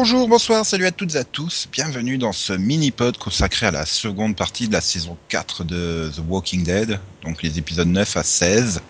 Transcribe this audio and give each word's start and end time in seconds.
Bonjour, 0.00 0.28
bonsoir, 0.28 0.64
salut 0.64 0.86
à 0.86 0.92
toutes 0.92 1.16
et 1.16 1.18
à 1.18 1.24
tous. 1.24 1.66
Bienvenue 1.72 2.18
dans 2.18 2.32
ce 2.32 2.52
mini-pod 2.52 3.18
consacré 3.18 3.66
à 3.66 3.72
la 3.72 3.84
seconde 3.84 4.36
partie 4.36 4.68
de 4.68 4.72
la 4.72 4.80
saison 4.80 5.16
4 5.28 5.64
de 5.64 6.12
The 6.14 6.20
Walking 6.28 6.62
Dead, 6.62 7.00
donc 7.24 7.42
les 7.42 7.58
épisodes 7.58 7.88
9 7.88 8.16
à 8.16 8.22
16, 8.22 8.80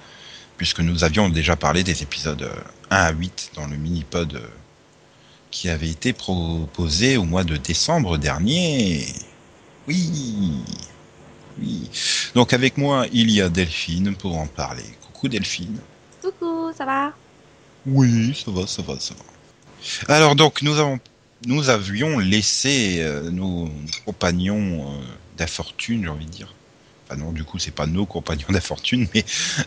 puisque 0.59 0.81
nous 0.81 1.05
avions 1.05 1.31
déjà 1.31 1.57
parlé 1.57 1.83
des 1.83 2.03
épisodes 2.03 2.51
1 2.91 2.95
à 2.95 3.11
8 3.11 3.53
dans 3.55 3.67
le 3.67 3.79
mini-pod 3.79 4.43
qui 5.51 5.71
avait 5.71 5.89
été 5.89 6.13
proposé 6.13 7.17
au 7.17 7.25
mois 7.25 7.43
de 7.43 7.57
décembre 7.57 8.19
dernier. 8.19 9.07
Oui, 9.89 10.61
oui. 11.59 11.91
Donc 12.35 12.53
avec 12.53 12.77
moi, 12.77 13.07
il 13.15 13.31
y 13.31 13.41
a 13.41 13.49
Delphine 13.49 14.15
pour 14.15 14.37
en 14.37 14.47
parler. 14.47 14.85
Coucou 15.07 15.29
Delphine. 15.29 15.79
Coucou, 16.21 16.71
ça 16.77 16.85
va? 16.85 17.15
Oui, 17.87 18.39
ça 18.45 18.51
va, 18.51 18.67
ça 18.67 18.83
va, 18.83 19.01
ça 19.01 19.15
va. 19.15 19.38
Alors 20.09 20.35
donc 20.35 20.63
nous 20.63 20.79
avons 20.79 20.99
nous 21.47 21.71
avions 21.71 22.19
laissé 22.19 22.97
euh, 23.01 23.31
nos 23.31 23.71
compagnons 24.05 24.83
euh, 24.83 25.01
d'infortune, 25.37 26.03
j'ai 26.03 26.09
envie 26.09 26.27
de 26.27 26.31
dire. 26.31 26.55
Enfin 27.07 27.17
non, 27.17 27.33
du 27.33 27.45
coup 27.45 27.59
c'est 27.59 27.75
pas 27.75 27.87
nos 27.87 28.07
compagnons 28.07 28.47
d'infortune, 28.51 29.07
mais 29.15 29.25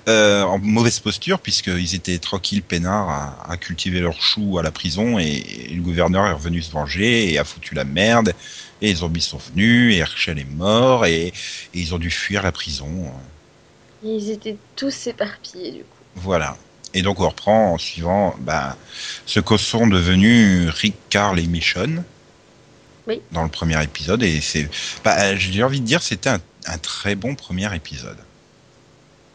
euh, 0.08 0.44
en 0.44 0.59
mauvaise 0.59 1.00
posture 1.00 1.39
puisqu'ils 1.39 1.95
étaient 1.95 2.20
tranquilles, 2.20 2.62
peinards, 2.62 3.09
à, 3.09 3.52
à, 3.52 3.58
cultiver 3.58 4.02
leurs 4.02 4.22
choux 4.22 4.59
à 4.59 4.64
la 4.64 4.72
prison 4.72 5.17
et, 5.17 5.44
et, 5.70 5.73
le 5.73 5.82
gouverneur 5.82 6.28
est 6.28 6.34
revenu 6.34 6.62
se 6.62 6.72
venger 6.72 7.32
et 7.32 7.39
a 7.39 7.44
foutu 7.44 7.73
la 7.73 7.86
merde. 7.86 8.34
Et 8.82 8.88
les 8.88 8.95
zombies 8.95 9.22
sont 9.22 9.38
venus 9.38 9.95
et 9.95 10.00
Herschel 10.00 10.39
est 10.39 10.52
mort 10.56 11.06
et, 11.06 11.28
et 11.28 11.34
ils 11.73 11.94
ont 11.94 12.00
dû 12.00 12.09
fuir 12.09 12.42
la 12.42 12.52
prison. 12.52 12.89
Ils 14.04 14.32
étaient 14.32 14.58
tous 14.76 15.08
éparpillés 15.08 15.71
du 15.71 15.80
coup. 15.80 16.04
Voilà. 16.16 16.58
Et 16.93 17.02
donc 17.02 17.19
on 17.19 17.29
reprend 17.29 17.73
en 17.73 17.77
suivant 17.77 18.35
bah, 18.39 18.77
ce 19.25 19.39
que 19.39 19.57
sont 19.57 19.87
devenus 19.87 20.69
Rick, 20.69 20.95
Carl 21.09 21.39
et 21.39 21.47
Michonne 21.47 22.03
oui. 23.07 23.21
dans 23.31 23.43
le 23.43 23.49
premier 23.49 23.81
épisode. 23.81 24.23
Et 24.23 24.41
c'est, 24.41 24.69
bah, 25.03 25.35
j'ai 25.35 25.63
envie 25.63 25.81
de 25.81 25.85
dire, 25.85 26.03
c'était 26.03 26.29
un, 26.29 26.39
un, 26.65 26.77
très 26.77 27.15
bon 27.15 27.35
premier 27.35 27.73
épisode. 27.75 28.17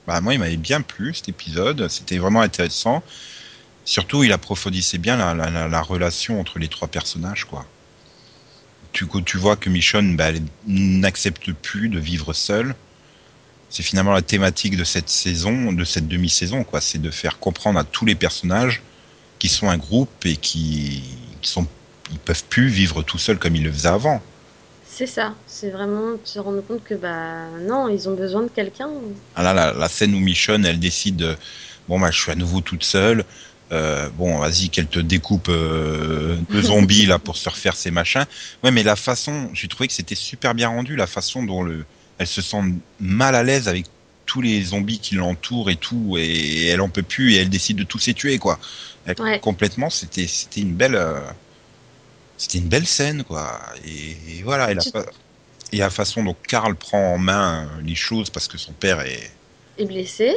Bah, 0.06 0.20
moi, 0.20 0.34
il 0.34 0.40
m'avait 0.40 0.56
bien 0.56 0.82
plu 0.82 1.14
cet 1.14 1.28
épisode. 1.28 1.88
C'était 1.88 2.18
vraiment 2.18 2.42
intéressant. 2.42 3.02
Surtout, 3.84 4.24
il 4.24 4.32
approfondissait 4.32 4.98
bien 4.98 5.16
la, 5.16 5.34
la, 5.34 5.50
la, 5.50 5.68
la 5.68 5.80
relation 5.80 6.40
entre 6.40 6.58
les 6.58 6.68
trois 6.68 6.88
personnages, 6.88 7.44
quoi. 7.44 7.66
Tu, 8.92 9.06
tu 9.24 9.36
vois 9.36 9.56
que 9.56 9.68
Michonne, 9.68 10.16
bah, 10.16 10.30
n'accepte 10.66 11.52
plus 11.52 11.88
de 11.88 11.98
vivre 11.98 12.32
seule 12.32 12.74
c'est 13.68 13.82
finalement 13.82 14.12
la 14.12 14.22
thématique 14.22 14.76
de 14.76 14.84
cette 14.84 15.08
saison, 15.08 15.72
de 15.72 15.84
cette 15.84 16.08
demi-saison, 16.08 16.64
quoi. 16.64 16.80
C'est 16.80 17.00
de 17.00 17.10
faire 17.10 17.38
comprendre 17.38 17.78
à 17.78 17.84
tous 17.84 18.04
les 18.04 18.14
personnages 18.14 18.82
qui 19.38 19.48
sont 19.48 19.68
un 19.68 19.76
groupe 19.76 20.24
et 20.24 20.36
qui, 20.36 21.02
qui 21.42 21.50
sont, 21.50 21.66
ils 22.10 22.18
peuvent 22.18 22.44
plus 22.44 22.68
vivre 22.68 23.02
tout 23.02 23.18
seuls 23.18 23.38
comme 23.38 23.56
ils 23.56 23.64
le 23.64 23.72
faisaient 23.72 23.88
avant. 23.88 24.22
C'est 24.88 25.06
ça. 25.06 25.34
C'est 25.46 25.70
vraiment 25.70 26.12
de 26.12 26.20
se 26.24 26.38
rendre 26.38 26.62
compte 26.62 26.82
que 26.84 26.94
bah 26.94 27.48
non, 27.68 27.88
ils 27.88 28.08
ont 28.08 28.14
besoin 28.14 28.42
de 28.42 28.48
quelqu'un. 28.48 28.88
Ah 29.34 29.42
là, 29.42 29.52
la, 29.52 29.72
la, 29.72 29.88
scène 29.88 30.14
où 30.14 30.20
Michonne, 30.20 30.64
elle 30.64 30.78
décide, 30.78 31.36
bon 31.86 32.00
bah 32.00 32.10
je 32.10 32.18
suis 32.18 32.32
à 32.32 32.34
nouveau 32.34 32.60
toute 32.62 32.84
seule. 32.84 33.24
Euh, 33.72 34.08
bon, 34.10 34.38
vas-y, 34.38 34.68
qu'elle 34.68 34.86
te 34.86 35.00
découpe 35.00 35.48
euh, 35.48 36.36
de 36.50 36.62
zombies 36.62 37.06
là 37.06 37.18
pour 37.18 37.36
se 37.36 37.48
refaire 37.48 37.74
ses 37.74 37.90
machins. 37.90 38.24
Ouais, 38.62 38.70
mais 38.70 38.82
la 38.82 38.96
façon, 38.96 39.50
j'ai 39.54 39.68
trouvé 39.68 39.88
que 39.88 39.94
c'était 39.94 40.14
super 40.14 40.54
bien 40.54 40.68
rendu, 40.68 40.96
la 40.96 41.06
façon 41.06 41.42
dont 41.42 41.62
le 41.62 41.84
elle 42.18 42.26
se 42.26 42.42
sent 42.42 42.62
mal 43.00 43.34
à 43.34 43.42
l'aise 43.42 43.68
avec 43.68 43.86
tous 44.26 44.40
les 44.42 44.62
zombies 44.62 45.00
qui 45.00 45.14
l'entourent 45.16 45.70
et 45.70 45.76
tout, 45.76 46.16
et 46.18 46.66
elle 46.68 46.80
en 46.80 46.88
peut 46.88 47.02
plus 47.02 47.34
et 47.34 47.38
elle 47.38 47.50
décide 47.50 47.78
de 47.78 47.84
tous 47.84 48.06
les 48.06 48.14
tuer 48.14 48.38
quoi. 48.38 48.58
Elle, 49.06 49.16
Ouais. 49.18 49.40
Complètement, 49.40 49.90
c'était 49.90 50.26
c'était 50.26 50.62
une 50.62 50.74
belle 50.74 50.96
euh, 50.96 51.20
c'était 52.36 52.58
une 52.58 52.68
belle 52.68 52.86
scène 52.86 53.24
quoi. 53.24 53.60
Et, 53.84 54.38
et 54.38 54.42
voilà, 54.42 54.70
et 54.70 54.74
la, 54.74 54.82
et 55.72 55.80
façon 55.90 56.24
dont 56.24 56.36
Karl 56.48 56.76
prend 56.76 57.14
en 57.14 57.18
main 57.18 57.68
les 57.84 57.94
choses 57.94 58.30
parce 58.30 58.48
que 58.48 58.58
son 58.58 58.72
père 58.72 59.00
est 59.02 59.30
Et 59.78 59.86
blessé. 59.86 60.36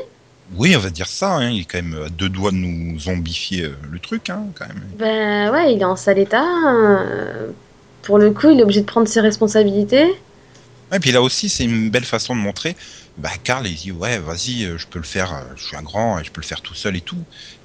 oui, 0.52 0.76
on 0.76 0.80
va 0.80 0.90
dire 0.90 1.08
ça, 1.08 1.36
hein, 1.38 1.50
il 1.52 1.62
est 1.62 1.66
quand 1.66 1.82
même 1.82 2.04
à 2.04 2.10
deux 2.10 2.30
doigts 2.30 2.52
de 2.52 2.58
nous 2.58 3.00
zombifier 3.00 3.64
euh, 3.66 3.78
le 3.90 4.00
truc 4.00 4.30
hein, 4.30 4.52
quand 4.56 4.68
même. 4.68 4.98
Ben 4.98 5.52
ouais, 5.52 5.74
il 5.74 5.82
est 5.82 5.86
en 5.86 5.96
sale 5.96 6.20
état. 6.20 6.44
euh, 6.68 7.52
Pour 8.02 8.18
le 8.18 8.32
coup, 8.32 8.50
il 8.50 8.60
est 8.60 8.64
obligé 8.64 8.82
de 8.82 8.86
prendre 8.86 9.08
ses 9.08 9.22
responsabilités. 9.22 10.08
Et 10.92 11.00
puis 11.00 11.12
là 11.12 11.22
aussi, 11.22 11.50
c'est 11.50 11.66
une 11.66 11.90
belle 11.90 12.06
façon 12.06 12.36
de 12.36 12.42
montrer. 12.42 12.76
Bah, 13.18 13.30
Karl, 13.44 13.68
il 13.68 13.76
dit 13.76 13.92
ouais, 13.92 14.18
vas-y, 14.18 14.64
euh, 14.64 14.78
je 14.78 14.88
peux 14.88 15.00
le 15.00 15.06
faire. 15.06 15.34
euh, 15.34 15.54
Je 15.56 15.66
suis 15.68 15.76
un 15.76 15.82
grand, 15.82 16.20
et 16.20 16.24
je 16.24 16.32
peux 16.32 16.42
le 16.42 16.46
faire 16.46 16.62
tout 16.62 16.74
seul 16.74 16.96
et 16.96 17.02
tout. 17.02 17.18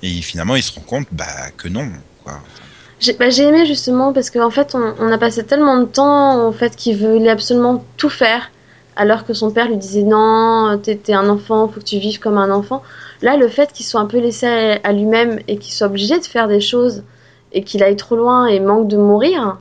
Et 0.02 0.20
finalement, 0.20 0.56
il 0.56 0.62
se 0.62 0.72
rend 0.74 0.82
compte 0.82 1.06
bah 1.12 1.50
que 1.56 1.68
non, 1.68 1.88
bah, 2.26 3.28
j'ai 3.28 3.42
aimé 3.42 3.66
justement 3.66 4.12
parce 4.12 4.30
qu'en 4.30 4.50
fait, 4.50 4.74
on, 4.74 5.12
a 5.12 5.18
passé 5.18 5.44
tellement 5.44 5.78
de 5.78 5.84
temps 5.84 6.48
au 6.48 6.52
fait 6.52 6.74
qu'il 6.74 6.96
voulait 6.96 7.30
absolument 7.30 7.84
tout 7.96 8.08
faire, 8.08 8.50
alors 8.96 9.24
que 9.24 9.34
son 9.34 9.50
père 9.50 9.68
lui 9.68 9.76
disait 9.76 10.02
non, 10.02 10.80
t'es 10.82 11.12
un 11.12 11.28
enfant, 11.28 11.68
faut 11.68 11.80
que 11.80 11.84
tu 11.84 11.98
vives 11.98 12.18
comme 12.18 12.38
un 12.38 12.50
enfant. 12.50 12.82
Là, 13.22 13.36
le 13.36 13.48
fait 13.48 13.72
qu'il 13.72 13.84
soit 13.84 14.00
un 14.00 14.06
peu 14.06 14.18
laissé 14.18 14.46
à 14.46 14.92
lui-même 14.92 15.38
et 15.48 15.58
qu'il 15.58 15.72
soit 15.72 15.88
obligé 15.88 16.18
de 16.18 16.24
faire 16.24 16.48
des 16.48 16.60
choses 16.60 17.04
et 17.52 17.62
qu'il 17.62 17.82
aille 17.82 17.96
trop 17.96 18.16
loin 18.16 18.46
et 18.46 18.60
manque 18.60 18.88
de 18.88 18.96
mourir, 18.96 19.58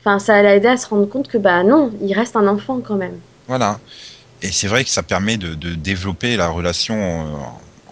enfin, 0.00 0.18
ça 0.18 0.42
l'a 0.42 0.56
aidé 0.56 0.68
à 0.68 0.76
se 0.76 0.86
rendre 0.86 1.08
compte 1.08 1.28
que 1.28 1.38
bah 1.38 1.62
non, 1.62 1.92
il 2.02 2.12
reste 2.12 2.36
un 2.36 2.46
enfant 2.46 2.80
quand 2.80 2.96
même. 2.96 3.18
Voilà. 3.48 3.78
Et 4.42 4.50
c'est 4.52 4.68
vrai 4.68 4.84
que 4.84 4.90
ça 4.90 5.02
permet 5.02 5.36
de, 5.36 5.54
de 5.54 5.74
développer 5.74 6.36
la 6.36 6.48
relation 6.48 6.96
euh, 6.96 7.38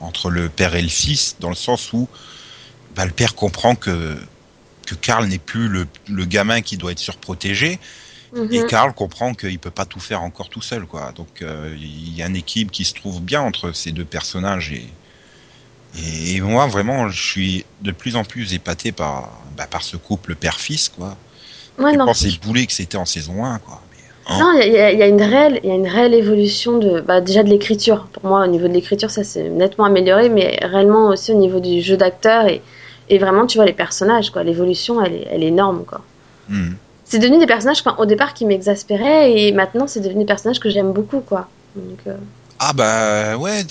entre 0.00 0.30
le 0.30 0.48
père 0.48 0.74
et 0.74 0.82
le 0.82 0.88
fils, 0.88 1.36
dans 1.41 1.50
le 1.50 1.54
sens 1.54 1.92
où 1.92 2.08
bah, 2.94 3.04
le 3.04 3.12
père 3.12 3.34
comprend 3.34 3.74
que 3.74 4.16
que 4.86 4.94
Karl 4.94 5.26
n'est 5.26 5.38
plus 5.38 5.69
le, 5.69 5.86
le 6.08 6.24
gamin 6.24 6.62
qui 6.62 6.78
doit 6.78 6.92
être 6.92 6.98
surprotégé, 6.98 7.78
Mhm. 8.32 8.52
Et 8.52 8.66
Karl 8.66 8.93
comprend 8.93 9.34
qu'il 9.34 9.58
peut 9.58 9.70
pas 9.70 9.87
tout 9.87 10.00
faire 10.00 10.22
encore 10.22 10.49
tout 10.49 10.61
seul, 10.61 10.87
quoi. 10.87 11.12
Donc 11.12 11.43
euh, 11.43 11.75
il 11.78 12.14
y 12.14 12.22
a 12.22 12.26
une 12.26 12.37
équipe 12.37 12.70
qui 12.70 12.84
se 12.84 12.94
trouve 12.94 13.20
bien 13.20 13.40
entre 13.40 13.72
ces 13.72 13.93
deux 13.93 14.04
personnages 14.04 14.72
et 14.72 14.87
et, 15.96 16.37
et 16.37 16.40
moi 16.43 16.66
vraiment 16.66 17.08
je 17.08 17.22
suis 17.22 17.64
de 17.81 17.93
plus 17.93 18.16
en 18.16 18.25
plus 18.25 18.52
épaté 18.52 18.93
par 18.93 19.31
bah, 19.56 19.66
par 19.66 19.82
ce 19.82 19.96
couple 19.96 20.34
père-fils, 20.34 20.88
quoi. 20.90 21.16
Ouais, 21.78 21.92
non, 21.96 22.06
pensais 22.06 22.30
boulet 22.42 22.66
que 22.66 22.72
c'était 22.72 22.96
en 22.96 23.04
saison 23.06 23.44
1, 23.44 23.58
quoi. 23.60 23.82
Mais, 23.90 23.96
hein. 24.26 24.38
Non, 24.40 24.60
il 24.60 24.72
y, 24.72 24.78
a- 24.78 24.92
il 24.92 24.98
y 24.98 25.02
a 25.02 25.06
une 25.06 25.22
réelle, 25.22 25.60
il 25.62 25.69
y 25.69 25.72
a 25.72 25.75
une 25.76 25.86
réelle 25.88 26.14
évolution 26.14 26.78
de, 26.78 27.00
bah, 27.00 27.20
déjà 27.20 27.42
de 27.42 27.48
l'écriture. 27.48 28.06
Pour 28.12 28.25
moi, 28.26 28.44
au 28.44 28.46
niveau 28.48 28.69
de 28.69 28.72
l'écriture, 28.72 29.10
ça 29.10 29.25
s'est 29.25 29.48
nettement 29.48 29.84
amélioré, 29.84 30.28
mais 30.28 30.58
réellement 30.62 31.08
aussi 31.08 31.32
au 31.32 31.36
niveau 31.38 31.60
du 31.60 31.80
jeu 31.82 31.96
d'acteur 31.96 32.46
et, 32.46 32.62
et 33.08 33.19
vraiment, 33.19 33.46
tu 33.46 33.58
vois, 33.58 33.66
les 33.66 33.72
personnages, 33.72 34.30
quoi. 34.30 34.42
L'évolution, 34.44 35.02
elle 35.04 35.14
est, 35.14 35.28
elle 35.30 35.42
est 35.42 35.48
énorme, 35.48 35.84
quoi. 35.84 36.02
Hmm. 36.48 36.72
C'est 37.04 37.19
devenu 37.19 37.38
des 37.38 37.46
personnages, 37.46 37.80
enfin, 37.80 37.96
au 37.98 38.06
départ, 38.06 38.34
qui 38.34 38.44
m'exaspéraient 38.46 39.32
et 39.32 39.52
maintenant, 39.52 39.86
c'est 39.86 40.00
devenu 40.00 40.20
des 40.20 40.26
personnages 40.26 40.60
que 40.60 40.70
j'aime 40.70 40.92
beaucoup, 40.92 41.20
quoi. 41.20 41.48
Donc, 41.75 42.00
euh, 42.06 42.16
Ah 42.58 42.72
bah 42.72 43.36
ouais, 43.36 43.64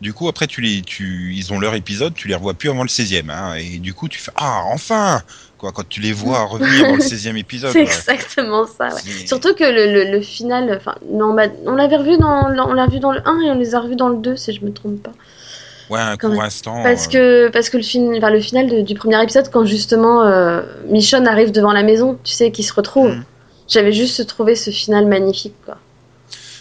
du 0.00 0.12
coup 0.12 0.28
après 0.28 0.46
tu 0.46 0.60
les 0.60 0.82
tu 0.82 1.32
ils 1.34 1.52
ont 1.52 1.58
leur 1.58 1.74
épisode, 1.74 2.14
tu 2.14 2.28
les 2.28 2.34
revois 2.34 2.54
plus 2.54 2.68
avant 2.68 2.82
le 2.82 2.88
16e 2.88 3.30
hein, 3.30 3.54
et 3.54 3.78
du 3.78 3.94
coup 3.94 4.08
tu 4.08 4.18
fais 4.20 4.32
ah 4.36 4.62
enfin 4.66 5.22
quoi 5.64 5.72
quand 5.72 5.88
tu 5.88 6.00
les 6.00 6.12
vois 6.12 6.44
revenir 6.44 6.86
dans 6.88 6.94
le 6.96 7.00
16e 7.02 7.36
épisode. 7.36 7.72
c'est 7.72 7.80
exactement 7.80 8.66
ça, 8.66 8.88
ouais. 8.94 9.26
Surtout 9.26 9.54
que 9.54 9.64
le, 9.64 9.92
le, 9.92 10.10
le 10.12 10.20
final, 10.20 10.72
enfin, 10.76 10.94
non, 11.10 11.34
bah, 11.34 11.44
on 11.66 11.74
l'avait 11.74 11.96
revu 11.96 12.16
dans, 12.18 12.48
on 12.68 12.72
l'a 12.72 12.86
vu 12.86 13.00
dans 13.00 13.12
le 13.12 13.20
1 13.26 13.40
et 13.40 13.50
on 13.50 13.54
les 13.54 13.74
a 13.74 13.80
revus 13.80 13.96
dans 13.96 14.08
le 14.08 14.16
2, 14.18 14.36
si 14.36 14.52
je 14.52 14.64
me 14.64 14.72
trompe 14.72 15.02
pas. 15.02 15.12
Ouais, 15.90 16.00
un 16.00 16.16
quand 16.16 16.28
court 16.28 16.36
même. 16.36 16.46
instant. 16.46 16.82
Parce 16.82 17.06
euh, 17.14 17.48
que, 17.48 17.52
parce 17.52 17.68
que 17.68 17.76
le, 17.76 17.82
fin, 17.82 18.16
enfin, 18.16 18.30
le 18.30 18.40
final 18.40 18.68
de- 18.70 18.80
du 18.80 18.94
premier 18.94 19.22
épisode, 19.22 19.50
quand 19.50 19.64
justement 19.66 20.22
euh, 20.22 20.62
Michonne 20.88 21.26
arrive 21.28 21.50
devant 21.52 21.72
la 21.72 21.82
maison, 21.82 22.18
tu 22.24 22.32
sais, 22.32 22.50
qu'ils 22.50 22.64
se 22.64 22.72
retrouvent, 22.72 23.16
Mm. 23.16 23.24
j'avais 23.68 23.92
juste 23.92 24.26
trouvé 24.26 24.54
ce 24.56 24.70
final 24.70 25.06
magnifique. 25.06 25.54
Quoi. 25.66 25.76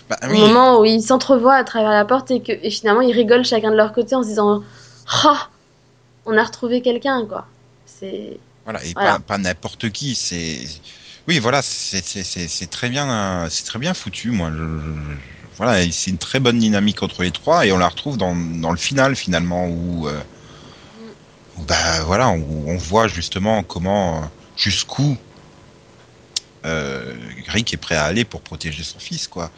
bah, 0.10 0.18
Au 0.24 0.34
moment 0.34 0.80
où 0.80 0.86
ils 0.86 1.02
s'entrevoient 1.02 1.56
à 1.56 1.64
travers 1.64 1.92
la 1.92 2.04
porte 2.04 2.32
et, 2.32 2.42
que, 2.42 2.52
et 2.52 2.70
finalement 2.70 3.02
ils 3.02 3.14
rigolent 3.14 3.46
chacun 3.46 3.72
de 3.72 3.78
leur 3.78 3.94
côté 3.94 4.14
en 4.14 4.24
se 4.24 4.28
disant 4.28 4.62
Ah, 5.24 5.48
on 6.26 6.38
a 6.38 6.44
retrouvé 6.44 6.82
quelqu'un, 6.82 7.26
quoi. 7.26 7.46
C'est. 7.86 8.38
Voilà, 8.66 8.84
et 8.86 8.94
Voilà. 8.94 9.14
pas, 9.14 9.20
pas 9.20 9.38
n'importe 9.38 9.90
qui. 9.92 10.16
C'est 10.16 10.66
oui, 11.28 11.40
voilà, 11.40 11.62
c'est 11.62 12.04
c'est- 12.06 12.24
c'est 12.24 12.48
c'est 12.48 12.68
très 12.68 12.90
bien, 12.90 13.10
euh, 13.10 13.50
c'est 13.50 13.64
très 13.66 13.80
bien 13.80 13.94
foutu. 13.94 14.32
Moi, 14.32 14.52
je, 14.52 14.64
voilà, 15.58 15.90
c'est 15.92 16.12
une 16.12 16.18
très 16.18 16.40
bonne 16.40 16.60
dynamique 16.60 17.04
entre 17.04 17.24
les 17.24 17.32
trois, 17.32 17.66
et 17.66 17.72
on 17.72 17.78
la 17.78 17.88
retrouve 17.88 18.18
dans 18.18 18.36
dans 18.36 18.72
le 18.72 18.78
final 18.78 19.16
finalement 19.16 19.68
où, 19.68 20.08
euh, 20.08 20.22
où, 21.58 21.64
bah 21.64 22.04
voilà, 22.06 22.30
où 22.30 22.66
on 22.70 22.78
voit 22.78 23.08
justement 23.08 23.64
comment 23.64 24.24
euh, 24.24 24.28
jusqu'où 24.56 25.18
euh, 26.66 27.16
Rick 27.48 27.74
est 27.74 27.78
prêt 27.78 27.96
à 27.96 28.06
aller 28.06 28.26
pour 28.26 28.42
protéger 28.42 28.84
son 28.84 29.00
fils, 29.00 29.28
quoi. 29.28 29.52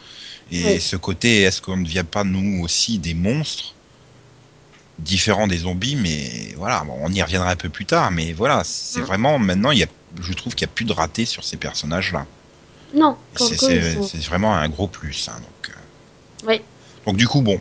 Et 0.50 0.64
Oui. 0.74 0.80
ce 0.80 0.96
côté, 0.96 1.42
est-ce 1.42 1.62
qu'on 1.62 1.76
ne 1.78 1.84
devient 1.84 2.04
pas 2.10 2.24
nous 2.24 2.62
aussi 2.64 2.98
des 2.98 3.14
monstres 3.14 3.75
différents 4.98 5.46
des 5.46 5.58
zombies, 5.58 5.96
mais 5.96 6.54
voilà, 6.56 6.82
bon, 6.84 6.96
on 7.00 7.12
y 7.12 7.22
reviendra 7.22 7.50
un 7.50 7.56
peu 7.56 7.68
plus 7.68 7.84
tard, 7.86 8.10
mais 8.10 8.32
voilà, 8.32 8.62
c'est 8.64 9.00
Mm. 9.00 9.04
vraiment 9.04 9.38
maintenant, 9.38 9.70
il 9.70 9.78
y 9.78 9.82
a, 9.82 9.86
je 10.20 10.32
trouve 10.32 10.54
qu'il 10.54 10.66
n'y 10.66 10.72
a 10.72 10.74
plus 10.74 10.84
de 10.86 10.92
raté 10.92 11.26
sur 11.26 11.44
ces 11.44 11.56
personnages-là. 11.56 12.26
Non, 12.94 13.16
sont- 13.36 13.52
c'est 13.58 14.18
vraiment 14.24 14.54
un 14.56 14.68
gros 14.68 14.86
plus. 14.88 15.28
hein, 15.28 15.36
donc, 15.38 15.70
euh. 15.74 16.46
Oui. 16.48 16.62
donc 17.04 17.16
du 17.16 17.26
coup, 17.28 17.42
bon, 17.42 17.60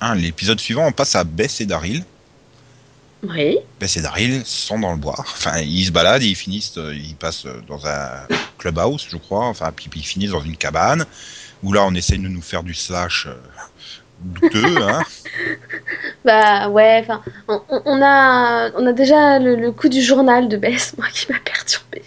hein, 0.00 0.14
l'épisode 0.16 0.58
suivant, 0.58 0.86
on 0.86 0.92
passe 0.92 1.14
à 1.14 1.22
Bess 1.24 1.60
et 1.60 1.66
Daryl. 1.66 2.04
Oui. 3.22 3.58
Bess 3.80 3.96
et 3.96 4.00
Daryl 4.02 4.42
sont 4.44 4.78
dans 4.78 4.90
le 4.92 4.98
bois. 4.98 5.14
Enfin, 5.18 5.58
ils 5.60 5.86
se 5.86 5.90
baladent, 5.92 6.22
et 6.22 6.26
ils 6.26 6.34
finissent, 6.36 6.76
euh, 6.78 6.94
ils 6.94 7.14
passent 7.14 7.46
dans 7.68 7.86
un 7.86 8.26
clubhouse, 8.58 9.06
je 9.08 9.16
crois. 9.16 9.46
Enfin, 9.46 9.70
puis, 9.74 9.88
puis 9.88 10.00
ils 10.00 10.04
finissent 10.06 10.30
dans 10.32 10.42
une 10.42 10.56
cabane 10.56 11.06
où 11.62 11.72
là, 11.72 11.84
on 11.84 11.94
essaye 11.94 12.18
de 12.18 12.28
nous 12.28 12.42
faire 12.42 12.62
du 12.62 12.74
slash 12.74 13.26
euh, 13.26 13.34
douteux, 14.20 14.82
hein. 14.82 15.02
Bah 16.24 16.68
ouais, 16.70 17.02
enfin, 17.02 17.20
on, 17.48 18.00
a, 18.02 18.70
on 18.76 18.86
a 18.86 18.92
déjà 18.92 19.38
le, 19.38 19.56
le 19.56 19.72
coup 19.72 19.88
du 19.90 20.00
journal 20.00 20.48
de 20.48 20.56
Bess, 20.56 20.94
moi, 20.96 21.06
qui 21.12 21.30
m'a 21.30 21.38
perturbée. 21.38 22.02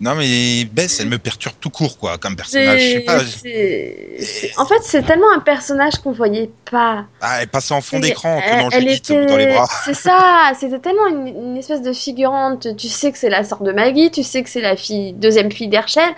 Non, 0.00 0.16
mais 0.16 0.64
Bess, 0.64 0.98
elle 1.00 1.08
me 1.08 1.18
perturbe 1.18 1.54
tout 1.60 1.70
court, 1.70 1.96
quoi, 1.96 2.18
comme 2.18 2.34
personnage. 2.34 2.80
Je 2.80 2.94
sais 2.94 3.00
pas. 3.00 4.60
En 4.60 4.66
fait, 4.66 4.80
c'est 4.82 5.02
tellement 5.02 5.30
un 5.34 5.38
personnage 5.38 5.94
qu'on 6.02 6.10
voyait 6.10 6.50
pas. 6.70 7.04
Ah, 7.20 7.38
elle 7.40 7.46
passait 7.48 7.72
en 7.72 7.80
fond 7.80 8.00
d'écran 8.00 8.36
en 8.38 8.68
elle- 8.70 8.80
Judith 8.80 9.12
dans 9.12 9.36
les 9.36 9.46
bras. 9.46 9.68
C'est 9.84 9.94
ça, 9.94 10.52
c'était 10.58 10.80
tellement 10.80 11.06
une, 11.06 11.28
une 11.28 11.56
espèce 11.56 11.80
de 11.82 11.92
figurante. 11.92 12.76
Tu 12.76 12.88
sais 12.88 13.12
que 13.12 13.18
c'est 13.18 13.30
la 13.30 13.44
sœur 13.44 13.62
de 13.62 13.70
Maggie, 13.70 14.10
tu 14.10 14.24
sais 14.24 14.42
que 14.42 14.50
c'est 14.50 14.60
la 14.60 14.74
fille, 14.76 15.12
deuxième 15.12 15.52
fille 15.52 15.68
d'Herschel, 15.68 16.10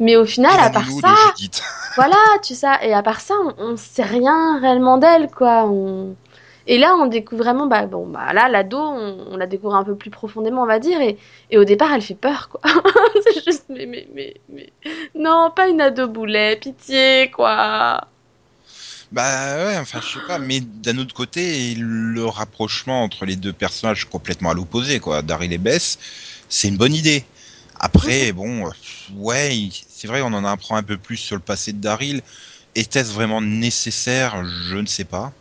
mais 0.00 0.16
au 0.16 0.24
final, 0.26 0.58
à 0.60 0.70
part 0.70 0.90
ça, 0.90 1.14
voilà, 1.96 2.16
tu 2.42 2.54
sais, 2.54 2.66
et 2.82 2.92
à 2.94 3.02
part 3.02 3.20
ça, 3.20 3.34
on, 3.44 3.54
on 3.72 3.76
sait 3.76 4.02
rien 4.04 4.60
réellement 4.60 4.98
d'elle, 4.98 5.30
quoi. 5.30 5.66
On- 5.66 6.16
Et 6.66 6.78
là, 6.78 6.96
on 6.96 7.06
découvre 7.06 7.42
vraiment, 7.44 7.66
bah 7.66 7.86
bon, 7.86 8.06
bah 8.08 8.32
là, 8.32 8.48
l'ado, 8.48 8.78
on, 8.78 9.26
on 9.32 9.36
la 9.36 9.46
découvre 9.46 9.74
un 9.76 9.84
peu 9.84 9.96
plus 9.96 10.10
profondément, 10.10 10.62
on 10.62 10.66
va 10.66 10.78
dire, 10.80 11.00
et, 11.00 11.18
et 11.50 11.58
au 11.58 11.64
départ, 11.64 11.92
elle 11.92 12.02
fait 12.02 12.14
peur, 12.14 12.48
quoi. 12.50 12.60
c'est 13.24 13.44
juste, 13.44 13.66
mais, 13.68 13.86
mais, 13.86 14.08
mais, 14.14 14.34
mais, 14.48 14.72
non, 15.14 15.52
pas 15.54 15.68
une 15.68 15.80
ado 15.82 16.08
boulet, 16.08 16.56
pitié, 16.56 17.30
quoi. 17.34 18.00
Bah 19.12 19.56
ouais, 19.66 19.76
enfin 19.78 20.00
je 20.00 20.12
sais 20.14 20.20
pas, 20.20 20.38
mais 20.38 20.60
d'un 20.60 20.98
autre 20.98 21.14
côté, 21.14 21.74
le 21.76 22.24
rapprochement 22.26 23.02
entre 23.04 23.24
les 23.26 23.36
deux 23.36 23.52
personnages 23.52 24.06
complètement 24.06 24.50
à 24.50 24.54
l'opposé, 24.54 24.98
quoi, 25.00 25.22
Daryl 25.22 25.52
et 25.52 25.58
Bess, 25.58 25.98
c'est 26.48 26.68
une 26.68 26.76
bonne 26.76 26.94
idée. 26.94 27.24
Après, 27.80 28.32
bon, 28.32 28.70
ouais, 29.16 29.68
c'est 29.88 30.08
vrai, 30.08 30.22
on 30.22 30.28
en 30.28 30.44
apprend 30.44 30.76
un 30.76 30.82
peu 30.82 30.96
plus 30.96 31.16
sur 31.16 31.36
le 31.36 31.42
passé 31.42 31.72
de 31.72 31.78
Daryl. 31.80 32.22
Était-ce 32.74 33.12
vraiment 33.12 33.40
nécessaire? 33.40 34.44
Je 34.44 34.76
ne 34.76 34.86
sais 34.86 35.04
pas. 35.04 35.32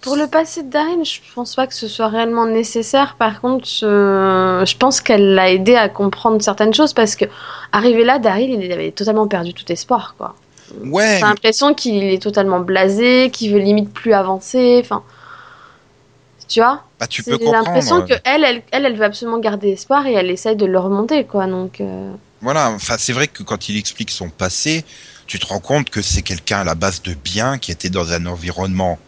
Pour 0.00 0.16
le 0.16 0.26
passé 0.26 0.64
de 0.64 0.68
Daryl, 0.68 1.04
je 1.04 1.20
pense 1.34 1.54
pas 1.54 1.66
que 1.68 1.74
ce 1.74 1.86
soit 1.86 2.08
réellement 2.08 2.46
nécessaire. 2.46 3.14
Par 3.18 3.40
contre, 3.40 3.66
je, 3.68 4.64
je 4.66 4.76
pense 4.76 5.00
qu'elle 5.00 5.34
l'a 5.34 5.52
aidé 5.52 5.76
à 5.76 5.88
comprendre 5.88 6.42
certaines 6.42 6.74
choses 6.74 6.92
parce 6.92 7.14
que, 7.14 7.24
arrivé 7.70 8.04
là, 8.04 8.18
Daryl, 8.18 8.50
il 8.62 8.72
avait 8.72 8.90
totalement 8.90 9.28
perdu 9.28 9.54
tout 9.54 9.70
espoir, 9.70 10.16
quoi. 10.18 10.34
Ouais, 10.84 11.18
J'ai 11.20 11.26
l'impression 11.26 11.74
qu'il 11.74 12.02
est 12.04 12.22
totalement 12.22 12.60
blasé, 12.60 13.30
qu'il 13.32 13.52
veut 13.52 13.60
limite 13.60 13.92
plus 13.92 14.12
avancer. 14.12 14.80
Enfin, 14.82 15.02
tu 16.52 16.60
vois, 16.60 16.84
bah 16.98 17.06
tu 17.06 17.22
j'ai 17.22 17.30
peux 17.30 17.38
comprendre. 17.38 17.56
l'impression 17.66 18.02
que 18.02 18.14
elle, 18.24 18.44
elle, 18.44 18.62
elle, 18.72 18.86
elle 18.86 18.96
veut 18.96 19.04
absolument 19.04 19.38
garder 19.38 19.70
espoir 19.70 20.06
et 20.06 20.12
elle 20.14 20.30
essaye 20.30 20.56
de 20.56 20.66
le 20.66 20.78
remonter, 20.78 21.26
quoi. 21.26 21.46
Donc, 21.46 21.80
euh, 21.80 22.12
Voilà, 22.40 22.70
enfin 22.70 22.96
c'est 22.98 23.12
vrai 23.12 23.28
que 23.28 23.42
quand 23.42 23.68
il 23.68 23.76
explique 23.76 24.10
son 24.10 24.28
passé, 24.30 24.84
tu 25.26 25.38
te 25.38 25.46
rends 25.46 25.60
compte 25.60 25.90
que 25.90 26.02
c'est 26.02 26.22
quelqu'un 26.22 26.60
à 26.60 26.64
la 26.64 26.74
base 26.74 27.02
de 27.02 27.14
bien 27.14 27.58
qui 27.58 27.70
était 27.70 27.90
dans 27.90 28.12
un 28.12 28.26
environnement 28.26 28.98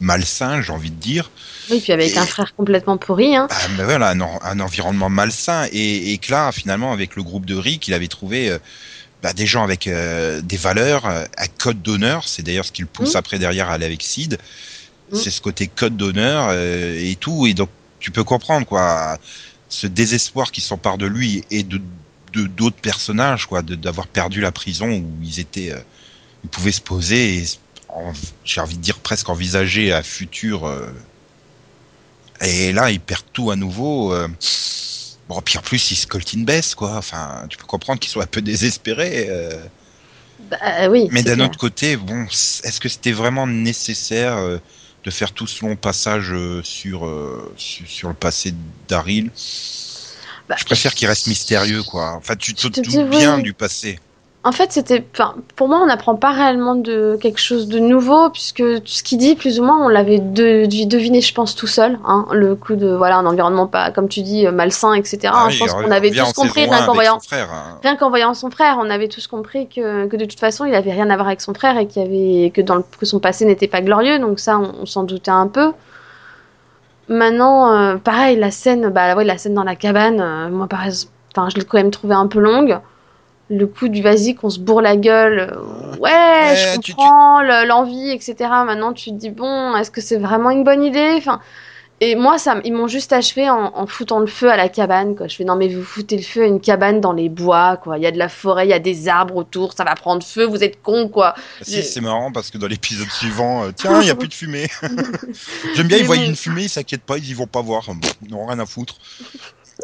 malsain, 0.00 0.60
j'ai 0.62 0.72
envie 0.72 0.90
de 0.90 1.00
dire. 1.00 1.30
oui, 1.68 1.80
puis 1.80 1.92
avec 1.92 2.16
Et- 2.16 2.18
un 2.18 2.26
frère 2.26 2.54
complètement 2.54 2.98
pourri, 2.98 3.36
hein. 3.36 3.50
Ah, 3.50 3.68
voilà, 3.84 4.10
un, 4.10 4.20
en- 4.20 4.38
un 4.42 4.60
environnement 4.60 5.08
malsain 5.10 5.66
et, 5.72 6.12
et 6.12 6.18
que 6.18 6.30
là, 6.30 6.52
finalement, 6.52 6.92
avec 6.92 7.16
le 7.16 7.22
groupe 7.22 7.46
de 7.46 7.54
Rick, 7.54 7.88
il 7.88 7.94
avait 7.94 8.08
trouvé 8.08 8.50
euh, 8.50 8.58
bah, 9.22 9.32
des 9.32 9.46
gens 9.46 9.64
avec 9.64 9.86
euh, 9.86 10.40
des 10.42 10.56
valeurs, 10.58 11.06
euh, 11.06 11.24
un 11.38 11.46
code 11.48 11.82
d'honneur. 11.82 12.28
C'est 12.28 12.42
d'ailleurs 12.42 12.64
ce 12.66 12.72
qui 12.72 12.82
le 12.82 12.88
pousse 12.88 13.14
Mm. 13.14 13.18
après 13.18 13.38
derrière 13.38 13.70
à 13.70 13.74
aller 13.74 13.86
avec 13.86 14.02
Sid. 14.02 14.38
Mm. 15.10 15.16
C'est 15.16 15.30
ce 15.30 15.40
côté 15.40 15.66
code 15.68 15.96
d'honneur 15.96 16.48
euh, 16.50 16.98
et 16.98 17.16
tout. 17.16 17.46
Et 17.46 17.54
donc, 17.54 17.70
tu 17.98 18.10
peux 18.10 18.24
comprendre 18.24 18.66
quoi, 18.66 19.18
ce 19.68 19.86
désespoir 19.86 20.52
qui 20.52 20.60
s'empare 20.60 20.98
de 20.98 21.06
lui 21.06 21.44
et 21.50 21.62
de 21.62 21.80
d'autres 22.34 22.80
personnages, 22.80 23.44
quoi, 23.44 23.60
d'avoir 23.60 24.06
perdu 24.06 24.40
la 24.40 24.52
prison 24.52 24.88
où 24.90 25.06
ils 25.22 25.38
étaient, 25.38 25.70
euh, 25.70 25.78
ils 26.44 26.48
pouvaient 26.48 26.72
se 26.72 26.80
poser 26.80 27.36
et 27.36 27.44
en- 27.90 28.12
j'ai 28.42 28.60
envie 28.62 28.78
de 28.78 28.82
dire 28.82 28.98
presque 29.00 29.28
envisager 29.28 29.92
un 29.92 30.02
futur. 30.02 30.64
euh, 30.66 30.86
et 32.40 32.72
là, 32.72 32.90
ils 32.90 33.00
perdent 33.00 33.24
tout 33.32 33.50
à 33.50 33.56
nouveau. 33.56 34.12
euh. 34.14 34.28
Bon, 35.28 35.40
puis 35.42 35.58
en 35.58 35.62
plus, 35.62 35.90
ils 35.90 35.96
se 35.96 36.06
coltent 36.06 36.32
une 36.32 36.44
baisse, 36.44 36.74
quoi. 36.74 36.96
Enfin, 36.96 37.44
tu 37.48 37.56
peux 37.56 37.66
comprendre 37.66 38.00
qu'ils 38.00 38.10
sont 38.10 38.20
un 38.20 38.26
peu 38.26 38.42
désespérés. 38.42 39.26
euh. 39.28 39.62
Bah, 40.50 40.88
oui. 40.90 41.08
Mais 41.12 41.22
d'un 41.22 41.38
autre 41.40 41.58
côté, 41.58 41.96
bon, 41.96 42.24
est-ce 42.24 42.80
que 42.80 42.88
c'était 42.88 43.12
vraiment 43.12 43.46
nécessaire 43.46 44.38
de 45.04 45.10
faire 45.10 45.32
tout 45.32 45.46
ce 45.46 45.64
long 45.64 45.76
passage 45.76 46.32
euh, 46.32 46.62
sur, 46.62 47.06
euh, 47.06 47.52
sur 47.56 47.86
sur 47.88 48.08
le 48.08 48.14
passé 48.14 48.52
de 48.52 48.56
Daryl 48.88 49.30
Bah, 50.48 50.56
Je 50.58 50.64
préfère 50.64 50.94
qu'il 50.94 51.08
reste 51.08 51.26
mystérieux, 51.26 51.82
quoi. 51.82 52.14
Enfin, 52.16 52.36
tu 52.36 52.54
te 52.54 52.68
oui. 52.90 53.04
bien 53.10 53.38
du 53.38 53.54
passé. 53.54 53.98
En 54.44 54.50
fait, 54.50 54.72
c'était, 54.72 55.04
enfin, 55.12 55.36
pour 55.54 55.68
moi, 55.68 55.78
on 55.80 55.86
n'apprend 55.86 56.16
pas 56.16 56.32
réellement 56.32 56.74
de 56.74 57.16
quelque 57.20 57.38
chose 57.38 57.68
de 57.68 57.78
nouveau, 57.78 58.28
puisque 58.30 58.56
tout 58.56 58.80
ce 58.86 59.04
qu'il 59.04 59.18
dit, 59.18 59.36
plus 59.36 59.60
ou 59.60 59.64
moins, 59.64 59.84
on 59.84 59.88
l'avait 59.88 60.18
de- 60.18 60.66
deviné, 60.86 61.20
je 61.20 61.32
pense, 61.32 61.54
tout 61.54 61.68
seul. 61.68 62.00
Hein, 62.04 62.26
le 62.32 62.56
coup 62.56 62.74
de, 62.74 62.88
voilà, 62.88 63.18
un 63.18 63.26
environnement 63.26 63.68
pas, 63.68 63.92
comme 63.92 64.08
tu 64.08 64.22
dis, 64.22 64.44
euh, 64.44 64.50
malsain, 64.50 64.94
etc. 64.94 65.18
Ah 65.26 65.42
hein, 65.42 65.44
oui, 65.46 65.52
je 65.52 65.58
pense 65.60 65.70
il 65.78 65.84
qu'on 65.84 65.90
avait 65.92 66.10
tous 66.10 66.32
compris, 66.32 66.64
rien 66.64 66.84
qu'en 66.84 66.94
voyant, 66.94 67.20
son 67.20 67.28
frère, 67.28 67.48
hein. 67.52 67.78
rien 67.84 67.96
qu'en 67.96 68.08
voyant 68.08 68.34
son 68.34 68.50
frère, 68.50 68.78
on 68.80 68.90
avait 68.90 69.06
tous 69.06 69.28
compris 69.28 69.68
que, 69.68 70.06
que 70.06 70.16
de 70.16 70.24
toute 70.24 70.40
façon, 70.40 70.64
il 70.64 70.74
avait 70.74 70.90
rien 70.92 71.08
à 71.10 71.14
voir 71.14 71.28
avec 71.28 71.40
son 71.40 71.54
frère 71.54 71.78
et 71.78 71.86
qu'il 71.86 72.02
y 72.02 72.04
avait, 72.04 72.50
que 72.50 72.62
dans 72.62 72.74
le, 72.74 72.84
que 72.98 73.06
son 73.06 73.20
passé 73.20 73.44
n'était 73.44 73.68
pas 73.68 73.80
glorieux. 73.80 74.18
Donc 74.18 74.40
ça, 74.40 74.58
on, 74.58 74.72
on 74.82 74.86
s'en 74.86 75.04
doutait 75.04 75.30
un 75.30 75.46
peu. 75.46 75.72
Maintenant, 77.08 77.72
euh, 77.72 77.96
pareil, 77.96 78.36
la 78.36 78.50
scène, 78.50 78.88
bah, 78.88 79.14
ouais, 79.14 79.24
la 79.24 79.38
scène 79.38 79.54
dans 79.54 79.64
la 79.64 79.76
cabane, 79.76 80.20
euh, 80.20 80.48
moi, 80.48 80.66
pareil, 80.66 80.92
enfin, 81.36 81.48
je 81.48 81.60
l'ai 81.60 81.64
quand 81.64 81.78
même 81.78 81.90
trouvée 81.92 82.14
un 82.14 82.26
peu 82.26 82.40
longue. 82.40 82.80
Le 83.54 83.66
coup 83.66 83.88
du 83.88 84.00
vas-y 84.02 84.34
qu'on 84.34 84.48
se 84.50 84.58
bourre 84.58 84.80
la 84.80 84.96
gueule, 84.96 85.50
euh, 85.52 85.96
ouais, 85.98 86.10
Ouais, 86.10 86.56
je 86.56 86.74
tu- 86.76 86.80
tu- 86.80 86.92
comprends 86.94 87.42
le- 87.42 87.66
l'envie, 87.68 88.10
etc. 88.10 88.34
Maintenant, 88.64 88.92
tu 88.94 89.10
te 89.10 89.16
dis 89.16 89.28
bon, 89.30 89.76
est-ce 89.76 89.90
que 89.90 90.00
c'est 90.00 90.16
vraiment 90.16 90.50
une 90.50 90.64
bonne 90.64 90.82
idée? 90.82 91.14
Enfin, 91.18 91.38
et 92.00 92.16
moi, 92.16 92.38
ça, 92.38 92.60
ils 92.64 92.72
m'ont 92.72 92.88
juste 92.88 93.12
achevé 93.12 93.48
en, 93.50 93.72
en 93.76 93.86
foutant 93.86 94.20
le 94.20 94.26
feu 94.26 94.50
à 94.50 94.56
la 94.56 94.68
cabane. 94.68 95.14
Quoi. 95.14 95.28
Je 95.28 95.36
fais 95.36 95.44
non, 95.44 95.54
mais 95.54 95.68
vous 95.68 95.84
foutez 95.84 96.16
le 96.16 96.22
feu 96.22 96.42
à 96.42 96.46
une 96.46 96.60
cabane 96.60 97.00
dans 97.00 97.12
les 97.12 97.28
bois, 97.28 97.76
quoi. 97.76 97.98
Il 97.98 98.02
y 98.02 98.06
a 98.06 98.10
de 98.10 98.18
la 98.18 98.28
forêt, 98.30 98.66
il 98.66 98.70
y 98.70 98.72
a 98.72 98.78
des 98.78 99.06
arbres 99.08 99.36
autour, 99.36 99.74
ça 99.74 99.84
va 99.84 99.94
prendre 99.94 100.24
feu. 100.24 100.44
Vous 100.46 100.64
êtes 100.64 100.80
con, 100.82 101.08
quoi. 101.08 101.34
Ah, 101.36 101.40
Si, 101.60 101.76
Je- 101.76 101.82
c'est 101.82 102.00
marrant 102.00 102.32
parce 102.32 102.50
que 102.50 102.56
dans 102.58 102.66
l'épisode 102.68 103.10
suivant, 103.10 103.64
euh, 103.64 103.70
tiens, 103.76 104.00
il 104.00 104.04
n'y 104.04 104.10
a 104.10 104.14
plus 104.16 104.28
de 104.28 104.34
fumée. 104.34 104.66
J'aime 105.74 105.88
bien, 105.88 105.98
ils 105.98 106.04
voient 106.06 106.16
une 106.16 106.34
fumée, 106.36 106.62
ils 106.64 106.68
s'inquiètent 106.70 107.04
pas, 107.04 107.18
ils 107.18 107.28
y 107.28 107.34
vont 107.34 107.46
pas 107.46 107.60
voir. 107.62 107.84
Ils 108.24 108.30
n'ont 108.30 108.46
rien 108.46 108.58
à 108.58 108.66
foutre. 108.66 108.96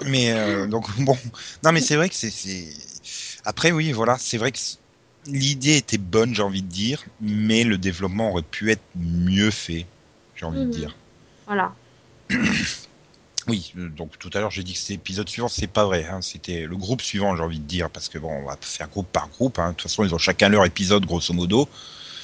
Mais 0.05 0.33
euh, 0.33 0.67
donc, 0.67 0.87
bon. 1.01 1.17
Non, 1.65 1.73
mais 1.73 1.81
c'est 1.81 1.97
vrai 1.97 2.09
que 2.09 2.15
c'est. 2.15 2.33
Après, 3.49 3.73
oui, 3.73 3.93
voilà, 3.93 4.19
c'est 4.19 4.37
vrai 4.37 4.53
que 4.53 4.59
l'idée 5.27 5.79
était 5.79 5.97
bonne, 5.97 6.35
j'ai 6.35 6.43
envie 6.43 6.61
de 6.61 6.69
dire, 6.69 7.03
mais 7.23 7.65
le 7.65 7.79
développement 7.79 8.31
aurait 8.31 8.43
pu 8.43 8.71
être 8.71 8.83
mieux 8.95 9.51
fait, 9.51 9.87
j'ai 10.37 10.45
envie 10.45 10.59
Mhm. 10.61 10.67
de 10.71 10.77
dire. 10.77 10.95
Voilà. 11.47 11.73
Oui, 13.47 13.73
euh, 13.79 13.89
donc 13.89 14.19
tout 14.19 14.29
à 14.35 14.41
l'heure 14.41 14.51
j'ai 14.51 14.63
dit 14.63 14.75
que 14.75 14.79
c'était 14.79 14.93
l'épisode 14.93 15.27
suivant, 15.31 15.49
c'est 15.49 15.69
pas 15.69 15.87
vrai, 15.87 16.05
hein, 16.05 16.21
c'était 16.21 16.67
le 16.67 16.77
groupe 16.77 17.01
suivant, 17.01 17.35
j'ai 17.35 17.43
envie 17.43 17.59
de 17.61 17.65
dire, 17.65 17.89
parce 17.89 18.11
que 18.11 18.19
bon, 18.19 18.31
on 18.31 18.45
va 18.45 18.59
faire 18.61 18.91
groupe 18.91 19.09
par 19.11 19.31
groupe, 19.31 19.59
hein. 19.59 19.69
de 19.71 19.73
toute 19.73 19.85
façon 19.89 20.05
ils 20.05 20.15
ont 20.15 20.19
chacun 20.19 20.51
leur 20.51 20.67
épisode 20.67 21.07
grosso 21.07 21.33
modo. 21.33 21.67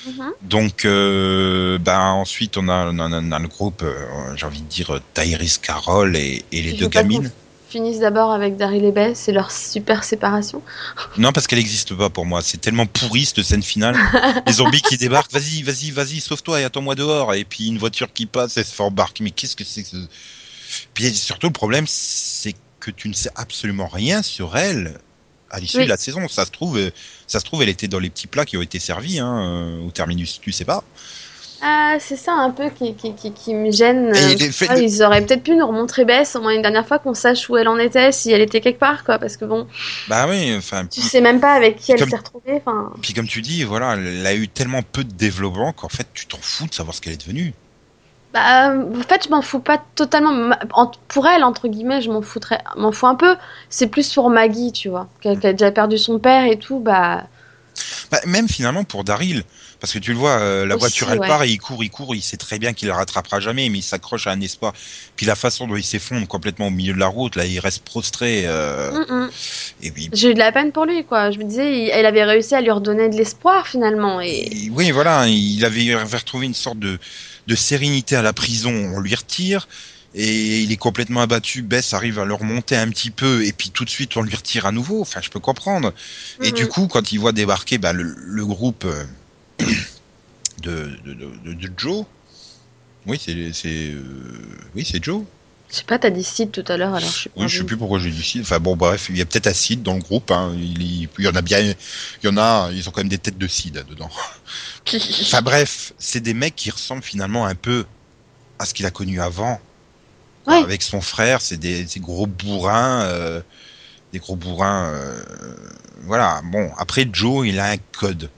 Mhm. 0.06 0.32
Donc, 0.42 0.84
euh, 0.84 1.78
ben 1.78 1.98
ensuite 2.10 2.58
on 2.58 2.68
a, 2.68 2.90
on 2.92 2.98
a- 2.98 3.08
on 3.22 3.32
a 3.32 3.38
le 3.38 3.48
groupe, 3.48 3.80
euh, 3.82 4.36
j'ai 4.36 4.44
envie 4.44 4.60
de 4.60 4.68
dire 4.68 5.00
Tyrese 5.14 5.56
Carroll 5.56 6.14
et, 6.14 6.44
et 6.52 6.60
les 6.60 6.74
deux 6.74 6.88
gamines. 6.88 7.32
Finissent 7.74 7.98
d'abord 7.98 8.30
avec 8.30 8.56
Daryl 8.56 8.84
et 8.84 8.92
Bess, 8.92 9.18
c'est 9.18 9.32
leur 9.32 9.50
super 9.50 10.04
séparation. 10.04 10.62
Non, 11.18 11.32
parce 11.32 11.48
qu'elle 11.48 11.58
n'existe 11.58 11.92
pas 11.92 12.08
pour 12.08 12.24
moi. 12.24 12.40
C'est 12.40 12.58
tellement 12.58 12.86
pourri 12.86 13.24
cette 13.24 13.42
scène 13.42 13.64
finale. 13.64 13.96
les 14.46 14.52
zombies 14.52 14.80
qui 14.80 14.96
débarquent, 14.96 15.32
vas-y, 15.32 15.64
vas-y, 15.64 15.90
vas-y, 15.90 16.20
sauve-toi 16.20 16.60
et 16.60 16.64
attends-moi 16.64 16.94
dehors. 16.94 17.34
Et 17.34 17.44
puis 17.44 17.66
une 17.66 17.78
voiture 17.78 18.12
qui 18.12 18.26
passe, 18.26 18.56
elle 18.58 18.64
se 18.64 18.72
fait 18.72 18.84
embarquer. 18.84 19.24
Mais 19.24 19.32
qu'est-ce 19.32 19.56
que 19.56 19.64
c'est 19.64 19.82
que. 19.82 19.96
Puis 20.94 21.12
surtout 21.16 21.48
le 21.48 21.52
problème, 21.52 21.86
c'est 21.88 22.54
que 22.78 22.92
tu 22.92 23.08
ne 23.08 23.12
sais 23.12 23.30
absolument 23.34 23.88
rien 23.88 24.22
sur 24.22 24.56
elle 24.56 25.00
à 25.50 25.58
l'issue 25.58 25.78
Oui. 25.78 25.84
de 25.86 25.88
la 25.88 25.96
saison. 25.96 26.28
Ça 26.28 26.44
se 26.44 26.52
trouve, 26.52 26.78
euh, 26.78 26.92
ça 27.26 27.40
se 27.40 27.44
trouve, 27.44 27.60
elle 27.64 27.68
était 27.70 27.88
dans 27.88 27.98
les 27.98 28.08
petits 28.08 28.28
plats 28.28 28.44
qui 28.44 28.56
ont 28.56 28.62
été 28.62 28.78
servis 28.78 29.18
hein, 29.18 29.36
euh, 29.36 29.84
au 29.84 29.90
terminus. 29.90 30.38
Tu 30.40 30.52
sais 30.52 30.64
pas. 30.64 30.84
Ah, 31.66 31.96
c'est 31.98 32.16
ça 32.16 32.32
un 32.34 32.50
peu 32.50 32.68
qui, 32.68 32.94
qui, 32.94 33.14
qui, 33.14 33.32
qui 33.32 33.54
me 33.54 33.70
gêne. 33.70 34.08
Euh, 34.14 34.36
fait 34.52 34.66
ah, 34.68 34.76
Ils 34.78 35.02
auraient 35.02 35.24
peut-être 35.24 35.42
pu 35.42 35.56
nous 35.56 35.66
remontrer 35.66 36.04
Bess 36.04 36.36
au 36.36 36.42
moins 36.42 36.52
une 36.54 36.60
dernière 36.60 36.86
fois 36.86 36.98
qu'on 36.98 37.14
sache 37.14 37.48
où 37.48 37.56
elle 37.56 37.68
en 37.68 37.78
était, 37.78 38.12
si 38.12 38.30
elle 38.32 38.42
était 38.42 38.60
quelque 38.60 38.78
part, 38.78 39.02
quoi. 39.02 39.18
Parce 39.18 39.38
que 39.38 39.46
bon, 39.46 39.66
Bah 40.08 40.26
oui, 40.28 40.54
enfin. 40.58 40.84
tu 40.84 41.00
sais 41.00 41.22
même 41.22 41.40
pas 41.40 41.54
avec 41.54 41.76
qui 41.76 41.92
elle 41.92 42.00
Comme- 42.00 42.10
s'est 42.10 42.16
retrouvée. 42.16 42.60
Enfin, 42.66 42.90
Puis 43.00 43.14
comme 43.14 43.26
tu 43.26 43.40
dis, 43.40 43.64
voilà, 43.64 43.94
elle 43.94 44.26
a 44.26 44.34
eu 44.34 44.46
tellement 44.46 44.82
peu 44.82 45.04
de 45.04 45.12
développement 45.12 45.72
qu'en 45.72 45.88
fait, 45.88 46.06
tu 46.12 46.26
t'en 46.26 46.36
fous 46.38 46.66
de 46.66 46.74
savoir 46.74 46.94
ce 46.94 47.00
qu'elle 47.00 47.14
est 47.14 47.22
devenue. 47.26 47.54
bah, 48.34 48.70
euh, 48.72 48.82
en 48.98 49.02
fait, 49.08 49.24
je 49.24 49.30
m'en 49.30 49.40
fous 49.40 49.60
pas 49.60 49.80
totalement. 49.94 50.54
Pour 51.08 51.26
elle, 51.26 51.44
entre 51.44 51.68
guillemets, 51.68 52.02
je 52.02 52.10
m'en 52.10 52.20
foutrais, 52.20 52.60
m'en 52.76 52.92
fous 52.92 53.06
un 53.06 53.14
peu. 53.14 53.36
C'est 53.70 53.86
plus 53.86 54.12
pour 54.12 54.28
Maggie, 54.28 54.72
tu 54.72 54.90
vois, 54.90 55.08
qu'elle 55.22 55.38
qu'elle 55.38 55.50
a 55.50 55.52
déjà 55.54 55.70
perdu 55.70 55.96
son 55.96 56.18
père 56.18 56.44
et 56.44 56.58
tout. 56.58 56.78
Bah, 56.78 57.24
Bah, 58.10 58.20
même 58.26 58.48
finalement 58.48 58.84
pour 58.84 59.04
Daryl, 59.04 59.44
parce 59.80 59.92
que 59.92 59.98
tu 59.98 60.12
le 60.12 60.18
vois, 60.18 60.38
euh, 60.38 60.66
la 60.66 60.76
Aussi, 60.76 60.80
voiture 60.80 61.10
elle 61.10 61.18
ouais. 61.18 61.26
part 61.28 61.42
et 61.42 61.48
il 61.50 61.58
court, 61.58 61.82
il 61.84 61.90
court, 61.90 62.14
il 62.14 62.22
sait 62.22 62.36
très 62.36 62.58
bien 62.58 62.72
qu'il 62.72 62.88
la 62.88 62.94
rattrapera 62.96 63.40
jamais, 63.40 63.68
mais 63.68 63.78
il 63.78 63.82
s'accroche 63.82 64.26
à 64.26 64.30
un 64.30 64.40
espoir. 64.40 64.72
Puis 65.16 65.26
la 65.26 65.34
façon 65.34 65.66
dont 65.66 65.76
il 65.76 65.84
s'effondre 65.84 66.26
complètement 66.28 66.68
au 66.68 66.70
milieu 66.70 66.94
de 66.94 66.98
la 66.98 67.06
route, 67.08 67.36
là, 67.36 67.44
il 67.46 67.58
reste 67.58 67.84
prostré. 67.84 68.44
euh, 68.46 68.90
Mm, 68.92 69.12
mm. 69.24 69.30
et 69.82 69.90
puis, 69.90 70.10
J'ai 70.12 70.30
eu 70.30 70.34
de 70.34 70.38
la 70.38 70.52
peine 70.52 70.72
pour 70.72 70.84
lui, 70.86 71.04
quoi. 71.04 71.30
Je 71.30 71.38
me 71.38 71.44
disais, 71.44 71.86
il, 71.86 71.90
elle 71.90 72.06
avait 72.06 72.24
réussi 72.24 72.54
à 72.54 72.60
lui 72.60 72.70
redonner 72.70 73.08
de 73.08 73.16
l'espoir 73.16 73.66
finalement. 73.66 74.20
Et 74.20 74.48
et 74.66 74.70
oui, 74.70 74.90
voilà, 74.90 75.26
il 75.28 75.64
avait, 75.64 75.92
avait 75.94 76.16
retrouvé 76.18 76.46
une 76.46 76.54
sorte 76.54 76.78
de, 76.78 76.98
de 77.46 77.54
sérénité 77.54 78.16
à 78.16 78.22
la 78.22 78.32
prison. 78.32 78.72
On 78.94 79.00
lui 79.00 79.14
retire. 79.14 79.68
Et 80.16 80.60
il 80.62 80.70
est 80.70 80.76
complètement 80.76 81.22
abattu, 81.22 81.62
Bess 81.62 81.92
arrive 81.92 82.20
à 82.20 82.24
le 82.24 82.34
remonter 82.34 82.76
un 82.76 82.88
petit 82.88 83.10
peu, 83.10 83.44
et 83.44 83.52
puis 83.52 83.70
tout 83.70 83.84
de 83.84 83.90
suite 83.90 84.16
on 84.16 84.22
lui 84.22 84.34
retire 84.36 84.64
à 84.66 84.70
nouveau. 84.72 85.00
Enfin, 85.00 85.20
je 85.20 85.28
peux 85.28 85.40
comprendre. 85.40 85.92
Et 86.40 86.48
Mhm. 86.48 86.52
du 86.54 86.66
coup, 86.68 86.86
quand 86.86 87.10
il 87.12 87.18
voit 87.18 87.32
débarquer 87.32 87.78
bah, 87.78 87.92
le, 87.92 88.14
le 88.16 88.46
groupe 88.46 88.84
euh, 88.84 89.04
de, 90.62 90.98
de, 91.04 91.14
de, 91.14 91.54
de 91.54 91.70
Joe, 91.76 92.04
oui, 93.06 93.20
c'est 93.22 93.52
c'est 93.52 93.90
euh, 93.90 94.02
oui, 94.74 94.86
c'est 94.90 95.02
Joe. 95.02 95.24
je 95.70 95.76
sais 95.76 95.84
pas, 95.84 95.98
t'as 95.98 96.10
dit 96.10 96.24
Sid 96.24 96.52
tout 96.52 96.64
à 96.68 96.76
l'heure, 96.76 96.94
alors 96.94 97.10
je 97.10 97.22
sais 97.24 97.28
pas. 97.28 97.40
Oui, 97.42 97.48
je 97.48 97.58
sais 97.58 97.64
plus 97.64 97.76
pourquoi 97.76 97.98
j'ai 97.98 98.10
dit 98.10 98.22
Sid. 98.22 98.42
Enfin 98.42 98.60
bon, 98.60 98.76
bref, 98.76 99.06
il 99.10 99.18
y 99.18 99.20
a 99.20 99.26
peut-être 99.26 99.48
acide 99.48 99.82
dans 99.82 99.94
le 99.94 100.00
groupe. 100.00 100.30
Hein. 100.30 100.54
Il, 100.56 100.80
il- 100.80 101.08
il 101.18 101.24
y 101.24 101.28
en 101.28 101.34
a 101.34 101.42
bien, 101.42 101.58
il 101.60 101.76
y 102.22 102.28
en 102.28 102.36
a, 102.38 102.70
ils 102.72 102.88
ont 102.88 102.92
quand 102.92 103.00
même 103.00 103.08
des 103.08 103.18
têtes 103.18 103.36
de 103.38 103.48
Sid 103.48 103.84
dedans. 103.88 104.10
Enfin 105.22 105.42
bref, 105.42 105.92
c'est 105.98 106.20
des 106.20 106.34
mecs 106.34 106.54
qui 106.56 106.70
ressemblent 106.70 107.02
finalement 107.02 107.46
un 107.46 107.54
peu 107.54 107.84
à 108.58 108.64
ce 108.66 108.74
qu'il 108.74 108.86
a 108.86 108.90
connu 108.90 109.20
avant. 109.20 109.60
Ouais. 110.46 110.56
Avec 110.62 110.82
son 110.82 111.00
frère, 111.00 111.40
c'est 111.40 111.56
des, 111.56 111.84
des 111.84 112.00
gros 112.00 112.26
bourrins, 112.26 113.02
euh, 113.04 113.40
des 114.12 114.18
gros 114.18 114.36
bourrins. 114.36 114.90
euh, 114.92 115.22
voilà. 116.02 116.40
Bon, 116.44 116.70
après 116.78 117.08
Joe, 117.12 117.46
il 117.46 117.58
a 117.58 117.70
un 117.70 117.76
code. 117.98 118.28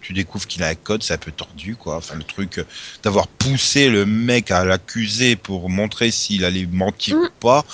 Tu 0.00 0.12
découvres 0.12 0.46
qu'il 0.46 0.62
a 0.62 0.68
un 0.68 0.74
code, 0.76 1.02
c'est 1.02 1.14
un 1.14 1.18
peu 1.18 1.32
tordu, 1.32 1.74
quoi. 1.74 1.96
Enfin, 1.96 2.14
le 2.14 2.22
truc 2.22 2.58
euh, 2.58 2.64
d'avoir 3.02 3.26
poussé 3.26 3.88
le 3.88 4.06
mec 4.06 4.52
à 4.52 4.64
l'accuser 4.64 5.34
pour 5.34 5.68
montrer 5.68 6.12
s'il 6.12 6.44
allait 6.44 6.68
mentir 6.70 7.16
Mm. 7.16 7.22
ou 7.24 7.28
pas. 7.40 7.64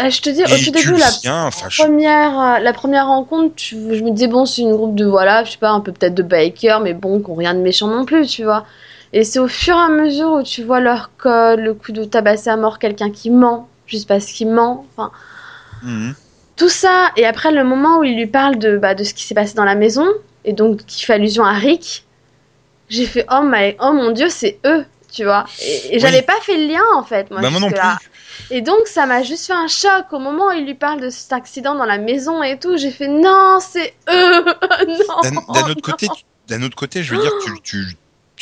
Euh, 0.00 0.08
je 0.08 0.22
te 0.22 0.30
dis, 0.30 0.42
au 0.42 0.46
tout 0.46 0.70
début, 0.70 0.96
la 0.98 1.10
tiens, 1.12 1.44
enfin, 1.44 1.68
je- 1.68 1.82
première, 1.82 2.40
euh, 2.40 2.58
la 2.60 2.72
première 2.72 3.06
rencontre, 3.08 3.54
tu- 3.56 3.76
je 3.94 4.02
me 4.02 4.10
disais, 4.10 4.26
bon, 4.28 4.46
c'est 4.46 4.62
une 4.62 4.72
groupe 4.74 4.94
de, 4.94 5.04
voilà, 5.04 5.44
je 5.44 5.50
sais 5.50 5.58
pas, 5.58 5.68
un 5.68 5.80
peu 5.80 5.92
peut-être 5.92 6.14
de 6.14 6.22
bikers, 6.22 6.80
mais 6.80 6.94
bon, 6.94 7.20
qui 7.22 7.28
ont 7.28 7.34
rien 7.34 7.52
de 7.52 7.60
méchant 7.60 7.88
non 7.88 8.06
plus, 8.06 8.26
tu 8.26 8.44
vois. 8.44 8.64
Et 9.12 9.24
c'est 9.24 9.38
au 9.38 9.48
fur 9.48 9.74
et 9.76 9.80
à 9.80 9.88
mesure 9.88 10.32
où 10.32 10.42
tu 10.42 10.62
vois 10.62 10.80
leur 10.80 11.10
code, 11.16 11.60
le 11.60 11.74
coup 11.74 11.92
de 11.92 12.04
tabasser 12.04 12.50
à 12.50 12.56
mort 12.56 12.78
quelqu'un 12.78 13.10
qui 13.10 13.30
ment, 13.30 13.68
juste 13.86 14.08
parce 14.08 14.26
qu'il 14.26 14.48
ment, 14.50 14.86
enfin, 14.96 15.12
Mhm. 15.82 16.14
tout 16.56 16.68
ça. 16.68 17.10
Et 17.16 17.26
après, 17.26 17.52
le 17.52 17.64
moment 17.64 17.98
où 17.98 18.04
il 18.04 18.16
lui 18.16 18.26
parle 18.26 18.58
de, 18.58 18.76
bah, 18.78 18.94
de 18.94 19.04
ce 19.04 19.14
qui 19.14 19.24
s'est 19.24 19.34
passé 19.34 19.54
dans 19.54 19.64
la 19.64 19.74
maison, 19.74 20.06
et 20.44 20.52
donc 20.52 20.84
qui 20.86 21.04
fait 21.04 21.14
allusion 21.14 21.44
à 21.44 21.52
Rick, 21.52 22.06
j'ai 22.88 23.06
fait, 23.06 23.26
oh, 23.30 23.42
my, 23.44 23.76
oh 23.80 23.92
mon 23.92 24.12
dieu, 24.12 24.28
c'est 24.28 24.60
eux, 24.66 24.84
tu 25.12 25.24
vois. 25.24 25.46
Et, 25.58 25.96
et 25.96 25.98
j'avais 26.00 26.18
Oui. 26.18 26.22
pas 26.22 26.40
fait 26.42 26.56
le 26.58 26.66
lien, 26.72 26.82
en 26.94 27.02
fait, 27.04 27.30
moi, 27.30 27.42
bah, 27.42 27.50
moi 27.50 27.60
non 27.60 27.68
plus. 27.68 27.76
jusque-là. 27.76 27.98
Et 28.50 28.60
donc, 28.60 28.86
ça 28.86 29.06
m'a 29.06 29.22
juste 29.22 29.46
fait 29.46 29.54
un 29.54 29.68
choc. 29.68 30.06
Au 30.12 30.18
moment 30.18 30.48
où 30.48 30.52
il 30.52 30.66
lui 30.66 30.74
parle 30.74 31.00
de 31.00 31.10
cet 31.10 31.32
accident 31.32 31.74
dans 31.74 31.86
la 31.86 31.98
maison 31.98 32.42
et 32.42 32.58
tout, 32.58 32.76
j'ai 32.76 32.90
fait 32.90 33.08
non, 33.08 33.58
c'est 33.60 33.94
eux 34.10 34.44
Non 35.08 35.22
D'un 35.48 35.68
autre 35.68 35.82
côté, 35.82 36.08
d'un 36.48 36.62
autre 36.62 36.76
côté, 36.76 37.02
je 37.02 37.12
veux 37.12 37.18
dire, 37.18 37.32
tu, 37.38 37.60
tu, 37.62 37.84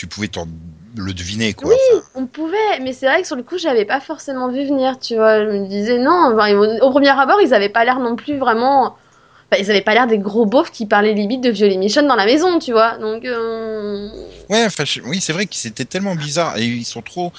tu 0.01 0.07
pouvais 0.07 0.29
t'en- 0.29 0.49
le 0.97 1.13
deviner, 1.13 1.53
quoi. 1.53 1.69
Oui, 1.69 1.77
Enfin, 1.93 2.03
on 2.15 2.27
pouvait, 2.27 2.79
mais 2.81 2.95
c'est 2.95 3.05
vrai 3.05 3.21
que 3.21 3.27
sur 3.27 3.37
le 3.37 3.43
coup, 3.43 3.59
j'avais 3.59 3.85
pas 3.85 4.01
forcément 4.01 4.49
vu 4.51 4.65
venir, 4.67 4.99
tu 4.99 5.15
vois. 5.17 5.45
Je 5.45 5.51
me 5.51 5.69
disais 5.69 5.99
non, 5.99 6.33
enfin, 6.35 6.55
au 6.57 6.91
premier 6.91 7.11
abord, 7.11 7.39
ils 7.43 7.53
avaient 7.53 7.69
pas 7.69 7.85
l'air 7.85 7.99
non 7.99 8.17
plus 8.17 8.39
vraiment. 8.39 8.97
Enfin, 9.53 9.63
ils 9.63 9.71
avaient 9.71 9.83
pas 9.83 9.93
l'air 9.93 10.07
des 10.07 10.17
gros 10.17 10.47
beaufs 10.47 10.71
qui 10.71 10.87
parlaient 10.87 11.13
limite 11.13 11.43
de 11.43 11.51
violer 11.51 11.77
Michonne 11.77 12.07
dans 12.07 12.15
la 12.15 12.25
maison, 12.25 12.59
tu 12.59 12.73
vois. 12.73 12.97
Donc, 12.97 13.27
euh, 13.27 14.09
Ouais, 14.49 14.65
enfin, 14.65 14.85
oui, 15.05 15.21
c'est 15.21 15.35
vrai 15.35 15.45
que 15.45 15.55
c'était 15.55 15.85
tellement 15.85 16.15
bizarre 16.15 16.57
et 16.57 16.65
ils 16.65 16.87
sont 16.87 17.03
trop, 17.03 17.31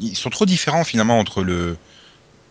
ils 0.00 0.16
sont 0.16 0.30
trop 0.30 0.46
différents 0.46 0.84
finalement 0.84 1.18
entre 1.18 1.42
le, 1.42 1.76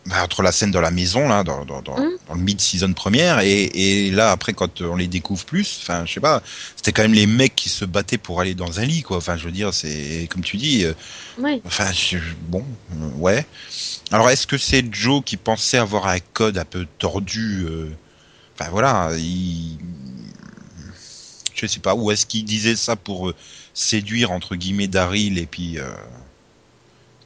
bah, 0.06 0.22
entre 0.24 0.42
la 0.42 0.52
scène 0.52 0.70
dans 0.70 0.80
la 0.80 0.90
maison 0.90 1.28
là, 1.28 1.44
dans, 1.44 1.64
dans, 1.64 1.82
dans, 1.82 1.96
Mm. 1.98 2.10
dans 2.28 2.34
le 2.34 2.40
mid-season 2.40 2.92
première 2.92 3.40
et, 3.40 3.64
et 3.64 4.10
là 4.10 4.30
après 4.32 4.52
quand 4.52 4.80
on 4.80 4.96
les 4.96 5.06
découvre 5.08 5.44
plus, 5.44 5.78
enfin, 5.82 6.04
je 6.06 6.14
sais 6.14 6.20
pas, 6.20 6.42
c'était 6.76 6.92
quand 6.92 7.02
même 7.02 7.14
les 7.14 7.26
mecs 7.26 7.54
qui 7.54 7.68
se 7.68 7.84
battaient 7.84 8.18
pour 8.18 8.40
aller 8.40 8.54
dans 8.54 8.80
un 8.80 8.84
lit 8.84 9.02
quoi. 9.02 9.16
Enfin, 9.18 9.36
je 9.36 9.44
veux 9.44 9.52
dire, 9.52 9.72
c'est 9.74 10.26
comme 10.30 10.42
tu 10.42 10.56
dis, 10.56 10.84
euh, 10.84 10.94
enfin, 11.66 11.92
je- 11.92 12.18
bon, 12.48 12.64
euh, 12.92 13.08
ouais. 13.18 13.46
Alors, 14.12 14.30
est-ce 14.30 14.46
que 14.46 14.56
c'est 14.58 14.84
Joe 14.94 15.22
qui 15.24 15.36
pensait 15.36 15.78
avoir 15.78 16.06
un 16.06 16.18
code 16.32 16.58
un 16.58 16.64
peu 16.64 16.86
tordu 16.98 17.64
euh, 17.68 17.90
Enfin 18.58 18.70
voilà, 18.70 19.10
il... 19.18 19.76
je 21.54 21.66
sais 21.66 21.80
pas. 21.80 21.94
Ou 21.94 22.10
est-ce 22.10 22.26
qu'il 22.26 22.44
disait 22.44 22.76
ça 22.76 22.96
pour 22.96 23.28
euh, 23.30 23.34
séduire 23.74 24.30
entre 24.30 24.56
guillemets 24.56 24.86
Daryl 24.88 25.38
et 25.38 25.46
puis 25.46 25.78
euh, 25.78 25.88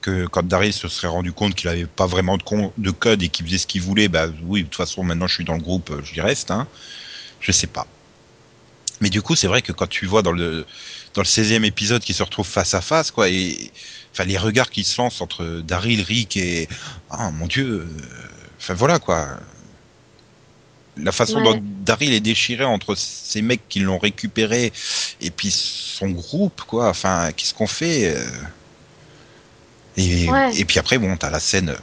que 0.01 0.27
quand 0.27 0.47
Daryl 0.47 0.73
se 0.73 0.89
serait 0.89 1.09
rendu 1.09 1.33
compte 1.33 1.55
qu'il 1.55 1.69
avait 1.69 1.87
pas 1.87 2.07
vraiment 2.07 2.37
de, 2.39 2.43
con- 2.43 2.73
de 2.79 2.91
code 2.91 3.23
et 3.23 3.29
qu'il 3.29 3.47
faisait 3.47 3.59
ce 3.59 3.67
qu'il 3.67 3.83
voulait, 3.83 4.09
bah 4.09 4.27
oui, 4.45 4.61
de 4.63 4.67
toute 4.69 4.77
façon 4.77 5.03
maintenant 5.05 5.27
je 5.27 5.35
suis 5.35 5.45
dans 5.45 5.55
le 5.55 5.61
groupe, 5.63 5.91
euh, 5.91 6.03
j'y 6.03 6.21
reste. 6.21 6.51
Hein. 6.51 6.67
Je 7.41 7.53
sais 7.53 7.67
pas. 7.67 7.87
Mais 9.01 9.11
du 9.11 9.23
coup, 9.23 9.35
c'est 9.37 9.47
vrai 9.47 9.63
que 9.63 9.73
quand 9.73 9.89
tu 9.89 10.07
vois 10.07 10.23
dans 10.23 10.33
le 10.33 10.67
dans 11.15 11.23
le 11.23 11.27
16e 11.27 11.65
épisode 11.65 12.03
qui 12.03 12.13
se 12.15 12.23
retrouve 12.23 12.47
face 12.47 12.73
à 12.75 12.81
face, 12.81 13.11
quoi, 13.11 13.29
et 13.29 13.71
enfin 14.13 14.25
les 14.25 14.39
regards 14.39 14.71
qui 14.71 14.85
se 14.85 15.01
lancent 15.01 15.21
entre 15.21 15.63
Daryl, 15.67 16.03
Rick 16.03 16.37
et 16.37 16.69
ah 17.11 17.31
mon 17.31 17.47
dieu, 17.47 17.89
euh, 17.89 18.29
enfin 18.59 18.75
voilà 18.75 18.99
quoi. 18.99 19.27
La 20.97 21.13
façon 21.13 21.39
Ouais. 21.39 21.55
dont 21.55 21.63
Daryl 21.85 22.13
est 22.13 22.21
déchiré 22.21 22.65
entre 22.65 22.95
ces 22.95 23.43
mecs 23.43 23.67
qui 23.69 23.79
l'ont 23.81 23.99
récupéré 23.99 24.73
et 25.21 25.31
puis 25.31 25.51
son 25.51 26.11
groupe, 26.11 26.61
quoi. 26.67 26.89
Enfin, 26.91 27.31
qu'est-ce 27.33 27.55
qu'on 27.55 27.67
fait 27.67 28.15
euh? 28.17 28.27
Et, 30.01 30.31
Ouais. 30.31 30.57
et 30.57 30.65
puis 30.65 30.79
après, 30.79 30.99
bon, 30.99 31.17
t'as 31.17 31.31
la 31.31 31.41
scène, 31.41 31.75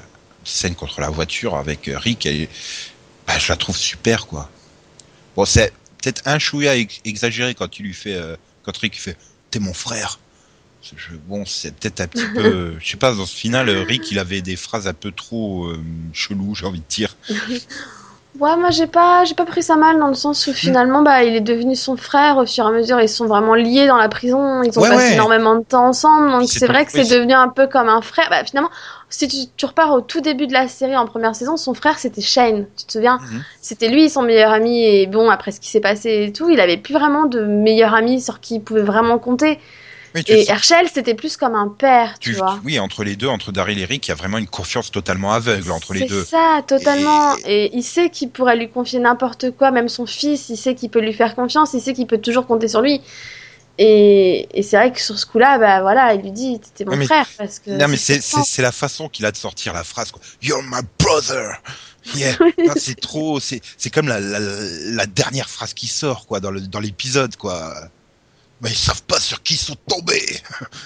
scène 0.43 0.75
contre 0.75 1.01
la 1.01 1.09
voiture 1.09 1.55
avec 1.55 1.88
euh, 1.88 1.97
Rick. 1.97 2.25
Et, 2.25 2.50
bah, 3.27 3.38
je 3.39 3.50
la 3.50 3.55
trouve 3.57 3.77
super, 3.77 4.27
quoi. 4.27 4.50
Bon, 5.36 5.45
c'est 5.45 5.74
peut-être 6.01 6.21
un 6.25 6.39
chouïa 6.39 6.75
ex- 6.75 7.00
exagéré 7.05 7.53
quand 7.55 7.79
il 7.79 7.83
lui 7.86 7.93
fait, 7.93 8.15
euh, 8.15 8.36
quand 8.63 8.75
Rick 8.77 9.00
fait, 9.00 9.17
t'es 9.51 9.59
mon 9.59 9.74
frère. 9.74 10.19
Je- 10.95 11.15
bon, 11.27 11.45
c'est 11.45 11.75
peut-être 11.75 12.00
un 12.01 12.07
petit 12.07 12.27
peu, 12.27 12.77
je 12.79 12.91
sais 12.91 12.97
pas, 12.97 13.13
dans 13.13 13.25
ce 13.25 13.36
final, 13.36 13.67
euh, 13.67 13.83
Rick, 13.83 14.09
il 14.12 14.19
avait 14.19 14.41
des 14.41 14.55
phrases 14.55 14.88
un 14.88 14.93
peu 14.93 15.12
trop 15.12 15.65
euh, 15.65 15.83
cheloues, 16.13 16.55
j'ai 16.55 16.65
envie 16.65 16.79
de 16.79 16.86
dire. 16.88 17.15
Ouais, 18.36 18.55
moi 18.55 18.69
j'ai 18.69 18.86
pas, 18.86 19.24
j'ai 19.25 19.34
pas 19.34 19.46
pris 19.46 19.63
ça 19.63 19.75
mal 19.77 19.98
dans 19.98 20.10
le 20.10 20.13
sens 20.13 20.46
Hmm. 20.46 20.51
où 20.51 20.53
finalement 20.53 21.01
bah 21.01 21.24
il 21.24 21.36
est 21.36 21.41
devenu 21.41 21.75
son 21.75 21.98
frère 21.98 22.38
au 22.38 22.46
fur 22.46 22.65
et 22.65 22.67
à 22.67 22.72
mesure 22.72 23.01
ils 23.01 23.10
sont 23.10 23.25
vraiment 23.25 23.55
liés 23.55 23.88
dans 23.88 23.98
la 23.98 24.10
prison, 24.10 24.62
ils 24.62 24.77
ont 24.77 24.84
Ouais, 24.84 24.89
passé 24.89 25.07
ouais. 25.07 25.13
énormément 25.13 25.55
de 25.55 25.63
temps 25.63 25.88
ensemble 25.88 26.29
donc 26.31 26.48
C'est 26.48 26.67
vrai 26.67 26.86
que 26.86 26.91
c'est 26.91 27.10
devenu 27.10 27.34
un 27.34 27.48
peu 27.50 27.65
comme 27.65 27.89
un 27.89 28.01
frère. 28.01 28.27
Bah 28.29 28.43
finalement 28.46 28.69
si 29.10 29.27
tu, 29.27 29.38
tu 29.55 29.65
repars 29.65 29.91
au 29.91 30.01
tout 30.01 30.22
début 30.22 30.46
de 30.46 30.53
la 30.53 30.67
série 30.67 30.96
en 30.96 31.07
première 31.07 31.36
saison, 31.36 31.57
son 31.57 31.74
frère 31.74 31.98
c'était 31.98 32.22
Shane, 32.22 32.67
tu 32.77 32.86
te 32.86 32.91
souviens? 32.91 33.17
Mhm. 33.17 33.43
C'était 33.62 33.88
lui 33.89 34.07
son 34.10 34.22
meilleur 34.22 34.51
ami 34.51 34.84
et 34.84 35.07
bon 35.07 35.29
après 35.31 35.51
ce 35.51 35.60
qui 35.60 35.69
s'est 35.69 35.79
passé 35.79 36.25
et 36.27 36.31
tout, 36.31 36.50
il 36.50 36.60
avait 36.60 36.77
plus 36.77 36.93
vraiment 36.93 37.25
de 37.25 37.41
meilleur 37.41 37.96
ami 37.96 38.22
sur 38.22 38.39
qui 38.39 38.55
il 38.55 38.62
pouvait 38.62 38.84
vraiment 38.84 39.17
compter. 39.17 39.60
Tu 40.24 40.31
Et 40.33 40.50
Herschel 40.50 40.88
c'était 40.93 41.13
plus 41.15 41.38
comme 41.38 41.55
un 41.55 41.67
père, 41.67 42.17
tu, 42.19 42.31
tu- 42.31 42.38
vois. 42.38 42.59
oui, 42.63 42.79
entre 42.79 43.03
les 43.03 43.15
deux, 43.15 43.27
entre 43.27 43.51
Daryl 43.51 43.79
et 43.79 43.86
Rick, 43.86 44.07
il 44.07 44.09
y 44.09 44.12
a 44.12 44.15
vraiment 44.15 44.38
une 44.38 44.47
confiance 44.47 44.91
totalement 44.91 45.33
aveugle 45.33 45.71
entre 45.71 45.93
les 45.93 46.01
C'est 46.01 46.07
deux. 46.07 46.24
ça, 46.25 46.62
totalement. 46.67 47.36
Et... 47.45 47.69
il 47.75 47.83
sait 47.83 48.09
qu'il 48.09 48.29
pourrait 48.29 48.55
lui 48.57 48.69
confier 48.69 49.00
n'importe 49.00 49.51
quoi, 49.51 49.71
même 49.71 49.89
son 49.89 50.05
fils, 50.05 50.50
il 50.50 50.57
sait 50.57 50.75
qu'il 50.75 50.89
peut 50.89 51.01
lui 51.01 51.13
faire 51.13 51.36
confiance, 51.36 51.71
il 51.74 51.81
sait 51.81 51.93
qu'il 51.93 52.07
peut 52.07 52.17
toujours 52.19 52.45
compter 52.47 52.67
sur 52.67 52.81
lui. 52.81 53.01
Et, 53.79 54.47
et 54.57 54.63
c'est 54.63 54.75
vrai 54.77 54.91
que 54.91 55.00
sur 55.00 55.19
ce 55.19 55.25
coup-là, 55.27 55.59
bah 55.59 55.81
voilà, 55.81 56.15
il 56.15 56.21
lui 56.21 56.31
dit, 56.31 56.59
t'es 56.74 56.83
mon 56.83 56.95
mais- 56.95 57.05
frère. 57.05 57.27
Parce 57.38 57.59
que 57.59 57.69
Non, 57.69 57.88
mais 57.88 57.97
c'est, 57.97 58.21
c'est, 58.21 58.41
c'est 58.43 58.63
la 58.63 58.71
façon 58.71 59.07
qu'il 59.07 59.24
a 59.25 59.31
de 59.31 59.38
sortir 59.38 59.71
la 59.74 59.83
phrase, 59.83 60.09
quoi. 60.12 60.21
You're 60.41 60.63
my 60.63 60.81
brother! 61.00 61.62
Yeah. 62.15 62.38
C'est 62.77 62.97
trop, 63.00 63.41
c'est, 63.41 63.59
c'est 63.77 63.89
comme 63.89 64.07
la, 64.07 64.21
la, 64.21 64.39
la 64.39 65.05
dernière 65.07 65.50
phrase 65.50 65.74
qui 65.74 65.88
sort, 65.88 66.25
quoi, 66.25 66.39
dans, 66.39 66.51
le, 66.51 66.62
dans 66.62 66.79
l'épisode, 66.79 67.36
quoi. 67.36 67.74
Mais 68.61 68.69
ils 68.71 68.75
savent 68.75 69.03
pas 69.03 69.19
sur 69.19 69.41
qui 69.43 69.53
ils 69.53 69.57
sont 69.57 69.75
tombés! 69.87 70.25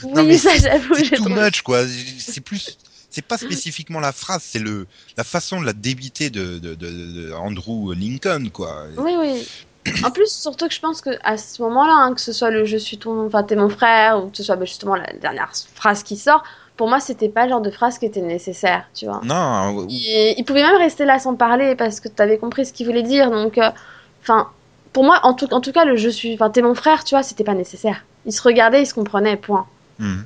Oui, 0.04 0.12
Non, 0.14 0.24
mais 0.24 0.38
ça 0.38 0.56
j'avoue, 0.56 0.96
C'est 0.96 1.16
too 1.16 1.30
much, 1.30 1.62
quoi. 1.62 1.84
C'est 2.20 2.42
plus, 2.42 2.78
c'est 3.10 3.22
pas 3.26 3.38
spécifiquement 3.38 4.00
la 4.00 4.12
phrase, 4.12 4.42
c'est 4.44 4.60
le, 4.60 4.88
la 5.18 5.24
façon 5.24 5.62
de 5.62 5.66
la 5.66 5.74
débiter 5.74 6.30
de, 6.30 6.60
de, 6.60 6.76
de, 6.76 6.88
de 6.90 7.34
Andrew 7.34 7.94
Lincoln, 7.94 8.50
quoi. 8.52 8.86
Oui, 8.98 9.14
oui. 9.18 9.48
En 10.04 10.12
plus, 10.12 10.28
surtout 10.32 10.68
que 10.68 10.74
je 10.74 10.80
pense 10.80 11.02
que 11.02 11.10
à 11.24 11.38
ce 11.38 11.62
moment-là, 11.64 11.94
hein, 11.94 12.14
que 12.14 12.22
ce 12.22 12.34
soit 12.34 12.52
le 12.52 12.66
je 12.66 12.78
suis 12.78 12.98
ton, 13.00 13.26
enfin 13.26 13.42
t'es 13.44 13.56
mon 13.56 13.70
frère, 13.70 14.24
ou 14.24 14.30
que 14.30 14.38
ce 14.38 14.44
soit 14.44 14.56
bah, 14.56 14.66
justement 14.66 14.96
la 14.96 15.12
dernière 15.14 15.52
phrase 15.74 16.04
qui 16.04 16.18
sort, 16.18 16.44
pour 16.78 16.88
moi 16.88 17.00
c'était 17.00 17.30
pas 17.30 17.46
le 17.46 17.50
genre 17.50 17.62
de 17.62 17.72
phrase 17.72 17.98
qui 17.98 18.06
était 18.06 18.22
nécessaire, 18.22 18.86
tu 18.94 19.06
vois. 19.06 19.22
Non, 19.24 19.88
Il, 19.90 20.36
il 20.38 20.44
pouvait 20.46 20.62
même 20.62 20.78
rester 20.78 21.06
là 21.06 21.18
sans 21.18 21.36
parler 21.36 21.76
parce 21.76 22.00
que 22.00 22.10
t'avais 22.10 22.38
compris 22.38 22.66
ce 22.68 22.74
qu'il 22.74 22.86
voulait 22.86 23.02
dire. 23.02 23.32
Donc, 23.32 23.58
euh, 23.58 23.72
enfin, 24.22 24.50
pour 24.94 25.04
moi, 25.04 25.20
en 25.24 25.34
tout, 25.34 25.54
en 25.54 25.62
tout 25.62 25.72
cas, 25.72 25.86
le 25.86 25.96
je 25.98 26.10
suis, 26.10 26.34
enfin, 26.34 26.50
t'es 26.50 26.62
mon 26.62 26.76
frère, 26.76 27.04
tu 27.04 27.16
vois, 27.16 27.24
c'était 27.24 27.44
pas 27.44 27.54
nécessaire. 27.54 28.06
Ils 28.26 28.34
se 28.34 28.42
regardaient, 28.42 28.82
ils 28.84 28.88
se 28.88 28.94
comprenaient, 28.94 29.38
point. 29.38 29.66
Mhm. 30.00 30.26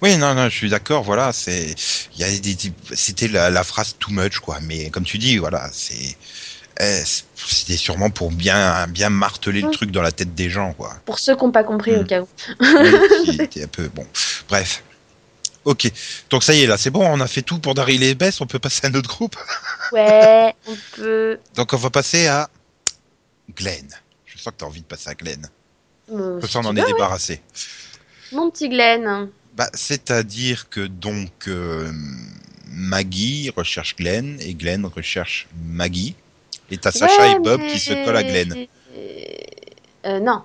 Oui, 0.00 0.16
non, 0.16 0.34
non, 0.34 0.44
je 0.48 0.54
suis 0.56 0.70
d'accord. 0.70 1.02
Voilà, 1.02 1.32
c'est, 1.32 1.74
il 2.14 2.20
y 2.20 2.24
a 2.24 2.30
des, 2.38 2.54
des- 2.54 2.72
c'était 2.94 3.28
la, 3.28 3.50
la 3.50 3.64
phrase 3.64 3.96
too 3.98 4.12
much, 4.12 4.38
quoi. 4.38 4.58
Mais 4.62 4.90
comme 4.90 5.04
tu 5.04 5.18
dis, 5.18 5.36
voilà, 5.38 5.68
c'est, 5.72 6.16
Eh, 6.80 7.02
C'était 7.34 7.76
sûrement 7.76 8.08
pour 8.08 8.30
bien, 8.30 8.86
bien 8.86 9.10
marteler 9.10 9.62
le 9.62 9.68
Mm. 9.68 9.72
truc 9.72 9.90
dans 9.90 10.02
la 10.02 10.12
tête 10.12 10.36
des 10.36 10.48
gens, 10.48 10.74
quoi. 10.74 10.94
Pour 11.06 11.18
ceux 11.18 11.34
qui 11.34 11.44
n'ont 11.44 11.50
pas 11.50 11.64
compris 11.64 11.96
au 11.96 12.04
cas 12.04 12.20
où. 12.20 12.28
Oui, 12.60 13.48
un 13.62 13.66
peu 13.66 13.88
bon. 13.88 14.06
Bref. 14.48 14.84
Ok. 15.64 15.90
Donc 16.30 16.44
ça 16.44 16.54
y 16.54 16.62
est, 16.62 16.66
là, 16.68 16.76
c'est 16.76 16.90
bon, 16.90 17.04
on 17.04 17.18
a 17.20 17.26
fait 17.26 17.42
tout 17.42 17.58
pour 17.58 17.74
Daryl 17.74 18.02
et 18.04 18.14
Bess, 18.14 18.40
on 18.40 18.46
peut 18.46 18.60
passer 18.60 18.86
à 18.86 18.90
notre 18.90 19.08
groupe? 19.08 19.34
Ouais, 19.92 20.54
on 20.68 20.76
peut. 20.92 21.38
Donc 21.56 21.72
on 21.72 21.76
va 21.78 21.90
passer 21.90 22.28
à 22.28 22.48
Glenn. 23.54 23.88
Je 24.26 24.38
sens 24.38 24.52
que 24.52 24.58
tu 24.58 24.64
as 24.64 24.68
envie 24.68 24.80
de 24.80 24.86
passer 24.86 25.10
à 25.10 25.14
Glenn. 25.14 25.48
Euh, 26.10 26.40
on 26.42 26.46
tu 26.46 26.56
en 26.56 26.76
est 26.76 26.86
débarrassé. 26.86 27.40
Mon 28.32 28.50
petit 28.50 28.68
Glenn. 28.68 29.28
Bah, 29.54 29.68
c'est-à-dire 29.74 30.68
que 30.68 30.86
donc 30.86 31.48
euh, 31.48 31.90
Maggie 32.68 33.50
recherche 33.56 33.96
Glenn 33.96 34.38
et 34.40 34.54
Glenn 34.54 34.86
recherche 34.86 35.48
Maggie. 35.66 36.14
Et 36.70 36.78
t'as 36.78 36.92
Sacha 36.92 37.28
et 37.32 37.38
Bob 37.38 37.60
mais- 37.60 37.72
qui 37.72 37.78
se 37.78 37.92
collent 38.04 38.16
à 38.16 38.22
Glenn. 38.22 38.66
Euh, 40.04 40.20
non, 40.20 40.42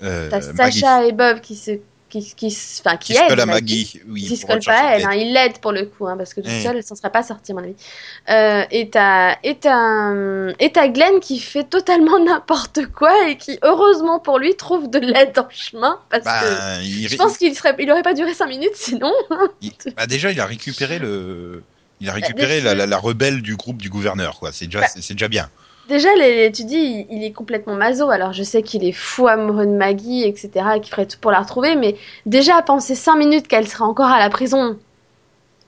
t'as 0.00 0.40
Sacha 0.40 1.06
et 1.06 1.12
Bob 1.12 1.40
qui 1.40 1.56
se. 1.56 1.78
Qui, 2.10 2.34
qui, 2.34 2.50
se- 2.50 2.80
enfin, 2.80 2.96
qui, 2.96 3.12
qui 3.14 3.18
Maggie. 3.20 3.46
Maggie. 3.46 4.00
Oui, 4.08 4.24
qui 4.26 4.36
se 4.36 4.44
colle 4.44 4.58
pas 4.64 4.96
elle, 4.96 5.04
hein, 5.06 5.12
il 5.14 5.32
l'aide 5.32 5.58
pour 5.60 5.70
le 5.70 5.86
coup, 5.86 6.08
hein, 6.08 6.16
parce 6.16 6.34
que 6.34 6.40
toute 6.40 6.50
Mm. 6.50 6.62
seule, 6.62 6.76
elle 6.78 6.82
s'en 6.82 6.96
serait 6.96 7.10
pas 7.12 7.22
sortie, 7.22 7.52
à 7.52 7.54
mon 7.54 7.62
avis. 7.62 7.76
Euh, 8.28 8.64
et 8.70 8.90
t'as 8.90 10.88
Glenn 10.88 11.20
qui 11.20 11.38
fait 11.38 11.64
totalement 11.64 12.18
n'importe 12.24 12.86
quoi 12.86 13.28
et 13.28 13.36
qui, 13.36 13.58
heureusement 13.62 14.18
pour 14.18 14.38
lui, 14.38 14.56
trouve 14.56 14.90
de 14.90 14.98
l'aide 14.98 15.38
en 15.38 15.48
chemin, 15.50 15.98
parce 16.10 16.22
que 16.24 16.28
Bah, 16.28 16.82
il, 16.82 17.08
je 17.08 17.16
pense 17.16 17.38
qu'il 17.38 17.54
serait, 17.54 17.74
il 17.78 17.90
aurait 17.90 18.02
pas 18.02 18.14
duré 18.14 18.34
5 18.34 18.46
minutes 18.46 18.74
sinon. 18.74 19.12
il- 19.62 19.72
bah, 19.96 20.06
déjà, 20.06 20.30
il 20.32 20.40
a 20.40 20.46
récupéré 20.46 20.98
le. 20.98 21.62
Il 22.02 22.08
a 22.08 22.12
récupéré 22.14 22.56
déjà- 22.56 22.68
la, 22.70 22.74
la- 22.74 22.86
la 22.86 22.98
rebelle 22.98 23.42
du 23.42 23.56
groupe 23.56 23.76
du 23.76 23.90
gouverneur, 23.90 24.38
quoi. 24.38 24.52
C'est 24.52 24.64
déjà, 24.66 24.80
Bah. 24.80 24.86
c'est 24.88 25.12
déjà 25.12 25.28
bien. 25.28 25.50
Déjà, 25.90 26.08
les, 26.14 26.52
tu 26.52 26.64
dis, 26.64 26.76
il, 26.76 27.06
il 27.10 27.24
est 27.24 27.32
complètement 27.32 27.74
maso. 27.74 28.10
Alors, 28.10 28.32
je 28.32 28.42
sais 28.44 28.62
qu'il 28.62 28.84
est 28.84 28.92
fou 28.92 29.26
amoureux 29.28 29.66
de 29.66 29.72
Maggie, 29.72 30.22
etc., 30.24 30.76
et 30.76 30.80
qu'il 30.80 30.90
ferait 30.90 31.06
tout 31.06 31.18
pour 31.20 31.32
la 31.32 31.40
retrouver, 31.40 31.76
mais 31.76 31.96
déjà, 32.26 32.56
à 32.56 32.62
penser 32.62 32.94
5 32.94 33.16
minutes 33.16 33.48
qu'elle 33.48 33.66
serait 33.68 33.84
encore 33.84 34.08
à 34.08 34.18
la 34.20 34.30
prison, 34.30 34.78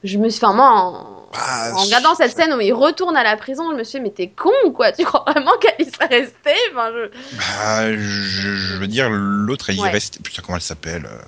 je 0.05 0.19
me 0.19 0.29
suis, 0.31 0.45
enfin, 0.45 0.55
moi, 0.55 0.71
en, 0.71 1.29
Bah, 1.33 1.73
en 1.75 1.85
regardant 1.85 2.15
cette 2.15 2.33
scène 2.37 2.53
où 2.55 2.61
il 2.61 2.73
retourne 2.73 3.17
à 3.17 3.25
la 3.25 3.37
prison, 3.37 3.71
je 3.73 3.77
me 3.77 3.85
suis 3.85 3.99
dit, 3.99 4.05
mais 4.05 4.11
t'es 4.11 4.29
con 4.31 4.51
ou 4.67 4.71
quoi? 4.73 4.93
Tu 4.93 5.05
crois 5.05 5.25
vraiment 5.27 5.53
qu'elle 5.61 5.87
y 5.87 5.91
serait 5.91 6.07
restée? 6.07 6.57
Enfin, 6.73 6.91
je... 6.93 7.11
bah, 7.37 7.93
je, 7.97 8.57
je 8.57 8.77
veux 8.77 8.87
dire, 8.89 9.09
l'autre, 9.11 9.71
il 9.71 9.81
Ouais. 9.81 9.91
reste. 9.91 10.21
Putain, 10.23 10.43
comment 10.43 10.57
elle 10.57 10.63
s'appelle 10.63 11.07
euh? 11.07 11.23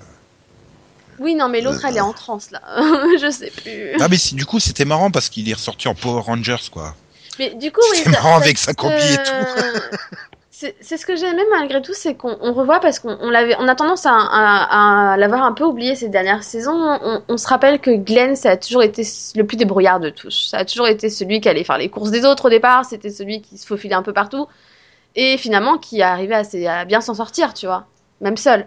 Oui, 1.17 1.35
non, 1.35 1.47
mais 1.49 1.61
l'autre, 1.61 1.85
Euh, 1.85 1.89
elle 1.89 1.97
est 1.97 2.01
en 2.01 2.13
transe, 2.13 2.51
là. 2.51 2.61
je 3.19 3.29
sais 3.31 3.51
plus. 3.51 3.95
Ah, 3.99 4.07
mais 4.09 4.17
si, 4.17 4.35
du 4.35 4.45
coup, 4.45 4.59
c'était 4.59 4.85
marrant 4.85 5.11
parce 5.11 5.29
qu'il 5.29 5.49
est 5.49 5.53
ressorti 5.53 5.87
en 5.87 5.95
Power 5.95 6.21
Rangers, 6.21 6.69
quoi. 6.71 6.95
Mais 7.39 7.51
du 7.55 7.71
coup, 7.71 7.81
oui. 7.91 7.97
Ça- 7.97 8.09
marrant 8.11 8.37
avec 8.37 8.57
sa 8.57 8.73
combi 8.73 8.95
et 8.95 9.17
tout. 9.17 9.31
Euh, 9.57 9.79
C'est 10.57 10.73
c'est 10.79 10.95
ce 10.95 11.05
que 11.05 11.17
j'ai 11.17 11.25
aimé 11.27 11.41
malgré 11.51 11.81
tout, 11.81 11.93
c'est 11.93 12.15
qu'on 12.15 12.37
on 12.39 12.53
revoit 12.53 12.79
parce 12.79 12.99
qu'on 12.99 13.17
on 13.19 13.29
l'avait, 13.29 13.57
on 13.59 13.67
a 13.67 13.75
tendance 13.75 14.05
à, 14.05 14.13
à- 14.13 15.11
à 15.13 15.17
l'avoir 15.17 15.43
un 15.43 15.51
peu 15.51 15.65
oublié 15.65 15.95
ces 15.95 16.07
dernières 16.07 16.43
saisons. 16.43 16.97
On, 17.01 17.21
on 17.27 17.37
se 17.37 17.45
rappelle 17.47 17.79
que 17.79 17.91
Glenn, 17.91 18.37
ça 18.37 18.51
a 18.51 18.57
toujours 18.57 18.81
été 18.81 19.03
le 19.35 19.43
plus 19.45 19.57
débrouillard 19.57 19.99
de 19.99 20.09
tous. 20.09 20.47
Ça 20.49 20.59
a 20.59 20.65
toujours 20.65 20.87
été 20.87 21.09
celui 21.09 21.41
qui 21.41 21.49
allait 21.49 21.65
faire 21.65 21.77
les 21.77 21.89
courses 21.89 22.09
des 22.09 22.23
autres 22.23 22.45
au 22.45 22.49
départ. 22.49 22.85
C'était 22.85 23.09
celui 23.09 23.41
qui 23.41 23.57
se 23.57 23.67
faufilait 23.67 23.95
un 23.95 24.01
peu 24.01 24.13
partout 24.13 24.47
et 25.17 25.37
finalement 25.37 25.77
qui 25.77 26.01
arrivait 26.01 26.35
à, 26.35 26.43
s'y- 26.45 26.65
à 26.67 26.85
bien 26.85 27.01
s'en 27.01 27.15
sortir, 27.15 27.53
tu 27.53 27.65
vois, 27.65 27.85
même 28.21 28.37
seul. 28.37 28.65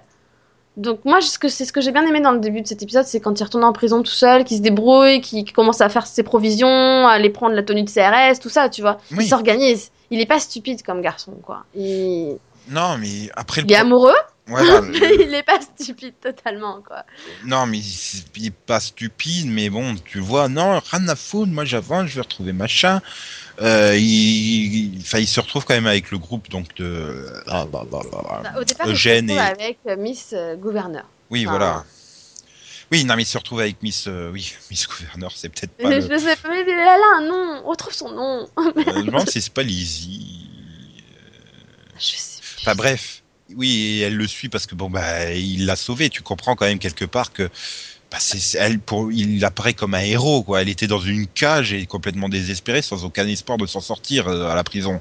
Donc 0.78 1.04
moi, 1.04 1.20
ce 1.20 1.38
que- 1.38 1.48
c'est 1.48 1.64
ce 1.64 1.72
que 1.72 1.80
j'ai 1.80 1.92
bien 1.92 2.06
aimé 2.06 2.20
dans 2.20 2.32
le 2.32 2.38
début 2.40 2.62
de 2.62 2.66
cet 2.66 2.82
épisode, 2.82 3.04
c'est 3.04 3.20
quand 3.20 3.38
il 3.38 3.42
retourne 3.44 3.64
en 3.64 3.72
prison 3.72 4.02
tout 4.02 4.10
seul, 4.12 4.44
qu'il 4.44 4.56
se 4.56 4.62
débrouille, 4.62 5.20
qu'il 5.20 5.52
commence 5.52 5.80
à 5.80 5.88
faire 5.88 6.06
ses 6.06 6.22
provisions, 6.22 7.06
à 7.06 7.10
aller 7.10 7.30
prendre 7.30 7.54
la 7.54 7.62
tenue 7.62 7.82
de 7.82 7.90
CRS, 7.90 8.38
tout 8.40 8.48
ça, 8.48 8.68
tu 8.70 8.80
vois. 8.80 8.98
Oui. 9.12 9.24
Il 9.24 9.28
s'organise. 9.28 9.90
Il 10.10 10.20
est 10.20 10.26
pas 10.26 10.40
stupide 10.40 10.82
comme 10.82 11.02
garçon, 11.02 11.32
quoi. 11.42 11.64
Il, 11.74 12.38
Non, 12.70 12.96
mais 12.98 13.28
après 13.36 13.60
le. 13.60 13.66
il 13.66 13.72
est 13.72 13.76
pro- 13.76 13.84
amoureux, 13.86 14.14
Voilà, 14.46 14.80
mais 14.82 14.98
le- 15.00 15.22
il 15.24 15.34
est 15.34 15.42
pas 15.42 15.58
stupide 15.60 16.14
totalement, 16.22 16.80
quoi. 16.86 17.04
Non, 17.44 17.66
mais 17.66 17.78
il 17.78 18.22
il 18.36 18.46
est 18.46 18.50
pas 18.54 18.78
stupide, 18.80 19.48
mais 19.50 19.68
bon, 19.70 19.96
tu 20.04 20.20
vois, 20.20 20.48
non, 20.48 20.80
rien 20.92 21.08
à 21.08 21.16
foutre, 21.16 21.50
moi 21.52 21.64
j'avance, 21.64 22.06
je 22.06 22.14
vais 22.14 22.20
retrouver 22.22 22.52
machin. 22.52 23.00
Euh, 23.60 23.96
il, 23.96 24.98
il- 25.00 25.26
se 25.26 25.40
retrouve 25.40 25.64
quand 25.64 25.74
même 25.74 25.86
avec 25.88 26.10
le 26.10 26.18
groupe 26.18 26.48
donc 26.48 26.74
de. 26.76 27.26
Ah, 27.46 27.66
bah, 27.66 27.84
bah, 27.90 28.00
bah, 28.10 28.40
Bah, 28.44 28.52
Au 28.60 28.64
départ, 28.64 28.86
Eugène 28.88 29.28
il 29.28 29.34
se 29.34 29.40
retrouve 29.40 29.58
et- 29.60 29.64
avec 29.64 29.78
euh, 29.88 29.96
Miss 29.96 30.30
euh, 30.32 30.56
Gouverneur. 30.56 31.04
Oui, 31.30 31.46
enfin, 31.46 31.56
voilà. 31.58 31.84
Oui, 32.92 33.04
non, 33.04 33.16
mais 33.16 33.22
il 33.22 33.26
se 33.26 33.36
retrouve 33.36 33.60
avec 33.60 33.82
Miss. 33.82 34.06
euh, 34.06 34.30
oui, 34.32 34.54
Miss 34.70 34.86
Gouverneur, 34.86 35.32
c'est 35.34 35.48
peut-être 35.48 35.72
pas. 35.72 36.00
Je 36.00 36.06
le- 36.06 36.18
sais 36.18 36.36
pas, 36.36 36.48
mais 36.50 36.60
elle 36.60 36.78
a 36.78 37.16
un 37.18 37.26
nom. 37.26 37.62
On 37.64 37.70
retrouve 37.70 37.92
son 37.94 38.10
nom. 38.12 38.48
Euh, 38.58 38.72
je 38.76 38.92
me 39.00 39.02
demande 39.04 39.28
si 39.28 39.40
c'est 39.42 39.52
pas 39.52 39.62
Lizzie. 39.64 40.48
Je 41.98 42.04
sais 42.16 42.40
plus. 42.40 42.62
Enfin 42.62 42.74
bref, 42.76 43.22
oui, 43.56 44.02
elle 44.04 44.14
le 44.16 44.26
suit 44.26 44.48
parce 44.48 44.66
que 44.66 44.74
bon 44.74 44.88
bah 44.90 45.32
il 45.32 45.66
l'a 45.66 45.74
sauvée. 45.76 46.10
Tu 46.10 46.22
comprends 46.22 46.54
quand 46.54 46.66
même 46.66 46.78
quelque 46.78 47.04
part 47.04 47.32
que 47.32 47.48
bah, 48.10 48.18
elle 48.58 48.78
pour 48.78 49.12
il 49.12 49.44
apparaît 49.44 49.74
comme 49.74 49.94
un 49.94 50.00
héros 50.00 50.42
quoi. 50.42 50.62
Elle 50.62 50.68
était 50.68 50.86
dans 50.86 51.00
une 51.00 51.26
cage 51.26 51.72
et 51.72 51.84
complètement 51.86 52.28
désespérée, 52.28 52.82
sans 52.82 53.04
aucun 53.04 53.26
espoir 53.26 53.58
de 53.58 53.66
s'en 53.66 53.80
sortir 53.80 54.28
euh, 54.28 54.48
à 54.48 54.54
la 54.54 54.64
prison. 54.64 55.00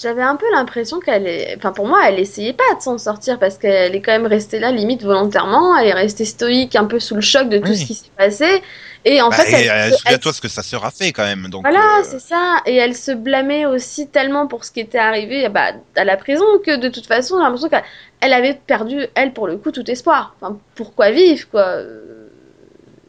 J'avais 0.00 0.22
un 0.22 0.34
peu 0.34 0.46
l'impression 0.52 0.98
qu'elle 0.98 1.26
est. 1.28 1.54
Enfin, 1.56 1.70
pour 1.70 1.86
moi, 1.86 2.00
elle 2.08 2.18
essayait 2.18 2.52
pas 2.52 2.74
de 2.76 2.82
s'en 2.82 2.98
sortir 2.98 3.38
parce 3.38 3.58
qu'elle 3.58 3.94
est 3.94 4.00
quand 4.00 4.10
même 4.10 4.26
restée 4.26 4.58
là, 4.58 4.72
limite 4.72 5.04
volontairement. 5.04 5.76
Elle 5.78 5.86
est 5.86 5.92
restée 5.94 6.24
stoïque, 6.24 6.74
un 6.74 6.84
peu 6.86 6.98
sous 6.98 7.14
le 7.14 7.20
choc 7.20 7.48
de 7.48 7.58
tout 7.58 7.68
Oui. 7.68 7.76
ce 7.78 7.86
qui 7.86 7.94
s'est 7.94 8.10
passé. 8.18 8.60
Et 9.04 9.22
en 9.22 9.28
Bah, 9.28 9.36
fait, 9.36 9.52
et, 9.52 9.66
elle, 9.66 9.70
euh, 9.70 9.84
elle- 9.86 9.94
souviens-toi 9.94 10.32
ce 10.32 10.40
que 10.40 10.48
sa 10.48 10.62
sœur 10.64 10.84
a 10.84 10.90
fait 10.90 11.12
quand 11.12 11.22
même. 11.24 11.46
Donc 11.48 11.62
Voilà, 11.62 12.00
euh, 12.00 12.02
c'est 12.02 12.18
ça. 12.20 12.56
Et 12.66 12.74
elle 12.74 12.96
se 12.96 13.12
blâmait 13.12 13.66
aussi 13.66 14.08
tellement 14.08 14.48
pour 14.48 14.64
ce 14.64 14.72
qui 14.72 14.80
était 14.80 14.98
arrivé 14.98 15.48
bah, 15.48 15.72
à 15.94 16.04
la 16.04 16.16
prison 16.16 16.44
que 16.66 16.76
de 16.76 16.88
toute 16.88 17.06
façon, 17.06 17.36
j'ai 17.38 17.44
l'impression 17.44 17.68
qu'elle 17.68 17.84
elle 18.20 18.32
avait 18.32 18.54
perdu, 18.66 19.06
elle, 19.14 19.32
pour 19.32 19.46
le 19.46 19.58
coup, 19.58 19.70
tout 19.70 19.88
espoir. 19.88 20.34
Enfin, 20.40 20.58
pourquoi 20.74 21.12
vivre, 21.12 21.46
quoi 21.50 21.78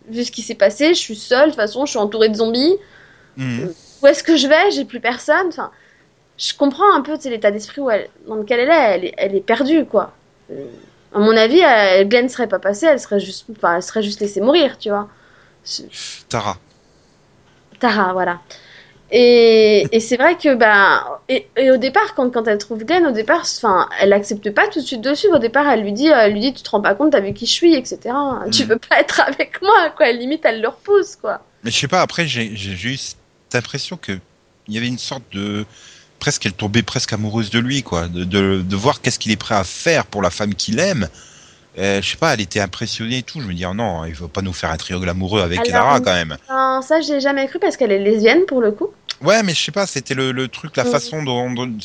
Vu 0.10 0.24
ce 0.24 0.32
qui 0.32 0.42
s'est 0.42 0.56
passé, 0.56 0.90
je 0.90 1.00
suis 1.00 1.16
seule, 1.16 1.46
de 1.46 1.52
toute 1.52 1.56
façon, 1.56 1.86
je 1.86 1.92
suis 1.92 2.00
entourée 2.00 2.30
de 2.30 2.36
zombies. 2.36 2.76
mhm. 3.38 3.74
Où 4.02 4.08
est-ce 4.08 4.24
que 4.24 4.36
je 4.36 4.48
vais? 4.48 4.72
J'ai 4.72 4.86
plus 4.86 5.00
personne. 5.00 5.48
Enfin, 5.48 5.72
je 6.38 6.54
comprends 6.54 6.94
un 6.94 7.02
peu 7.02 7.18
l'état 7.26 7.50
d'esprit 7.52 7.82
dans 8.28 8.36
lequel 8.36 8.60
elle 8.60 8.70
est. 8.70 8.74
Elle 8.96 9.06
est, 9.06 9.14
elle 9.18 9.36
est 9.36 9.42
perdue, 9.42 9.86
quoi. 9.86 10.14
Euh, 10.52 10.66
À 11.14 11.20
mon 11.20 11.36
avis, 11.36 11.60
elle, 11.60 12.08
Glenn 12.10 12.28
serait 12.30 12.48
pas 12.48 12.60
passée, 12.60 12.88
elle 12.88 13.00
serait 13.00 13.20
juste, 13.22 13.46
enfin, 13.52 13.78
elle 13.78 13.84
serait 13.84 14.04
juste 14.04 14.20
laissée 14.20 14.42
mourir, 14.42 14.78
tu 14.78 14.90
vois. 14.90 15.08
Tara. 16.30 16.58
Tara, 17.80 18.14
voilà. 18.14 18.42
Et, 19.12 19.86
et 19.92 20.00
c'est 20.00 20.18
vrai 20.18 20.36
que 20.36 20.56
bah 20.56 21.22
et, 21.30 21.48
et 21.58 21.70
au 21.70 21.78
départ 21.78 22.16
quand, 22.16 22.32
quand 22.32 22.48
elle 22.48 22.58
trouve 22.58 22.84
Glenn 22.84 23.06
au 23.06 23.12
départ 23.12 23.42
enfin 23.42 23.88
elle 24.02 24.14
accepte 24.14 24.50
pas 24.52 24.68
tout 24.68 24.80
de 24.82 24.86
suite 24.86 25.02
de 25.02 25.14
suivre 25.14 25.36
au 25.36 25.40
départ 25.40 25.68
elle 25.70 25.82
lui 25.84 25.94
dit 25.94 26.08
elle 26.08 26.34
lui 26.34 26.40
dit 26.40 26.54
tu 26.54 26.64
te 26.64 26.70
rends 26.72 26.82
pas 26.82 26.96
compte 26.96 27.12
t'as 27.12 27.20
vu 27.20 27.32
qui 27.34 27.46
je 27.46 27.52
suis 27.52 27.76
etc 27.76 28.00
tu 28.52 28.64
Mm. 28.64 28.68
veux 28.68 28.78
pas 28.80 29.00
être 29.00 29.22
avec 29.22 29.62
moi 29.62 29.92
quoi 29.96 30.12
limite 30.12 30.42
elle 30.44 30.60
le 30.60 30.70
repousse 30.70 31.16
quoi 31.18 31.42
Mais 31.64 31.70
je 31.70 31.78
sais 31.78 31.88
pas. 31.88 32.02
Après 32.02 32.26
j'ai 32.28 32.48
eu 32.52 32.98
cette 32.98 33.18
impression 33.54 33.96
que 33.96 34.14
il 34.68 34.74
y 34.74 34.78
avait 34.80 34.88
une 34.88 34.98
sorte 34.98 35.24
de 35.34 35.66
presque 36.18 36.48
elle 36.48 36.54
tombait 36.54 36.82
presque 36.82 37.14
amoureuse 37.14 37.52
de 37.52 37.60
lui 37.60 37.84
quoi, 37.84 38.08
de 38.08 38.24
de, 38.24 38.64
de 38.68 38.76
voir 38.76 39.02
qu'est-ce 39.02 39.20
qu'il 39.20 39.32
est 39.32 39.36
prêt 39.38 39.54
à 39.56 39.64
faire 39.64 40.08
pour 40.08 40.24
la 40.24 40.32
femme 40.32 40.56
qu'il 40.56 40.80
aime. 40.80 41.08
Euh, 41.78 42.02
je 42.02 42.10
sais 42.10 42.18
pas, 42.18 42.34
elle 42.34 42.42
était 42.42 42.60
impressionnée 42.62 43.18
et 43.20 43.24
tout. 43.24 43.42
Je 43.42 43.48
me 43.48 43.54
dis, 43.54 43.66
oh 43.66 43.74
non, 43.74 44.06
il 44.06 44.16
faut 44.16 44.30
pas 44.30 44.42
nous 44.42 44.54
faire 44.54 44.72
un 44.72 44.78
triangle 44.78 45.10
amoureux 45.10 45.42
avec 45.42 45.60
Alors, 45.60 45.74
Lara 45.74 46.00
quand 46.00 46.14
même. 46.14 46.38
Non, 46.50 46.82
ça 46.82 47.02
j'ai 47.02 47.20
jamais 47.20 47.48
cru 47.48 47.60
parce 47.60 47.76
qu'elle 47.76 47.92
est 47.92 48.00
lesbienne 48.00 48.46
pour 48.48 48.62
le 48.62 48.72
coup 48.72 48.90
Ouais, 49.22 49.44
mais 49.44 49.54
je 49.54 49.64
sais 49.64 49.72
pas, 49.72 49.88
c'était 49.88 50.14
le, 50.14 50.32
le 50.32 50.48
truc, 50.50 50.76
la 50.78 50.84
Mhm. 50.84 50.90
façon 50.92 51.24
dont, 51.24 51.52
dont- 51.52 51.78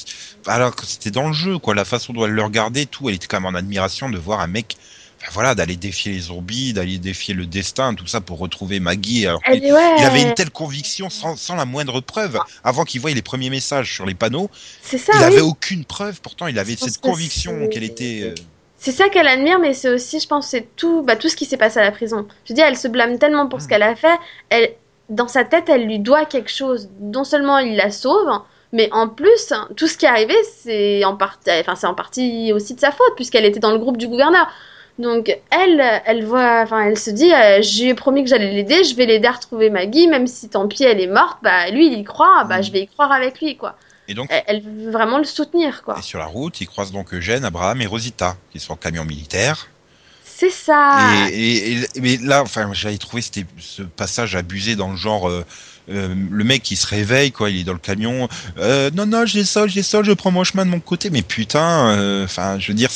alors 0.47 0.75
que 0.77 0.85
c'était 0.87 1.11
dans 1.13 1.29
le 1.29 1.33
jeu, 1.33 1.59
quoi, 1.59 1.75
la 1.75 1.85
façon 1.85 2.13
dont 2.13 2.25
elle 2.27 2.33
le 2.33 2.43
regardait, 2.43 2.87
tout, 2.87 3.09
elle 3.09 3.15
était 3.15 3.27
quand 3.29 3.41
même 3.41 3.55
en 3.55 3.59
admiration 3.59 4.11
de 4.11 4.19
voir 4.19 4.41
un 4.41 4.49
mec, 4.49 4.77
enfin, 5.23 5.31
voilà, 5.33 5.55
d'aller 5.55 5.77
défier 5.77 6.13
les 6.13 6.21
zombies, 6.21 6.73
d'aller 6.73 6.99
défier 6.99 7.35
le 7.35 7.47
destin, 7.47 7.95
tout 7.95 8.07
ça 8.07 8.21
pour 8.21 8.39
retrouver 8.39 8.81
Maggie. 8.81 9.27
Alors 9.27 9.43
ouais 9.47 9.95
il 9.97 10.05
avait 10.05 10.23
une 10.23 10.35
telle 10.35 10.51
conviction 10.51 11.09
sans, 11.09 11.37
sans 11.37 11.55
la 11.55 11.65
moindre 11.67 12.01
preuve. 12.01 12.43
Avant 12.65 12.85
qu'il 12.85 13.01
voie 13.01 13.13
les 13.13 13.23
premiers 13.23 13.51
messages 13.51 13.93
sur 13.95 14.07
les 14.07 14.15
panneaux, 14.15 14.51
ça 14.83 14.97
il 15.13 15.25
oui. 15.25 15.25
avait 15.25 15.41
aucune 15.41 15.85
preuve. 15.85 16.21
Pourtant, 16.21 16.47
il 16.49 16.59
avait 16.59 16.77
cette 16.77 16.99
conviction 16.99 17.69
qu'elle 17.69 17.85
était. 17.85 18.23
euh, 18.25 18.35
C'est 18.83 18.93
ça 18.93 19.11
qu'elle 19.11 19.29
admire, 19.29 19.59
mais 19.59 19.75
c'est 19.75 19.91
aussi, 19.91 20.21
je 20.21 20.27
pense, 20.27 20.47
c'est 20.49 20.75
tout, 20.75 21.03
bah, 21.03 21.15
tout 21.15 21.29
ce 21.29 21.37
qui 21.37 21.45
s'est 21.45 21.59
passé 21.59 21.79
à 21.79 21.83
la 21.85 21.91
prison. 21.93 22.27
Je 22.47 22.53
veux 22.53 22.55
dire, 22.55 22.65
elle 22.67 22.79
se 22.79 22.89
blâme 22.89 23.19
tellement 23.19 23.47
pour 23.47 23.61
ce 23.61 23.67
Mm. 23.67 23.69
qu'elle 23.69 23.83
a 23.83 23.95
fait. 23.95 24.19
Elle, 24.49 24.71
dans 25.11 25.29
sa 25.29 25.45
tête, 25.45 25.69
elle 25.69 25.85
lui 25.85 25.99
doit 25.99 26.25
quelque 26.25 26.51
chose. 26.51 26.89
Non 26.99 27.25
seulement 27.25 27.59
il 27.59 27.77
la 27.77 27.91
sauve, 27.91 28.41
mais 28.73 28.89
en 28.93 29.07
plus, 29.09 29.53
tout 29.77 29.87
ce 29.87 29.99
qui 29.99 30.07
est 30.07 30.09
arrivé, 30.09 30.35
c'est 30.63 31.05
en 31.05 31.15
partie, 31.15 31.51
enfin, 31.61 31.75
c'est 31.75 31.87
en 31.87 31.95
partie 31.95 32.53
aussi 32.55 32.75
de 32.75 32.81
sa 32.81 32.91
faute, 32.91 33.13
puisqu'elle 33.17 33.45
était 33.45 33.61
dans 33.61 33.73
le 33.73 33.79
groupe 33.79 33.99
du 33.99 34.09
gouverneur. 34.09 34.49
Donc, 34.99 35.31
elle, 35.51 35.83
elle 36.07 36.25
voit, 36.25 36.61
enfin, 36.63 36.85
elle 36.87 36.99
se 36.99 37.11
dit, 37.11 37.33
euh, 37.35 37.61
je 37.61 37.83
lui 37.83 37.89
ai 37.91 37.95
promis 37.95 38.23
que 38.25 38.31
j'allais 38.31 38.51
l'aider, 38.51 38.83
je 38.85 38.95
vais 38.97 39.05
l'aider 39.07 39.29
à 39.29 39.33
retrouver 39.33 39.69
Maggie, 39.69 40.09
même 40.09 40.27
si 40.27 40.49
tant 40.49 40.67
pis 40.69 40.85
elle 40.85 41.01
est 41.01 41.07
morte, 41.07 41.39
bah, 41.43 41.69
lui, 41.71 41.87
il 41.89 41.99
y 41.99 42.05
croit, 42.05 42.45
bah, 42.49 42.59
Mm. 42.59 42.63
je 42.63 42.73
vais 42.73 42.81
y 42.81 42.87
croire 42.89 43.13
avec 43.13 43.41
lui, 43.43 43.57
quoi. 43.59 43.77
Et 44.11 44.15
donc, 44.15 44.29
Elle, 44.31 44.43
elle 44.49 44.61
veut 44.63 44.91
vraiment 44.91 45.19
le 45.19 45.25
soutenir, 45.25 45.83
quoi. 45.85 45.97
et 45.97 46.03
sur 46.03 46.19
la 46.19 46.27
route, 46.27 46.61
il 46.61 46.67
croise 46.67 46.91
donc 46.91 47.15
Eugène, 47.15 47.45
Abraham 47.45 47.81
et 47.81 47.87
Rosita, 47.87 48.37
qui 48.51 48.59
sont 48.59 48.73
en 48.73 48.77
camion 48.77 49.05
militaire. 49.05 49.69
C'est 50.25 50.51
ça. 50.51 50.99
Et, 50.99 51.29
et- 51.75 51.81
et- 51.83 52.01
mais 52.01 52.17
là, 52.17 52.43
enfin, 52.43 52.69
j'avais 52.73 52.99
trouvé 52.99 53.23
c'était 53.23 53.47
ce 53.61 53.83
passage 53.83 54.35
abusé 54.35 54.75
dans 54.75 54.91
le 54.91 54.97
genre. 54.97 55.29
euh, 55.29 55.45
euh, 55.91 56.13
le 56.31 56.45
mec 56.45 56.63
qui 56.65 56.75
se 56.75 56.87
réveille, 56.89 57.31
quoi, 57.31 57.51
il 57.51 57.61
est 57.61 57.65
dans 57.65 57.73
le 57.73 57.79
camion. 57.79 58.29
Euh, 58.59 58.91
non, 58.95 59.07
non, 59.07 59.27
je 59.27 59.35
descends, 59.35 59.69
je 59.69 59.75
descends, 59.75 60.03
je 60.03 60.13
prends 60.13 60.31
mon 60.33 60.43
chemin 60.45 60.65
de 60.65 60.71
mon 60.71 60.81
côté. 60.81 61.11
Mais 61.11 61.23
putain, 61.23 62.25
enfin, 62.25 62.59
je 62.59 62.69
veux 62.69 62.75
dire, 62.75 62.91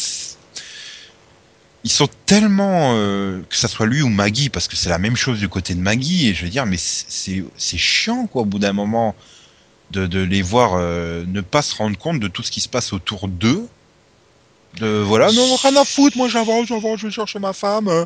ils 1.84 1.90
sont 1.90 2.08
tellement 2.26 2.94
euh, 2.96 3.40
que 3.48 3.56
ça 3.56 3.68
soit 3.68 3.86
lui 3.86 4.02
ou 4.02 4.08
Maggie, 4.08 4.48
parce 4.48 4.66
que 4.68 4.76
c'est 4.76 4.88
la 4.88 4.98
même 4.98 5.16
chose 5.16 5.38
du 5.38 5.48
côté 5.48 5.74
de 5.74 5.80
Maggie. 5.80 6.28
Et 6.28 6.34
je 6.34 6.44
veux 6.44 6.50
dire, 6.50 6.66
mais 6.66 6.76
c'est 6.78 7.78
chiant, 7.78 8.26
quoi, 8.26 8.42
au 8.42 8.46
bout 8.46 8.58
d'un 8.58 8.72
moment, 8.72 9.14
de, 9.94 10.06
de 10.06 10.20
les 10.20 10.42
voir 10.42 10.72
euh, 10.74 11.24
ne 11.26 11.40
pas 11.40 11.62
se 11.62 11.74
rendre 11.76 11.96
compte 11.98 12.20
de 12.20 12.28
tout 12.28 12.42
ce 12.42 12.50
qui 12.50 12.60
se 12.60 12.68
passe 12.68 12.92
autour 12.92 13.28
d'eux. 13.28 13.66
De 14.80 14.86
voilà, 15.00 15.30
non, 15.32 15.54
rien 15.56 15.76
à 15.76 15.84
foutre, 15.84 16.16
moi 16.16 16.28
j'avance, 16.28 16.66
j'avance, 16.66 16.98
je 17.00 17.06
vais 17.06 17.12
chercher 17.12 17.38
ma 17.38 17.52
femme. 17.52 17.88
euh. 17.88 18.04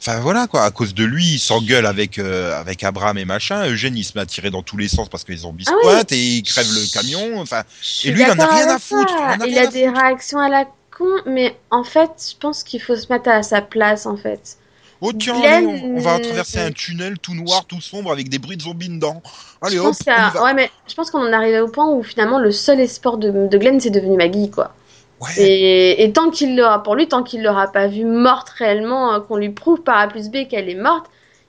Enfin 0.00 0.18
voilà 0.20 0.48
quoi, 0.48 0.64
à 0.64 0.70
cause 0.72 0.94
de 0.94 1.04
lui, 1.04 1.34
il 1.34 1.38
s'engueule 1.38 1.86
avec 1.86 2.18
euh, 2.18 2.58
avec 2.58 2.82
Abraham 2.82 3.18
et 3.18 3.24
machin. 3.24 3.68
Eugène 3.68 3.96
il 3.96 4.04
se 4.04 4.12
met 4.16 4.22
à 4.22 4.26
tirer 4.26 4.50
dans 4.50 4.62
tous 4.62 4.76
les 4.76 4.88
sens 4.88 5.08
parce 5.08 5.22
que 5.22 5.30
les 5.30 5.38
zombies 5.38 5.64
Ah 5.68 5.74
oui. 5.84 6.16
et 6.16 6.36
il 6.38 6.42
crève 6.42 6.66
le 6.66 6.92
camion. 6.92 7.40
Enfin, 7.40 7.62
suis 7.80 8.10
lui, 8.10 8.22
il 8.22 8.30
en 8.30 8.38
a 8.38 8.46
rien 8.46 8.68
à 8.68 8.78
foutre, 8.80 9.12
il 9.46 9.58
a 9.58 9.64
Il 9.64 9.70
des 9.70 9.88
réactions 9.88 10.40
à 10.40 10.48
la 10.48 10.64
con, 10.96 11.04
mais 11.26 11.56
en 11.70 11.84
fait, 11.84 12.10
je 12.32 12.36
pense 12.38 12.64
qu'il 12.64 12.80
faut 12.80 12.96
se 12.96 13.12
mettre 13.12 13.28
à 13.28 13.42
sa 13.42 13.60
place, 13.62 14.06
en 14.06 14.16
fait. 14.16 14.56
Oh 15.02 15.12
tiens, 15.12 15.38
Glenn, 15.40 15.66
allez, 15.66 15.82
on, 15.84 15.96
on 15.96 16.00
va 16.00 16.14
euh, 16.14 16.18
traverser 16.18 16.58
un 16.60 16.70
tunnel 16.70 17.18
tout 17.18 17.34
noir, 17.34 17.64
tout 17.66 17.80
sombre 17.80 18.10
avec 18.10 18.28
des 18.28 18.38
bruits 18.38 18.56
de 18.56 18.62
zombies 18.62 18.88
dedans. 18.88 19.22
Allez 19.60 19.76
je 19.76 19.80
hop, 19.80 19.94
pense 20.04 20.42
ouais, 20.42 20.54
mais 20.54 20.70
je 20.88 20.94
pense 20.94 21.10
qu'on 21.10 21.20
en 21.20 21.28
est 21.28 21.34
arrivé 21.34 21.60
au 21.60 21.68
point 21.68 21.90
où 21.90 22.02
finalement 22.02 22.38
le 22.38 22.50
seul 22.50 22.80
espoir 22.80 23.18
de, 23.18 23.48
de 23.48 23.58
Glenn 23.58 23.80
c'est 23.80 23.90
devenu 23.90 24.16
Maggie, 24.16 24.50
quoi. 24.50 24.72
Ouais. 25.20 25.30
Et, 25.38 26.02
et 26.04 26.12
tant 26.12 26.30
qu'il 26.30 26.56
l'aura, 26.56 26.82
pour 26.82 26.96
lui, 26.96 27.06
tant 27.06 27.22
qu'il 27.22 27.42
l'aura 27.42 27.68
pas 27.68 27.86
vue 27.86 28.04
morte 28.04 28.48
réellement, 28.50 29.14
euh, 29.14 29.20
qu'on 29.20 29.36
lui 29.36 29.50
prouve 29.50 29.82
par 29.82 29.98
A 29.98 30.08
plus 30.08 30.30
B 30.30 30.48
qu'elle 30.48 30.68
est 30.68 30.74
morte, 30.74 31.06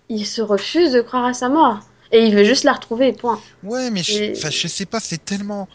il 0.10 0.26
se 0.28 0.42
refuse 0.42 0.92
de 0.92 1.02
croire 1.02 1.26
à 1.26 1.34
sa 1.34 1.50
mort. 1.50 1.80
Et 2.12 2.24
il 2.24 2.36
veut 2.36 2.44
juste 2.44 2.63
la 2.63 2.74
retrouver, 2.74 3.13
point. 3.13 3.39
Ouais, 3.63 3.89
mais 3.89 4.04
je, 4.04 4.24
Et- 4.24 4.36
je 4.36 4.68
sais 4.68 4.86
pas, 4.86 5.00
c'est 5.00 5.26
tellement, 5.26 5.68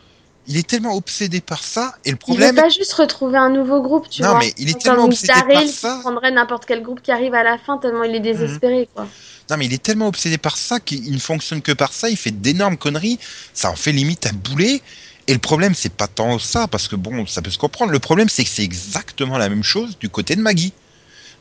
il 0.48 0.56
est 0.56 0.66
tellement 0.66 0.96
obsédé 0.96 1.40
par 1.40 1.62
ça. 1.62 1.94
Et 2.04 2.11
le 2.11 2.16
Il 2.26 2.32
veut 2.32 2.38
problème, 2.38 2.54
pas 2.56 2.68
juste 2.70 2.92
retrouver 2.94 3.38
un 3.38 3.50
nouveau 3.50 3.80
groupe, 3.82 4.08
tu 4.08 4.22
non 4.22 4.30
vois. 4.30 4.38
mais 4.40 4.52
il 4.58 4.68
est 4.70 4.72
Comme 4.72 4.82
tellement 4.82 5.04
obsédé 5.04 5.32
par 5.32 5.62
qui 5.62 5.68
ça. 5.68 5.94
Mhm. 5.96 6.00
prendrait 6.00 6.30
n'importe 6.32 6.64
quel 6.66 6.82
groupe 6.82 7.02
qui 7.02 7.12
arrive 7.12 7.34
à 7.34 7.42
la 7.44 7.58
fin 7.58 7.78
tellement 7.78 8.02
il 8.04 8.14
est 8.14 8.20
désespéré, 8.20 8.88
quoi. 8.94 9.06
Non, 9.50 9.56
mais 9.56 9.66
il 9.66 9.72
est 9.72 9.82
tellement 9.82 10.08
obsédé 10.08 10.37
par 10.38 10.56
ça 10.56 10.80
qu'il 10.80 11.12
ne 11.12 11.18
fonctionne 11.18 11.62
que 11.62 11.72
par 11.72 11.92
ça. 11.92 12.08
Il 12.11 12.16
fait 12.16 12.30
d'énormes 12.30 12.76
conneries. 12.76 13.18
Ça 13.54 13.70
en 13.70 13.76
fait 13.76 13.92
limite 13.92 14.26
un 14.26 14.32
boulet. 14.32 14.82
Et 15.26 15.32
le 15.34 15.38
problème, 15.38 15.74
c'est 15.74 15.92
pas 15.92 16.06
tant 16.06 16.38
ça, 16.38 16.66
parce 16.68 16.88
que 16.88 16.96
bon, 16.96 17.26
ça 17.26 17.42
peut 17.42 17.50
se 17.50 17.58
comprendre. 17.58 17.92
Le 17.92 17.98
problème, 17.98 18.30
c'est 18.30 18.44
que 18.44 18.50
c'est 18.50 18.64
exactement 18.64 19.37
la 19.37 19.50
même 19.50 19.62
chose 19.62 19.98
du 19.98 20.08
côté 20.08 20.34
de 20.37 20.40
Maggie. 20.40 20.72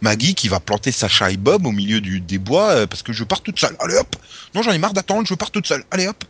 Maggie 0.02 0.36
qui 0.36 0.48
va 0.50 0.60
planter 0.60 0.92
Sacha 0.92 1.32
et 1.32 1.38
Bob 1.38 1.66
au 1.66 1.72
milieu 1.72 2.02
du, 2.02 2.20
des 2.20 2.38
bois 2.38 2.70
euh, 2.72 2.88
parce 2.88 3.02
que 3.02 3.14
je 3.14 3.24
pars 3.24 3.42
toute 3.42 3.60
seule. 3.60 3.76
Allez 3.80 3.96
hop 3.96 4.16
Non, 4.54 4.62
j'en 4.62 4.72
ai 4.74 4.78
marre 4.78 4.94
d'attendre, 4.94 5.26
je 5.26 5.34
pars 5.34 5.50
toute 5.52 5.66
seule. 5.68 5.84
Allez 5.92 6.08
hop 6.08 6.24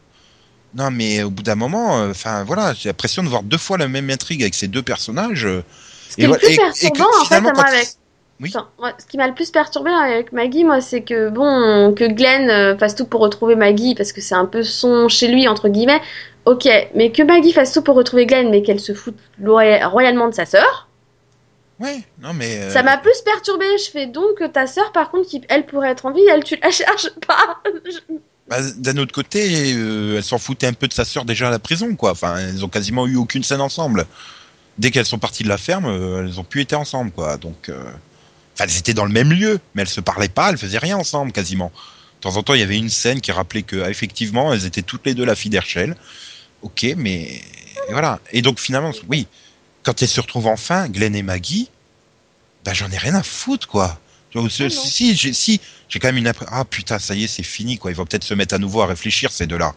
Non, 0.77 0.91
mais 0.91 1.23
au 1.23 1.29
bout 1.31 1.43
d'un 1.43 1.55
moment, 1.55 1.99
euh, 2.01 2.11
enfin 2.11 2.43
voilà, 2.43 2.73
j'ai 2.73 2.89
l'impression 2.89 3.23
de 3.23 3.29
voir 3.29 3.41
deux 3.43 3.57
fois 3.57 3.77
la 3.77 3.87
même 3.87 4.09
intrigue 4.09 4.41
avec 4.43 4.53
ces 4.53 4.67
deux 4.67 4.83
personnages. 4.83 5.45
euh, 5.45 5.63
Ce 6.09 6.15
qui 6.15 6.21
et- 6.21 6.25
et 6.25 6.29
que 6.29 6.55
perturbant, 6.57 7.05
en 7.21 7.25
fait, 7.25 7.41
quand- 7.41 7.61
avec 7.61 7.87
Oui. 8.39 8.53
Ouais, 8.77 8.91
ce 8.99 9.05
qui 9.07 9.17
m'a 9.17 9.27
le 9.27 9.33
plus 9.33 9.49
perturbé 9.49 9.89
avec 9.89 10.31
Maggie, 10.31 10.63
moi, 10.63 10.79
c'est 10.79 11.01
que 11.01 11.29
bon, 11.29 11.91
que 11.95 12.05
Glenn 12.05 12.49
euh, 12.51 12.77
fasse 12.77 12.93
tout 12.93 13.05
pour 13.05 13.21
retrouver 13.21 13.55
Maggie 13.55 13.95
parce 13.95 14.13
que 14.13 14.21
c'est 14.21 14.35
un 14.35 14.45
peu 14.45 14.61
son 14.61 15.07
chez 15.09 15.27
lui 15.27 15.47
entre 15.47 15.69
guillemets. 15.69 16.01
Ok, 16.45 16.67
mais 16.93 17.11
que 17.11 17.23
Maggie 17.23 17.51
fasse 17.51 17.73
tout 17.73 17.81
pour 17.81 17.95
retrouver 17.95 18.27
Glenn, 18.27 18.51
mais 18.51 18.61
qu'elle 18.61 18.79
se 18.79 18.93
foute 18.93 19.17
royalement 19.43 20.29
de 20.29 20.35
sa 20.35 20.45
sœur, 20.45 20.87
Ouais, 21.79 21.97
non 22.21 22.33
mais. 22.33 22.57
euh, 22.59 22.69
ça 22.71 22.83
m'a 22.83 22.97
plus 22.97 23.19
perturbé. 23.25 23.65
Je 23.83 23.89
fais 23.91 24.05
donc 24.05 24.35
que 24.37 24.45
ta 24.45 24.67
sœur, 24.67 24.91
par 24.91 25.09
contre, 25.11 25.27
qui 25.29 25.41
elle 25.49 25.65
pourrait 25.65 25.89
être 25.89 26.05
en 26.05 26.11
vie, 26.11 26.21
elle 26.31 26.43
tu 26.43 26.57
la 26.61 26.69
cherches 26.71 27.09
pas. 27.27 27.57
Je- 27.85 28.13
Bah, 28.49 28.61
D'un 28.77 28.97
autre 28.97 29.13
côté, 29.13 29.73
euh, 29.73 30.17
elle 30.17 30.23
s'en 30.23 30.37
foutait 30.37 30.67
un 30.67 30.73
peu 30.73 30.87
de 30.87 30.93
sa 30.93 31.05
sœur 31.05 31.25
déjà 31.25 31.47
à 31.47 31.51
la 31.51 31.59
prison, 31.59 31.95
quoi. 31.95 32.11
Enfin, 32.11 32.37
elles 32.37 32.63
ont 32.63 32.69
quasiment 32.69 33.05
eu 33.07 33.15
aucune 33.15 33.43
scène 33.43 33.61
ensemble. 33.61 34.05
Dès 34.77 34.91
qu'elles 34.91 35.05
sont 35.05 35.19
parties 35.19 35.43
de 35.43 35.49
la 35.49 35.57
ferme, 35.57 35.85
euh, 35.85 36.23
elles 36.23 36.39
ont 36.39 36.43
pu 36.43 36.61
été 36.61 36.75
ensemble, 36.75 37.11
quoi. 37.11 37.37
Donc, 37.37 37.69
euh, 37.69 37.83
enfin, 38.53 38.65
elles 38.65 38.77
étaient 38.77 38.93
dans 38.93 39.05
le 39.05 39.11
même 39.11 39.31
lieu, 39.31 39.59
mais 39.75 39.81
elles 39.81 39.89
se 39.89 40.01
parlaient 40.01 40.29
pas, 40.29 40.49
elles 40.51 40.57
faisaient 40.57 40.77
rien 40.77 40.97
ensemble, 40.97 41.31
quasiment. 41.31 41.71
De 42.17 42.21
temps 42.21 42.37
en 42.37 42.43
temps, 42.43 42.53
il 42.53 42.61
y 42.61 42.63
avait 42.63 42.77
une 42.77 42.89
scène 42.89 43.21
qui 43.21 43.31
rappelait 43.31 43.63
que, 43.63 43.81
ah, 43.83 43.89
effectivement, 43.89 44.53
elles 44.53 44.65
étaient 44.65 44.81
toutes 44.81 45.05
les 45.05 45.13
deux 45.13 45.25
la 45.25 45.35
fille 45.35 45.51
d'Herschel. 45.51 45.95
Ok, 46.61 46.85
mais 46.97 47.41
voilà. 47.91 48.19
Et 48.31 48.41
donc, 48.41 48.59
finalement, 48.59 48.91
oui, 49.09 49.27
quand 49.83 50.01
elles 50.01 50.07
se 50.07 50.21
retrouvent 50.21 50.47
enfin, 50.47 50.87
Glenn 50.87 51.15
et 51.15 51.23
Maggie, 51.23 51.69
bah, 52.63 52.73
j'en 52.73 52.89
ai 52.91 52.97
rien 52.97 53.15
à 53.15 53.23
foutre, 53.23 53.67
quoi. 53.67 53.99
Ah 54.45 54.69
si, 54.69 55.15
j'ai, 55.15 55.33
si, 55.33 55.59
quand 55.93 56.07
même 56.07 56.17
une 56.17 56.27
impression. 56.27 56.53
Ah 56.55 56.65
putain, 56.65 56.99
ça 56.99 57.15
y 57.15 57.23
est, 57.23 57.27
c'est 57.27 57.43
fini, 57.43 57.77
quoi. 57.77 57.91
Ils 57.91 57.95
vont 57.95 58.05
peut-être 58.05 58.23
se 58.23 58.33
mettre 58.33 58.55
à 58.55 58.57
nouveau 58.57 58.81
à 58.81 58.87
réfléchir, 58.87 59.31
ces 59.31 59.47
deux-là. 59.47 59.73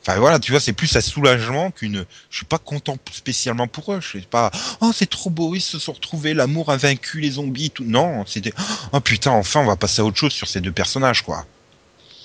Enfin 0.00 0.18
voilà, 0.18 0.38
tu 0.38 0.52
vois, 0.52 0.60
c'est 0.60 0.72
plus 0.72 0.96
un 0.96 1.00
soulagement 1.00 1.70
qu'une. 1.70 2.06
Je 2.30 2.36
suis 2.36 2.46
pas 2.46 2.58
content 2.58 2.96
spécialement 3.12 3.66
pour 3.66 3.92
eux. 3.92 4.00
Je 4.00 4.18
sais 4.18 4.24
pas. 4.24 4.50
Oh, 4.80 4.90
c'est 4.94 5.10
trop 5.10 5.28
beau, 5.28 5.54
ils 5.54 5.60
se 5.60 5.78
sont 5.78 5.92
retrouvés, 5.92 6.34
l'amour 6.34 6.70
a 6.70 6.76
vaincu 6.76 7.20
les 7.20 7.32
zombies, 7.32 7.70
tout. 7.70 7.84
Non, 7.84 8.24
c'était. 8.26 8.52
Oh 8.92 9.00
putain, 9.00 9.32
enfin, 9.32 9.60
on 9.60 9.66
va 9.66 9.76
passer 9.76 10.00
à 10.00 10.04
autre 10.04 10.16
chose 10.16 10.32
sur 10.32 10.48
ces 10.48 10.60
deux 10.60 10.72
personnages, 10.72 11.22
quoi. 11.22 11.44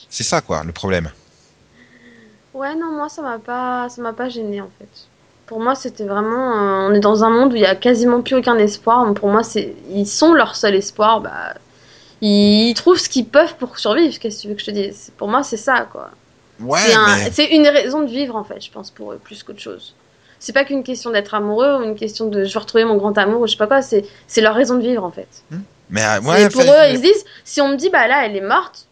C'est 0.09 0.23
ça, 0.23 0.41
quoi, 0.41 0.63
le 0.63 0.71
problème. 0.71 1.11
Ouais, 2.53 2.75
non, 2.75 2.91
moi, 2.91 3.09
ça 3.09 3.21
m'a 3.21 3.39
pas, 3.39 3.89
ça 3.89 4.01
m'a 4.01 4.13
pas 4.13 4.29
gêné 4.29 4.61
en 4.61 4.69
fait. 4.77 5.07
Pour 5.45 5.59
moi, 5.59 5.75
c'était 5.75 6.05
vraiment, 6.05 6.85
euh, 6.85 6.89
on 6.89 6.93
est 6.93 6.99
dans 6.99 7.23
un 7.23 7.29
monde 7.29 7.53
où 7.53 7.55
il 7.55 7.61
y 7.61 7.65
a 7.65 7.75
quasiment 7.75 8.21
plus 8.21 8.35
aucun 8.35 8.57
espoir. 8.57 9.13
Pour 9.13 9.29
moi, 9.29 9.43
c'est, 9.43 9.75
ils 9.89 10.07
sont 10.07 10.33
leur 10.33 10.55
seul 10.55 10.75
espoir. 10.75 11.21
Bah, 11.21 11.53
ils 12.21 12.73
trouvent 12.75 12.97
ce 12.97 13.09
qu'ils 13.09 13.25
peuvent 13.27 13.55
pour 13.55 13.77
survivre. 13.77 14.17
Qu'est-ce 14.19 14.37
que 14.37 14.41
tu 14.43 14.47
veux 14.49 14.53
que 14.55 14.61
je 14.61 14.65
te 14.67 14.71
dise? 14.71 14.95
C'est- 14.97 15.13
Pour 15.15 15.27
moi, 15.27 15.43
c'est 15.43 15.57
ça, 15.57 15.87
quoi. 15.91 16.09
Ouais, 16.59 16.79
C'est 16.79 16.93
un- 16.93 17.15
mais. 17.17 17.31
c'est 17.31 17.45
une 17.47 17.67
raison 17.67 18.01
de 18.01 18.07
vivre 18.07 18.35
en 18.35 18.43
fait, 18.43 18.61
je 18.63 18.71
pense, 18.71 18.89
pour 18.91 19.11
eux, 19.11 19.19
plus 19.21 19.43
qu'autre 19.43 19.59
chose. 19.59 19.93
C'est 20.39 20.53
pas 20.53 20.63
qu'une 20.65 20.83
question 20.83 21.09
d'être 21.11 21.33
amoureux 21.33 21.77
ou 21.79 21.83
une 21.83 21.95
question 21.95 22.27
de 22.27 22.43
je 22.45 22.53
veux 22.53 22.59
retrouver 22.59 22.85
mon 22.85 22.95
grand 22.97 23.17
amour 23.17 23.41
ou 23.41 23.47
je 23.47 23.51
sais 23.53 23.57
pas 23.57 23.67
quoi. 23.67 23.81
C'est, 23.81 24.05
c'est 24.27 24.41
leur 24.41 24.55
raison 24.55 24.75
de 24.75 24.81
vivre 24.81 25.03
en 25.03 25.11
fait. 25.11 25.27
Mais 26.37 26.45
euh, 26.45 26.49
pour 26.49 26.61
enfin, 26.69 26.71
eux, 26.87 26.91
ils 26.91 26.97
se 26.97 27.01
disent, 27.01 27.25
si 27.43 27.61
on 27.61 27.69
me 27.69 27.75
dit, 27.75 27.89
bah 27.89 28.07
là, 28.07 28.25
elle 28.25 28.35
est 28.35 28.41
morte, 28.41 28.85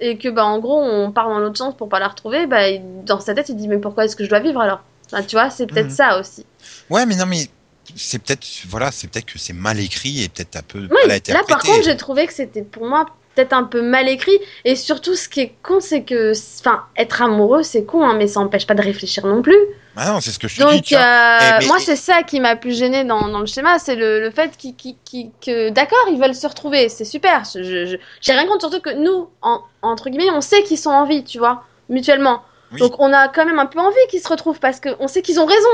et 0.00 0.16
que, 0.16 0.28
bah, 0.28 0.44
en 0.44 0.58
gros, 0.60 0.80
on 0.80 1.10
part 1.10 1.28
dans 1.28 1.38
l'autre 1.40 1.56
sens 1.58 1.76
pour 1.76 1.88
pas 1.88 1.98
la 1.98 2.08
retrouver, 2.08 2.46
bah, 2.46 2.68
il- 2.68 2.82
dans 3.04 3.20
sa 3.20 3.34
tête, 3.34 3.48
il 3.48 3.56
dit, 3.56 3.66
mais 3.68 3.78
pourquoi 3.78 4.04
est-ce 4.04 4.14
que 4.16 4.24
je 4.24 4.28
dois 4.30 4.38
vivre 4.40 4.60
alors? 4.60 4.80
Enfin, 5.12 5.22
Tu 5.22 5.36
vois, 5.36 5.50
c'est 5.50 5.66
peut-être 5.66 5.86
Mhm. 5.86 5.92
ça 5.94 6.18
aussi. 6.20 6.44
Ouais, 6.90 7.06
mais 7.06 7.16
non, 7.16 7.26
mais 7.26 7.48
c'est 7.96 8.18
peut-être, 8.22 8.46
voilà, 8.68 8.90
c'est 8.92 9.08
peut-être 9.10 9.26
que 9.26 9.38
c'est 9.38 9.52
mal 9.54 9.80
écrit 9.80 10.22
et 10.22 10.28
peut-être 10.28 10.56
un 10.56 10.62
peu 10.62 10.78
Oui, 10.80 10.88
mal 10.88 11.08
là, 11.08 11.14
interprété. 11.14 11.48
par 11.48 11.62
contre, 11.62 11.84
j'ai 11.84 11.96
trouvé 11.96 12.26
que 12.26 12.32
c'était 12.34 12.62
pour 12.62 12.86
moi 12.86 13.06
peut-être 13.34 13.52
un 13.52 13.62
peu 13.64 13.82
mal 13.82 14.08
écrit, 14.08 14.36
et 14.64 14.74
surtout, 14.74 15.14
ce 15.14 15.28
qui 15.28 15.38
est 15.40 15.54
con, 15.62 15.78
c'est 15.78 16.02
que, 16.02 16.32
enfin, 16.60 16.82
être 16.96 17.22
amoureux, 17.22 17.62
c'est 17.62 17.84
con, 17.84 18.02
hein, 18.02 18.16
mais 18.18 18.26
ça 18.26 18.40
empêche 18.40 18.66
pas 18.66 18.74
de 18.74 18.82
réfléchir 18.82 19.24
non 19.26 19.42
plus. 19.42 19.56
Ah 19.94 20.10
non, 20.12 20.20
c'est 20.20 20.32
ce 20.32 20.40
que 20.40 20.48
je 20.48 20.56
te 20.56 20.60
dis. 20.68 20.74
Donc, 20.74 20.82
tiens. 20.82 21.00
euh, 21.00 21.38
Eh, 21.40 21.60
mais- 21.60 21.66
moi, 21.68 21.78
c'est 21.78 21.94
ça 21.94 22.24
qui 22.24 22.40
m'a 22.40 22.56
plus 22.56 22.76
gêné 22.76 23.04
dans, 23.04 23.28
dans 23.28 23.38
le 23.38 23.46
schéma, 23.46 23.78
c'est 23.78 23.94
le, 23.94 24.20
le 24.20 24.30
fait 24.32 24.50
que, 24.58 25.70
d'accord, 25.70 25.98
ils 26.10 26.18
veulent 26.20 26.34
se 26.34 26.46
retrouver, 26.48 26.88
c'est 26.88 27.04
super. 27.04 27.44
J'ai 27.54 27.98
rien 28.32 28.46
contre, 28.46 28.62
surtout 28.62 28.80
que 28.80 28.90
nous, 28.90 29.28
en, 29.42 29.62
entre 29.82 30.10
guillemets, 30.10 30.30
on 30.32 30.40
sait 30.40 30.62
qu'ils 30.64 30.78
sont 30.78 30.90
en 30.90 31.04
vie, 31.06 31.22
tu 31.24 31.38
vois, 31.38 31.64
mutuellement. 31.88 32.42
Donc, 32.76 32.96
on 32.98 33.12
a 33.12 33.28
quand 33.28 33.46
même 33.46 33.58
un 33.58 33.66
peu 33.66 33.78
envie 33.78 33.96
qu'ils 34.10 34.20
se 34.20 34.28
retrouvent 34.28 34.60
parce 34.60 34.80
qu'on 34.80 35.08
sait 35.08 35.22
qu'ils 35.22 35.40
ont 35.40 35.46
raison, 35.46 35.68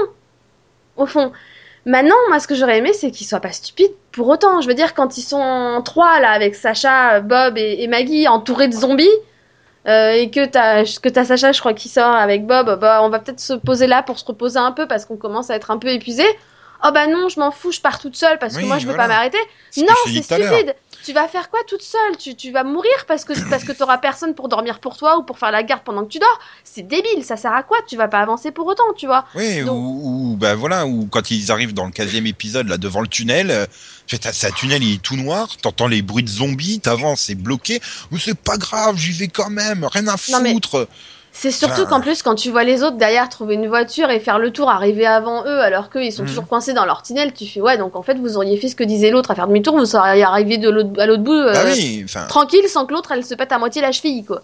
au 0.96 1.07
fond. 1.07 1.33
Maintenant, 1.87 2.14
moi, 2.28 2.38
ce 2.40 2.46
que 2.46 2.54
j'aurais 2.54 2.78
aimé, 2.78 2.92
c'est 2.92 3.11
qu'ils 3.11 3.26
soient 3.26 3.40
pas 3.40 3.52
stupides 3.52 3.92
pour 4.12 4.28
autant. 4.28 4.61
Je 4.61 4.68
veux 4.68 4.74
dire, 4.74 4.94
quand 4.94 5.18
ils 5.18 5.22
sont 5.22 5.83
trois, 5.85 6.20
là, 6.20 6.30
avec 6.30 6.54
Sacha, 6.54 7.20
Bob 7.20 7.59
et, 7.59 7.87
Maggie, 7.88 8.26
entourés 8.28 8.68
de 8.68 8.74
zombies, 8.74 9.09
euh, 9.87 10.12
et 10.12 10.30
que 10.30 10.46
t'as 10.46 10.85
que 10.85 11.09
t'as 11.11 11.24
Sacha, 11.24 11.52
je 11.52 11.61
crois, 11.61 11.74
qui 11.74 11.88
sort 11.88 12.14
avec 12.14 12.46
Bob, 12.46 12.78
bah, 12.80 13.00
on 13.02 13.11
va 13.11 13.18
peut-être 13.18 13.40
se 13.40 13.52
poser 13.52 13.87
là 13.87 14.02
pour 14.02 14.18
se 14.18 14.24
reposer 14.24 14.59
un 14.59 14.72
peu 14.72 14.87
parce 14.87 15.04
qu'on 15.04 15.16
commence 15.18 15.50
à 15.50 15.57
être 15.57 15.70
un 15.70 15.78
peu 15.78 15.88
épuisé. 15.88 16.24
Oh 16.82 16.90
bah 16.92 17.06
non, 17.06 17.28
je 17.28 17.38
m'en 17.40 17.50
fous, 17.50 17.72
je 17.72 17.80
pars 17.80 17.98
toute 18.00 18.16
seule 18.16 18.38
parce 18.38 18.56
que 18.56 18.64
moi 18.64 18.78
je 18.78 18.87
veux 18.87 18.92
voilà. 18.94 19.04
pas 19.08 19.14
m'arrêter. 19.14 19.38
Non, 19.78 19.87
c'est 20.06 20.22
stupide. 20.22 20.74
Tu 21.04 21.12
vas 21.12 21.28
faire 21.28 21.50
quoi 21.50 21.60
toute 21.68 21.82
seule? 21.82 22.16
Tu, 22.18 22.34
tu 22.34 22.50
vas 22.50 22.64
mourir 22.64 22.90
parce 23.06 23.24
que 23.26 23.34
parce 23.50 23.62
que 23.64 23.72
t'auras 23.72 23.98
personne 23.98 24.34
pour 24.34 24.48
dormir 24.48 24.80
pour 24.80 24.96
toi 24.96 25.18
ou 25.18 25.22
pour 25.22 25.38
faire 25.38 25.50
la 25.50 25.62
garde 25.62 25.82
pendant 25.84 26.02
que 26.04 26.08
tu 26.10 26.18
dors. 26.18 26.40
C'est 26.64 26.80
débile, 26.87 27.22
ça 27.22 27.37
sert 27.37 27.52
à 27.52 27.62
quoi? 27.62 27.76
Tu 27.87 27.96
vas 27.98 28.08
pas 28.08 28.20
avancer 28.20 28.52
pour 28.52 28.66
autant, 28.66 28.84
tu 28.96 29.04
vois. 29.06 29.26
Oui, 29.34 29.62
Donc- 29.62 29.76
ou, 29.76 30.32
ou 30.32 30.37
bah 30.37 30.54
voilà, 30.54 30.87
ou 30.87 31.06
quand 31.06 31.30
ils 31.30 31.52
arrivent 31.52 31.74
dans 31.74 31.84
le 31.84 31.90
15e 31.92 32.26
épisode 32.26 32.68
là 32.68 32.78
devant 32.78 33.02
le 33.02 33.06
tunnel, 33.08 33.50
euh, 33.50 33.66
c'est 34.06 34.46
un 34.46 34.50
tunnel 34.52 34.82
il 34.82 34.94
est 34.94 35.02
tout 35.02 35.16
noir, 35.16 35.48
t'entends 35.60 35.88
les 35.88 36.00
bruits 36.00 36.24
de 36.24 36.28
zombies, 36.28 36.80
t'avances, 36.80 37.20
c'est 37.22 37.34
bloqué, 37.34 37.80
ou 38.10 38.18
c'est 38.18 38.38
pas 38.38 38.56
grave, 38.56 38.96
j'y 38.96 39.12
vais 39.12 39.28
quand 39.28 39.50
même, 39.50 39.84
rien 39.84 40.08
à 40.08 40.16
Non, 40.30 40.40
mais- 40.40 40.52
foutre. 40.54 40.88
C'est 41.36 41.50
surtout 41.50 41.82
Enfin, 41.82 41.86
qu'en 41.86 42.00
plus, 42.00 42.22
quand 42.22 42.36
tu 42.36 42.50
vois 42.50 42.62
les 42.62 42.82
autres 42.84 42.96
derrière 42.96 43.28
trouver 43.28 43.54
une 43.56 43.66
voiture 43.66 44.08
et 44.10 44.20
faire 44.20 44.38
le 44.38 44.50
tour, 44.52 44.70
arriver 44.70 45.04
avant 45.04 45.44
eux, 45.44 45.60
alors 45.60 45.90
qu'eux 45.90 46.04
ils 46.04 46.12
sont 46.12 46.22
Mhm. 46.22 46.28
toujours 46.28 46.46
coincés 46.48 46.72
dans 46.74 46.84
leur 46.86 47.02
tunnel, 47.02 47.32
tu 47.34 47.44
fais 47.46 47.60
ouais, 47.60 47.76
donc 47.76 47.96
en 47.96 48.02
fait 48.02 48.14
vous 48.14 48.36
auriez 48.36 48.56
fait 48.56 48.68
ce 48.68 48.76
que 48.76 48.84
disait 48.84 49.10
l'autre 49.10 49.32
à 49.32 49.34
faire 49.34 49.48
demi-tour, 49.48 49.76
vous 49.76 49.84
seriez 49.84 50.22
arrivé 50.22 50.58
de 50.58 50.70
l'autre 50.70 50.90
à 51.00 51.06
l'autre 51.06 51.24
bout 51.24 51.32
euh, 51.32 51.72
oui, 51.74 52.02
enfin, 52.04 52.26
tranquille 52.28 52.66
sans 52.68 52.86
que 52.86 52.92
l'autre 52.94 53.10
elle 53.12 53.24
se 53.24 53.34
pète 53.34 53.50
à 53.52 53.58
moitié 53.58 53.82
la 53.82 53.90
cheville 53.92 54.24
quoi. 54.24 54.42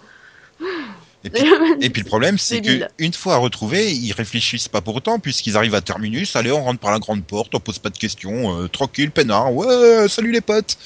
Et 1.22 1.28
puis, 1.30 1.44
et 1.82 1.90
puis 1.90 2.02
le 2.02 2.08
problème, 2.08 2.38
c'est 2.38 2.60
qu'une 2.62 3.12
fois 3.12 3.36
retrouvés, 3.36 3.92
ils 3.92 4.12
réfléchissent 4.12 4.68
pas 4.68 4.80
pour 4.80 4.96
autant, 4.96 5.18
puisqu'ils 5.18 5.54
arrivent 5.56 5.74
à 5.74 5.82
Terminus. 5.82 6.34
Allez, 6.34 6.50
on 6.50 6.62
rentre 6.64 6.80
par 6.80 6.92
la 6.92 6.98
grande 6.98 7.22
porte, 7.24 7.54
on 7.54 7.60
pose 7.60 7.78
pas 7.78 7.90
de 7.90 7.98
questions, 7.98 8.58
euh, 8.58 8.68
tranquille, 8.68 9.10
peinard. 9.10 9.52
Ouais, 9.54 10.08
salut 10.08 10.32
les 10.32 10.40
potes. 10.40 10.78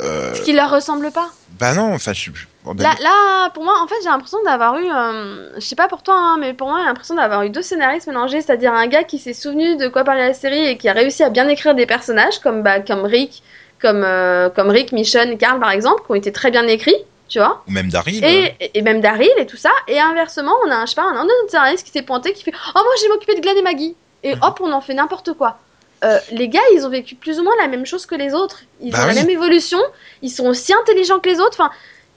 Euh, 0.00 0.34
Ce 0.36 0.42
qui 0.42 0.52
leur 0.52 0.70
ressemble 0.70 1.10
pas. 1.10 1.30
bah 1.58 1.74
non, 1.74 1.92
enfin, 1.94 2.12
je, 2.12 2.30
Là, 2.78 2.94
là, 3.00 3.50
pour 3.54 3.64
moi, 3.64 3.74
en 3.82 3.86
fait, 3.86 3.94
j'ai 4.02 4.10
l'impression 4.10 4.38
d'avoir 4.44 4.76
eu, 4.78 4.84
euh, 4.90 5.50
je 5.56 5.60
sais 5.60 5.76
pas 5.76 5.88
pour 5.88 6.02
toi, 6.02 6.14
hein, 6.14 6.36
mais 6.38 6.52
pour 6.52 6.68
moi, 6.68 6.80
j'ai 6.80 6.86
l'impression 6.86 7.14
d'avoir 7.14 7.42
eu 7.42 7.50
deux 7.50 7.62
scénaristes 7.62 8.06
mélangés, 8.06 8.42
c'est-à-dire 8.42 8.74
un 8.74 8.86
gars 8.86 9.02
qui 9.04 9.18
s'est 9.18 9.32
souvenu 9.32 9.76
de 9.76 9.88
quoi 9.88 10.04
parlait 10.04 10.28
la 10.28 10.34
série 10.34 10.66
et 10.66 10.76
qui 10.76 10.88
a 10.88 10.92
réussi 10.92 11.22
à 11.22 11.30
bien 11.30 11.48
écrire 11.48 11.74
des 11.74 11.86
personnages 11.86 12.38
comme 12.38 12.62
bah, 12.62 12.80
comme 12.80 13.04
Rick, 13.04 13.42
comme 13.80 14.02
euh, 14.04 14.50
comme 14.50 14.68
Rick, 14.68 14.92
Michonne, 14.92 15.38
Carl 15.38 15.58
par 15.58 15.70
exemple, 15.70 16.02
qui 16.04 16.10
ont 16.12 16.14
été 16.16 16.32
très 16.32 16.50
bien 16.50 16.66
écrits, 16.66 16.96
tu 17.28 17.38
vois, 17.38 17.62
ou 17.66 17.70
même 17.72 17.88
Daryl. 17.88 18.22
et, 18.24 18.54
et- 18.60 18.78
et 18.78 18.82
même 18.82 19.00
Daryl 19.00 19.30
et 19.38 19.46
tout 19.46 19.56
ça. 19.56 19.70
Et 19.88 19.98
inversement, 19.98 20.54
on 20.66 20.70
a 20.70 20.74
un, 20.76 20.84
je 20.84 20.90
sais 20.90 20.96
pas, 20.96 21.02
un 21.04 21.24
autre 21.24 21.32
scénariste 21.48 21.86
qui 21.86 21.92
s'est 21.92 22.02
pointé, 22.02 22.34
qui 22.34 22.42
fait, 22.44 22.52
oh 22.54 22.70
moi, 22.82 22.92
je 22.98 23.04
vais 23.04 23.08
m'occuper 23.08 23.36
de 23.36 23.40
Glenn 23.40 23.56
et 23.56 23.62
Maggie, 23.62 23.96
et 24.22 24.34
Mhm. 24.34 24.40
hop, 24.42 24.60
on 24.62 24.70
en 24.72 24.82
fait 24.82 24.94
n'importe 24.94 25.32
quoi. 25.32 25.58
Euh, 26.04 26.18
les 26.30 26.48
gars, 26.48 26.60
ils 26.74 26.84
ont 26.86 26.90
vécu 26.90 27.14
plus 27.14 27.38
ou 27.40 27.42
moins 27.42 27.52
la 27.60 27.68
même 27.68 27.84
chose 27.86 28.06
que 28.06 28.14
les 28.14 28.32
autres. 28.34 28.60
Ils 28.80 28.90
Bah 28.92 29.00
ont 29.04 29.08
oui. 29.08 29.14
la 29.14 29.20
même 29.20 29.28
évolution. 29.30 29.78
Ils 30.22 30.30
sont 30.30 30.46
aussi 30.46 30.72
intelligents 30.72 31.18
que 31.20 31.28
les 31.28 31.40
autres. 31.40 31.58
Enfin, 31.60 31.70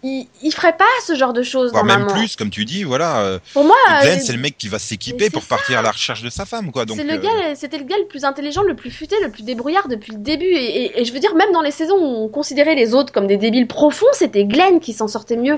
ils, 0.04 0.28
ils 0.42 0.52
feraient 0.52 0.76
pas 0.76 0.84
ce 1.06 1.16
genre 1.16 1.34
de 1.34 1.44
choses 1.44 1.72
voire 1.72 1.86
même 1.86 2.08
plus, 2.14 2.36
comme 2.36 2.50
tu 2.50 2.66
dis, 2.66 2.84
voilà. 2.84 3.22
euh, 3.22 3.40
Pour 3.54 3.64
moi, 3.64 3.76
Glenn, 4.02 4.20
euh, 4.20 4.22
c'est 4.22 4.34
le 4.34 4.40
mec 4.40 4.58
qui 4.58 4.68
va 4.68 4.78
s'équiper 4.80 5.30
pour 5.30 5.44
partir 5.46 5.80
à 5.80 5.82
la 5.82 5.92
recherche 5.92 6.22
de 6.22 6.30
sa 6.30 6.46
femme, 6.46 6.72
quoi. 6.72 6.86
Donc, 6.86 6.98
le 6.98 7.20
euh, 7.52 7.54
c'était 7.56 7.78
le 7.78 7.86
gars 7.86 7.98
le 7.98 8.06
plus 8.08 8.26
intelligent, 8.26 8.62
le 8.64 8.76
plus 8.76 8.92
futé, 8.92 9.16
le 9.24 9.30
plus 9.32 9.44
débrouillard 9.44 9.88
depuis 9.88 10.12
le 10.12 10.20
début. 10.20 10.46
Et, 10.46 10.84
et- 10.86 11.02
et 11.02 11.06
je 11.06 11.14
veux 11.14 11.20
dire, 11.20 11.36
même 11.36 11.52
dans 11.54 11.62
les 11.62 11.72
saisons 11.72 11.96
où 11.96 12.26
on 12.26 12.28
considérait 12.28 12.76
les 12.76 12.94
autres 12.94 13.14
comme 13.14 13.28
des 13.28 13.38
débiles 13.38 13.68
profonds, 13.68 14.06
c'était 14.14 14.46
Glenn 14.46 14.80
qui 14.80 14.94
s'en 14.94 15.08
sortait 15.08 15.38
mieux. 15.38 15.58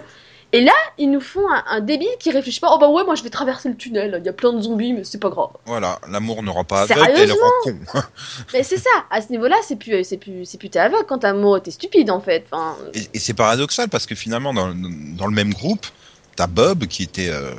Et 0.55 0.61
là, 0.61 0.71
ils 0.97 1.09
nous 1.11 1.19
font 1.21 1.47
un, 1.51 1.63
un 1.67 1.81
débile 1.81 2.07
qui 2.19 2.31
réfléchit 2.31 2.59
pas. 2.59 2.69
Oh 2.73 2.77
bah 2.79 2.87
ouais, 2.89 3.03
moi 3.03 3.15
je 3.15 3.23
vais 3.23 3.29
traverser 3.29 3.69
le 3.69 3.75
tunnel. 3.75 4.17
Il 4.19 4.25
y 4.25 4.29
a 4.29 4.33
plein 4.33 4.53
de 4.53 4.61
zombies, 4.61 4.93
mais 4.93 5.03
c'est 5.03 5.19
pas 5.19 5.29
grave. 5.29 5.49
voilà, 5.65 5.99
l'amour 6.09 6.43
ne 6.43 6.49
rend 6.49 6.63
pas 6.63 6.81
aveugle, 6.83 7.11
elle 7.17 7.31
rend 7.31 7.37
con. 7.63 7.77
Mais 8.53 8.63
c'est 8.63 8.77
ça. 8.77 8.89
À 9.11 9.21
ce 9.21 9.29
niveau-là, 9.31 9.55
c'est 9.67 9.75
plus, 9.75 10.03
c'est 10.03 10.17
plus, 10.17 10.45
c'est 10.45 10.57
plus 10.57 10.69
t'es 10.69 10.79
aveugle 10.79 11.05
quand 11.07 11.19
t'amoureux, 11.19 11.59
t'es 11.59 11.71
stupide 11.71 12.09
en 12.09 12.21
fait. 12.21 12.45
Enfin, 12.51 12.75
Et, 12.93 13.01
et 13.13 13.19
c'est 13.19 13.33
paradoxal 13.33 13.89
parce 13.89 14.05
que 14.05 14.15
finalement, 14.15 14.53
dans, 14.53 14.73
dans 14.73 15.27
le 15.27 15.33
même 15.33 15.53
groupe, 15.53 15.85
t'as 16.35 16.47
Bob 16.47 16.85
qui 16.87 17.03
était, 17.03 17.29
euh, 17.29 17.51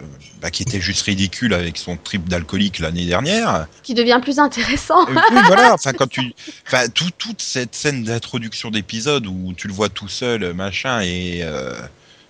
bah, 0.43 0.51
qui 0.51 0.63
était 0.63 0.81
juste 0.81 1.03
ridicule 1.03 1.55
avec 1.55 1.79
son 1.79 1.97
trip 1.97 2.29
d'alcoolique 2.29 2.79
l'année 2.79 3.07
dernière. 3.07 3.67
qui 3.83 3.95
devient 3.95 4.21
plus 4.23 4.39
intéressant. 4.39 5.07
Oui, 5.09 5.15
voilà. 5.47 5.73
Enfin, 5.75 5.93
quand 5.93 6.07
tu, 6.09 6.33
enfin, 6.67 6.89
tout- 6.89 7.11
toute 7.17 7.41
cette 7.43 7.75
scène 7.75 8.05
d'introduction 8.05 8.71
d'épisode 8.71 9.27
où 9.27 9.53
tu 9.57 9.67
le 9.69 9.73
vois 9.75 9.89
tout 9.89 10.09
seul, 10.09 10.53
machin, 10.53 11.01
et, 11.01 11.41
euh, 11.43 11.73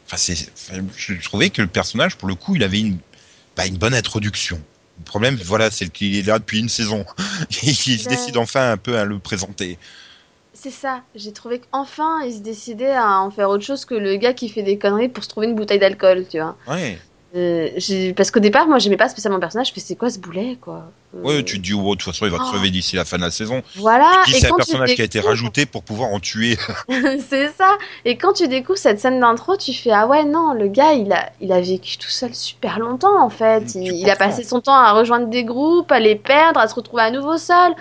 enfin, 0.06 0.16
c'est, 0.16 0.36
je 0.96 1.22
trouvais 1.22 1.50
que 1.50 1.62
le 1.62 1.68
personnage, 1.68 2.16
pour 2.16 2.28
le 2.28 2.34
coup, 2.34 2.56
il 2.56 2.62
avait 2.64 2.80
une, 2.80 2.98
bah, 3.56 3.66
une 3.66 3.78
bonne 3.78 3.94
introduction. 3.94 4.60
Le 4.98 5.04
problème, 5.04 5.36
voilà, 5.44 5.70
c'est 5.70 5.90
qu'il 5.90 6.16
est 6.16 6.22
là 6.26 6.38
depuis 6.38 6.60
une 6.60 6.68
saison 6.68 7.04
et 7.64 7.72
qu'il 7.72 8.00
se 8.00 8.06
Ouais. 8.06 8.08
décide 8.08 8.36
enfin 8.38 8.72
un 8.72 8.76
peu 8.78 8.98
à 8.98 9.04
le 9.04 9.18
présenter. 9.18 9.78
C'est 10.52 10.70
ça. 10.70 11.04
J'ai 11.14 11.32
trouvé 11.32 11.60
qu'enfin, 11.60 12.22
ils 12.24 12.34
se 12.36 12.40
décidaient 12.40 12.90
à 12.94 13.20
en 13.20 13.30
faire 13.30 13.50
autre 13.50 13.64
chose 13.64 13.84
que 13.84 13.94
le 13.94 14.16
gars 14.16 14.32
qui 14.34 14.48
fait 14.48 14.62
des 14.62 14.78
conneries 14.78 15.08
pour 15.08 15.22
se 15.22 15.28
trouver 15.28 15.46
une 15.48 15.54
bouteille 15.54 15.78
d'alcool, 15.78 16.26
tu 16.28 16.38
vois. 16.40 16.56
Ouais. 16.66 17.05
Euh, 17.36 17.68
parce 18.16 18.30
qu'au 18.30 18.40
départ, 18.40 18.66
moi, 18.66 18.78
j'aimais 18.78 18.96
pas 18.96 19.08
spécialement 19.10 19.36
le 19.36 19.40
personnage. 19.40 19.68
Je 19.68 19.72
fais, 19.74 19.80
c'est 19.80 19.94
quoi 19.94 20.08
ce 20.08 20.18
boulet, 20.18 20.56
quoi? 20.60 20.84
Euh, 21.14 21.22
Ouais, 21.22 21.42
tu 21.44 21.58
te 21.58 21.62
dis, 21.62 21.74
oh, 21.74 21.82
de 21.82 21.90
toute 21.90 22.02
façon, 22.02 22.24
il 22.24 22.30
va 22.32 22.38
Oh. 22.40 22.44
crever 22.50 22.70
d'ici 22.70 22.96
la 22.96 23.04
fin 23.04 23.18
de 23.18 23.22
la 23.22 23.30
saison. 23.30 23.62
Voilà. 23.76 24.10
C'est 24.26 24.50
un 24.50 24.56
personnage 24.56 24.94
qui 24.94 25.02
a 25.02 25.04
été 25.04 25.20
rajouté 25.20 25.66
pour 25.66 25.82
pouvoir 25.82 26.10
en 26.10 26.18
tuer. 26.20 26.56
c'est 27.28 27.48
ça. 27.56 27.76
Et 28.06 28.16
quand 28.16 28.32
tu 28.32 28.48
découvres 28.48 28.78
cette 28.78 29.00
scène 29.00 29.20
d'intro, 29.20 29.56
tu 29.56 29.74
fais 29.74 29.90
ah 29.90 30.06
ouais 30.06 30.24
non, 30.24 30.54
le 30.54 30.68
gars 30.68 30.92
il 30.94 31.12
a 31.12 31.30
il 31.40 31.52
a 31.52 31.60
vécu 31.60 31.98
tout 31.98 32.08
seul 32.08 32.34
super 32.34 32.78
longtemps 32.78 33.22
en 33.22 33.28
fait. 33.30 33.74
Il, 33.74 33.92
il 33.92 34.08
a 34.10 34.16
passé 34.16 34.42
son 34.44 34.60
temps 34.60 34.74
à 34.74 34.92
rejoindre 34.92 35.26
des 35.28 35.44
groupes, 35.44 35.92
à 35.92 36.00
les 36.00 36.16
perdre, 36.16 36.60
à 36.60 36.68
se 36.68 36.74
retrouver 36.74 37.02
à 37.02 37.10
nouveau 37.10 37.36
seul. 37.36 37.72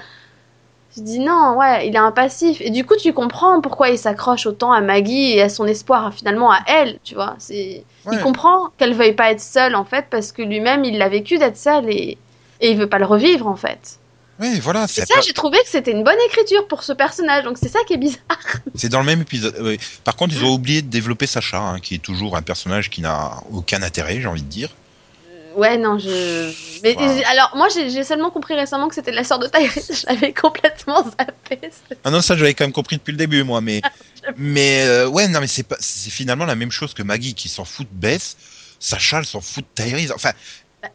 Tu 0.96 1.02
dis 1.02 1.20
non, 1.20 1.56
ouais, 1.58 1.88
il 1.88 1.94
est 1.96 2.00
un 2.00 2.12
passif. 2.12 2.62
Et 2.62 2.70
du 2.70 2.86
coup, 2.86 2.96
tu 2.96 3.12
comprends 3.14 3.60
pourquoi 3.62 3.90
il 3.90 3.98
s'accroche 3.98 4.46
autant 4.46 4.72
à 4.72 4.80
Maggie 4.82 5.34
et 5.34 5.42
à 5.42 5.50
son 5.50 5.66
espoir 5.68 6.14
finalement 6.14 6.52
à 6.52 6.60
elle, 6.68 7.00
tu 7.04 7.16
vois. 7.16 7.36
C'est 7.38 7.84
Ouais. 8.06 8.18
il 8.18 8.22
comprend 8.22 8.70
qu'elle 8.78 8.94
veuille 8.94 9.14
pas 9.16 9.32
être 9.32 9.42
seule 9.42 9.76
en 9.76 9.84
fait 9.84 10.06
parce 10.12 10.32
que 10.32 10.42
lui-même 10.44 10.84
il 10.86 10.98
l'a 11.00 11.10
vécu 11.10 11.38
d'être 11.40 11.58
seul 11.58 11.90
et 11.90 12.18
et 12.62 12.72
il 12.72 12.78
veut 12.78 12.88
pas 12.88 13.00
le 13.00 13.06
revivre 13.06 13.48
en 13.48 13.56
fait. 13.56 13.98
Ouais, 14.40 14.60
voilà, 14.60 14.86
c'est 14.88 15.06
ça, 15.06 15.16
pas- 15.16 15.22
j'ai 15.22 15.34
trouvé 15.34 15.58
que 15.60 15.70
c'était 15.70 15.92
une 15.92 16.04
bonne 16.04 16.20
écriture 16.28 16.68
pour 16.68 16.84
ce 16.84 16.94
personnage. 16.94 17.44
Donc 17.46 17.58
c'est 17.58 17.68
ça 17.70 17.80
qui 17.88 17.94
est 17.94 17.98
bizarre. 17.98 18.22
c'est 18.76 18.90
dans 18.90 19.00
le 19.00 19.06
même 19.06 19.22
épisode. 19.22 19.56
Par 20.04 20.16
contre, 20.16 20.34
ils 20.36 20.44
ont 20.46 20.54
oublié 20.54 20.82
de 20.82 20.88
développer 20.90 21.26
Sacha, 21.28 21.58
hein, 21.60 21.80
qui 21.80 21.96
est 21.96 22.00
toujours 22.00 22.38
un 22.38 22.42
personnage 22.42 22.90
qui 22.90 23.02
n'a 23.02 23.32
aucun 23.54 23.82
intérêt, 23.82 24.22
j'ai 24.22 24.28
envie 24.28 24.44
de 24.44 24.48
dire. 24.50 24.70
Ouais, 25.56 25.78
non, 25.78 25.98
je. 25.98 26.52
Mais 26.84 26.96
Wow. 26.96 27.24
alors, 27.28 27.52
moi, 27.56 27.68
j'ai 27.70 28.04
seulement 28.04 28.30
compris 28.30 28.54
récemment 28.56 28.88
que 28.90 28.96
c'était 28.96 29.12
la 29.12 29.24
sœur 29.24 29.40
de 29.40 29.48
Tyrese. 29.48 30.02
Je 30.02 30.06
l'avais 30.08 30.34
complètement 30.34 31.04
zappé. 31.04 31.60
Ah 32.04 32.12
non, 32.12 32.22
ça 32.22 32.36
j'avais 32.36 32.54
quand 32.54 32.66
même 32.66 32.74
compris 32.74 32.98
depuis 32.98 33.12
le 33.12 33.18
début, 33.18 33.44
moi. 33.44 33.62
Mais, 33.62 33.82
mais 34.38 34.84
euh, 34.86 35.08
ouais, 35.08 35.28
non, 35.28 35.40
mais 35.40 35.48
c'est 35.48 35.64
pas, 35.64 35.78
finalement 35.80 36.46
la 36.46 36.56
même 36.56 36.72
chose 36.72 36.94
que 36.94 37.04
Maggie 37.04 37.34
qui 37.34 37.48
s'en 37.50 37.66
fout 37.66 37.88
de 37.92 37.98
Bess. 37.98 38.36
Sacha, 38.80 39.20
elle 39.20 39.26
s'en 39.26 39.42
fout 39.42 39.64
de 39.76 39.84
Tyrese. 39.84 40.12
Enfin, 40.14 40.32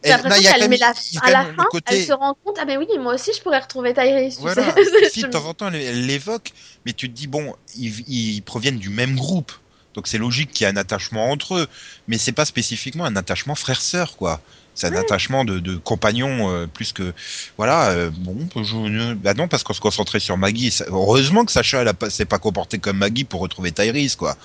J'ai 0.05 0.11
Eh, 0.11 0.29
non, 0.29 0.37
y 0.37 0.46
a 0.46 0.53
qu'elle 0.53 0.61
même- 0.61 0.70
met 0.70 0.77
la... 0.77 0.92
il 1.11 1.14
y 1.14 1.18
a 1.18 1.25
à 1.25 1.31
la 1.31 1.44
fin, 1.55 1.64
côté- 1.70 1.94
elle 1.96 2.07
se 2.07 2.12
rend 2.12 2.37
compte, 2.44 2.57
ah 2.61 2.64
ben 2.64 2.79
oui, 2.79 2.87
moi 3.01 3.14
aussi, 3.14 3.33
je 3.37 3.40
pourrais 3.42 3.59
retrouver 3.59 3.92
Tyrese, 3.94 4.37
tu 4.37 4.42
voilà. 4.42 4.73
sais. 4.75 5.11
si 5.11 5.23
de 5.23 5.29
temps 5.29 5.44
en 5.46 5.55
temps 5.55 5.68
elle 5.68 5.77
elle 5.81 6.07
l'évoque, 6.07 6.53
mais 6.87 6.92
tu 6.92 7.11
te 7.11 7.16
dis 7.16 7.27
bon, 7.27 7.57
ils, 7.77 8.05
ils 8.09 8.42
proviennent 8.42 8.79
du 8.79 8.90
même 8.90 9.16
groupe, 9.16 9.51
donc 9.94 10.07
c'est 10.07 10.18
logique 10.18 10.53
qu'il 10.53 10.64
y 10.66 10.70
ait 10.70 10.72
un 10.72 10.76
attachement 10.76 11.31
entre 11.31 11.57
eux, 11.57 11.68
mais 12.09 12.18
c'est 12.18 12.33
pas 12.33 12.44
spécifiquement 12.44 13.05
un 13.05 13.16
attachement 13.16 13.55
frère-sœur 13.55 14.16
quoi. 14.16 14.40
C'est 14.74 14.87
un 14.87 14.94
attachement 14.96 15.44
de, 15.44 15.59
de 15.59 15.76
compagnon 15.76 16.48
euh, 16.50 16.66
plus 16.66 16.92
que 16.92 17.12
voilà. 17.59 17.90
euh, 17.90 18.11
bon, 18.14 18.48
je, 18.62 19.14
bah 19.14 19.35
non 19.35 19.48
parce 19.48 19.62
qu'on 19.64 19.74
se 19.74 19.81
concentrait 19.81 20.20
sur 20.20 20.37
Maggie. 20.38 20.70
Ça- 20.70 20.85
heureusement 20.88 21.44
que 21.44 21.53
Sacha 21.53 21.83
elle 21.83 22.11
s'est 22.11 22.24
pas 22.24 22.38
comporté 22.38 22.79
comme 22.79 22.98
Maggie 22.98 23.24
pour 23.24 23.40
retrouver 23.40 23.72
Tyrese 23.72 24.14
quoi. 24.16 24.37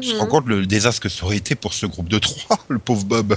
Tu 0.00 0.08
te 0.08 0.14
Mhm. 0.14 0.20
rends 0.20 0.26
compte 0.26 0.46
le 0.46 0.66
désastre 0.66 1.02
que 1.02 1.10
ça 1.10 1.24
aurait 1.26 1.36
été 1.36 1.54
pour 1.54 1.74
ce 1.74 1.84
groupe 1.84 2.08
de 2.08 2.18
trois, 2.18 2.58
le 2.68 2.78
pauvre 2.78 3.04
Bob. 3.04 3.36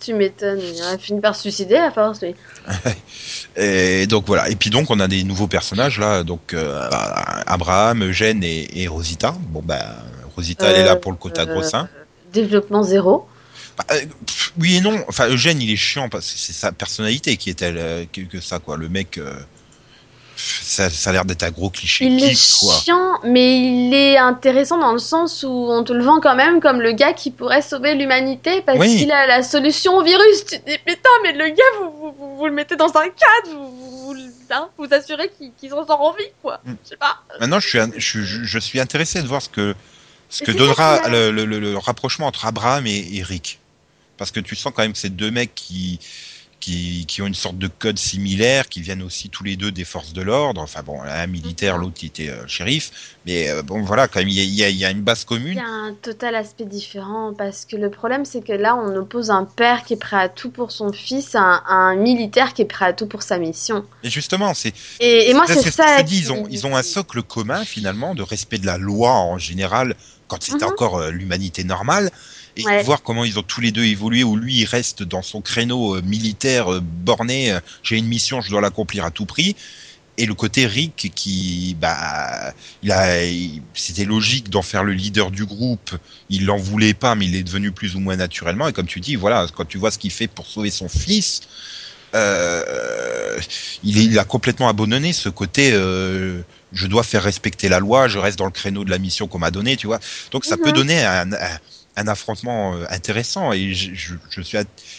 Tu 0.00 0.14
m'étonnes, 0.14 0.58
il 0.60 0.82
a 0.82 0.96
fini 0.98 1.20
par 1.20 1.36
se 1.36 1.42
suicider 1.42 1.76
à 1.76 1.92
force, 1.92 2.22
lui. 2.22 2.34
Et 3.56 4.06
donc 4.06 4.26
voilà. 4.26 4.48
Et 4.48 4.56
puis 4.56 4.70
donc 4.70 4.90
on 4.90 4.98
a 5.00 5.06
des 5.06 5.22
nouveaux 5.22 5.46
personnages 5.48 5.98
là, 6.00 6.22
donc 6.24 6.54
euh, 6.54 6.88
Abraham, 7.46 8.02
Eugène 8.04 8.42
et, 8.42 8.82
et 8.82 8.88
Rosita. 8.88 9.34
Bon 9.38 9.60
bah 9.62 9.84
Rosita 10.36 10.66
elle 10.70 10.80
est 10.80 10.84
là 10.84 10.92
Euh, 10.92 10.96
pour 10.96 11.12
le 11.12 11.18
quota 11.18 11.44
gros 11.46 11.62
sein. 11.62 11.88
Développement 12.32 12.82
zéro. 12.82 13.26
Bah, 13.76 13.84
euh, 13.92 14.00
pff, 14.26 14.52
oui 14.58 14.76
et 14.76 14.80
non. 14.80 15.02
Enfin 15.08 15.28
Eugène 15.28 15.60
il 15.62 15.70
est 15.70 15.76
chiant 15.76 16.08
parce 16.08 16.30
que 16.30 16.38
c'est 16.38 16.52
sa 16.52 16.72
personnalité 16.72 17.36
qui 17.36 17.50
est 17.50 17.54
telle 17.54 17.78
euh, 17.78 18.04
que, 18.12 18.20
que 18.22 18.40
ça 18.40 18.58
quoi. 18.58 18.76
Le 18.76 18.88
mec, 18.88 19.18
euh, 19.18 19.32
ça, 20.36 20.88
ça 20.90 21.10
a 21.10 21.12
l'air 21.12 21.24
d'être 21.24 21.42
un 21.42 21.50
gros 21.50 21.70
cliché 21.70 22.06
Il 22.06 22.22
est 22.24 22.58
quoi. 22.60 22.74
chiant, 22.74 23.18
mais 23.24 23.58
il 23.60 23.94
est 23.94 24.16
intéressant 24.18 24.78
dans 24.78 24.92
le 24.92 24.98
sens 24.98 25.42
où 25.42 25.48
on 25.70 25.84
te 25.84 25.92
le 25.92 26.02
vend 26.02 26.20
quand 26.20 26.34
même 26.34 26.60
comme 26.60 26.80
le 26.80 26.92
gars 26.92 27.12
qui 27.12 27.30
pourrait 27.30 27.62
sauver 27.62 27.94
l'humanité 27.94 28.62
parce 28.62 28.78
Oui. 28.78 28.96
qu'il 28.96 29.12
a 29.12 29.26
la 29.26 29.42
solution 29.42 29.96
au 29.96 30.02
virus. 30.02 30.44
Tu 30.50 30.58
te 30.60 30.66
dis, 30.70 30.78
putain, 30.84 31.10
mais 31.22 31.32
le 31.32 31.48
gars, 31.50 31.62
vous, 31.80 31.90
vous, 31.92 32.14
vous, 32.18 32.36
vous 32.36 32.46
le 32.46 32.52
mettez 32.52 32.76
dans 32.76 32.88
un 32.96 33.04
cadre, 33.08 33.56
vous 33.56 33.70
vous, 33.70 34.14
vous, 34.14 34.20
hein, 34.50 34.68
assurez 34.90 35.30
qu'il 35.38 35.52
qu'il 35.58 35.70
s'en 35.70 35.86
sort 35.86 36.00
en 36.00 36.12
vie, 36.12 36.24
quoi. 36.42 36.60
Mm. 36.64 36.72
Je 36.84 36.88
sais 36.90 36.96
pas. 36.96 37.16
Maintenant 37.40 37.60
je 37.60 37.68
suis 37.68 37.78
un- 37.78 37.90
je, 37.96 38.20
je- 38.22 38.42
je 38.44 38.58
suis 38.58 38.80
intéressé 38.80 39.22
de 39.22 39.28
voir 39.28 39.40
ce 39.42 39.48
que 39.48 39.74
ce 40.32 40.44
que 40.44 40.50
donnera 40.52 41.08
le, 41.08 41.30
le- 41.30 41.44
le- 41.44 41.60
le 41.60 41.78
rapprochement 41.78 42.26
entre 42.26 42.46
Abraham 42.46 42.86
et, 42.86 43.22
Rick. 43.22 43.58
Parce 44.16 44.30
que 44.30 44.40
tu 44.40 44.56
sens 44.56 44.72
quand 44.74 44.82
même 44.82 44.92
que 44.92 44.98
c'est 44.98 45.14
deux 45.14 45.30
mecs 45.30 45.54
qui, 45.54 45.98
qui, 46.60 47.06
qui 47.08 47.22
ont 47.22 47.26
une 47.26 47.34
sorte 47.34 47.58
de 47.58 47.66
code 47.66 47.98
similaire, 47.98 48.68
qui 48.68 48.80
viennent 48.80 49.02
aussi 49.02 49.28
tous 49.30 49.42
les 49.42 49.56
deux 49.56 49.72
des 49.72 49.84
forces 49.84 50.12
de 50.12 50.22
l'ordre. 50.22 50.60
Enfin 50.60 50.82
bon, 50.84 51.00
un 51.02 51.26
militaire, 51.26 51.74
Mhm. 51.76 51.80
l'autre 51.82 51.94
qui 51.94 52.06
était 52.06 52.28
euh, 52.28 52.46
shérif. 52.46 53.16
Mais 53.26 53.48
euh, 53.50 53.62
bon, 53.62 53.82
voilà, 53.82 54.06
quand 54.06 54.20
même, 54.20 54.28
il 54.28 54.34
y 54.34 54.40
a, 54.40 54.44
il 54.44 54.54
y 54.54 54.62
a- 54.64 54.68
il 54.68 54.76
y 54.76 54.84
a 54.84 54.90
une 54.90 55.00
base 55.02 55.22
Il 55.22 55.26
commune. 55.26 55.56
y 55.56 55.60
a 55.60 55.64
un 55.66 55.92
total 55.94 56.36
aspect 56.36 56.64
différent 56.64 57.34
parce 57.36 57.64
que 57.64 57.74
le 57.76 57.90
problème 57.90 58.24
c'est 58.24 58.42
que 58.44 58.52
là 58.52 58.76
on 58.76 58.94
oppose 58.96 59.30
un 59.30 59.44
père 59.44 59.84
qui 59.84 59.94
est 59.94 59.96
prêt 60.08 60.16
à 60.18 60.28
tout 60.28 60.50
pour 60.50 60.70
son 60.70 60.92
fils 60.92 61.34
à 61.34 61.40
un, 61.40 61.62
à 61.66 61.74
un 61.74 61.96
militaire 61.96 62.54
qui 62.54 62.62
est 62.62 62.66
prêt 62.66 62.84
à 62.86 62.92
tout 62.92 63.06
pour 63.08 63.22
sa 63.24 63.38
mission. 63.38 63.84
Et 64.04 64.10
justement, 64.10 64.54
c'est 64.54 64.72
Et, 65.00 65.30
et 65.30 65.34
moi 65.34 65.44
c'est 65.48 65.58
ce 65.58 65.64
que 65.64 65.70
ça. 65.70 66.00
ils 66.02 66.30
ont, 66.32 66.46
ils 66.48 66.64
ont 66.66 66.76
un 66.76 66.82
socle 66.84 67.22
commun 67.24 67.64
finalement 67.64 68.14
de 68.14 68.22
respect 68.22 68.58
de 68.58 68.66
la 68.66 68.78
loi 68.78 69.10
en 69.10 69.36
général 69.38 69.96
quand 70.32 70.42
c'était 70.42 70.64
Mhm. 70.64 70.72
encore 70.72 70.96
euh, 70.96 71.10
l'humanité 71.10 71.62
normale. 71.62 72.10
Et 72.56 72.64
Ouais. 72.64 72.82
voir 72.82 73.02
comment 73.02 73.24
ils 73.24 73.38
ont 73.38 73.42
tous 73.42 73.60
les 73.60 73.70
deux 73.70 73.84
évolué, 73.84 74.24
où 74.24 74.36
lui 74.36 74.54
il 74.60 74.64
reste 74.64 75.02
dans 75.02 75.22
son 75.22 75.40
créneau 75.42 75.96
euh, 75.96 76.02
militaire 76.02 76.72
euh, 76.72 76.80
borné, 76.82 77.56
j'ai 77.82 77.96
une 77.98 78.06
mission, 78.06 78.40
je 78.40 78.50
dois 78.50 78.60
l'accomplir 78.60 79.04
à 79.04 79.10
tout 79.10 79.26
prix. 79.26 79.56
Et 80.18 80.26
le 80.26 80.34
côté 80.34 80.66
Rick 80.66 81.12
qui, 81.14 81.74
bah, 81.80 82.52
il 82.82 82.92
a, 82.92 83.16
c'était 83.74 84.04
logique 84.04 84.50
d'en 84.50 84.60
faire 84.62 84.84
le 84.84 84.92
leader 84.92 85.30
du 85.30 85.46
groupe. 85.46 85.90
Il 86.28 86.44
l'en 86.44 86.58
voulait 86.58 86.92
pas, 86.94 87.14
mais 87.14 87.26
il 87.26 87.34
est 87.34 87.42
devenu 87.42 87.72
plus 87.72 87.94
ou 87.96 88.00
moins 88.00 88.16
naturellement. 88.16 88.68
Et 88.68 88.74
comme 88.74 88.86
tu 88.86 89.00
dis, 89.00 89.16
voilà, 89.16 89.46
quand 89.54 89.64
tu 89.64 89.78
vois 89.78 89.90
ce 89.90 89.98
qu'il 89.98 90.10
fait 90.12 90.28
pour 90.28 90.46
sauver 90.46 90.70
son 90.70 90.88
fils, 90.90 91.40
euh, 92.14 93.21
il, 93.82 93.98
est- 93.98 94.04
il 94.06 94.18
a 94.18 94.24
complètement 94.24 94.68
abandonné 94.68 95.12
ce 95.12 95.28
côté. 95.28 95.70
euh, 95.72 96.42
je 96.72 96.86
dois 96.86 97.02
faire 97.04 97.22
respecter 97.22 97.68
la 97.68 97.80
loi, 97.80 98.08
je 98.08 98.18
reste 98.18 98.38
dans 98.38 98.46
le 98.46 98.50
créneau 98.50 98.84
de 98.84 98.90
la 98.90 98.98
mission 98.98 99.28
qu'on 99.28 99.38
m'a 99.38 99.50
donné, 99.50 99.76
tu 99.76 99.86
vois. 99.86 100.00
Donc 100.30 100.44
ça 100.46 100.56
Mhm. 100.56 100.62
peut 100.62 100.72
donner 100.72 101.04
un, 101.04 101.30
un, 101.32 101.58
un 101.96 102.08
affrontement 102.08 102.74
euh, 102.76 102.84
intéressant 102.90 103.52
et 103.52 103.74
je, 103.74 103.94
je, 103.94 104.14
je 104.30 104.40
suis 104.40 104.56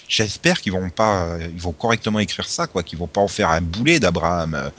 j'espère 0.07 0.61
qu'ils 0.61 0.71
vont 0.73 0.89
pas 0.91 1.25
euh, 1.25 1.47
ils 1.51 1.61
vont 1.61 1.73
correctement 1.73 2.19
écrire 2.19 2.47
ça 2.47 2.67
quoi 2.67 2.83
qu'ils 2.83 2.99
vont 2.99 3.07
pas 3.07 3.21
en 3.21 3.27
faire 3.27 3.49
un 3.49 3.61
boulet 3.61 3.99
d'Abraham 3.99 4.53
euh, 4.55 4.69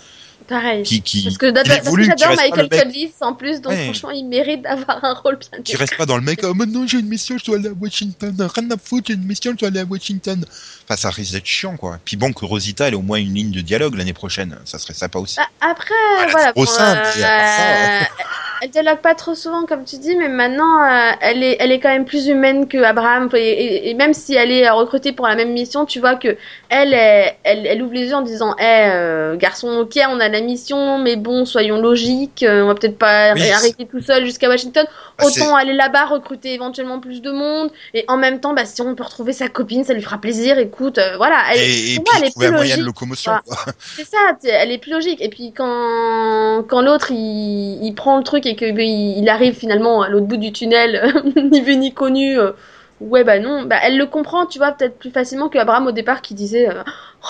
Pareil. 0.47 0.83
qui 0.83 1.01
qui 1.03 1.23
Parce 1.25 1.39
que, 1.39 1.47
il 1.47 1.73
est 1.73 1.81
voulu 1.89 2.03
qu'il 2.05 2.15
j'adore 2.19 2.37
Michael 2.37 2.69
Cudlitz 2.69 3.15
en 3.23 3.33
plus, 3.33 3.63
donc 3.63 3.73
Ouais. 3.73 3.85
franchement, 3.85 4.11
il 4.11 4.25
mérite 4.27 4.61
d'avoir 4.63 5.03
un 5.03 5.15
rôle 5.15 5.39
bien 5.39 5.63
qui 5.63 5.75
reste 5.77 5.97
pas 5.97 6.05
dans 6.05 6.17
le 6.17 6.23
mec 6.23 6.41
oh 6.45 6.53
maintenant 6.53 6.87
j'ai 6.87 6.99
une 6.99 7.09
mission 7.09 7.39
je 7.39 7.45
dois 7.47 7.57
aller 7.57 7.69
à 7.71 7.73
Washington 7.81 8.37
rien 8.55 8.71
à 8.71 8.77
foutre 8.77 9.05
j'ai 9.09 9.15
une 9.15 9.25
mission 9.25 9.53
je 9.53 9.57
dois 9.57 9.69
aller 9.69 9.81
à 9.81 9.85
Washington 9.85 10.45
enfin 10.85 10.97
ça 10.97 11.09
risque 11.11 11.33
d'être 11.33 11.47
chiant 11.47 11.77
quoi 11.79 11.99
puis 12.05 12.17
bon 12.17 12.33
que 12.35 12.45
Rosita 12.45 12.89
elle 12.89 12.93
ait 12.93 12.97
au 12.97 13.03
moins 13.03 13.19
une 13.19 13.33
ligne 13.33 13.53
de 13.53 13.61
dialogue 13.63 13.95
l'année 13.95 14.13
prochaine 14.13 14.59
ça 14.67 14.79
serait 14.79 14.93
sympa 14.95 15.19
aussi 15.19 15.37
Bah, 15.37 15.47
Après, 15.61 15.95
Voilà, 16.17 16.31
voilà. 16.33 16.53
trop 16.53 16.65
bon, 16.65 16.71
simple, 16.71 17.01
part 17.01 17.13
ça, 17.15 17.23
euh, 17.23 18.01
elle 18.63 18.71
dialogue 18.71 19.01
pas 19.01 19.15
trop 19.15 19.35
souvent, 19.35 19.67
comme 19.67 19.85
tu 19.85 19.99
dis, 19.99 20.17
mais 20.17 20.29
maintenant, 20.29 20.83
euh, 20.85 21.13
elle 21.21 21.43
est, 21.43 21.57
elle 21.61 21.71
est 21.71 21.81
quand 21.81 21.91
même 21.91 22.05
plus 22.07 22.29
humaine 22.29 22.67
que 22.67 22.79
Abraham. 22.83 23.29
Et, 23.35 23.39
et- 23.39 23.91
et 23.91 23.95
même 23.95 24.15
si 24.15 24.35
elle 24.35 24.51
est 24.51 24.67
euh, 24.67 24.73
recrutée 24.73 25.13
pour 25.13 25.27
la 25.27 25.35
même 25.37 25.53
mission, 25.53 25.85
tu 25.85 26.01
vois 26.01 26.17
que 26.17 26.37
elle, 26.71 26.95
elle, 26.95 27.35
elle, 27.45 27.67
elle 27.67 27.83
ouvre 27.83 27.93
les 27.93 28.07
yeux 28.07 28.15
en 28.15 28.23
disant, 28.23 28.55
eh, 28.59 28.63
euh, 28.65 29.37
garçon, 29.37 29.69
ok, 29.81 29.99
on 30.09 30.19
a 30.21 30.29
la 30.35 30.41
mission, 30.41 30.99
mais 30.99 31.17
bon, 31.17 31.45
soyons 31.47 31.81
logiques, 31.81 32.43
euh, 32.43 32.63
on 32.63 32.67
va 32.67 32.75
peut-être 32.75 32.99
pas 32.99 33.35
Oui, 33.35 33.51
arrêter 33.51 33.87
tout 33.87 34.01
seul 34.01 34.25
jusqu'à 34.25 34.49
Washington. 34.49 34.87
Bah, 35.19 35.25
Autant 35.27 35.55
aller 35.55 35.73
là-bas, 35.73 36.07
recruter 36.07 36.53
éventuellement 36.55 37.01
plus 37.01 37.23
de 37.23 37.31
monde, 37.31 37.71
et 37.95 38.05
en 38.09 38.17
même 38.17 38.41
temps, 38.41 38.53
bah, 38.53 38.65
si 38.65 38.83
on 38.83 38.95
peut 38.95 39.05
retrouver 39.05 39.33
sa 39.33 39.49
copine, 39.49 39.85
ça 39.85 39.95
lui 39.95 40.03
fera 40.03 40.19
plaisir. 40.19 40.59
Écoute, 40.59 40.99
euh, 40.99 41.17
voilà. 41.17 41.43
Elle, 41.53 41.61
et, 41.61 42.01
puis 42.01 42.05
elle 42.17 42.25
est 42.25 42.37
un 42.37 42.41
plus 42.41 42.51
moyen 42.51 42.77
de 42.77 42.83
logique. 42.83 42.85
locomotion 42.85 43.33
Voilà. 43.33 43.43
quoi. 43.65 43.73
C'est 43.79 44.05
ça, 44.07 44.37
elle 44.45 44.73
est 44.73 44.79
plus 44.79 44.93
logique. 44.93 45.21
Et 45.23 45.29
puis 45.29 45.53
quand, 45.53 46.65
quand 46.69 46.83
l'autre 46.83 47.11
il, 47.11 47.79
il 47.83 47.95
prend 47.95 48.19
le 48.19 48.25
truc 48.25 48.47
et 48.47 48.57
qu'il 48.57 48.79
il 48.79 49.29
arrive 49.29 49.55
finalement 49.55 50.03
à 50.03 50.09
l'autre 50.09 50.27
bout 50.27 50.37
du 50.37 50.53
tunnel, 50.53 51.23
ni 51.37 51.61
vu 51.61 51.77
ni 51.77 51.95
connu, 51.95 52.39
euh, 52.39 52.53
ouais 53.01 53.25
bah 53.25 53.39
non, 53.39 53.63
bah 53.65 53.77
elle 53.83 53.97
le 53.99 54.07
comprend, 54.07 54.47
tu 54.47 54.59
vois, 54.59 54.73
peut-être 54.73 54.99
plus 54.99 55.11
facilement 55.11 55.49
que 55.49 55.59
Abraham 55.59 55.87
au 55.87 55.93
départ 55.93 56.23
qui 56.23 56.35
disait 56.35 56.69
euh, 56.69 56.83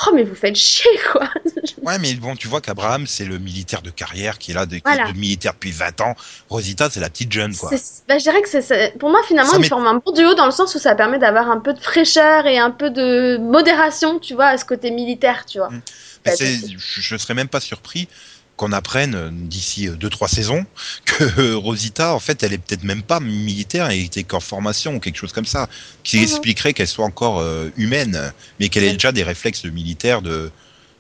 Oh 0.07 0.11
mais 0.15 0.23
vous 0.25 0.35
faites 0.35 0.57
chier 0.57 0.91
quoi 1.13 1.29
Ouais, 1.83 1.99
mais 1.99 2.15
bon, 2.15 2.35
tu 2.35 2.49
vois 2.49 2.63
qu'Abraham, 2.63 3.07
c'est 3.07 3.27
le 3.27 3.39
militaire 3.39 3.83
de 3.83 3.91
carrière 3.91 4.39
qui 4.39 4.53
est 4.53 4.55
là, 4.55 4.65
de, 4.65 4.81
Voilà. 4.85 5.13
militaire 5.13 5.53
depuis 5.53 5.71
20 5.71 6.01
ans. 6.01 6.15
Rosita, 6.49 6.89
c'est 6.89 7.01
la 7.01 7.11
petite 7.11 7.31
jeune, 7.31 7.55
quoi. 7.55 7.69
Bah, 8.09 8.17
Je 8.17 8.23
dirais 8.23 8.41
que 8.41 8.49
c'est- 8.49 8.97
pour 8.99 9.11
moi 9.11 9.21
finalement 9.29 9.51
Ça 9.51 9.59
ils 9.59 9.63
m'est- 9.63 9.69
forment 9.69 9.87
un 9.89 10.01
bon 10.05 10.13
duo 10.13 10.33
dans 10.35 10.47
le 10.47 10.51
sens 10.53 10.75
où 10.75 10.79
ça 10.79 10.95
permet 10.95 11.19
d'avoir 11.19 11.51
un 11.51 11.61
peu 11.61 11.75
de 11.75 11.81
fraîcheur 11.81 12.47
et 12.47 12.59
un 12.59 12.71
peu 12.71 12.89
de 12.91 13.37
modération, 13.39 14.19
tu 14.19 14.33
vois, 14.35 14.47
à 14.47 14.57
ce 14.57 14.65
côté 14.65 14.91
militaire, 14.91 15.45
tu 15.45 15.59
vois. 15.59 15.69
Mm. 15.71 15.83
Bah, 16.25 16.33
c'est- 16.35 16.57
je, 16.69 17.01
je 17.03 17.17
serais 17.19 17.35
même 17.35 17.49
pas 17.49 17.61
surpris 17.61 18.09
qu'on 18.57 18.73
apprenne 18.73 19.15
euh, 19.15 19.31
d'ici 19.33 19.89
2-3 19.89 20.29
saisons 20.29 20.65
que 21.07 21.25
euh, 21.41 21.57
Rosita, 21.57 22.15
en 22.15 22.21
fait, 22.21 22.43
elle 22.43 22.53
est 22.53 22.59
peut-être 22.59 22.85
même 22.85 23.03
pas 23.03 23.21
militaire, 23.21 23.91
elle 23.91 24.01
était 24.01 24.25
qu'en 24.25 24.41
formation 24.41 24.95
ou 24.97 25.01
quelque 25.01 25.17
chose 25.17 25.33
comme 25.33 25.47
ça, 25.47 25.69
qui 26.05 26.19
Mhm. 26.19 26.23
expliquerait 26.23 26.73
qu'elle 26.75 26.89
soit 26.89 27.05
encore 27.05 27.41
euh, 27.41 27.71
humaine, 27.77 28.33
mais 28.61 28.69
qu'elle 28.69 28.85
ait 28.85 28.93
déjà 28.93 29.13
des 29.13 29.25
réflexes 29.25 29.63
de 29.63 29.71
militaire, 29.71 30.23
de, 30.23 30.53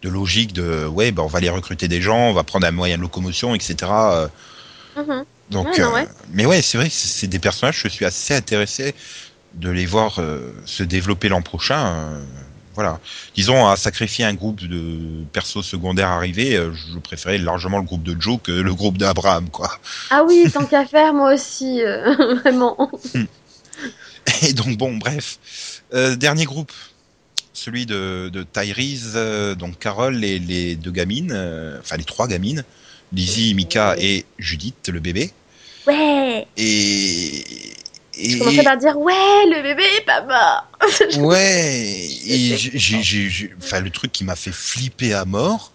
de 0.02 0.08
logique, 0.08 0.52
de 0.52 0.86
ouais, 0.86 1.12
bah, 1.12 1.22
on 1.22 1.28
va 1.28 1.38
aller 1.38 1.50
recruter 1.50 1.88
des 1.88 2.02
gens, 2.02 2.30
on 2.30 2.32
va 2.34 2.44
prendre 2.44 2.66
un 2.66 2.72
moyen 2.72 2.96
de 2.96 3.02
locomotion, 3.02 3.54
etc. 3.54 4.28
Mhm. 4.96 5.24
Donc, 5.50 5.66
Ouais, 5.66 5.78
non, 5.78 5.88
euh, 5.88 5.92
ouais. 5.94 6.08
mais 6.30 6.46
ouais, 6.46 6.62
c'est 6.62 6.78
vrai 6.78 6.88
c'est 6.90 7.08
c'est 7.08 7.26
des 7.26 7.38
personnages, 7.38 7.80
je 7.82 7.88
suis 7.88 8.04
assez 8.04 8.34
intéressé 8.34 8.94
de 9.54 9.70
les 9.70 9.86
voir 9.86 10.18
euh, 10.20 10.52
se 10.66 10.82
développer 10.82 11.28
l'an 11.28 11.42
prochain. 11.42 12.20
Voilà. 12.74 13.00
Disons, 13.34 13.66
à 13.66 13.76
sacrifier 13.76 14.24
un 14.24 14.34
groupe 14.34 14.60
de 14.60 15.24
persos 15.32 15.62
secondaires 15.62 16.08
arrivés, 16.08 16.56
euh, 16.56 16.72
je 16.72 16.98
préférais 16.98 17.38
largement 17.38 17.78
le 17.78 17.84
groupe 17.84 18.02
de 18.02 18.20
Joe 18.20 18.38
que 18.42 18.52
le 18.52 18.74
groupe 18.74 18.98
d'Abraham, 18.98 19.48
quoi. 19.50 19.78
Ah 20.10 20.24
oui, 20.26 20.46
tant 20.52 20.64
qu'à 20.64 20.84
faire, 20.87 21.14
moi 21.14 21.34
aussi, 21.34 21.82
euh, 21.82 22.37
vraiment. 22.40 22.90
Et 24.42 24.52
donc, 24.52 24.76
bon, 24.76 24.96
bref. 24.96 25.38
Euh, 25.92 26.16
dernier 26.16 26.44
groupe, 26.44 26.72
celui 27.52 27.87
de, 27.87 28.28
de 28.32 28.42
Tyrese, 28.42 29.12
euh, 29.14 29.54
donc 29.54 29.78
Carole 29.78 30.24
et 30.24 30.38
les 30.38 30.76
deux 30.76 30.90
gamines, 30.90 31.32
euh, 31.32 31.78
enfin 31.80 31.96
les 31.96 32.04
trois 32.04 32.26
gamines, 32.26 32.64
Lizzie, 33.12 33.54
Mika 33.54 33.94
et 33.98 34.26
Judith, 34.38 34.88
le 34.88 35.00
bébé. 35.00 35.30
Ouais 35.87 36.46
Et. 36.56 37.44
Et 38.18 38.31
Je 38.31 38.38
commençais 38.38 38.62
par 38.62 38.77
dire 38.77 38.98
ouais, 38.98 39.12
le 39.46 39.62
bébé 39.62 39.83
est 39.98 40.05
pas 40.05 40.22
mort. 40.22 40.66
Ouais, 41.18 42.09
et 42.27 42.57
j'ai- 42.57 43.55
enfin, 43.59 43.81
le 43.81 43.90
truc 43.90 44.12
qui 44.12 44.24
m'a 44.24 44.37
fait 44.37 44.53
flipper 44.53 45.14
à 45.14 45.24
mort, 45.24 45.72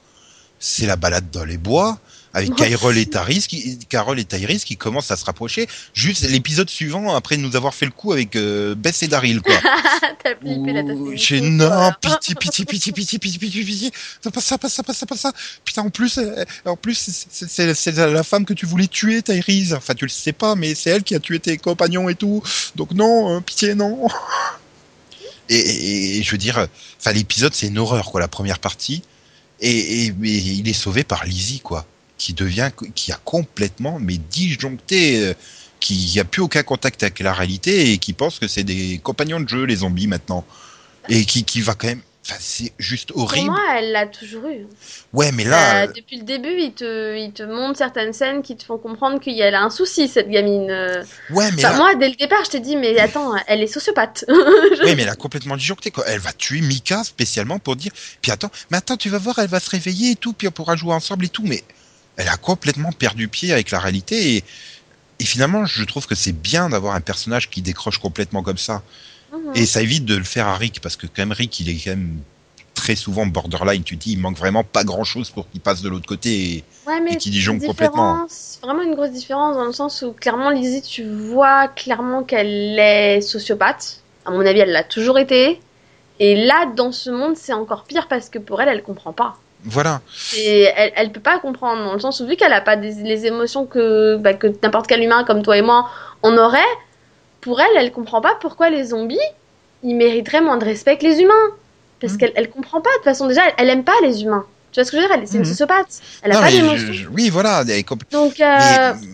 c'est 0.60 0.86
la 0.86 0.96
balade 0.96 1.30
dans 1.32 1.46
les 1.46 1.58
bois 1.58 1.98
avec 2.34 2.50
Moi 2.50 2.58
Carole 2.68 2.98
et. 2.98 3.06
Tyrese 3.06 3.48
qui, 3.48 3.78
Carole 3.90 4.20
et 4.20 4.26
Tyrese 4.26 4.64
qui 4.64 4.78
commencent 4.78 5.12
à 5.12 5.16
se 5.16 5.26
rapprocher. 5.26 5.68
Juste 5.94 6.24
l'épisode 6.30 6.70
suivant, 6.70 7.16
après 7.16 7.38
nous 7.38 7.56
avoir 7.56 7.74
fait 7.74 7.86
le 7.86 7.92
coup 7.92 8.14
avec 8.14 8.36
euh, 8.36 8.76
Bess 8.76 9.02
et 9.04 9.08
Daryl, 9.08 9.42
quoi. 9.42 9.56
T'as 10.24 10.36
flippé 10.36 10.74
fait 10.74 11.18
J'ai 11.18 11.42
non, 11.42 11.66
voilà. 11.68 11.98
pitié, 12.02 12.36
pitié, 12.36 12.66
pitié, 12.66 12.92
pitié, 12.94 13.20
pitié, 13.20 13.40
pitié, 13.40 13.64
pitié. 13.64 13.92
Ça 14.22 14.32
passe, 14.32 14.46
ça 14.46 14.58
passe, 14.58 14.74
ça 14.74 14.84
passe, 14.84 14.98
ça 14.98 15.06
passe, 15.06 15.20
ça. 15.22 15.32
Putain, 15.66 15.82
en 15.84 15.90
plus, 15.90 16.18
euh, 16.18 16.44
en 16.66 16.76
plus, 16.76 16.96
c'est- 16.96 17.74
c'est 17.74 17.92
la 17.96 18.24
femme 18.24 18.46
que 18.46 18.54
tu 18.54 18.66
voulais 18.66 18.88
tuer, 18.88 19.22
Tyrese. 19.22 19.74
Enfin, 19.74 19.94
tu 19.96 20.06
le 20.06 20.10
sais 20.10 20.34
pas, 20.34 20.56
mais 20.56 20.76
c'est 20.76 20.90
elle 20.92 21.04
qui 21.04 21.16
a 21.16 21.20
tué 21.20 21.40
tes 21.40 21.58
compagnons 21.58 22.10
et 22.10 22.16
tout. 22.16 22.44
Donc 22.76 22.92
non, 22.92 23.38
euh, 23.38 23.40
pitié, 23.42 23.76
non. 23.76 24.08
Et, 25.52 25.56
et- 25.58 26.18
et 26.20 26.24
je 26.24 26.30
veux 26.32 26.38
dire, 26.38 26.68
enfin, 27.00 27.12
l'épisode, 27.12 27.56
c'est 27.56 27.68
une 27.68 27.80
horreur, 27.80 28.12
quoi, 28.12 28.20
la 28.22 28.28
première 28.28 28.60
partie. 28.60 29.02
Et, 29.62 30.06
et- 30.06 30.14
mais 30.18 30.30
il 30.32 30.70
est 30.70 30.74
sauvé 30.74 31.04
par 31.04 31.26
Lizzie, 31.26 31.60
quoi, 31.60 31.86
qui 32.20 32.34
devient, 32.34 32.70
qui 32.94 33.12
a 33.12 33.20
complètement, 33.26 33.98
mais 34.00 34.18
disjoncté, 34.18 35.26
euh, 35.26 35.34
qui 35.80 36.20
a 36.20 36.26
plus 36.26 36.42
aucun 36.44 36.62
contact 36.62 37.02
avec 37.02 37.20
la 37.20 37.34
réalité 37.34 37.92
et 37.94 37.98
qui 37.98 38.14
pense 38.14 38.38
que 38.38 38.48
c'est 38.48 38.64
des 38.66 39.00
compagnons 39.02 39.40
de 39.40 39.50
jeu, 39.50 39.64
les 39.64 39.78
zombies, 39.78 40.08
maintenant. 40.08 40.46
Et 41.08 41.26
qui, 41.26 41.44
qui 41.46 41.62
va 41.62 41.74
quand 41.74 41.88
même, 41.88 42.02
enfin, 42.28 42.36
c'est 42.40 42.74
juste 42.78 43.14
Pour 43.14 43.24
horrible. 43.24 43.48
moi, 43.52 43.62
elle 43.78 43.94
l'a 43.94 44.06
toujours 44.06 44.46
eu. 44.48 44.68
Ouais, 45.14 45.32
mais 45.32 45.46
là, 45.46 45.86
Euh, 45.86 45.94
depuis 45.96 46.18
le 46.18 46.24
début, 46.24 46.54
il 46.60 46.74
te, 46.74 47.18
il 47.18 47.32
te 47.32 47.42
montre 47.44 47.78
certaines 47.78 48.12
scènes 48.12 48.44
qui 48.44 48.58
te 48.58 48.66
font 48.66 48.78
comprendre 48.78 49.20
qu'il 49.22 49.34
y 49.34 49.42
a 49.42 49.60
un 49.64 49.70
souci, 49.70 50.10
cette 50.10 50.30
gamine. 50.30 50.70
Euh, 50.70 51.02
ouais, 51.32 51.50
mais 51.54 51.66
enfin, 51.66 51.72
là, 51.72 51.78
moi, 51.78 51.96
dès 51.96 52.10
le 52.10 52.16
départ, 52.16 52.44
je 52.44 52.50
t'ai 52.52 52.60
dit, 52.60 52.76
mais 52.76 53.00
attends, 53.00 53.32
elle 53.48 53.64
est 53.64 53.68
sociopathe. 53.68 54.26
oui, 54.84 54.94
mais 54.96 55.04
elle 55.04 55.10
a 55.10 55.16
complètement 55.16 55.56
disjoncté, 55.56 55.90
quoi. 55.90 56.04
Elle 56.08 56.20
va 56.20 56.34
tuer 56.34 56.60
Mika 56.60 57.04
spécialement 57.06 57.58
pour 57.58 57.78
dire, 57.78 57.94
puis 58.22 58.32
attends, 58.34 58.52
mais 58.70 58.78
attends, 58.78 58.98
tu 58.98 59.10
vas 59.10 59.18
voir, 59.20 59.40
elle 59.40 59.48
va 59.50 59.62
se 59.62 59.70
réveiller 59.70 60.12
et 60.12 60.16
tout, 60.18 60.34
puis 60.34 60.50
on 60.50 60.52
pourra 60.52 60.76
jouer 60.76 60.94
ensemble 60.94 61.26
et 61.26 61.30
tout, 61.30 61.44
mais 61.46 61.64
elle 62.20 62.28
a 62.28 62.38
complètement 62.38 62.92
perdu 62.92 63.30
pied 63.30 63.54
avec 63.54 63.72
la 63.72 63.80
réalité 63.80 64.36
et, 64.36 64.44
et 65.20 65.26
finalement, 65.26 65.66
je 65.66 65.84
trouve 65.86 66.06
que 66.06 66.16
c'est 66.16 66.34
bien 66.34 66.70
d'avoir 66.70 66.94
un 66.94 67.02
personnage 67.02 67.50
qui 67.50 67.62
décroche 67.62 67.98
complètement 67.98 68.44
comme 68.44 68.58
ça. 68.58 68.84
Mhm. 69.34 69.52
Et 69.56 69.66
ça 69.66 69.82
évite 69.82 70.06
de 70.06 70.16
le 70.16 70.24
faire 70.24 70.48
à 70.48 70.56
Rick, 70.56 70.82
parce 70.82 70.98
que 70.98 71.08
quand 71.08 71.20
même, 71.20 71.32
Rick, 71.32 71.60
il 71.62 71.70
est 71.70 71.76
quand 71.76 71.92
même 71.92 72.20
très 72.74 72.96
souvent 72.96 73.26
borderline. 73.26 73.84
Tu 73.84 73.96
dis, 73.96 74.14
il 74.14 74.20
manque 74.20 74.38
vraiment 74.38 74.64
pas 74.64 74.84
grand 74.84 75.06
chose 75.06 75.30
pour 75.30 75.50
qu'il 75.50 75.62
passe 75.62 75.82
de 75.82 75.90
l'autre 75.90 76.06
côté. 76.06 76.30
Et... 76.30 76.64
Ouais, 76.88 77.00
mais 77.02 77.14
et 77.14 77.18
qui 77.18 77.30
disjoncte 77.30 77.62
une 77.62 77.68
complètement. 77.68 78.28
Vraiment 78.62 78.82
une 78.82 78.96
grosse 78.96 79.12
différence 79.12 79.56
dans 79.56 79.66
le 79.66 79.74
sens 79.74 80.02
où 80.02 80.12
clairement 80.12 80.50
Lizzie, 80.50 80.82
tu 80.82 81.04
vois 81.04 81.70
clairement 81.70 82.24
qu'elle 82.24 82.78
est 82.80 83.22
sociopathe. 83.22 84.02
À 84.26 84.32
mon 84.32 84.46
avis, 84.46 84.60
elle 84.60 84.72
l'a 84.72 84.84
toujours 84.84 85.20
été. 85.20 85.60
Et 86.20 86.36
là, 86.36 86.66
dans 86.76 86.92
ce 86.92 87.10
monde, 87.10 87.38
c'est 87.38 87.54
encore 87.54 87.86
pire 87.86 88.08
parce 88.10 88.30
que 88.30 88.40
pour 88.40 88.62
elle, 88.62 88.68
elle 88.68 88.84
comprend 88.84 89.14
pas. 89.14 89.38
Voilà. 89.66 90.02
Et 90.38 90.62
elle, 90.76 90.94
elle 90.96 91.12
peut 91.12 91.20
pas 91.20 91.38
comprendre 91.40 91.84
dans 91.84 91.94
le 91.94 92.00
sens 92.00 92.20
où 92.22 92.26
vu 92.28 92.36
qu'elle 92.38 92.54
a 92.54 92.62
pas 92.62 92.76
des, 92.78 92.94
les 93.04 93.26
émotions 93.26 93.66
que, 93.66 94.16
bah, 94.18 94.34
que 94.34 94.48
n'importe 94.64 94.88
quel 94.88 95.04
humain 95.04 95.24
comme 95.26 95.44
toi 95.44 95.58
et 95.58 95.62
moi 95.62 95.90
on 96.24 96.38
aurait, 96.38 96.60
pour 97.42 97.60
elle, 97.60 97.68
elle 97.78 97.92
comprend 97.92 98.22
pas 98.22 98.36
pourquoi 98.40 98.70
les 98.70 98.86
zombies 98.86 99.18
ils 99.84 99.96
mériteraient 99.96 100.42
moins 100.42 100.58
de 100.58 100.66
respect 100.66 100.98
que 100.98 101.06
les 101.06 101.20
humains. 101.22 101.34
Parce 102.02 102.14
Mhm. 102.14 102.20
qu'elle 102.20 102.32
elle 102.36 102.50
comprend 102.50 102.82
pas. 102.82 102.90
De 102.90 102.96
toute 102.96 103.04
façon, 103.06 103.28
déjà, 103.28 103.42
elle, 103.48 103.54
elle 103.58 103.70
aime 103.70 103.84
pas 103.84 103.94
les 104.04 104.24
humains. 104.24 104.46
Tu 104.72 104.80
vois 104.80 104.86
ce 104.86 104.92
que 104.92 104.98
je 104.98 105.02
veux 105.02 105.08
dire? 105.08 105.18
C'est 105.26 105.36
une 105.36 105.40
Mhm. 105.42 105.46
sociopathe. 105.46 106.02
Elle 106.22 106.32
a 106.32 106.36
Non, 106.36 106.42
pas 106.42 106.50
je- 106.50 107.08
oui, 107.08 107.30
voilà. 107.30 107.62
elle 107.64 107.72
est 107.72 107.90
Donc, 108.12 108.40
euh, 108.40 108.94
mais, 109.02 109.08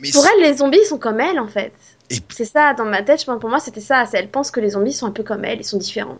mais 0.00 0.10
pour 0.10 0.26
elle, 0.26 0.42
les 0.42 0.56
zombies 0.58 0.84
sont 0.84 0.98
comme 0.98 1.20
elle 1.20 1.38
en 1.38 1.48
fait. 1.48 1.72
Et- 2.10 2.18
C'est 2.30 2.44
ça, 2.44 2.74
dans 2.74 2.84
ma 2.86 3.02
tête, 3.02 3.20
je 3.20 3.26
pense, 3.26 3.38
pour 3.40 3.48
moi, 3.50 3.60
c'était 3.60 3.80
ça. 3.80 4.04
Elle 4.12 4.28
pense 4.28 4.50
que 4.50 4.58
les 4.60 4.70
zombies 4.70 4.92
sont 4.92 5.06
un 5.06 5.10
peu 5.12 5.22
comme 5.22 5.44
elle, 5.44 5.60
ils 5.60 5.64
sont 5.64 5.78
différents. 5.78 6.18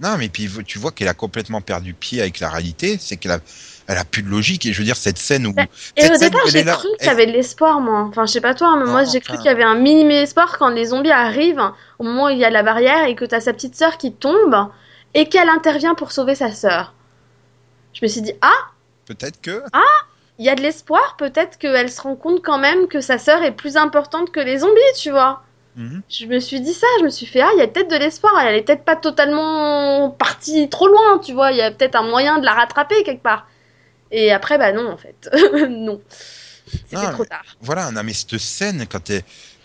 Non, 0.00 0.16
mais 0.18 0.28
puis 0.28 0.50
tu 0.66 0.78
vois 0.78 0.90
qu'elle 0.90 1.08
a 1.08 1.14
complètement 1.14 1.60
perdu 1.60 1.94
pied 1.94 2.20
avec 2.20 2.40
la 2.40 2.50
réalité. 2.50 2.98
C'est 3.00 3.16
qu'elle 3.16 3.32
a, 3.32 3.38
elle 3.86 3.98
a 3.98 4.04
plus 4.04 4.22
de 4.22 4.28
logique. 4.28 4.66
Et 4.66 4.72
je 4.72 4.78
veux 4.78 4.84
dire, 4.84 4.96
cette 4.96 5.18
scène 5.18 5.46
où. 5.46 5.52
Bah, 5.52 5.66
Et 5.96 6.02
cette 6.02 6.12
au 6.12 6.16
scène 6.16 6.30
départ, 6.30 6.46
j'ai 6.48 6.64
cru 6.64 6.88
qu'il 6.98 7.06
y 7.06 7.10
avait 7.10 7.26
de 7.26 7.32
l'espoir, 7.32 7.80
moi. 7.80 8.00
Enfin, 8.08 8.26
je 8.26 8.32
sais 8.32 8.40
pas 8.40 8.54
toi, 8.54 8.76
mais 8.76 8.84
Non, 8.84 8.90
moi, 8.90 9.04
j'ai 9.04 9.20
cru 9.20 9.36
qu'il 9.36 9.46
y 9.46 9.50
avait 9.50 9.62
un 9.64 9.76
minimum 9.76 10.12
espoir 10.12 10.58
quand 10.58 10.68
les 10.68 10.86
zombies 10.86 11.12
arrivent, 11.12 11.62
au 11.98 12.04
moment 12.04 12.26
où 12.26 12.30
il 12.30 12.38
y 12.38 12.44
a 12.44 12.50
la 12.50 12.62
barrière 12.62 13.04
et 13.06 13.14
que 13.14 13.24
t'as 13.24 13.40
sa 13.40 13.52
petite 13.52 13.76
sœur 13.76 13.96
qui 13.96 14.12
tombe 14.12 14.68
et 15.14 15.28
qu'elle 15.28 15.48
intervient 15.48 15.94
pour 15.94 16.10
sauver 16.10 16.34
sa 16.34 16.52
sœur. 16.52 16.92
Je 17.92 18.00
me 18.02 18.08
suis 18.08 18.22
dit, 18.22 18.34
ah, 18.42 18.50
Peut-être 19.06 19.40
que. 19.40 19.62
il 20.38 20.44
y 20.44 20.48
a 20.48 20.54
de 20.56 20.62
l'espoir, 20.62 21.16
peut-être 21.16 21.58
qu'elle 21.58 21.90
se 21.90 22.00
rend 22.00 22.16
compte 22.16 22.42
quand 22.42 22.58
même 22.58 22.88
que 22.88 23.00
sa 23.00 23.18
sœur 23.18 23.42
est 23.42 23.52
plus 23.52 23.76
importante 23.76 24.32
que 24.32 24.40
les 24.40 24.58
zombies, 24.58 24.80
tu 24.98 25.10
vois. 25.10 25.44
Mhm. 25.76 26.02
Je 26.08 26.26
me 26.26 26.38
suis 26.38 26.60
dit 26.60 26.72
ça, 26.72 26.86
je 27.00 27.04
me 27.04 27.10
suis 27.10 27.26
fait, 27.26 27.40
ah, 27.40 27.50
il 27.56 27.58
y 27.58 27.62
a 27.62 27.66
peut-être 27.66 27.90
de 27.90 27.96
l'espoir, 27.96 28.32
elle 28.40 28.54
est 28.56 28.62
peut-être 28.62 28.84
pas 28.84 28.96
totalement 28.96 30.10
partie 30.10 30.68
trop 30.68 30.86
loin, 30.86 31.18
tu 31.18 31.32
vois, 31.32 31.50
il 31.50 31.58
y 31.58 31.62
a 31.62 31.70
peut-être 31.70 31.96
un 31.96 32.08
moyen 32.08 32.38
de 32.38 32.44
la 32.44 32.52
rattraper 32.52 33.02
quelque 33.02 33.22
part. 33.22 33.48
Et 34.10 34.30
après, 34.32 34.58
bah 34.58 34.72
non, 34.72 34.88
en 34.88 34.96
fait. 34.96 35.28
non. 35.68 36.00
C'était 36.66 36.96
Non, 36.96 37.10
trop 37.10 37.24
tard. 37.24 37.44
Voilà, 37.60 37.90
non, 37.90 38.02
mais 38.04 38.14
cette 38.14 38.38
scène, 38.38 38.86
quand 38.88 39.10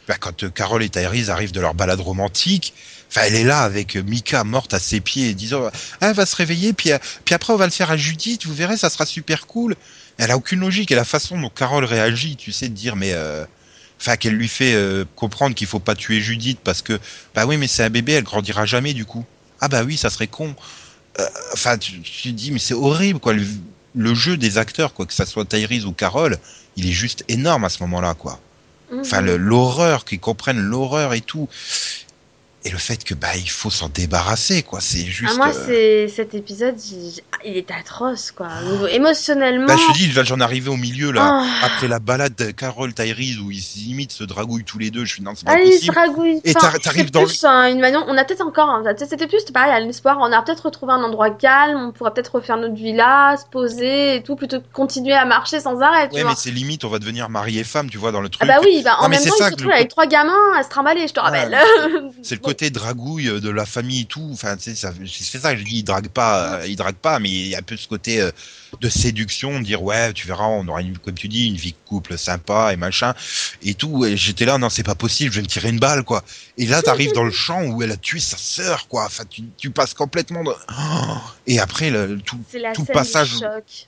bah, 0.08 0.16
quand 0.20 0.44
euh, 0.44 0.50
Carole 0.50 0.82
et 0.82 0.90
Tyrese 0.90 1.30
arrivent 1.30 1.52
de 1.52 1.62
leur 1.62 1.76
balade 1.76 2.00
romantique, 2.02 2.74
enfin, 3.10 3.22
elle 3.28 3.36
est 3.36 3.44
là 3.44 3.62
avec 3.62 3.96
euh, 3.96 4.02
Mika 4.02 4.44
morte 4.44 4.74
à 4.74 4.80
ses 4.80 5.02
pieds, 5.02 5.36
disant, 5.36 5.70
ah, 6.02 6.08
elle 6.10 6.16
va 6.16 6.26
se 6.26 6.36
réveiller, 6.36 6.74
puis, 6.74 6.92
euh, 6.92 6.98
puis 7.26 7.36
après 7.36 7.54
on 7.54 7.58
va 7.58 7.66
le 7.66 7.72
faire 7.72 7.92
à 7.92 7.98
Judith, 7.98 8.48
vous 8.48 8.56
verrez, 8.56 8.76
ça 8.76 8.90
sera 8.90 9.06
super 9.06 9.46
cool. 9.46 9.76
Elle 10.18 10.32
a 10.32 10.38
aucune 10.38 10.62
logique 10.62 10.92
et 10.92 10.96
la 10.96 11.06
façon 11.06 11.40
dont 11.40 11.50
Carole 11.50 11.86
réagit, 11.86 12.36
tu 12.36 12.52
sais, 12.52 12.70
de 12.70 12.74
dire, 12.74 12.96
mais 12.96 13.14
euh, 13.14 13.46
enfin 14.00 14.16
qu'elle 14.18 14.34
lui 14.36 14.48
fait 14.48 14.74
euh, 14.74 15.06
comprendre 15.16 15.56
qu'il 15.56 15.68
faut 15.68 15.80
pas 15.80 15.96
tuer 15.96 16.22
Judith 16.22 16.60
parce 16.64 16.82
que 16.82 17.00
bah 17.36 17.46
oui 17.46 17.58
mais 17.58 17.68
c'est 17.68 17.84
un 17.84 17.90
bébé 17.90 18.14
elle 18.14 18.24
grandira 18.24 18.66
jamais 18.66 18.94
du 18.94 19.06
coup. 19.06 19.26
Ah 19.62 19.68
bah 19.68 19.84
oui 19.84 19.98
ça 19.98 20.10
serait 20.10 20.28
con. 20.28 20.56
Euh, 21.20 21.26
enfin 21.54 21.78
tu, 21.78 22.00
tu 22.02 22.32
dis 22.32 22.52
mais 22.52 22.60
c'est 22.60 22.74
horrible 22.74 23.20
quoi. 23.20 23.34
Le, 23.34 23.44
le 23.96 24.14
jeu 24.16 24.38
des 24.38 24.58
acteurs 24.58 24.94
quoi 24.94 25.06
que 25.06 25.14
ça 25.14 25.26
soit 25.26 25.46
Tyrese 25.46 25.86
ou 25.86 25.92
Carole 25.92 26.38
il 26.78 26.88
est 26.88 26.94
juste 26.94 27.26
énorme 27.28 27.66
à 27.66 27.70
ce 27.70 27.84
moment-là 27.84 28.14
quoi. 28.14 28.40
Enfin 29.02 29.22
Mhm. 29.22 29.36
l'horreur 29.36 30.06
qu'ils 30.06 30.20
comprennent 30.20 30.62
l'horreur 30.62 31.14
et 31.14 31.22
tout 31.22 31.48
et 32.66 32.70
le 32.72 32.78
fait 32.78 33.04
que 33.04 33.14
bah 33.14 33.36
il 33.38 33.50
faut 33.50 33.70
s'en 33.70 33.88
débarrasser 33.90 34.64
quoi 34.64 34.82
c'est 34.82 35.06
juste 35.06 35.32
Ah, 35.34 35.38
moi, 35.38 35.48
euh, 35.56 35.64
c'est 35.66 36.08
cet 36.14 36.34
épisode, 36.34 36.76
il, 36.92 37.22
il 37.46 37.56
est 37.58 37.72
atroce, 37.72 38.32
quoi. 38.32 38.48
Émotionnellement. 38.92 39.66
bah, 39.68 39.76
je 39.78 39.94
te 39.94 39.98
dis 39.98 40.12
là, 40.12 40.24
j'en 40.24 40.40
arrivais 40.42 40.70
au 40.70 40.76
milieu 40.76 41.12
là 41.12 41.42
Ah. 41.44 41.66
après 41.66 41.88
la 41.88 42.00
balade 42.00 42.36
de 42.36 42.52
Carole 42.52 42.94
Tyrese 42.94 43.40
où 43.40 43.50
ils 43.52 43.64
limite 43.78 44.12
se 44.12 44.24
dragouillent 44.24 44.66
tous 44.66 44.78
les 44.80 44.92
deux 44.92 45.06
je 45.06 45.14
suis 45.14 45.24
non 45.24 45.34
c'est 45.36 45.46
pas 45.46 45.54
Ah, 45.56 45.60
il 45.62 45.68
se 45.72 45.78
possible 45.78 45.96
ragouille. 45.98 46.42
Et 46.44 46.50
Enfin, 46.56 46.68
t'arri- 46.68 46.80
t'arrives 46.82 47.12
dans 47.12 47.22
le- 47.22 47.28
plus, 47.28 47.44
une 47.46 47.80
manière- 47.80 48.04
On 48.08 48.18
a 48.18 48.26
peut-être 48.26 48.46
encore. 48.46 48.70
hein, 48.70 48.84
C'était 48.98 49.28
plus 49.28 49.44
pareil, 49.54 49.72
à 49.72 49.80
l'espoir. 49.80 50.18
On 50.20 50.32
a 50.32 50.42
peut-être 50.42 50.66
retrouvé 50.66 50.92
un 50.94 51.02
endroit 51.04 51.30
calme. 51.32 51.78
On 51.80 51.92
pourrait 51.92 52.12
peut-être 52.14 52.36
refaire 52.36 52.58
notre 52.58 52.76
vie 52.76 52.94
là, 52.94 53.38
se 53.38 53.46
poser 53.46 54.18
et 54.18 54.24
tout, 54.24 54.36
plutôt 54.36 54.60
que 54.60 54.66
continuer 54.74 55.14
à 55.14 55.26
marcher 55.26 55.60
sans 55.60 55.80
arrêt. 55.82 56.10
Tu 56.10 56.16
Ouais, 56.16 56.22
vois. 56.24 56.32
mais 56.32 56.36
c'est 56.38 56.52
limite, 56.52 56.84
on 56.84 56.90
va 56.90 57.00
devenir 57.00 57.30
mari 57.30 57.58
et 57.60 57.64
femme, 57.64 57.90
tu 57.90 57.98
vois, 57.98 58.12
dans 58.12 58.22
le 58.22 58.30
truc. 58.30 58.48
Ah 58.50 58.54
bah 58.60 58.60
oui, 58.64 58.82
bah, 58.84 58.96
en 59.00 59.04
Non, 59.04 59.10
même 59.10 59.20
temps, 59.24 59.30
ça 59.30 59.30
il 59.30 59.38
se 59.38 59.50
que 59.50 59.52
retrouve 59.56 59.68
le 59.70 59.76
avec 59.76 59.90
trois 59.90 60.06
gamins 60.08 60.34
à 60.58 60.64
se 60.64 60.70
trimballer, 60.70 61.08
je 61.08 61.14
te 61.14 61.20
rappelle. 61.20 61.58
C'est 62.22 62.36
le 62.36 62.42
Bon. 62.49 62.49
Côté 62.50 62.72
dragouille 62.72 63.40
de 63.42 63.50
la 63.50 63.66
famille 63.68 64.02
et 64.02 64.06
tout. 64.06 64.28
Enfin, 64.32 64.58
tu 64.58 64.64
sais, 64.64 64.76
ça, 64.76 64.92
c'est 65.06 65.38
ça 65.40 65.54
que 65.54 65.60
je 65.60 65.66
dis, 65.66 65.78
il 65.78 65.84
drague 65.84 66.08
pas, 66.10 66.66
il 66.66 66.76
drague 66.76 66.96
pas, 66.96 67.20
mais 67.20 67.30
il 67.30 67.48
y 67.48 67.56
a 67.56 67.60
un 67.60 67.62
peu 67.62 67.78
ce 67.78 67.88
côté 67.88 68.22
euh, 68.22 68.32
de 68.80 68.90
séduction, 68.90 69.60
de 69.60 69.66
dire 69.66 69.84
ouais, 69.84 70.14
tu 70.14 70.28
verras, 70.28 70.46
on 70.46 70.68
aura 70.68 70.82
une, 70.82 70.98
comme 70.98 71.14
tu 71.16 71.28
dis, 71.28 71.48
une 71.48 71.56
vie 71.56 71.72
de 71.72 71.78
couple 71.88 72.18
sympa 72.18 72.72
et 72.74 72.76
machin 72.76 73.14
et 73.64 73.74
tout. 73.74 74.06
Et 74.06 74.16
j'étais 74.18 74.46
là, 74.46 74.58
non, 74.58 74.70
c'est 74.70 74.84
pas 74.84 74.96
possible, 74.96 75.32
je 75.32 75.38
vais 75.38 75.44
me 75.44 75.48
tirer 75.48 75.70
une 75.70 75.80
balle, 75.80 76.04
quoi. 76.04 76.24
Et 76.58 76.66
là, 76.66 76.82
t'arrives 76.82 77.14
dans 77.14 77.24
le 77.24 77.32
champ 77.32 77.62
où 77.64 77.82
elle 77.82 77.92
a 77.92 77.98
tué 77.98 78.20
sa 78.20 78.38
sœur, 78.38 78.88
quoi. 78.88 79.06
Enfin, 79.06 79.24
tu, 79.30 79.44
tu 79.58 79.70
passes 79.72 79.94
complètement 79.94 80.44
de... 80.44 80.52
Oh 80.52 81.18
et 81.48 81.60
après, 81.60 81.90
le, 81.90 82.20
tout, 82.22 82.38
la 82.54 82.74
tout 82.74 82.86
passage 82.86 83.36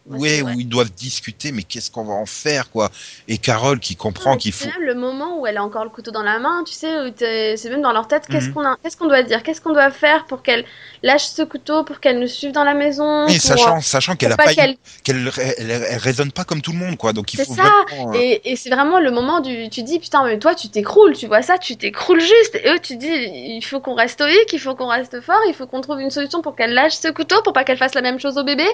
où- 0.07 0.17
ouais, 0.17 0.41
où 0.41 0.49
ils 0.59 0.67
doivent 0.67 0.91
discuter, 0.91 1.51
mais 1.51 1.63
qu'est-ce 1.63 1.91
qu'on 1.91 2.05
va 2.05 2.13
en 2.13 2.25
faire, 2.25 2.69
quoi. 2.71 2.89
Et 3.27 3.37
Carole 3.37 3.79
qui 3.79 3.95
comprend 3.95 4.31
Ouais, 4.31 4.37
qu'il 4.37 4.53
c'est 4.53 4.65
faut. 4.71 4.79
même 4.79 4.87
le 4.87 4.95
moment 4.95 5.39
où 5.39 5.45
elle 5.45 5.57
a 5.57 5.63
encore 5.63 5.83
le 5.83 5.89
couteau 5.89 6.11
dans 6.11 6.23
la 6.23 6.39
main, 6.39 6.63
tu 6.65 6.73
sais, 6.73 7.01
où 7.01 7.09
t'es- 7.11 7.55
c'est 7.57 7.69
même 7.69 7.81
dans 7.81 7.93
leur 7.93 8.07
tête, 8.07 8.23
qu'est-ce 8.27 8.47
Mhm. 8.47 8.53
qu'on 8.53 8.65
a- 8.65 8.77
qu'est-ce 8.81 8.97
qu'on 8.97 9.07
doit 9.07 9.23
dire, 9.23 9.43
qu'est-ce 9.43 9.61
qu'on 9.61 9.73
doit 9.73 9.91
faire 9.91 10.25
pour 10.25 10.41
qu'elle 10.41 10.65
lâche 11.03 11.25
ce 11.27 11.43
couteau, 11.43 11.83
pour 11.83 11.99
qu'elle 11.99 12.19
nous 12.19 12.27
suive 12.27 12.51
dans 12.51 12.63
la 12.63 12.73
maison, 12.73 13.27
Et 13.27 13.33
pour, 13.33 13.41
sachant, 13.41 13.81
sachant 13.81 14.15
qu'elle 14.15 14.31
a 14.31 14.37
pas 14.37 14.45
pas, 14.45 14.53
eu- 14.53 14.55
qu'elle 15.03 15.31
qu'elle 15.31 15.53
elle, 15.57 15.71
elle 15.89 15.97
raisonne 15.97 16.31
pas 16.31 16.43
comme 16.43 16.61
tout 16.61 16.71
le 16.71 16.77
monde, 16.77 16.97
quoi. 16.97 17.13
Donc 17.13 17.33
il 17.33 17.41
faut 17.41 17.53
ça. 17.55 17.61
vraiment. 17.63 18.11
euh, 18.13 18.17
Et, 18.19 18.51
et 18.51 18.55
c'est 18.55 18.69
vraiment 18.69 18.99
le 18.99 19.11
moment 19.11 19.39
du. 19.39 19.69
Tu 19.69 19.83
dis, 19.83 19.99
putain, 19.99 20.23
mais 20.25 20.39
toi, 20.39 20.55
tu 20.55 20.69
t'écroules, 20.69 21.13
tu 21.15 21.27
vois 21.27 21.41
ça, 21.41 21.57
tu 21.57 21.77
t'écroules 21.77 22.21
juste. 22.21 22.55
Et 22.55 22.69
eux, 22.69 22.79
tu 22.79 22.95
dis, 22.97 23.07
il 23.07 23.61
faut 23.61 23.79
qu'on 23.79 23.93
reste 23.95 24.13
stoïque, 24.15 24.51
il 24.53 24.59
faut 24.59 24.75
qu'on 24.75 24.87
reste 24.87 25.21
fort, 25.21 25.41
il 25.47 25.53
faut 25.53 25.67
qu'on 25.67 25.81
trouve 25.81 25.99
une 26.01 26.11
solution 26.11 26.41
pour 26.41 26.55
qu'elle 26.55 26.73
lâche 26.73 26.93
ce 26.93 27.07
couteau, 27.09 27.41
pour 27.43 27.53
pas 27.53 27.63
qu'elle 27.63 27.77
fasse 27.77 27.93
la 27.95 28.01
même 28.01 28.19
chose 28.19 28.37
au 28.37 28.43
bébé. 28.43 28.65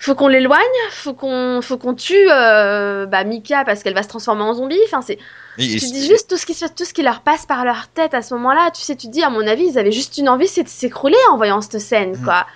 Faut 0.00 0.14
qu'on 0.14 0.28
l'éloigne, 0.28 0.60
faut 0.92 1.12
qu'on 1.12 1.60
faut 1.60 1.76
qu'on 1.76 1.92
tue 1.92 2.28
euh, 2.30 3.06
bah, 3.06 3.24
Mika 3.24 3.64
parce 3.64 3.82
qu'elle 3.82 3.94
va 3.94 4.04
se 4.04 4.08
transformer 4.08 4.42
en 4.42 4.54
zombie. 4.54 4.78
Enfin, 4.86 5.02
c'est. 5.02 5.18
Tu 5.58 5.66
dis 5.90 6.06
juste 6.06 6.30
tout 6.30 6.36
ce, 6.36 6.46
qui, 6.46 6.54
tout 6.54 6.84
ce 6.84 6.94
qui 6.94 7.02
leur 7.02 7.22
passe 7.22 7.44
par 7.46 7.64
leur 7.64 7.88
tête 7.88 8.14
à 8.14 8.22
ce 8.22 8.32
moment-là. 8.34 8.70
Tu 8.72 8.80
sais, 8.82 8.94
tu 8.94 9.08
dis, 9.08 9.24
à 9.24 9.30
mon 9.30 9.44
avis, 9.44 9.64
ils 9.72 9.76
avaient 9.76 9.90
juste 9.90 10.16
une 10.16 10.28
envie, 10.28 10.46
c'est 10.46 10.62
de 10.62 10.68
s'écrouler 10.68 11.16
en 11.32 11.36
voyant 11.36 11.60
cette 11.60 11.80
scène, 11.80 12.12
Mhm. 12.12 12.24
quoi. 12.24 12.46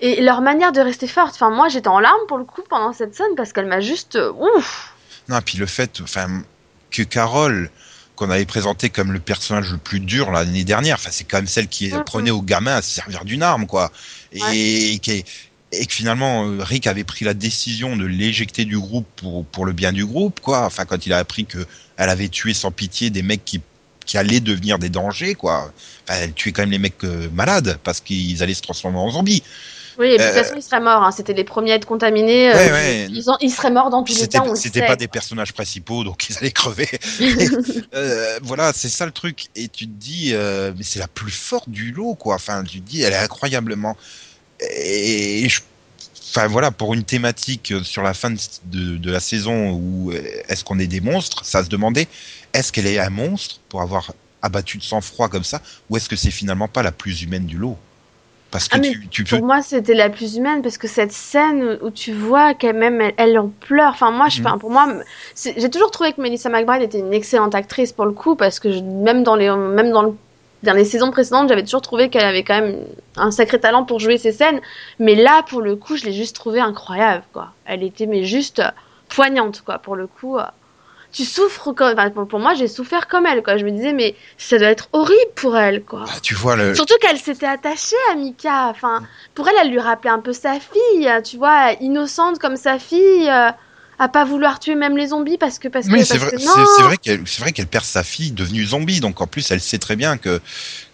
Et 0.00 0.20
leur 0.22 0.40
manière 0.40 0.72
de 0.72 0.80
rester 0.80 1.06
forte. 1.06 1.34
Enfin, 1.34 1.50
moi, 1.50 1.68
j'étais 1.68 1.88
en 1.88 2.00
larmes 2.00 2.26
pour 2.28 2.38
le 2.38 2.44
coup 2.44 2.62
pendant 2.68 2.92
cette 2.92 3.14
scène 3.14 3.34
parce 3.36 3.52
qu'elle 3.52 3.66
m'a 3.66 3.80
juste. 3.80 4.16
euh, 4.16 4.32
Ouf! 4.32 4.92
Non, 5.28 5.40
puis 5.44 5.56
le 5.56 5.66
fait, 5.66 6.00
enfin, 6.02 6.42
que 6.90 7.02
Carole, 7.02 7.70
qu'on 8.16 8.28
avait 8.30 8.44
présenté 8.44 8.90
comme 8.90 9.12
le 9.12 9.20
personnage 9.20 9.72
le 9.72 9.78
plus 9.78 10.00
dur 10.00 10.30
l'année 10.30 10.64
dernière, 10.64 10.96
enfin, 10.96 11.10
c'est 11.12 11.24
quand 11.24 11.38
même 11.38 11.46
celle 11.46 11.68
qui 11.68 11.88
Mhm. 11.88 11.94
apprenait 12.00 12.30
aux 12.30 12.42
gamins 12.42 12.76
à 12.76 12.82
se 12.82 12.90
servir 12.90 13.24
d'une 13.24 13.42
arme, 13.42 13.66
quoi. 13.66 13.90
Et, 14.32 14.40
Ouais. 14.42 14.98
qui 15.02 15.24
et 15.76 15.86
que 15.86 15.92
finalement, 15.92 16.46
euh, 16.46 16.62
Rick 16.62 16.86
avait 16.86 17.02
pris 17.02 17.24
la 17.24 17.34
décision 17.34 17.96
de 17.96 18.04
l'éjecter 18.04 18.64
du 18.64 18.78
groupe 18.78 19.08
pour, 19.16 19.44
pour 19.46 19.64
le 19.66 19.72
bien 19.72 19.92
du 19.92 20.04
groupe, 20.06 20.38
quoi. 20.40 20.66
Enfin, 20.66 20.84
quand 20.84 21.04
il 21.06 21.12
a 21.12 21.18
appris 21.18 21.46
que 21.46 21.66
elle 21.96 22.10
avait 22.10 22.28
tué 22.28 22.54
sans 22.54 22.70
pitié 22.70 23.10
des 23.10 23.22
mecs 23.22 23.44
qui, 23.44 23.60
qui 24.06 24.16
allaient 24.18 24.38
devenir 24.40 24.78
des 24.78 24.88
dangers, 24.88 25.34
quoi. 25.34 25.72
Enfin, 26.06 26.20
elle 26.20 26.32
tuait 26.34 26.52
quand 26.52 26.62
même 26.62 26.70
les 26.70 26.78
mecs 26.78 27.02
euh, 27.02 27.28
malades 27.32 27.78
parce 27.82 28.00
qu'ils 28.00 28.40
allaient 28.42 28.54
se 28.54 28.62
transformer 28.62 28.98
en 28.98 29.10
zombies. 29.10 29.42
Oui, 29.98 30.08
et 30.08 30.10
de 30.12 30.16
toute 30.16 30.26
Euh, 30.26 30.42
façon, 30.42 30.54
ils 30.56 30.62
seraient 30.62 30.80
morts. 30.80 31.02
hein. 31.04 31.12
C'était 31.12 31.32
les 31.34 31.44
premiers 31.44 31.72
à 31.72 31.74
être 31.76 31.86
contaminés. 31.86 32.50
euh, 32.50 32.56
Ouais, 32.56 32.72
ouais. 32.72 33.06
Ils, 33.10 33.30
ont- 33.30 33.36
ils 33.40 33.50
seraient 33.50 33.70
morts 33.70 33.90
dans 33.90 34.02
tous 34.02 34.12
Puis 34.14 34.22
les 34.22 34.28
cas, 34.28 34.44
le 34.44 34.54
c'était 34.56 34.86
pas 34.86 34.96
des 34.96 35.08
personnages 35.08 35.52
principaux, 35.52 36.04
donc 36.04 36.28
ils 36.28 36.36
allaient 36.38 36.50
crever. 36.50 36.88
Euh, 37.94 38.38
voilà, 38.42 38.72
c'est 38.74 38.88
ça 38.88 39.06
le 39.06 39.12
truc. 39.12 39.46
Et 39.54 39.68
tu 39.68 39.86
te 39.86 39.92
dis, 39.92 40.34
mais 40.34 40.82
c'est 40.82 40.98
la 40.98 41.08
plus 41.08 41.30
forte 41.30 41.68
du 41.68 41.92
lot, 41.92 42.14
quoi. 42.14 42.34
Enfin, 42.34 42.64
tu 42.64 42.80
te 42.80 42.88
dis, 42.88 43.02
elle 43.02 43.12
est 43.12 43.16
incroyablement. 43.16 43.96
Et 44.60 45.48
je... 45.48 45.60
enfin 46.30 46.46
voilà, 46.48 46.70
pour 46.70 46.94
une 46.94 47.04
thématique 47.04 47.72
sur 47.82 48.02
la 48.02 48.14
fin 48.14 48.30
de, 48.30 48.96
de, 48.96 49.10
la 49.10 49.20
saison 49.20 49.72
où 49.72 50.12
est-ce 50.48 50.64
qu'on 50.64 50.78
est 50.78 50.86
des 50.86 51.00
monstres, 51.00 51.44
ça 51.44 51.62
se 51.64 51.68
demandait, 51.68 52.08
est-ce 52.52 52.72
qu'elle 52.72 52.86
est 52.86 52.98
un 52.98 53.10
monstre 53.10 53.60
pour 53.68 53.82
avoir 53.82 54.12
abattu 54.42 54.78
de 54.78 54.82
sang-froid 54.82 55.28
comme 55.28 55.44
ça, 55.44 55.60
ou 55.88 55.96
est-ce 55.96 56.08
que 56.08 56.16
c'est 56.16 56.30
finalement 56.30 56.68
pas 56.68 56.82
la 56.82 56.92
plus 56.92 57.22
humaine 57.22 57.46
du 57.46 57.58
lot? 57.58 57.78
Parce 58.54 58.68
que 58.68 58.76
Ah, 58.76 58.80
mais 58.80 58.92
tu, 58.92 59.08
tu 59.08 59.24
peux. 59.24 59.36
Pour 59.38 59.46
moi, 59.46 59.62
c'était 59.62 59.94
la 59.94 60.08
plus 60.08 60.36
humaine 60.36 60.62
parce 60.62 60.78
que 60.78 60.86
cette 60.86 61.10
scène 61.10 61.76
où 61.82 61.90
tu 61.90 62.12
vois 62.12 62.54
qu'elle 62.54 62.76
même 62.76 63.00
elle, 63.00 63.12
elle 63.16 63.36
en 63.40 63.48
pleure. 63.48 63.90
Enfin, 63.90 64.12
moi, 64.12 64.28
je, 64.28 64.40
Mhm. 64.42 64.58
pour 64.60 64.70
moi, 64.70 64.86
j'ai 65.34 65.68
toujours 65.70 65.90
trouvé 65.90 66.12
que 66.12 66.20
Melissa 66.20 66.48
McBride 66.50 66.82
était 66.82 67.00
une 67.00 67.12
excellente 67.12 67.56
actrice 67.56 67.92
pour 67.92 68.04
le 68.04 68.12
coup 68.12 68.36
parce 68.36 68.60
que 68.60 68.70
je- 68.70 68.78
même 68.80 69.24
dans 69.24 69.34
les, 69.34 69.50
même 69.50 69.90
dans 69.90 70.02
le, 70.02 70.12
dans 70.62 70.72
les 70.72 70.84
saisons 70.84 71.10
précédentes, 71.10 71.48
j'avais 71.48 71.64
toujours 71.64 71.82
trouvé 71.82 72.10
qu'elle 72.10 72.24
avait 72.24 72.44
quand 72.44 72.60
même 72.60 72.76
un 73.16 73.32
sacré 73.32 73.58
talent 73.58 73.84
pour 73.84 73.98
jouer 73.98 74.18
ces 74.18 74.30
scènes. 74.30 74.60
Mais 75.00 75.16
là, 75.16 75.42
pour 75.48 75.60
le 75.60 75.74
coup, 75.74 75.96
je 75.96 76.04
l'ai 76.04 76.12
juste 76.12 76.36
trouvée 76.36 76.60
incroyable, 76.60 77.24
quoi. 77.32 77.48
Elle 77.64 77.82
était 77.82 78.06
mais 78.06 78.22
juste 78.22 78.60
euh, 78.60 78.70
poignante, 79.08 79.62
quoi. 79.66 79.78
Pour 79.78 79.96
le 79.96 80.06
coup. 80.06 80.38
Tu 81.14 81.24
souffres 81.24 81.72
comme, 81.72 81.92
enfin, 81.96 82.10
pour- 82.10 82.40
moi, 82.40 82.54
j'ai 82.54 82.66
souffert 82.68 83.06
comme 83.08 83.24
elle, 83.24 83.42
quoi. 83.42 83.56
Je 83.56 83.64
me 83.64 83.70
disais, 83.70 83.92
mais 83.92 84.16
ça 84.36 84.58
doit 84.58 84.66
être 84.68 84.88
horrible 84.92 85.30
pour 85.36 85.56
elle, 85.56 85.82
quoi. 85.84 86.04
Bah, 86.06 86.20
tu 86.20 86.34
vois 86.34 86.56
le. 86.56 86.74
Surtout 86.74 86.96
qu'elle 87.00 87.18
s'était 87.18 87.46
attachée 87.46 87.94
à 88.10 88.16
Mika. 88.16 88.66
Enfin, 88.68 89.02
pour 89.34 89.48
elle, 89.48 89.54
elle 89.62 89.70
lui 89.70 89.78
rappelait 89.78 90.10
un 90.10 90.18
peu 90.18 90.32
sa 90.32 90.54
fille, 90.58 91.08
tu 91.24 91.36
vois, 91.36 91.72
innocente 91.80 92.38
comme 92.40 92.56
sa 92.56 92.78
fille, 92.80 93.30
euh, 93.30 93.50
à 94.00 94.08
pas 94.08 94.24
vouloir 94.24 94.58
tuer 94.58 94.74
même 94.74 94.96
les 94.96 95.06
zombies 95.08 95.38
parce 95.38 95.60
que 95.60 95.68
parce 95.68 95.86
que, 95.86 95.92
Oui, 95.92 96.04
c'est 96.04 96.18
vrai, 96.18 96.32
que 96.32 96.38
c'est 96.38 96.44
non. 96.46 96.66
c'est 96.76 96.82
vrai 96.82 96.96
qu'elle, 96.96 97.22
c'est 97.26 97.42
vrai 97.42 97.52
qu'elle 97.52 97.68
perd 97.68 97.84
sa 97.84 98.02
fille 98.02 98.32
devenue 98.32 98.64
zombie, 98.64 98.98
donc 98.98 99.20
en 99.20 99.28
plus 99.28 99.48
elle 99.52 99.60
sait 99.60 99.78
très 99.78 99.94
bien 99.94 100.16
que, 100.18 100.40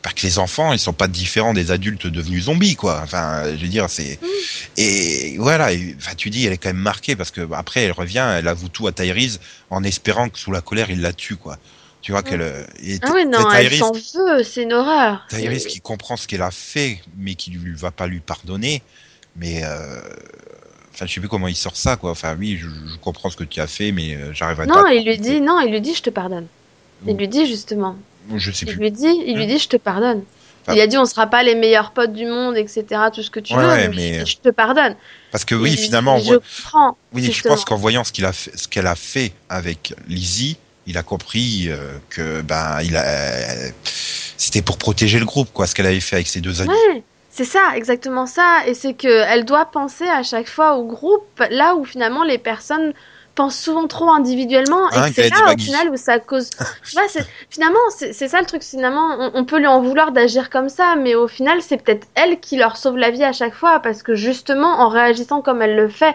bah, 0.02 0.10
que 0.16 0.22
les 0.26 0.38
enfants 0.38 0.72
ils 0.72 0.78
sont 0.78 0.92
pas 0.94 1.08
différents 1.08 1.52
des 1.52 1.70
adultes 1.70 2.06
devenus 2.06 2.44
zombies, 2.44 2.76
quoi. 2.76 3.00
Enfin, 3.02 3.44
je 3.56 3.60
veux 3.62 3.68
dire, 3.68 3.88
c'est 3.90 4.18
Mm. 4.22 4.26
et 4.78 5.36
voilà. 5.38 5.72
et, 5.72 5.94
Enfin, 5.98 6.14
tu 6.16 6.30
dis, 6.30 6.46
elle 6.46 6.52
est 6.52 6.58
quand 6.58 6.70
même 6.70 6.76
marquée 6.78 7.16
parce 7.16 7.30
que 7.30 7.42
bah, 7.42 7.58
après 7.58 7.82
elle 7.82 7.92
revient, 7.92 8.26
elle 8.38 8.48
avoue 8.48 8.68
tout 8.68 8.86
à 8.86 8.92
Tyrese 8.92 9.40
en 9.70 9.82
espérant 9.84 10.28
que 10.28 10.38
sous 10.38 10.52
la 10.52 10.60
colère 10.62 10.90
il 10.90 11.00
la 11.00 11.12
tue, 11.12 11.36
quoi. 11.36 11.58
Tu 12.02 12.12
vois 12.12 12.22
qu'elle 12.22 12.40
euh, 12.40 12.64
Ah 13.02 13.12
oui, 13.14 13.26
non, 13.26 13.46
c'est 13.50 13.62
elle 13.64 13.74
s'en 13.76 13.92
veut, 13.92 14.42
c'est 14.42 14.62
une 14.62 14.72
horreur. 14.72 15.26
Tyrese 15.28 15.66
qui 15.66 15.80
comprend 15.82 16.16
ce 16.16 16.26
qu'elle 16.26 16.40
a 16.40 16.50
fait, 16.50 16.98
mais 17.18 17.34
qui 17.34 17.50
lui 17.50 17.74
va 17.74 17.90
pas 17.90 18.06
lui 18.06 18.20
pardonner. 18.20 18.82
Mais 19.36 19.60
euh, 19.64 20.00
enfin, 20.94 21.04
je 21.06 21.12
sais 21.12 21.20
plus 21.20 21.28
comment 21.28 21.46
il 21.46 21.54
sort 21.54 21.76
ça, 21.76 21.96
quoi. 21.96 22.10
Enfin, 22.12 22.34
oui, 22.38 22.56
je, 22.58 22.68
je 22.68 22.96
comprends 23.02 23.28
ce 23.28 23.36
que 23.36 23.44
tu 23.44 23.60
as 23.60 23.66
fait, 23.66 23.92
mais 23.92 24.14
euh, 24.14 24.32
j'arriverai 24.32 24.66
pas. 24.66 24.74
Non, 24.82 24.86
à 24.86 24.94
il 24.94 25.04
lui 25.04 25.18
dit, 25.18 25.42
non, 25.42 25.60
il 25.60 25.70
lui 25.72 25.80
dit, 25.82 25.94
je 25.94 26.00
te 26.02 26.10
pardonne. 26.10 26.46
Il 27.06 27.14
Mm. 27.14 27.18
lui 27.18 27.28
dit 27.28 27.46
justement. 27.46 27.96
Je 28.36 28.50
sais 28.52 28.66
Il 28.66 28.72
plus. 28.74 28.80
lui 28.80 28.90
dit, 28.92 29.22
il 29.26 29.36
lui 29.36 29.46
dit, 29.46 29.58
je 29.58 29.68
te 29.68 29.76
pardonne. 29.76 30.22
Enfin- 30.62 30.74
il 30.76 30.80
a 30.80 30.86
dit, 30.86 30.98
on 30.98 31.04
sera 31.06 31.26
pas 31.26 31.42
les 31.42 31.54
meilleurs 31.54 31.92
potes 31.92 32.12
du 32.12 32.26
monde, 32.26 32.56
etc. 32.56 32.84
Tout 33.14 33.22
ce 33.22 33.30
que 33.30 33.40
tu 33.40 33.54
Ouais, 33.54 33.62
veux, 33.62 33.68
ouais, 33.68 33.88
mais, 33.88 33.94
mais- 34.18 34.26
je 34.26 34.36
te 34.38 34.50
pardonne. 34.50 34.94
Parce 35.32 35.44
que 35.44 35.54
oui, 35.54 35.72
Et 35.72 35.76
finalement, 35.76 36.18
je 36.18 36.24
voit- 36.24 36.38
comprends. 36.38 36.96
oui, 37.14 37.32
je 37.32 37.42
pense 37.42 37.64
qu'en 37.64 37.76
voyant 37.76 38.04
ce 38.04 38.12
qu'il 38.12 38.24
a 38.26 38.32
fait, 38.32 38.56
ce 38.56 38.68
qu'elle 38.68 38.86
a 38.86 38.94
fait 38.94 39.32
avec 39.48 39.94
Lizzie, 40.06 40.58
il 40.86 40.98
a 40.98 41.02
compris 41.02 41.66
euh, 41.68 41.92
que 42.10 42.40
ben 42.42 42.80
il 42.82 42.96
a, 42.96 43.04
euh, 43.04 43.70
c'était 44.36 44.62
pour 44.62 44.76
protéger 44.78 45.18
le 45.18 45.24
groupe, 45.26 45.50
quoi, 45.52 45.66
ce 45.66 45.74
qu'elle 45.74 45.86
avait 45.86 46.00
fait 46.00 46.16
avec 46.16 46.26
ses 46.28 46.40
deux 46.40 46.60
amis. 46.60 46.70
Ouais, 46.70 47.02
c'est 47.30 47.44
ça, 47.44 47.72
exactement 47.74 48.26
ça. 48.26 48.58
Et 48.66 48.74
c'est 48.74 48.94
que 48.94 49.08
elle 49.08 49.44
doit 49.44 49.66
penser 49.70 50.04
à 50.08 50.22
chaque 50.22 50.48
fois 50.48 50.76
au 50.76 50.84
groupe, 50.84 51.42
là 51.50 51.74
où 51.74 51.84
finalement 51.84 52.24
les 52.24 52.38
personnes 52.38 52.92
souvent 53.48 53.86
trop 53.86 54.10
individuellement 54.10 54.90
et 54.90 55.12
c'est 55.14 55.30
là 55.30 55.54
au 55.54 55.58
final 55.58 55.88
où 55.90 55.96
ça 55.96 56.18
cause. 56.18 56.50
tu 56.84 56.92
vois, 56.92 57.04
finalement, 57.48 57.78
c'est 57.96 58.12
c'est 58.12 58.28
ça 58.28 58.40
le 58.40 58.46
truc. 58.46 58.62
Finalement, 58.62 59.16
on, 59.18 59.30
on 59.34 59.44
peut 59.44 59.58
lui 59.58 59.66
en 59.66 59.80
vouloir 59.80 60.12
d'agir 60.12 60.50
comme 60.50 60.68
ça, 60.68 60.96
mais 60.96 61.14
au 61.14 61.28
final, 61.28 61.62
c'est 61.62 61.78
peut-être 61.82 62.06
elle 62.14 62.40
qui 62.40 62.56
leur 62.56 62.76
sauve 62.76 62.98
la 62.98 63.10
vie 63.10 63.24
à 63.24 63.32
chaque 63.32 63.54
fois 63.54 63.80
parce 63.80 64.02
que 64.02 64.14
justement, 64.14 64.80
en 64.80 64.88
réagissant 64.88 65.40
comme 65.40 65.62
elle 65.62 65.76
le 65.76 65.88
fait, 65.88 66.14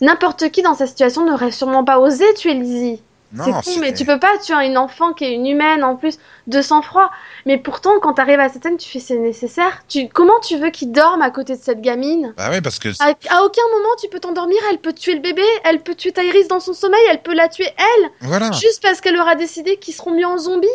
n'importe 0.00 0.50
qui 0.50 0.62
dans 0.62 0.74
sa 0.74 0.86
situation 0.86 1.24
n'aurait 1.24 1.50
sûrement 1.50 1.84
pas 1.84 1.98
osé 1.98 2.24
tuer 2.34 2.54
Lizzie. 2.54 3.02
C'est 3.36 3.50
con, 3.50 3.80
mais 3.80 3.94
tu 3.94 4.04
peux 4.04 4.18
pas 4.18 4.38
tuer 4.38 4.64
une 4.64 4.76
enfant 4.76 5.12
qui 5.12 5.24
est 5.24 5.32
une 5.32 5.46
humaine 5.46 5.84
en 5.84 5.94
plus 5.94 6.18
de 6.48 6.60
sang-froid. 6.62 7.10
Mais 7.46 7.58
pourtant, 7.58 8.00
quand 8.00 8.14
t'arrives 8.14 8.40
à 8.40 8.48
cette 8.48 8.64
scène, 8.64 8.76
tu 8.76 8.88
fais 8.88 8.98
c'est 8.98 9.18
nécessaire. 9.18 9.84
Tu 9.88 10.08
comment 10.08 10.38
tu 10.40 10.56
veux 10.58 10.70
qu'il 10.70 10.90
dorme 10.90 11.22
à 11.22 11.30
côté 11.30 11.56
de 11.56 11.62
cette 11.62 11.80
gamine? 11.80 12.34
Bah 12.36 12.48
oui, 12.50 12.60
parce 12.60 12.78
que 12.78 12.88
à, 13.00 13.10
à 13.28 13.42
aucun 13.42 13.62
moment 13.72 13.94
tu 14.00 14.08
peux 14.08 14.18
t'endormir. 14.18 14.58
Elle 14.70 14.78
peut 14.78 14.92
tuer 14.92 15.14
le 15.14 15.20
bébé, 15.20 15.44
elle 15.64 15.80
peut 15.82 15.94
tuer 15.94 16.12
Tyrese 16.12 16.48
dans 16.48 16.60
son 16.60 16.74
sommeil, 16.74 17.00
elle 17.10 17.22
peut 17.22 17.34
la 17.34 17.48
tuer 17.48 17.68
elle, 17.76 18.10
voilà. 18.22 18.50
juste 18.52 18.82
parce 18.82 19.00
qu'elle 19.00 19.16
aura 19.16 19.36
décidé 19.36 19.76
qu'ils 19.76 19.94
seront 19.94 20.12
mis 20.12 20.24
en 20.24 20.38
zombies. 20.38 20.66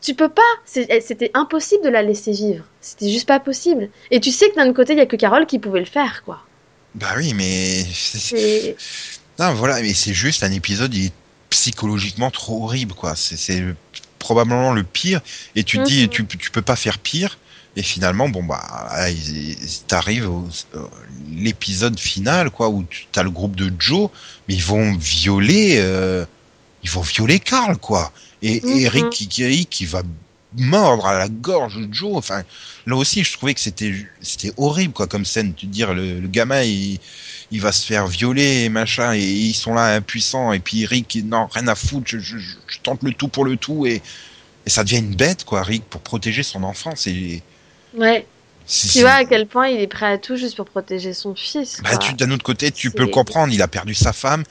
Tu 0.00 0.14
peux 0.14 0.28
pas. 0.28 0.42
Eh, 0.76 1.00
C'était 1.00 1.30
impossible 1.34 1.82
de 1.82 1.88
la 1.88 2.02
laisser 2.02 2.30
vivre. 2.30 2.64
C'était 2.80 3.08
juste 3.08 3.26
pas 3.26 3.40
possible. 3.40 3.88
Et 4.10 4.20
tu 4.20 4.30
sais 4.30 4.50
que 4.50 4.54
d'un 4.54 4.72
côté, 4.72 4.92
il 4.92 4.98
y 4.98 5.02
a 5.02 5.06
que 5.06 5.16
Carole 5.16 5.46
qui 5.46 5.58
pouvait 5.58 5.80
le 5.80 5.86
faire, 5.86 6.22
quoi. 6.24 6.40
Bah 6.94 7.08
oui, 7.16 7.34
mais 7.34 7.82
non, 9.38 9.52
voilà, 9.54 9.80
mais 9.80 9.92
c'est 9.94 10.14
juste 10.14 10.42
un 10.44 10.52
épisode 10.52 10.94
il 10.94 11.06
est 11.06 11.12
psychologiquement 11.56 12.30
trop 12.30 12.64
horrible, 12.64 12.94
quoi. 12.94 13.14
C'est 13.16 13.64
probablement 14.18 14.72
le 14.72 14.82
pire. 14.84 15.20
Et 15.54 15.64
tu 15.64 15.78
te 15.78 15.84
dis, 15.84 16.02
Mhm. 16.04 16.08
tu, 16.08 16.26
tu 16.26 16.50
peux 16.50 16.62
pas 16.62 16.76
faire 16.76 16.98
pire. 16.98 17.38
Et 17.78 17.82
finalement, 17.82 18.28
bon 18.30 18.42
bah, 18.42 18.64
t'arrives 19.86 20.28
au 20.30 20.48
euh, 20.74 20.86
l'épisode 21.30 21.98
final, 21.98 22.50
quoi, 22.50 22.68
où 22.68 22.84
tu 22.88 23.06
as 23.16 23.22
le 23.22 23.30
groupe 23.30 23.54
de 23.56 23.70
Joe, 23.78 24.08
mais 24.48 24.54
ils 24.54 24.62
vont 24.64 24.94
violer, 24.96 25.76
euh, 25.78 26.24
ils 26.82 26.90
vont 26.90 27.02
violer 27.02 27.38
Carl, 27.38 27.76
quoi. 27.76 28.12
Et, 28.42 28.60
Mhm. 28.64 28.78
Eric 28.80 29.10
qui, 29.10 29.66
qui 29.66 29.84
va 29.86 30.02
mordre 30.56 31.06
à 31.06 31.18
la 31.18 31.28
gorge 31.28 31.76
de 31.76 31.92
Joe. 31.92 32.12
Enfin, 32.16 32.42
là 32.86 32.96
aussi, 32.96 33.24
je 33.24 33.32
trouvais 33.34 33.52
que 33.54 33.60
c'était 33.60 33.94
c'était 34.22 34.52
horrible, 34.56 34.94
quoi, 34.94 35.06
comme 35.06 35.24
scène. 35.26 35.52
Tu 35.54 35.66
te 35.66 35.72
dire, 35.72 35.92
le, 35.92 36.20
le 36.20 36.28
gamin, 36.28 36.62
il, 36.62 36.98
il 37.52 37.60
va 37.60 37.70
se 37.72 37.86
faire 37.86 38.06
violer, 38.06 38.64
et 38.64 38.68
machin, 38.68 39.14
et 39.14 39.20
ils 39.20 39.54
sont 39.54 39.74
là 39.74 39.94
impuissants. 39.94 40.52
Et 40.52 40.58
puis 40.58 40.84
Rick, 40.86 41.14
il- 41.14 41.28
non, 41.28 41.46
rien 41.52 41.68
à 41.68 41.74
foutre. 41.74 42.06
Je, 42.06 42.18
je, 42.18 42.38
je- 42.38 42.56
je 42.66 42.78
tente 42.82 43.02
le 43.02 43.12
tout 43.12 43.28
pour 43.28 43.44
le 43.44 43.56
tout, 43.56 43.86
et, 43.86 44.02
et 44.66 44.70
ça 44.70 44.82
devient 44.84 44.98
une 44.98 45.14
bête, 45.14 45.44
quoi, 45.44 45.62
Rick, 45.62 45.84
pour 45.84 46.00
protéger 46.00 46.42
son 46.42 46.64
enfant. 46.64 46.92
C'est 46.96 47.42
ouais. 47.94 48.26
c'est- 48.66 48.88
Tu 48.88 48.92
c'est- 48.94 49.00
vois 49.02 49.12
à 49.12 49.24
quel 49.24 49.46
point 49.46 49.68
il 49.68 49.80
est 49.80 49.86
prêt 49.86 50.06
à 50.12 50.18
tout 50.18 50.36
juste 50.36 50.56
pour 50.56 50.66
protéger 50.66 51.14
son 51.14 51.34
fils. 51.36 51.80
bah, 51.84 51.90
d'un 52.18 52.30
autre 52.32 52.42
côté, 52.44 52.72
tu 52.72 52.88
C'est- 52.88 52.96
peux 52.96 53.04
le 53.04 53.10
comprendre. 53.10 53.52
Il 53.52 53.62
a 53.62 53.68
perdu 53.68 53.94
sa 53.94 54.12
femme, 54.12 54.42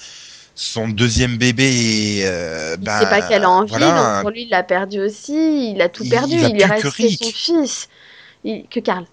son 0.55 0.87
deuxième 0.87 1.35
bébé. 1.35 2.21
Euh, 2.23 2.77
Il 2.79 2.83
bah, 2.85 3.01
sait 3.01 3.09
pas 3.09 3.21
qu'elle 3.27 3.43
a 3.43 3.49
envie, 3.49 3.69
voilà. 3.71 4.13
donc 4.13 4.21
pour 4.21 4.29
lui, 4.31 4.43
il 4.43 4.49
l'a 4.49 4.63
perdu 4.63 5.01
aussi. 5.01 5.71
Il 5.73 5.81
a 5.81 5.89
tout 5.89 6.03
Il- 6.05 6.09
perdu. 6.11 6.35
il 6.35 6.55
Il, 6.55 6.57
que 6.81 6.87
Rick. 6.87 7.21
son 7.21 7.29
fils. 7.31 7.89
Il- 8.45 8.65
Que 8.69 8.79
Karl. 8.79 9.05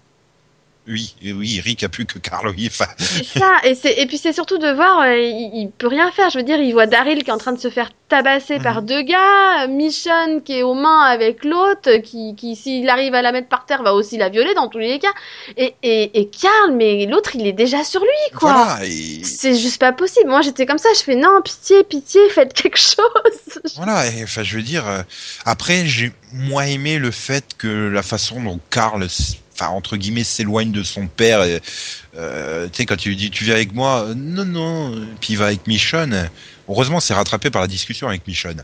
Oui, 0.85 1.15
oui, 1.23 1.61
Rick 1.63 1.83
a 1.83 1.89
plus 1.89 2.05
que 2.05 2.19
Carl. 2.19 2.49
oui, 2.49 2.69
C'est 2.69 3.23
ça. 3.39 3.51
Et, 3.63 3.77
et 4.01 4.05
puis 4.05 4.17
c'est 4.17 4.33
surtout 4.33 4.57
de 4.57 4.69
voir, 4.69 5.01
euh, 5.03 5.17
il, 5.17 5.51
il 5.61 5.71
peut 5.71 5.87
rien 5.87 6.11
faire. 6.11 6.29
Je 6.29 6.37
veux 6.37 6.43
dire, 6.43 6.59
il 6.59 6.73
voit 6.73 6.87
Daryl 6.87 7.23
qui 7.23 7.29
est 7.29 7.33
en 7.33 7.37
train 7.37 7.53
de 7.53 7.59
se 7.59 7.69
faire 7.69 7.89
tabasser 8.09 8.57
Mhm. 8.57 8.63
par 8.63 8.81
deux 8.81 9.01
gars, 9.01 9.67
Michonne 9.67 10.43
qui 10.43 10.57
est 10.59 10.61
aux 10.63 10.73
mains 10.73 11.03
avec 11.03 11.45
l'autre, 11.45 11.97
qui, 12.01 12.35
qui 12.35 12.55
s'il 12.57 12.89
arrive 12.89 13.15
à 13.15 13.21
la 13.21 13.31
mettre 13.31 13.47
par 13.47 13.65
terre, 13.65 13.81
va 13.81 13.93
aussi 13.93 14.17
la 14.17 14.27
violer 14.27 14.53
dans 14.55 14.67
tous 14.67 14.77
les 14.79 14.99
cas. 14.99 15.13
Et, 15.55 15.73
et, 15.83 16.19
et 16.19 16.27
Karl, 16.29 16.73
mais 16.75 17.05
l'autre, 17.05 17.35
il 17.35 17.47
est 17.47 17.53
déjà 17.53 17.83
sur 17.85 18.01
lui, 18.01 18.37
quoi. 18.37 18.51
voilà. 18.51 18.79
Et, 18.85 19.23
C'est 19.23 19.55
juste 19.55 19.79
pas 19.79 19.93
possible. 19.93 20.29
Moi, 20.29 20.41
j'étais 20.41 20.65
comme 20.65 20.77
ça. 20.79 20.89
Je 20.97 21.01
fais 21.01 21.15
non, 21.15 21.41
pitié, 21.43 21.83
pitié, 21.85 22.19
faites 22.29 22.53
quelque 22.53 22.77
chose. 22.77 22.97
Voilà, 23.77 24.05
et, 24.07 24.23
enfin, 24.23 24.43
je 24.43 24.57
veux 24.57 24.61
dire, 24.63 24.85
euh, 24.87 25.01
après, 25.45 25.85
j'ai 25.87 26.11
moins 26.33 26.65
aimé 26.65 26.97
le 26.99 27.09
fait 27.11 27.45
que 27.57 27.87
la 27.87 28.03
façon 28.03 28.41
dont 28.43 28.59
Karl, 28.69 29.01
s- 29.03 29.35
enfin, 29.53 29.67
entre 29.69 29.97
guillemets, 29.97 30.23
s'éloigne 30.23 30.71
de 30.71 30.83
son 30.83 31.07
père. 31.07 31.43
et, 31.43 31.59
euh, 32.15 32.67
tu 32.67 32.77
sais, 32.77 32.85
quand 32.85 32.95
tu 32.97 33.09
lui 33.09 33.15
dis, 33.15 33.29
tu 33.31 33.43
viens 33.43 33.55
avec 33.55 33.73
moi, 33.73 34.03
euh, 34.07 34.13
non, 34.15 34.45
non, 34.45 34.95
euh, 34.95 35.05
puis 35.21 35.33
il 35.33 35.37
va 35.37 35.45
avec 35.47 35.67
Michonne. 35.67 36.29
Heureusement, 36.69 36.99
c'est 36.99 37.13
rattrapé 37.13 37.49
par 37.49 37.61
la 37.61 37.67
discussion 37.67 38.07
avec 38.07 38.27
Michonne. 38.27 38.63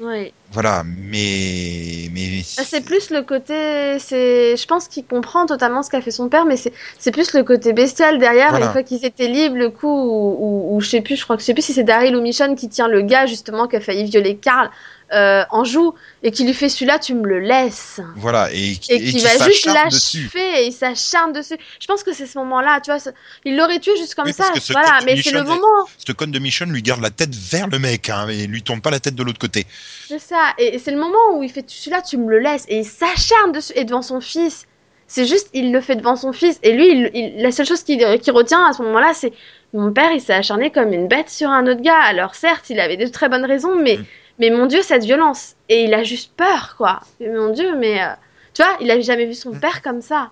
Oui. 0.00 0.32
Voilà, 0.50 0.82
mais, 0.84 2.08
mais. 2.12 2.42
Ah, 2.58 2.62
C'est 2.66 2.80
plus 2.84 3.10
le 3.10 3.22
côté, 3.22 3.98
c'est, 4.00 4.56
je 4.56 4.66
pense 4.66 4.88
qu'il 4.88 5.04
comprend 5.04 5.46
totalement 5.46 5.82
ce 5.82 5.90
qu'a 5.90 6.00
fait 6.02 6.10
son 6.10 6.28
père, 6.28 6.44
mais 6.44 6.56
c'est, 6.56 6.72
c'est 6.98 7.12
plus 7.12 7.32
le 7.34 7.44
côté 7.44 7.72
bestial 7.72 8.18
derrière. 8.18 8.50
Voilà. 8.50 8.66
Une 8.66 8.72
fois 8.72 8.82
qu'ils 8.82 9.04
étaient 9.04 9.28
libres, 9.28 9.56
le 9.56 9.70
coup 9.70 9.86
où- 9.88 10.76
où 10.76 10.80
je 10.80 10.88
sais 10.90 11.00
plus, 11.02 11.16
je 11.16 11.22
crois 11.22 11.36
que 11.36 11.42
je 11.42 11.46
sais 11.46 11.54
plus 11.54 11.62
si 11.64 11.72
c'est 11.72 11.84
Daryl 11.84 12.16
ou 12.16 12.20
Michonne 12.20 12.56
qui 12.56 12.68
tient 12.68 12.88
le 12.88 13.02
gars 13.02 13.26
justement 13.26 13.68
qui 13.68 13.76
a 13.76 13.80
failli 13.80 14.04
violer 14.04 14.36
Karl 14.36 14.70
euh, 15.12 15.44
en 15.50 15.64
joue 15.64 15.94
et 16.22 16.30
qui 16.30 16.44
lui 16.44 16.54
fait 16.54 16.68
celui-là, 16.68 16.98
tu 16.98 17.14
me 17.14 17.26
le 17.26 17.40
laisses. 17.40 18.00
Voilà, 18.16 18.50
et, 18.52 18.76
qui 18.76 18.98
qui 18.98 19.18
va 19.20 19.44
juste 19.46 19.66
l'achever 19.66 20.62
et 20.62 20.66
il 20.66 20.72
s'acharne 20.72 21.32
dessus. 21.32 21.56
Je 21.80 21.86
pense 21.86 22.02
que 22.02 22.12
c'est 22.12 22.26
ce 22.26 22.38
moment-là, 22.38 22.80
tu 22.80 22.90
vois, 22.90 23.00
il 23.44 23.56
l'aurait 23.56 23.78
tué 23.78 23.96
juste 23.96 24.14
comme 24.14 24.26
Oui, 24.26 24.32
ça, 24.32 24.44
voilà. 24.70 24.98
Mais 25.04 25.20
c'est 25.20 25.30
le 25.32 25.42
moment, 25.44 25.66
Ce 25.98 26.12
con 26.12 26.26
de 26.28 26.38
Michonne 26.38 26.72
lui 26.72 26.82
garde 26.82 27.02
la 27.02 27.10
tête 27.10 27.34
vers 27.34 27.68
le 27.68 27.78
mec, 27.78 28.08
hein, 28.08 28.28
et 28.28 28.46
lui 28.46 28.62
tourne 28.62 28.80
pas 28.80 28.90
la 28.90 29.00
tête 29.00 29.14
de 29.14 29.22
l'autre 29.22 29.38
côté. 29.38 29.66
C'est 30.08 30.18
ça, 30.18 30.54
et, 30.58 30.74
et 30.74 30.78
c'est 30.78 30.90
le 30.92 30.98
moment 30.98 31.36
où 31.36 31.42
il 31.42 31.50
fait 31.50 31.64
celui-là, 31.68 32.02
tu 32.02 32.16
me 32.16 32.30
le 32.30 32.38
laisses, 32.38 32.64
et 32.68 32.78
il 32.78 32.84
s'acharne 32.86 33.52
dessus, 33.52 33.72
et 33.76 33.84
devant 33.84 34.02
son 34.02 34.20
fils. 34.20 34.66
C'est 35.08 35.26
juste, 35.26 35.50
il 35.52 35.72
le 35.72 35.80
fait 35.82 35.96
devant 35.96 36.16
son 36.16 36.32
fils, 36.32 36.58
et 36.62 36.72
lui, 36.72 36.88
il- 36.90 37.10
il- 37.12 37.42
la 37.42 37.50
seule 37.52 37.66
chose 37.66 37.82
qu'il 37.82 37.98
qu'il 38.20 38.32
retient 38.32 38.64
à 38.66 38.72
ce 38.72 38.80
moment-là, 38.82 39.12
c'est 39.14 39.32
mon 39.74 39.92
père, 39.92 40.10
il 40.12 40.20
s'est 40.22 40.32
acharné 40.32 40.70
comme 40.70 40.92
une 40.92 41.06
bête 41.08 41.28
sur 41.28 41.50
un 41.50 41.66
autre 41.66 41.82
gars. 41.82 42.00
Alors 42.00 42.34
certes, 42.34 42.70
il 42.70 42.80
avait 42.80 42.96
de 42.96 43.06
très 43.08 43.28
bonnes 43.28 43.44
raisons, 43.44 43.74
mais, 43.76 43.98
Mm. 43.98 44.04
Mais 44.42 44.50
mon 44.50 44.66
Dieu, 44.66 44.82
cette 44.82 45.04
violence. 45.04 45.54
Et 45.68 45.84
il 45.84 45.94
a 45.94 46.02
juste 46.02 46.32
peur, 46.36 46.74
quoi. 46.76 47.00
Et 47.20 47.28
mon 47.30 47.50
Dieu, 47.52 47.76
mais 47.76 48.02
euh, 48.02 48.08
tu 48.54 48.62
vois, 48.62 48.76
il 48.80 48.90
avait 48.90 49.02
jamais 49.02 49.24
vu 49.26 49.34
son 49.34 49.52
Mm. 49.52 49.60
père 49.60 49.82
comme 49.82 50.02
ça. 50.02 50.30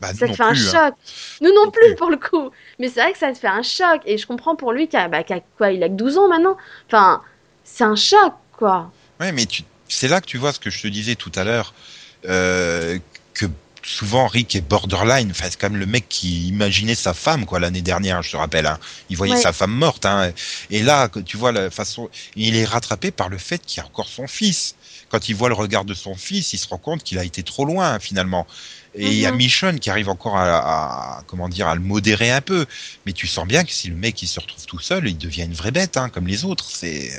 Bah, 0.00 0.14
Ça 0.14 0.28
te 0.28 0.32
fait 0.32 0.42
un 0.44 0.50
hein. 0.50 0.54
choc. 0.54 0.94
Nous 1.40 1.48
non 1.52 1.64
Non 1.64 1.70
plus, 1.72 1.86
plus. 1.88 1.94
pour 1.96 2.08
le 2.10 2.16
coup. 2.18 2.50
Mais 2.78 2.88
c'est 2.88 3.00
vrai 3.02 3.10
que 3.12 3.18
ça 3.18 3.32
te 3.32 3.38
fait 3.38 3.48
un 3.48 3.62
choc. 3.64 4.00
Et 4.06 4.16
je 4.16 4.28
comprends 4.28 4.54
pour 4.54 4.72
lui 4.72 4.86
qu'à 4.86 5.08
bah, 5.08 5.24
qu'à 5.24 5.40
quoi, 5.56 5.72
il 5.72 5.82
a 5.82 5.88
que 5.88 5.94
12 5.94 6.18
ans 6.18 6.28
maintenant. 6.28 6.56
Enfin, 6.86 7.20
c'est 7.64 7.82
un 7.84 7.96
choc, 7.96 8.32
quoi. 8.56 8.92
Ouais, 9.18 9.32
mais 9.32 9.44
tu, 9.46 9.64
c'est 9.88 10.06
là 10.06 10.20
que 10.20 10.26
tu 10.26 10.38
vois 10.38 10.52
ce 10.52 10.60
que 10.60 10.70
je 10.70 10.80
te 10.80 10.86
disais 10.86 11.16
tout 11.16 11.32
à 11.34 11.42
l'heure, 11.42 11.74
euh, 12.28 12.96
souvent 13.82 14.26
Rick 14.26 14.54
est 14.56 14.60
borderline. 14.60 15.30
Enfin, 15.30 15.46
c'est 15.50 15.58
quand 15.58 15.70
même 15.70 15.80
le 15.80 15.86
mec 15.86 16.08
qui 16.08 16.48
imaginait 16.48 16.94
sa 16.94 17.14
femme, 17.14 17.46
quoi, 17.46 17.60
l'année 17.60 17.82
dernière, 17.82 18.22
je 18.22 18.32
te 18.32 18.36
rappelle. 18.36 18.66
Hein. 18.66 18.78
Il 19.10 19.16
voyait 19.16 19.34
Ouais. 19.34 19.40
sa 19.40 19.52
femme 19.52 19.72
morte. 19.72 20.04
Hein. 20.06 20.32
Et 20.70 20.82
là, 20.82 21.08
tu 21.24 21.36
vois 21.36 21.52
la 21.52 21.70
façon, 21.70 22.08
il 22.36 22.56
est 22.56 22.64
rattrapé 22.64 23.10
par 23.10 23.28
le 23.28 23.38
fait 23.38 23.64
qu'il 23.64 23.78
y 23.78 23.80
a 23.80 23.86
encore 23.86 24.08
son 24.08 24.26
fils. 24.26 24.74
Quand 25.10 25.28
il 25.28 25.34
voit 25.36 25.48
le 25.48 25.54
regard 25.54 25.84
de 25.86 25.94
son 25.94 26.14
fils, 26.14 26.52
il 26.52 26.58
se 26.58 26.68
rend 26.68 26.76
compte 26.78 27.02
qu'il 27.02 27.18
a 27.18 27.24
été 27.24 27.42
trop 27.42 27.64
loin 27.64 27.98
finalement. 27.98 28.46
Et 28.94 29.06
il 29.06 29.14
y 29.14 29.26
a 29.26 29.30
Mhm. 29.32 29.36
Michonne 29.38 29.80
qui 29.80 29.90
arrive 29.90 30.08
encore 30.08 30.36
à, 30.36 31.18
à- 31.18 31.22
comment 31.26 31.48
dire 31.48 31.68
à 31.68 31.74
le 31.74 31.80
modérer 31.80 32.30
un 32.30 32.40
peu. 32.40 32.66
Mais 33.06 33.12
tu 33.12 33.26
sens 33.26 33.46
bien 33.46 33.64
que 33.64 33.72
si 33.72 33.88
le 33.88 33.94
mec 33.96 34.20
il 34.22 34.26
se 34.26 34.40
retrouve 34.40 34.64
tout 34.66 34.80
seul, 34.80 35.06
il 35.08 35.16
devient 35.16 35.42
une 35.44 35.54
vraie 35.54 35.70
bête, 35.70 35.96
hein, 35.96 36.08
comme 36.08 36.26
les 36.26 36.44
autres. 36.44 36.66
C'est 36.68 37.10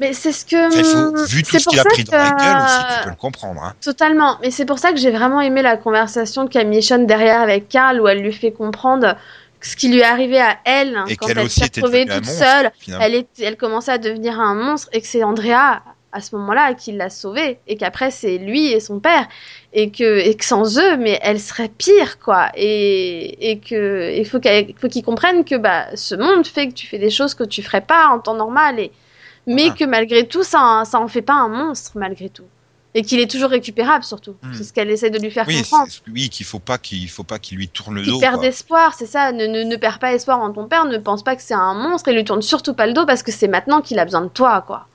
Mais 0.00 0.12
c'est 0.12 0.32
ce 0.32 0.44
que. 0.44 0.70
Faut- 0.70 1.24
vu 1.26 1.42
tout 1.42 1.58
ce 1.58 1.68
qu'il 1.68 1.78
a 1.80 1.84
pris 1.84 2.04
dans 2.04 2.16
la 2.16 2.30
gueule 2.30 2.56
aussi, 2.64 2.96
tu 2.98 3.04
peux 3.04 3.10
le 3.10 3.16
comprendre. 3.16 3.62
Hein. 3.62 3.74
Totalement. 3.80 4.38
Mais 4.42 4.50
c'est 4.50 4.64
pour 4.64 4.78
ça 4.78 4.92
que 4.92 4.98
j'ai 4.98 5.10
vraiment 5.10 5.40
aimé 5.40 5.62
la 5.62 5.76
conversation 5.76 6.46
qu'a 6.46 6.64
Michonne 6.64 7.06
derrière 7.06 7.40
avec 7.40 7.68
Carl, 7.68 8.00
où 8.00 8.06
elle 8.08 8.20
lui 8.20 8.32
fait 8.32 8.52
comprendre 8.52 9.16
ce 9.60 9.74
qui 9.74 9.88
lui 9.88 9.98
est 9.98 10.04
arrivé 10.04 10.40
à 10.40 10.56
elle 10.64 10.96
Et 11.08 11.16
quand 11.16 11.26
elle 11.28 11.50
s'est 11.50 11.64
retrouvée 11.64 12.06
toute 12.06 12.24
monstre, 12.26 12.44
seule. 12.44 12.70
finalement. 12.78 13.04
Elle, 13.06 13.14
est, 13.16 13.26
elle 13.40 13.56
commençait 13.56 13.90
à 13.92 13.98
devenir 13.98 14.38
un 14.40 14.54
monstre 14.54 14.88
et 14.92 15.00
que 15.00 15.06
c'est 15.08 15.24
Andrea 15.24 15.82
à 16.12 16.20
ce 16.22 16.34
moment-là 16.36 16.72
qui 16.74 16.92
l'a 16.92 17.10
sauvée 17.10 17.58
et 17.66 17.76
qu'après 17.76 18.10
c'est 18.12 18.38
lui 18.38 18.68
et 18.72 18.80
son 18.80 18.98
père 19.00 19.26
et 19.74 19.90
que, 19.90 20.20
et 20.20 20.34
que 20.36 20.44
sans 20.44 20.78
eux 20.78 20.96
mais 20.96 21.18
elle 21.22 21.38
serait 21.38 21.68
pire 21.68 22.18
quoi 22.18 22.50
et, 22.54 23.50
et 23.50 23.58
que 23.58 24.12
il 24.16 24.24
faut 24.24 24.38
qu'ils 24.40 25.04
comprennent 25.04 25.44
que 25.44 25.56
bah 25.56 25.84
ce 25.96 26.14
monde 26.14 26.46
fait 26.46 26.68
que 26.68 26.72
tu 26.72 26.86
fais 26.86 26.98
des 26.98 27.10
choses 27.10 27.34
que 27.34 27.44
tu 27.44 27.62
ferais 27.62 27.82
pas 27.82 28.06
en 28.08 28.20
temps 28.20 28.34
normal 28.34 28.80
et 28.80 28.90
mais 29.48 29.70
que 29.74 29.84
malgré 29.84 30.26
tout 30.28 30.44
ça 30.44 30.82
ça 30.84 31.00
en 31.00 31.08
fait 31.08 31.22
pas 31.22 31.34
un 31.34 31.48
monstre 31.48 31.92
malgré 31.96 32.28
tout 32.28 32.44
et 32.94 33.02
qu'il 33.02 33.20
est 33.20 33.30
toujours 33.30 33.50
récupérable 33.50 34.02
surtout 34.04 34.34
Hmm. 34.42 34.54
c'est 34.54 34.64
ce 34.64 34.72
qu'elle 34.72 34.90
essaie 34.90 35.10
de 35.10 35.18
lui 35.18 35.30
faire 35.30 35.44
Oui, 35.46 35.58
comprendre 35.62 35.88
oui, 36.12 36.28
qu'il 36.30 36.46
faut 36.46 36.58
pas 36.58 36.78
qu'il 36.78 37.08
faut 37.10 37.24
pas 37.24 37.38
qu'il 37.38 37.58
lui 37.58 37.68
tourne 37.68 37.96
le 37.96 38.02
qui 38.02 38.10
dos. 38.10 38.18
perd 38.20 38.36
quoi. 38.36 38.42
d'espoir, 38.44 38.94
c'est 38.98 39.06
ça. 39.06 39.30
Ne, 39.32 39.46
ne, 39.46 39.62
ne 39.64 39.76
perds 39.76 39.98
pas 39.98 40.12
espoir 40.14 40.38
en 40.40 40.52
ton 40.52 40.66
père, 40.68 40.84
ne 40.86 40.96
pense 40.98 41.22
pas 41.22 41.36
que 41.36 41.42
c'est 41.42 41.54
un 41.54 41.74
monstre 41.74 42.08
et 42.08 42.14
lui 42.14 42.24
tourne 42.24 42.40
surtout 42.42 42.74
pas 42.74 42.86
le 42.86 42.94
dos 42.94 43.04
parce 43.06 43.22
que 43.22 43.30
c'est 43.32 43.48
maintenant 43.48 43.82
qu'il 43.82 43.98
a 43.98 44.04
besoin 44.06 44.22
de 44.22 44.28
toi, 44.28 44.62
quoi. 44.66 44.86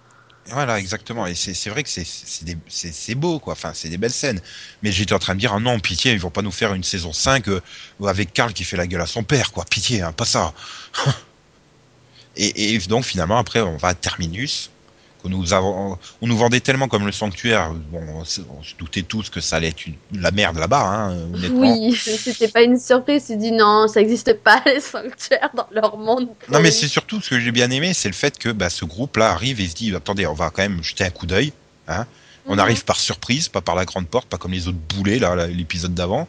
Voilà, 0.47 0.77
exactement. 0.79 1.25
Et 1.27 1.35
c'est 1.35 1.69
vrai 1.69 1.83
que 1.83 1.89
c'est 1.89 3.15
beau, 3.15 3.39
quoi. 3.39 3.53
Enfin, 3.53 3.71
c'est 3.73 3.87
des 3.89 3.97
belles 3.97 4.11
scènes. 4.11 4.41
Mais 4.81 4.91
j'étais 4.91 5.13
en 5.13 5.19
train 5.19 5.35
de 5.35 5.39
dire, 5.39 5.53
ah 5.53 5.59
non, 5.59 5.79
pitié, 5.79 6.11
ils 6.11 6.19
vont 6.19 6.31
pas 6.31 6.41
nous 6.41 6.51
faire 6.51 6.73
une 6.73 6.83
saison 6.83 7.13
5 7.13 7.47
euh, 7.47 7.61
avec 8.05 8.33
Karl 8.33 8.51
qui 8.51 8.65
fait 8.65 8.75
la 8.75 8.87
gueule 8.87 8.99
à 9.01 9.05
son 9.05 9.23
père, 9.23 9.51
quoi. 9.53 9.63
Pitié, 9.63 10.01
hein, 10.01 10.11
pas 10.11 10.25
ça. 10.25 10.53
et, 12.35 12.73
et 12.73 12.77
donc 12.79 13.03
finalement, 13.05 13.37
après, 13.37 13.61
on 13.61 13.77
va 13.77 13.89
à 13.89 13.93
Terminus. 13.93 14.69
qu'on 15.21 15.29
nous 15.29 15.53
avons, 15.53 15.97
on 16.21 16.27
nous 16.27 16.35
vendait 16.37 16.59
tellement 16.59 16.89
comme 16.89 17.05
le 17.05 17.11
sanctuaire. 17.13 17.71
Bon, 17.91 18.01
on 18.15 18.25
se, 18.25 18.41
on 18.41 18.61
se 18.61 18.75
doutait 18.77 19.03
tous 19.03 19.29
que 19.29 19.39
ça 19.39 19.55
allait 19.55 19.69
être 19.69 19.85
une- 19.85 19.95
la 20.19 20.31
merde 20.31 20.57
là-bas, 20.57 20.81
hein, 20.85 21.17
honnêtement. 21.33 21.61
Oui, 21.61 21.95
c'était 22.17 22.49
pas 22.49 22.61
une 22.61 22.77
surprise. 22.77 23.27
Tu 23.27 23.37
dis 23.37 23.51
non, 23.53 23.87
ça 23.87 24.01
existe 24.01 24.33
pas 24.43 24.61
les 24.65 24.81
sanctuaires 24.81 25.49
dans 25.55 25.67
leur 25.71 25.97
monde. 25.97 26.27
Non, 26.49 26.59
mais 26.59 26.71
c'est 26.71 26.89
surtout 26.89 27.21
ce 27.21 27.29
que 27.29 27.39
j'ai 27.39 27.51
bien 27.53 27.69
aimé, 27.71 27.93
c'est 27.93 28.09
le 28.09 28.13
fait 28.15 28.37
que 28.37 28.49
bah, 28.49 28.69
ce 28.69 28.83
groupe-là 28.83 29.29
arrive 29.31 29.61
et 29.61 29.67
se 29.69 29.75
dit 29.75 29.95
attendez, 29.95 30.27
on 30.27 30.33
va 30.33 30.49
quand 30.49 30.61
même 30.63 30.83
jeter 30.83 31.05
un 31.05 31.09
coup 31.09 31.25
d'œil. 31.25 31.53
Hein. 31.87 32.05
On 32.45 32.55
Mhm. 32.55 32.59
arrive 32.59 32.83
par 32.83 32.99
surprise, 32.99 33.47
pas 33.47 33.61
par 33.61 33.75
la 33.75 33.85
grande 33.85 34.07
porte, 34.09 34.27
pas 34.27 34.37
comme 34.37 34.51
les 34.51 34.67
autres 34.67 34.77
boulets, 34.97 35.19
là, 35.19 35.47
l'épisode 35.47 35.93
d'avant. 35.93 36.27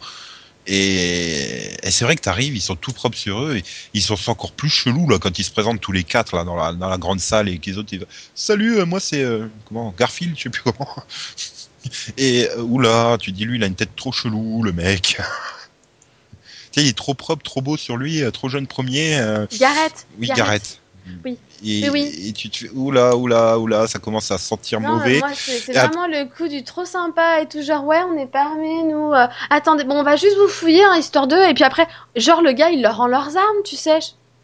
Et, 0.67 1.75
et 1.87 1.91
c'est 1.91 2.05
vrai 2.05 2.17
que 2.17 2.23
t'arrives, 2.23 2.57
ils 2.57 2.61
sont 2.63 2.77
tout 2.77 2.93
propres 2.93 3.19
sur 3.19 3.43
eux, 3.43 3.57
et 3.57 3.65
ils 3.93 4.03
sont 4.03 4.17
encore 4.31 4.53
plus 4.53 4.71
chelous 4.71 5.09
là 5.09 5.19
quand 5.19 5.39
ils 5.39 5.45
se 5.45 5.51
présentent 5.51 5.81
tous 5.81 5.93
les 5.93 6.05
quatre 6.05 6.35
là 6.37 6.45
dans 6.45 6.57
la, 6.57 6.73
dans 6.73 6.89
la 6.89 6.97
grande 6.97 7.21
salle 7.21 7.49
et 7.51 7.59
qu'ils 7.59 7.79
autres 7.79 7.93
ils... 7.93 8.07
salut, 8.35 8.79
euh, 8.79 8.87
moi 8.87 8.99
c'est 9.01 9.23
euh, 9.23 9.47
comment 9.69 9.95
Garfield, 9.99 10.35
je 10.37 10.45
sais 10.45 10.51
plus 10.51 10.63
comment. 10.63 10.89
Et 12.17 12.49
euh, 12.49 12.63
oula, 12.63 13.19
tu 13.21 13.31
dis 13.31 13.45
lui, 13.45 13.59
il 13.59 13.63
a 13.65 13.67
une 13.67 13.75
tête 13.75 13.95
trop 13.95 14.11
chelou, 14.11 14.63
le 14.63 14.73
mec. 14.73 15.03
tu 16.73 16.81
sais, 16.81 16.83
il 16.83 16.89
est 16.89 16.97
trop 16.97 17.13
propre, 17.15 17.43
trop 17.43 17.61
beau 17.61 17.77
sur 17.77 17.97
lui, 17.99 18.23
euh, 18.23 18.31
trop 18.31 18.49
jeune 18.49 18.67
premier. 18.67 19.19
euh, 19.19 19.47
Gareth. 19.59 20.07
oui, 20.19 20.29
Gareth. 20.29 20.39
Gareth. 20.39 20.81
Oui. 21.25 21.39
Et, 21.65 21.83
Oui, 21.83 21.89
oui. 21.93 22.29
et 22.29 22.33
tu 22.33 22.49
te 22.51 22.57
fais 22.59 22.71
oula, 22.75 23.17
oula, 23.17 23.59
oula, 23.59 23.87
ça 23.87 23.99
commence 23.99 24.31
à 24.31 24.39
sentir 24.39 24.81
Non, 24.81 24.97
mauvais. 24.97 25.21
c'est 25.35 25.59
c'est 25.61 25.73
vraiment 25.73 26.07
le 26.07 26.25
coup 26.25 26.49
du 26.49 26.65
trop 26.65 26.85
sympa 26.85 27.41
et 27.41 27.47
tout, 27.47 27.63
genre, 27.63 27.85
ouais, 27.85 28.01
on 28.11 28.17
est 28.19 28.27
pas 28.27 28.43
armés, 28.47 28.83
nous. 28.85 29.13
euh, 29.13 29.27
attendez, 29.51 29.85
bon, 29.85 29.97
on 29.97 30.03
va 30.03 30.17
juste 30.17 30.37
vous 30.39 30.49
fouiller, 30.49 30.83
hein, 30.85 30.97
histoire 30.97 31.27
d'eux, 31.27 31.43
et 31.49 31.53
puis 31.55 31.65
après, 31.65 31.87
genre, 32.17 32.41
le 32.43 32.53
gars, 32.53 32.71
il 32.71 32.81
leur 32.83 32.97
rend 32.97 33.07
leurs 33.07 33.37
armes, 33.37 33.63
tu 33.65 33.77
sais. 33.77 33.99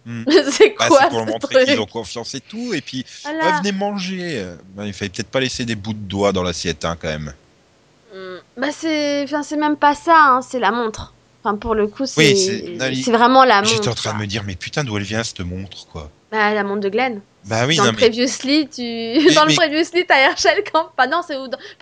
Hmm. 0.06 0.24
c'est 0.50 0.74
Bah, 0.78 0.86
quoi 0.88 0.98
c'est 1.02 1.08
pour 1.08 1.20
ce 1.20 1.24
montrer 1.26 1.64
qu'ils 1.66 1.80
ont 1.80 1.86
confiance 1.86 2.34
et 2.34 2.40
tout. 2.40 2.72
Et 2.74 2.80
puis, 2.80 3.04
Voilà. 3.22 3.52
venez 3.58 3.72
manger. 3.72 4.46
Bah, 4.74 4.86
il 4.86 4.92
fallait 4.94 5.10
peut-être 5.10 5.28
pas 5.30 5.40
laisser 5.40 5.64
des 5.64 5.74
bouts 5.76 5.92
de 5.92 5.98
doigts 5.98 6.32
dans 6.32 6.42
l'assiette, 6.42 6.84
hein, 6.84 6.96
quand 7.00 7.08
même. 7.08 7.32
Hmm, 8.14 8.36
Bah, 8.56 8.68
c'est 8.72 9.22
enfin, 9.24 9.42
c'est 9.42 9.56
même 9.56 9.76
pas 9.76 9.94
ça, 9.94 10.14
hein, 10.16 10.42
c'est 10.42 10.58
la 10.58 10.70
montre. 10.72 11.12
Enfin, 11.42 11.56
pour 11.56 11.74
le 11.74 11.86
coup, 11.86 12.04
c'est 12.06 12.18
Oui, 12.18 13.02
vraiment 13.06 13.44
la 13.44 13.62
montre. 13.62 13.72
J'étais 13.72 13.88
en 13.88 13.94
train 13.94 14.12
de 14.14 14.18
me 14.18 14.26
dire, 14.26 14.42
mais 14.46 14.56
putain, 14.56 14.84
d'où 14.84 14.96
elle 14.96 15.02
vient 15.04 15.24
cette 15.24 15.40
montre, 15.40 15.86
quoi 15.90 16.10
Bah, 16.30 16.52
la 16.52 16.62
montre 16.64 16.80
de 16.80 16.88
Glenn. 16.90 17.20
Bah 17.46 17.64
oui, 17.66 17.76
dans 17.76 17.84
non, 17.84 17.92
le 17.92 17.96
mais. 17.96 18.02
Previously, 18.08 18.68
tu... 18.68 18.82
dans 19.34 19.44
le 19.44 19.48
mais- 19.48 19.54
Previously, 19.54 20.04
t'as 20.06 20.18
Herschel 20.18 20.62
quand... 20.70 20.90
Pas, 20.94 21.06
non, 21.06 21.22
c'est 21.26 21.34
Pas 21.34 21.38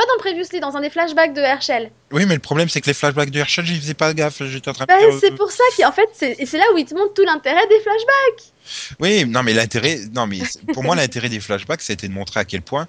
dans 0.06 0.14
le 0.16 0.20
Previously, 0.20 0.60
dans 0.60 0.76
un 0.76 0.80
des 0.80 0.90
flashbacks 0.90 1.34
de 1.34 1.40
Herschel. 1.40 1.90
Oui, 2.12 2.24
mais 2.26 2.34
le 2.34 2.40
problème, 2.40 2.68
c'est 2.68 2.80
que 2.80 2.86
les 2.86 2.94
flashbacks 2.94 3.30
de 3.30 3.40
Herschel, 3.40 3.66
j'y 3.66 3.74
faisais 3.80 3.94
pas 3.94 4.14
gaffe. 4.14 4.40
J'étais 4.44 4.68
en 4.70 4.74
train 4.74 4.84
Bah, 4.86 4.94
c'est 5.20 5.34
pour 5.34 5.50
ça 5.50 5.64
qu'en 5.76 5.90
fait, 5.90 6.08
c'est 6.12 6.56
là 6.56 6.64
où 6.74 6.78
il 6.78 6.84
te 6.84 6.94
montre 6.94 7.14
tout 7.14 7.24
l'intérêt 7.24 7.66
des 7.68 7.80
flashbacks. 7.80 8.52
Oui, 9.00 9.24
non, 9.26 9.42
mais 9.42 9.52
l'intérêt, 9.54 9.98
non, 10.14 10.28
mais 10.28 10.38
pour 10.72 10.84
moi, 10.84 10.94
l'intérêt 10.94 11.28
des 11.28 11.40
flashbacks, 11.40 11.82
c'était 11.82 12.06
de 12.06 12.12
montrer 12.12 12.38
à 12.38 12.44
quel 12.44 12.62
point 12.62 12.86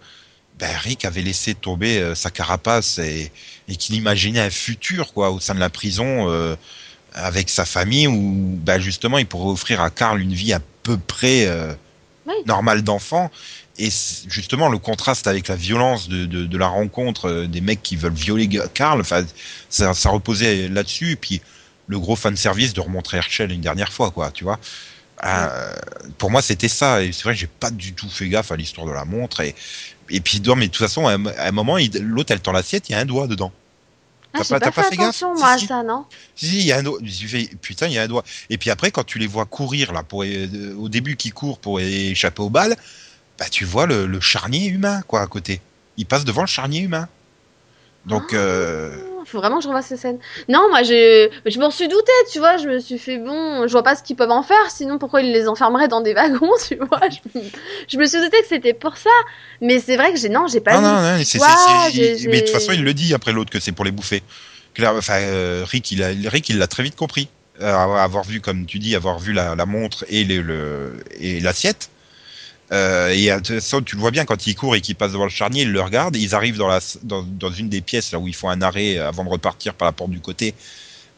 ben, 0.59 0.69
Rick 0.77 1.05
avait 1.05 1.21
laissé 1.21 1.53
tomber 1.55 1.99
euh, 1.99 2.15
sa 2.15 2.29
carapace 2.31 2.97
et, 2.99 3.31
et 3.67 3.75
qu'il 3.75 3.95
imaginait 3.95 4.41
un 4.41 4.49
futur, 4.49 5.13
quoi, 5.13 5.31
au 5.31 5.39
sein 5.39 5.55
de 5.55 5.59
la 5.59 5.69
prison, 5.69 6.29
euh, 6.29 6.55
avec 7.13 7.49
sa 7.49 7.65
famille, 7.65 8.07
où, 8.07 8.57
ben, 8.63 8.79
justement, 8.79 9.17
il 9.17 9.25
pourrait 9.25 9.51
offrir 9.51 9.81
à 9.81 9.89
Carl 9.89 10.19
une 10.21 10.33
vie 10.33 10.53
à 10.53 10.59
peu 10.83 10.97
près 10.97 11.45
euh, 11.47 11.73
Oui. 12.25 12.33
normale 12.45 12.81
d'enfant. 12.83 13.31
Et 13.77 13.89
justement, 14.27 14.67
le 14.67 14.77
contraste 14.77 15.25
avec 15.27 15.47
la 15.47 15.55
violence 15.55 16.09
de, 16.09 16.25
de, 16.25 16.45
de 16.45 16.57
la 16.57 16.67
rencontre 16.67 17.29
euh, 17.29 17.47
des 17.47 17.61
mecs 17.61 17.81
qui 17.81 17.95
veulent 17.95 18.11
violer 18.13 18.49
Carl, 18.73 18.99
enfin, 18.99 19.23
ça, 19.69 19.93
ça 19.93 20.09
reposait 20.09 20.67
là-dessus. 20.67 21.11
Et 21.11 21.15
puis, 21.15 21.41
le 21.87 21.97
gros 21.97 22.17
fan 22.17 22.35
service 22.35 22.73
de 22.73 22.81
remontrer 22.81 23.17
Herschel 23.17 23.51
une 23.51 23.61
dernière 23.61 23.93
fois, 23.93 24.11
quoi, 24.11 24.31
tu 24.31 24.43
vois. 24.43 24.59
Euh, 25.23 25.73
pour 26.17 26.29
moi, 26.29 26.41
c'était 26.41 26.67
ça. 26.67 27.01
Et 27.03 27.11
c'est 27.13 27.23
vrai 27.23 27.33
que 27.33 27.39
j'ai 27.39 27.47
pas 27.47 27.71
du 27.71 27.93
tout 27.93 28.09
fait 28.09 28.27
gaffe 28.27 28.51
à 28.51 28.57
l'histoire 28.57 28.85
de 28.85 28.91
la 28.91 29.05
montre. 29.05 29.39
Et, 29.41 29.55
et 30.09 30.19
puis, 30.21 30.41
non, 30.41 30.55
mais 30.55 30.67
de 30.67 30.71
toute 30.71 30.81
façon, 30.85 31.07
à 31.07 31.13
un, 31.13 31.51
moment, 31.51 31.77
il- 31.77 31.91
l'autre, 32.01 32.31
elle 32.31 32.39
tend 32.41 32.51
l'assiette, 32.51 32.89
il 32.89 32.93
y 32.93 32.95
a 32.95 32.99
un 32.99 33.05
doigt 33.05 33.27
dedans. 33.27 33.51
Ah, 34.33 34.41
T'as 34.47 34.59
pas- 34.59 34.71
pas, 34.71 34.83
fait 34.83 34.95
gaffe 34.95 35.07
attention, 35.09 35.35
Si, 35.35 35.41
moi, 35.41 35.51
à 35.53 35.57
ça, 35.57 35.81
non 35.83 36.05
Si, 36.35 36.45
si, 36.47 36.57
il 36.59 36.65
y 36.65 36.71
a 36.71 36.77
un 36.77 36.83
doigt. 36.83 36.99
Putain, 37.61 37.87
il 37.87 37.93
y 37.93 37.97
a 37.97 38.03
un 38.03 38.07
doigt. 38.07 38.23
Et 38.51 38.57
puis 38.59 38.69
après, 38.69 38.91
quand 38.91 39.03
tu 39.03 39.17
les 39.17 39.25
vois 39.27 39.45
courir, 39.45 39.91
là, 39.91 40.03
pour, 40.03 40.23
euh, 40.23 40.75
au 40.77 40.87
début, 40.87 41.15
qui 41.15 41.31
courent 41.31 41.57
pour 41.57 41.79
échapper 41.79 42.41
aux 42.43 42.51
balles, 42.51 42.75
bah, 43.39 43.45
tu 43.49 43.65
vois 43.65 43.87
le, 43.87 44.05
le 44.05 44.19
charnier 44.21 44.67
humain, 44.67 45.01
quoi, 45.07 45.21
à 45.21 45.27
côté. 45.27 45.61
Il 45.97 46.05
passe 46.05 46.25
devant 46.25 46.41
le 46.41 46.47
charnier 46.47 46.81
humain. 46.81 47.07
Donc, 48.05 48.25
Ah. 48.31 48.35
euh, 48.35 48.95
Faut 49.29 49.39
vraiment 49.39 49.57
que 49.57 49.63
je 49.63 49.67
revoie 49.67 49.81
ces 49.81 49.97
scènes. 49.97 50.19
Non, 50.47 50.67
moi, 50.69 50.83
je, 50.83 51.29
je 51.45 51.59
m'en 51.59 51.69
suis 51.71 51.87
douté, 51.87 52.11
tu 52.31 52.39
vois. 52.39 52.57
Je 52.57 52.67
me 52.67 52.79
suis 52.79 52.97
fait, 52.97 53.17
bon, 53.17 53.67
je 53.67 53.71
vois 53.71 53.83
pas 53.83 53.95
ce 53.95 54.03
qu'ils 54.03 54.15
peuvent 54.15 54.31
en 54.31 54.43
faire, 54.43 54.69
sinon 54.71 54.97
pourquoi 54.97 55.21
ils 55.21 55.31
les 55.31 55.47
enfermeraient 55.47 55.87
dans 55.87 56.01
des 56.01 56.13
wagons, 56.13 56.51
tu 56.67 56.75
vois? 56.75 57.01
Je, 57.09 57.39
je 57.87 57.97
me 57.97 58.05
suis 58.05 58.19
douté 58.19 58.39
que 58.41 58.47
c'était 58.47 58.73
pour 58.73 58.97
ça. 58.97 59.09
Mais 59.61 59.79
c'est 59.79 59.97
vrai 59.97 60.11
que 60.13 60.19
j'ai, 60.19 60.29
non, 60.29 60.47
j'ai 60.47 60.59
pas 60.61 60.73
non, 60.81 60.87
non, 60.87 60.97
non, 60.97 61.89
c'est- 61.91 62.27
mais 62.29 62.37
de 62.41 62.45
toute 62.45 62.49
façon, 62.53 62.71
il 62.73 62.83
le 62.83 62.93
dit 62.93 63.13
après 63.13 63.31
l'autre 63.31 63.49
que 63.51 63.59
c'est 63.59 63.71
pour 63.71 63.85
les 63.85 63.91
bouffer. 63.91 64.23
Claire, 64.73 64.93
enfin, 64.95 65.19
euh, 65.19 65.65
Rick, 65.67 65.91
il 65.91 66.03
a, 66.03 66.07
Rick, 66.29 66.49
il 66.49 66.57
l'a 66.57 66.67
très 66.67 66.83
vite 66.83 66.95
compris. 66.95 67.27
Euh, 67.61 67.75
avoir 67.75 68.23
vu, 68.23 68.39
comme 68.39 68.65
tu 68.65 68.79
dis, 68.79 68.95
avoir 68.95 69.19
vu 69.19 69.33
la, 69.33 69.53
la 69.55 69.65
montre 69.65 70.05
et 70.07 70.23
les- 70.23 70.41
le 70.41 71.03
et 71.19 71.39
l'assiette. 71.41 71.89
Euh, 72.71 73.09
et 73.09 73.31
euh, 73.31 73.37
de 73.39 73.45
toute 73.45 73.55
façon, 73.55 73.81
tu 73.81 73.95
le 73.95 74.01
vois 74.01 74.11
bien 74.11 74.25
quand 74.25 74.45
il 74.45 74.55
court 74.55 74.75
et 74.75 74.81
qu'il 74.81 74.95
passe 74.95 75.11
devant 75.13 75.23
le 75.23 75.29
charnier, 75.31 75.63
il 75.63 75.71
le 75.71 75.81
regarde. 75.81 76.15
Ils 76.15 76.35
arrivent 76.35 76.57
dans 76.57 76.67
la 76.67 76.79
dans, 77.03 77.23
dans 77.23 77.51
une 77.51 77.67
des 77.69 77.81
pièces 77.81 78.11
là 78.11 78.19
où 78.19 78.27
ils 78.27 78.35
font 78.35 78.49
un 78.49 78.61
arrêt 78.61 78.97
avant 78.99 79.23
de 79.23 79.29
repartir 79.29 79.73
par 79.73 79.87
la 79.87 79.91
porte 79.91 80.11
du 80.11 80.19
côté. 80.21 80.53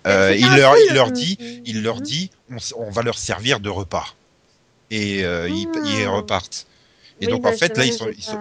Euh, 0.08 0.34
il 0.36 0.48
leur 0.56 0.76
il 0.78 0.88
le- 0.90 0.94
leur 0.96 1.12
dit 1.12 1.38
il 1.66 1.84
leur 1.84 2.02
dit 2.02 2.32
on, 2.50 2.58
on 2.78 2.90
va 2.90 3.02
leur 3.04 3.18
servir 3.20 3.60
de 3.60 3.70
repas 3.70 4.16
et 4.90 5.24
euh, 5.24 5.48
ils, 5.50 5.68
Ah. 5.76 5.80
ils 5.86 6.08
repartent. 6.08 6.66
Et 7.20 7.26
Oui, 7.28 7.32
donc 7.34 7.44
bah, 7.44 7.50
en 7.50 7.54
fait 7.58 7.78
là 7.78 7.86
ils 7.86 7.94
sont, 7.94 8.08
ils 8.18 8.24
sont- 8.24 8.40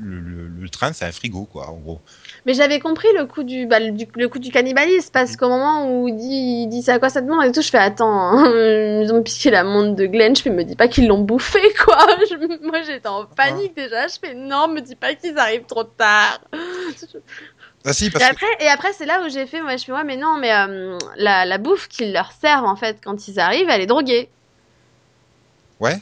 le, 0.00 0.20
le- 0.20 0.46
le 0.48 0.68
train 0.68 0.92
c'est 0.92 1.04
un 1.06 1.10
frigo 1.10 1.44
quoi 1.50 1.68
en 1.70 1.76
gros. 1.78 2.00
Mais 2.44 2.54
j'avais 2.54 2.80
compris 2.80 3.06
le 3.16 3.26
coup 3.26 3.44
du, 3.44 3.66
bah, 3.66 3.78
le, 3.78 3.92
du- 3.92 4.08
le 4.16 4.28
coup 4.28 4.40
du 4.40 4.50
cannibalisme 4.50 5.10
parce 5.12 5.36
qu'au 5.36 5.48
moment 5.48 5.86
où 5.88 6.08
il 6.08 6.16
dit, 6.16 6.62
il 6.64 6.66
dit 6.68 6.82
c'est 6.82 6.90
à 6.92 6.98
quoi 6.98 7.08
cette 7.08 7.26
montre 7.26 7.44
et 7.44 7.52
tout, 7.52 7.62
je 7.62 7.70
fais 7.70 7.78
attends, 7.78 8.10
hein, 8.12 8.50
ils 9.02 9.12
ont 9.12 9.22
piqué 9.22 9.50
la 9.50 9.62
montre 9.62 9.94
de 9.94 10.06
Glenn, 10.06 10.34
je 10.34 10.42
fais 10.42 10.50
me 10.50 10.64
dis 10.64 10.74
pas 10.74 10.88
qu'ils 10.88 11.06
l'ont 11.06 11.20
bouffé 11.20 11.60
quoi. 11.84 11.98
Je- 12.28 12.66
moi 12.66 12.82
j'étais 12.82 13.06
en 13.08 13.26
panique 13.26 13.76
déjà, 13.76 14.08
je 14.08 14.16
fais 14.20 14.34
non, 14.34 14.66
me 14.68 14.80
dis 14.80 14.96
pas 14.96 15.14
qu'ils 15.14 15.38
arrivent 15.38 15.66
trop 15.66 15.84
tard. 15.84 16.40
Ah 17.84 17.92
si 17.92 18.06
Et 18.06 18.10
parce 18.10 18.24
que 18.24 18.30
après, 18.30 18.46
et 18.60 18.68
après 18.68 18.92
c'est 18.92 19.06
là 19.06 19.20
où 19.24 19.28
j'ai 19.28 19.46
fait, 19.46 19.60
moi 19.60 19.76
je 19.76 19.84
fais 19.84 19.92
ouais 19.92 20.04
mais 20.04 20.16
non 20.16 20.36
mais 20.40 20.52
euh, 20.52 20.98
la, 21.16 21.44
la 21.44 21.58
bouffe 21.58 21.88
qu'ils 21.88 22.12
leur 22.12 22.32
servent 22.32 22.64
en 22.64 22.76
fait 22.76 22.98
quand 23.04 23.28
ils 23.28 23.38
arrivent, 23.40 23.68
elle 23.70 23.80
est 23.80 23.86
droguée. 23.86 24.28
ouais 25.80 25.98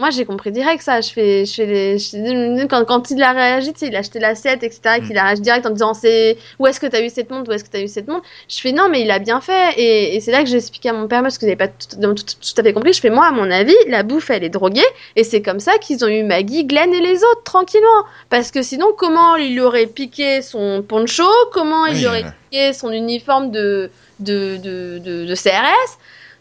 Moi, 0.00 0.10
j'ai 0.10 0.24
compris 0.24 0.50
direct 0.50 0.82
ça. 0.82 1.00
Je 1.02 1.10
fais, 1.12 1.44
je 1.46 1.54
fais 1.54 1.66
les, 1.66 1.98
je- 1.98 2.66
quand, 2.66 2.84
quand 2.86 3.10
il 3.10 3.22
a 3.22 3.32
réagi, 3.32 3.72
tu 3.74 3.78
sais, 3.80 3.86
il 3.88 3.94
a 3.94 4.00
acheté 4.00 4.18
l'assiette, 4.18 4.62
etc., 4.62 4.80
Mm. 5.00 5.06
qu'il 5.06 5.18
a 5.18 5.24
réagi 5.24 5.42
direct 5.42 5.66
en 5.66 5.70
disant 5.70 5.92
c'est 5.94 6.38
où 6.58 6.66
est-ce 6.66 6.80
que 6.80 6.86
t'as 6.86 7.02
eu 7.02 7.10
cette 7.10 7.30
montre, 7.30 7.50
où 7.50 7.52
est-ce 7.52 7.64
que 7.64 7.68
t'as 7.70 7.80
eu 7.82 7.86
cette 7.88 8.08
montre? 8.08 8.24
Je 8.48 8.58
fais 8.60 8.72
non, 8.72 8.88
mais 8.90 9.02
il 9.02 9.10
a 9.10 9.18
bien 9.18 9.40
fait. 9.40 9.74
Et, 9.76 10.16
et 10.16 10.20
c'est 10.20 10.32
là 10.32 10.42
que 10.42 10.48
j'ai 10.48 10.56
expliqué 10.56 10.88
à 10.88 10.94
mon 10.94 11.06
père, 11.06 11.20
parce 11.22 11.36
que 11.38 11.46
j'avais 11.46 11.56
pas 11.56 11.68
tout, 11.68 11.96
tout, 12.00 12.14
tout- 12.14 12.24
tout 12.24 12.60
à 12.60 12.62
fait 12.62 12.72
compris. 12.72 12.92
Je 12.94 13.00
fais 13.00 13.10
moi, 13.10 13.26
à 13.26 13.30
mon 13.30 13.50
avis, 13.50 13.76
la 13.88 14.02
bouffe, 14.02 14.30
elle 14.30 14.42
est 14.42 14.48
droguée. 14.48 14.80
Et 15.16 15.22
c'est 15.22 15.42
comme 15.42 15.60
ça 15.60 15.76
qu'ils 15.78 16.04
ont 16.04 16.08
eu 16.08 16.22
Maggie, 16.24 16.64
Glenn 16.64 16.92
et 16.94 17.00
les 17.02 17.16
autres, 17.22 17.42
tranquillement. 17.44 18.04
Parce 18.30 18.50
que 18.50 18.62
sinon, 18.62 18.86
comment 18.96 19.36
il 19.36 19.60
aurait 19.60 19.86
piqué 19.86 20.40
son 20.40 20.82
poncho? 20.82 21.24
Comment 21.52 21.84
il 21.86 21.96
Oui, 21.96 22.06
aurait 22.06 22.24
piqué 22.50 22.72
son 22.72 22.90
uniforme 22.90 23.50
de, 23.50 23.90
de, 24.18 24.56
de, 24.56 24.98
de, 24.98 25.26
de 25.26 25.34
CRS 25.34 25.98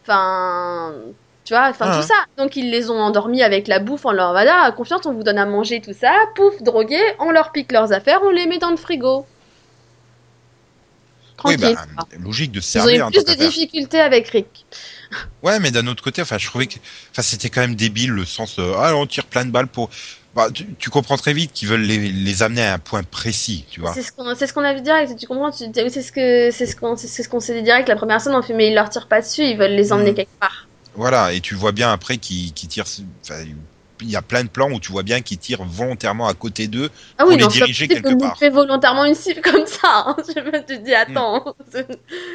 Enfin. 0.08 0.94
Tu 1.50 1.56
vois, 1.56 1.68
enfin 1.70 1.90
tout 1.90 2.04
ça. 2.04 2.14
Donc 2.38 2.56
ils 2.56 2.70
les 2.70 2.92
ont 2.92 3.00
endormis 3.02 3.42
avec 3.42 3.68
la 3.68 3.80
bouffe 3.80 4.06
en 4.06 4.12
leur 4.12 4.34
voilà, 4.34 4.72
confiance, 4.78 5.08
on 5.08 5.14
vous 5.16 5.24
donne 5.24 5.40
à 5.40 5.48
manger 5.48 5.82
tout 5.82 5.94
ça, 5.94 6.14
pouf, 6.36 6.62
drogués, 6.62 7.02
on 7.20 7.32
leur 7.32 7.52
pique 7.52 7.72
leurs 7.72 7.92
affaires, 7.92 8.20
on 8.24 8.30
les 8.30 8.46
met 8.46 8.60
dans 8.60 8.70
le 8.70 8.78
frigo. 8.78 9.28
oui 11.46 11.58
bah 11.58 11.86
logique 12.20 12.52
de 12.52 12.60
se 12.62 12.70
Ils 12.74 12.88
ont 12.88 12.90
servir 12.90 13.06
eu 13.06 13.08
en 13.08 13.12
plus 13.12 13.26
de 13.26 13.34
difficultés 13.36 14.00
avec 14.00 14.28
Rick. 14.30 14.68
Ouais, 15.42 15.60
mais 15.60 15.72
d'un 15.72 15.88
autre 15.88 16.04
côté, 16.04 16.22
enfin, 16.22 16.38
je 16.38 16.48
trouvais 16.48 16.68
que, 16.68 16.76
enfin, 17.12 17.22
c'était 17.22 17.50
quand 17.50 17.62
même 17.62 17.76
débile 17.76 18.12
le 18.12 18.26
sens. 18.26 18.60
euh, 18.60 18.74
ah, 18.78 18.96
on 18.96 19.06
tire 19.06 19.26
plein 19.26 19.46
de 19.46 19.52
balles 19.52 19.68
pour. 19.68 19.90
Bah, 20.36 20.50
tu, 20.54 20.66
tu 20.78 20.90
comprends 20.90 21.18
très 21.18 21.34
vite 21.34 21.54
qu'ils 21.54 21.68
veulent 21.68 21.82
les, 21.82 21.98
les 22.12 22.44
amener 22.44 22.62
à 22.62 22.74
un 22.74 22.80
point 22.80 23.04
précis, 23.04 23.66
tu 23.72 23.80
vois. 23.80 23.96
C'est 23.96 24.04
ce 24.04 24.12
qu'on 24.12 24.36
c'est 24.36 24.48
ce 24.48 24.54
qu'on 24.54 24.64
a 24.64 24.74
vu 24.74 24.82
direct, 24.82 25.16
tu 25.18 25.26
comprends 25.28 25.52
tu, 25.52 25.66
C'est 25.74 26.02
ce 26.04 26.12
que 26.12 26.52
c'est 26.52 26.66
ce 26.68 26.76
qu'on 26.76 26.96
c'est 26.96 27.08
ce 27.24 27.28
qu'on 27.30 27.40
s'est 27.40 27.56
dit 27.56 27.64
direct 27.64 27.90
la 27.90 27.96
première 27.96 28.22
scène, 28.22 28.36
on 28.36 28.42
fait 28.42 28.54
mais 28.54 28.68
ils 28.70 28.76
leur 28.76 28.90
tirent 28.90 29.08
pas 29.08 29.22
dessus, 29.22 29.44
ils 29.44 29.58
veulent 29.58 29.72
les 29.72 29.92
emmener 29.92 30.12
Mhm. 30.12 30.16
quelque 30.16 30.38
part. 30.40 30.69
Voilà, 30.94 31.34
et 31.34 31.42
tu 31.42 31.56
vois 31.56 31.72
bien 31.72 31.92
après 31.92 32.18
qu'ils 32.20 32.54
qu'ils 32.54 32.70
tirent. 32.70 32.86
Il 34.02 34.10
y 34.10 34.16
a 34.16 34.22
plein 34.22 34.44
de 34.44 34.50
plans 34.50 34.72
où 34.72 34.80
tu 34.80 34.92
vois 34.92 35.04
bien 35.04 35.22
qu'ils 35.22 35.38
tirent 35.40 35.64
volontairement 35.64 36.28
à 36.28 36.34
côté 36.34 36.68
d'eux. 36.68 36.90
Ah 37.18 37.26
Pour 37.26 37.28
oui, 37.28 37.38
les 37.38 37.44
non, 37.44 37.50
c'est 37.50 37.68
diriger 37.68 37.88
quelque 37.88 38.14
qu'on 38.14 38.18
part. 38.20 38.38
fait 38.38 38.50
volontairement 38.50 39.06
une 39.06 39.16
cible 39.16 39.42
comme 39.42 39.66
ça. 39.68 40.06
Hein. 40.08 40.16
Je 40.36 40.40
me 40.42 40.66
te 40.66 40.74
dis 40.74 40.94
attends. 40.96 41.56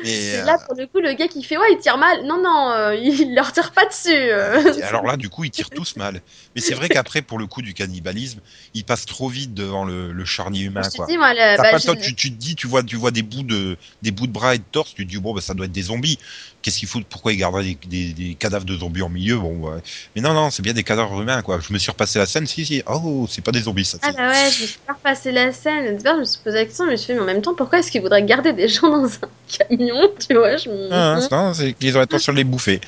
Et 0.02 0.36
euh, 0.36 0.44
Là 0.44 0.58
pour 0.66 0.74
le 0.76 0.86
coup 0.86 1.00
le 1.00 1.14
gars 1.14 1.28
qui 1.28 1.42
fait 1.42 1.56
ouais 1.56 1.66
il 1.72 1.78
tire 1.78 1.96
mal, 1.96 2.24
non 2.26 2.40
non, 2.42 2.70
euh, 2.70 2.94
il 2.94 3.34
leur 3.34 3.52
tire 3.52 3.72
pas 3.72 3.86
dessus. 3.86 4.10
euh. 4.12 4.60
Alors 4.82 5.04
là, 5.04 5.16
du 5.16 5.28
coup, 5.28 5.44
ils 5.44 5.50
tirent 5.50 5.70
tous 5.70 5.96
mal. 5.96 6.20
Mais 6.54 6.60
c'est 6.60 6.74
vrai 6.74 6.88
qu'après, 6.88 7.22
pour 7.22 7.38
le 7.38 7.46
coup 7.46 7.62
du 7.62 7.74
cannibalisme, 7.74 8.40
ils 8.74 8.84
passent 8.84 9.06
trop 9.06 9.28
vite 9.28 9.54
devant 9.54 9.84
le, 9.84 10.12
le 10.12 10.24
charnier 10.24 10.62
humain, 10.64 10.90
je 10.90 10.96
quoi. 10.96 11.06
dis 11.06 11.16
moi 11.18 11.32
le, 11.34 11.56
T'as 11.56 11.62
bah, 11.62 11.70
pas 11.70 11.78
je- 11.78 11.90
tu, 11.92 12.14
tu 12.14 12.30
te 12.30 12.36
dis, 12.36 12.56
tu 12.56 12.66
vois, 12.66 12.82
tu 12.82 12.96
vois 12.96 13.10
des 13.10 13.22
bouts 13.22 13.42
de, 13.42 13.76
des 14.02 14.10
bouts 14.10 14.26
de 14.26 14.32
bras 14.32 14.54
et 14.54 14.58
de 14.58 14.64
torse, 14.70 14.94
tu 14.94 15.04
te 15.06 15.10
dis 15.10 15.18
bon, 15.18 15.34
bah, 15.34 15.40
ça 15.40 15.54
doit 15.54 15.66
être 15.66 15.72
des 15.72 15.82
zombies. 15.82 16.18
Qu'est-ce 16.62 16.78
qu'il 16.78 16.88
faut, 16.88 17.00
pourquoi 17.08 17.32
ils 17.32 17.36
garderaient 17.36 17.64
des, 17.64 17.78
des, 17.86 18.12
des 18.12 18.34
cadavres 18.34 18.64
de 18.64 18.76
zombies 18.76 19.02
en 19.02 19.08
milieu, 19.10 19.38
bon, 19.38 19.58
ouais. 19.70 19.80
Mais 20.16 20.22
non, 20.22 20.32
non, 20.34 20.50
c'est 20.50 20.62
bien 20.62 20.72
des 20.72 20.82
cadavres 20.84 21.20
humains, 21.20 21.42
quoi. 21.42 21.53
Je 21.61 21.72
me 21.72 21.78
suis 21.78 21.90
repassé 21.90 22.18
la 22.18 22.26
scène, 22.26 22.46
si, 22.46 22.64
si, 22.64 22.82
oh, 22.86 23.26
c'est 23.30 23.42
pas 23.42 23.52
des 23.52 23.62
zombies, 23.62 23.84
ça. 23.84 23.98
Ah 24.02 24.12
bah 24.12 24.30
ouais, 24.30 24.50
je 24.50 24.62
me 24.62 24.66
suis 24.66 24.78
pas 24.86 24.94
repassé 24.94 25.32
la 25.32 25.52
scène. 25.52 25.98
Je 26.05 26.11
me 26.11 26.24
suis 26.24 26.40
posé 26.42 26.59
la 26.59 26.64
question, 26.64 26.86
mais 26.86 26.96
je 26.96 27.02
fais, 27.05 27.14
mais 27.14 27.20
en 27.20 27.24
même 27.24 27.42
temps, 27.42 27.55
pourquoi 27.55 27.78
est-ce 27.78 27.90
qu'ils 27.90 28.02
voudraient 28.02 28.22
garder 28.24 28.52
des 28.52 28.68
gens 28.68 28.88
dans 28.88 29.07
un 29.07 29.28
camion 29.68 30.11
Tu 30.26 30.34
vois, 30.34 30.57
je 30.57 30.68
me. 30.68 30.88
Ah, 30.92 31.20
non, 31.30 31.55
c'est 31.55 31.72
qu'ils 31.74 31.96
ont 31.96 32.00
l'intention 32.00 32.32
de 32.32 32.38
les 32.38 32.44
bouffer. 32.44 32.80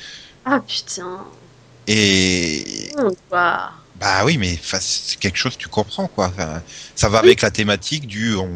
Ah 0.45 0.61
putain. 0.65 1.25
Et, 1.87 2.91
Oh, 2.97 3.09
bah 3.31 4.25
oui, 4.25 4.37
mais 4.37 4.59
c'est 4.61 5.17
quelque 5.19 5.37
chose, 5.37 5.57
tu 5.57 5.69
comprends, 5.69 6.07
quoi. 6.07 6.27
Enfin, 6.27 6.61
ça 6.95 7.09
va 7.09 7.19
avec 7.19 7.41
la 7.41 7.49
thématique 7.49 8.05
du, 8.05 8.35
on, 8.35 8.49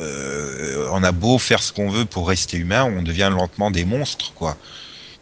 euh, 0.00 0.88
on 0.92 1.02
a 1.04 1.12
beau 1.12 1.38
faire 1.38 1.62
ce 1.62 1.72
qu'on 1.72 1.90
veut 1.90 2.04
pour 2.04 2.28
rester 2.28 2.56
humain, 2.56 2.84
on 2.84 3.02
devient 3.02 3.30
lentement 3.32 3.70
des 3.70 3.84
monstres, 3.84 4.32
quoi. 4.34 4.56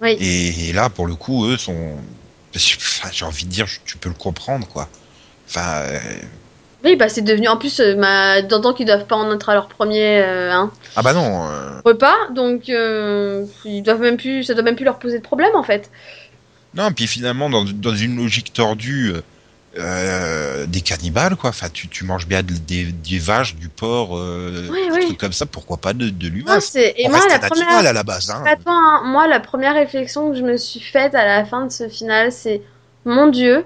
Oui. 0.00 0.16
Et, 0.20 0.68
et 0.68 0.72
là, 0.72 0.88
pour 0.88 1.06
le 1.06 1.14
coup, 1.14 1.46
eux 1.46 1.56
sont. 1.56 1.96
Enfin, 2.56 3.08
J'ai 3.12 3.24
envie 3.24 3.44
de 3.44 3.50
dire, 3.50 3.66
tu 3.84 3.96
peux 3.98 4.08
le 4.08 4.14
comprendre, 4.14 4.66
quoi. 4.66 4.88
Enfin, 5.48 5.82
euh, 5.82 5.98
Oui, 6.84 6.96
bah 6.96 7.08
c'est 7.08 7.22
devenu 7.22 7.48
en 7.48 7.56
plus, 7.56 7.78
euh, 7.80 7.94
bah, 7.94 8.42
d'entendre 8.42 8.76
qu'ils 8.76 8.86
doivent 8.86 9.06
pas 9.06 9.16
en 9.16 9.32
être 9.34 9.48
à 9.48 9.54
leur 9.54 9.68
premier 9.68 10.20
euh, 10.20 10.52
hein, 10.52 10.72
ah 10.96 11.02
bah 11.02 11.12
non. 11.12 11.48
repas, 11.84 12.14
donc 12.34 12.68
euh, 12.68 13.44
ils 13.64 13.82
doivent 13.82 14.00
même 14.00 14.16
plus, 14.16 14.42
ça 14.44 14.54
doit 14.54 14.62
même 14.62 14.76
plus 14.76 14.84
leur 14.84 14.98
poser 14.98 15.18
de 15.18 15.22
problème 15.24 15.54
en 15.54 15.62
fait. 15.62 15.90
Non, 16.74 16.90
puis 16.92 17.06
finalement, 17.06 17.48
dans, 17.48 17.64
dans 17.64 17.94
une 17.94 18.16
logique 18.16 18.52
tordue, 18.52 19.12
euh, 19.78 20.66
des 20.66 20.80
cannibales, 20.80 21.36
quoi. 21.36 21.50
Enfin, 21.50 21.68
tu, 21.72 21.88
tu 21.88 22.04
manges 22.04 22.26
bien 22.26 22.42
de- 22.42 22.54
des, 22.54 22.84
des 22.84 23.18
vaches, 23.18 23.54
du 23.56 23.68
porc, 23.68 24.16
euh, 24.16 24.68
Oui, 24.70 24.86
des 24.88 24.92
oui. 24.96 25.04
trucs 25.06 25.18
comme 25.18 25.32
ça, 25.32 25.46
pourquoi 25.46 25.76
pas 25.76 25.92
de, 25.92 26.08
de 26.08 26.28
l'humain 26.28 26.58
et 26.74 27.06
On 27.06 27.10
moi 27.10 27.20
la 27.28 27.38
première, 27.38 27.68
à 27.78 27.92
la 27.92 28.02
base, 28.02 28.30
hein. 28.30 28.42
Attends, 28.46 28.70
hein, 28.72 29.02
moi 29.04 29.26
la 29.26 29.40
première 29.40 29.74
réflexion 29.74 30.30
que 30.30 30.36
je 30.36 30.42
me 30.42 30.56
suis 30.56 30.80
faite 30.80 31.14
à 31.14 31.24
la 31.24 31.44
fin 31.44 31.66
de 31.66 31.72
ce 31.72 31.88
final, 31.88 32.32
c'est 32.32 32.62
mon 33.04 33.28
Dieu, 33.28 33.64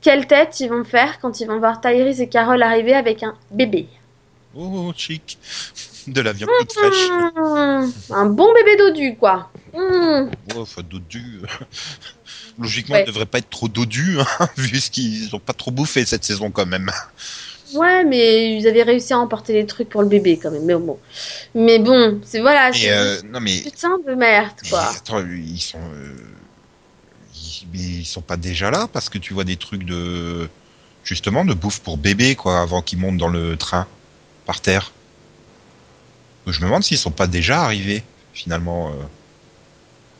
quelle 0.00 0.26
tête 0.26 0.60
ils 0.60 0.68
vont 0.68 0.84
faire 0.84 1.18
quand 1.20 1.40
ils 1.40 1.46
vont 1.46 1.58
voir 1.58 1.80
Tyrese 1.80 2.20
et 2.20 2.28
Carol 2.28 2.62
arriver 2.62 2.94
avec 2.94 3.22
un 3.22 3.34
bébé. 3.50 3.88
Oh, 4.54 4.92
chic. 4.96 5.38
De 6.06 6.20
la 6.20 6.32
viande 6.32 6.50
toute 6.60 6.72
fraîche. 6.72 7.08
Mmh, 7.10 7.90
un 8.14 8.26
bon 8.26 8.46
bébé 8.54 8.76
dodu 8.76 9.16
quoi. 9.16 9.50
Mmh. 9.74 10.30
Oh, 10.56 10.64
dodu. 10.88 11.40
Logiquement, 12.58 12.94
Ouais. 12.94 13.02
il 13.02 13.06
devrait 13.06 13.26
pas 13.26 13.38
être 13.38 13.50
trop 13.50 13.68
dodu, 13.68 14.18
hein, 14.40 14.48
vu 14.56 14.80
ce 14.80 14.90
qu'ils 14.90 15.34
ont 15.34 15.38
pas 15.38 15.52
trop 15.52 15.70
bouffé 15.70 16.04
cette 16.06 16.24
saison 16.24 16.50
quand 16.50 16.66
même. 16.66 16.90
Ouais, 17.74 18.04
mais 18.04 18.56
ils 18.56 18.66
avaient 18.68 18.84
réussi 18.84 19.12
à 19.12 19.18
emporter 19.18 19.52
les 19.52 19.66
trucs 19.66 19.88
pour 19.88 20.00
le 20.00 20.08
bébé 20.08 20.38
quand 20.40 20.50
même. 20.50 20.64
Mais 20.64 20.74
bon, 20.76 20.98
mais 21.54 21.78
bon, 21.78 22.20
c'est 22.24 22.40
voilà, 22.40 22.70
Mais 22.70 22.78
c'est 22.78 22.90
euh, 22.92 23.20
mais, 23.40 23.60
putain 23.60 23.98
de 24.06 24.14
merde 24.14 24.52
mais 24.62 24.68
quoi. 24.70 24.88
attends, 24.96 25.20
ils 25.26 25.60
sont, 25.60 25.78
euh, 25.92 26.16
ils, 27.34 27.66
mais 27.72 27.78
ils 27.80 28.04
sont 28.06 28.22
pas 28.22 28.36
déjà 28.36 28.70
là 28.70 28.88
parce 28.92 29.08
que 29.08 29.18
tu 29.18 29.34
vois 29.34 29.44
des 29.44 29.56
trucs 29.56 29.84
de, 29.84 30.48
justement, 31.04 31.44
de 31.44 31.54
bouffe 31.54 31.80
pour 31.80 31.98
bébé 31.98 32.36
quoi, 32.36 32.60
avant 32.60 32.82
qu'ils 32.82 32.98
montent 32.98 33.18
dans 33.18 33.28
le 33.28 33.56
train 33.56 33.86
par 34.46 34.60
terre. 34.60 34.92
Je 36.46 36.60
me 36.60 36.66
demande 36.66 36.84
s'ils 36.84 36.96
sont 36.98 37.10
pas 37.10 37.26
déjà 37.26 37.62
arrivés 37.62 38.04
finalement. 38.32 38.90
Euh, 38.90 38.92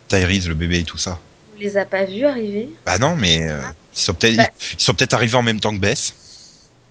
Tyrese, 0.09 0.49
le 0.49 0.55
bébé 0.55 0.80
et 0.80 0.84
tout 0.84 0.99
ça. 0.99 1.18
On 1.57 1.61
les 1.61 1.77
a 1.77 1.85
pas 1.87 2.05
vus 2.05 2.25
arriver? 2.27 2.69
Bah 2.85 2.99
non, 2.99 3.17
mais 3.17 3.49
euh, 3.51 3.61
ils 3.95 3.99
sont 3.99 4.15
peut-être, 4.15 4.37
Bah. 4.37 4.49
ils 4.79 4.81
sont 4.83 4.95
peut-être 4.95 5.15
arrivés 5.15 5.37
en 5.37 5.43
même 5.43 5.61
temps 5.61 5.73
que 5.75 5.81
Bess. 5.81 6.15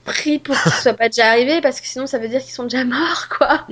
Pris 0.06 0.40
pour 0.40 0.56
qu'ils 0.62 0.72
soient 0.72 0.94
pas 0.94 1.10
déjà 1.10 1.28
arrivés 1.30 1.62
parce 1.62 1.82
que 1.82 1.88
sinon 1.88 2.06
ça 2.08 2.18
veut 2.20 2.28
dire 2.30 2.42
qu'ils 2.42 2.54
sont 2.54 2.64
déjà 2.64 2.84
morts 2.86 3.28
quoi. 3.36 3.66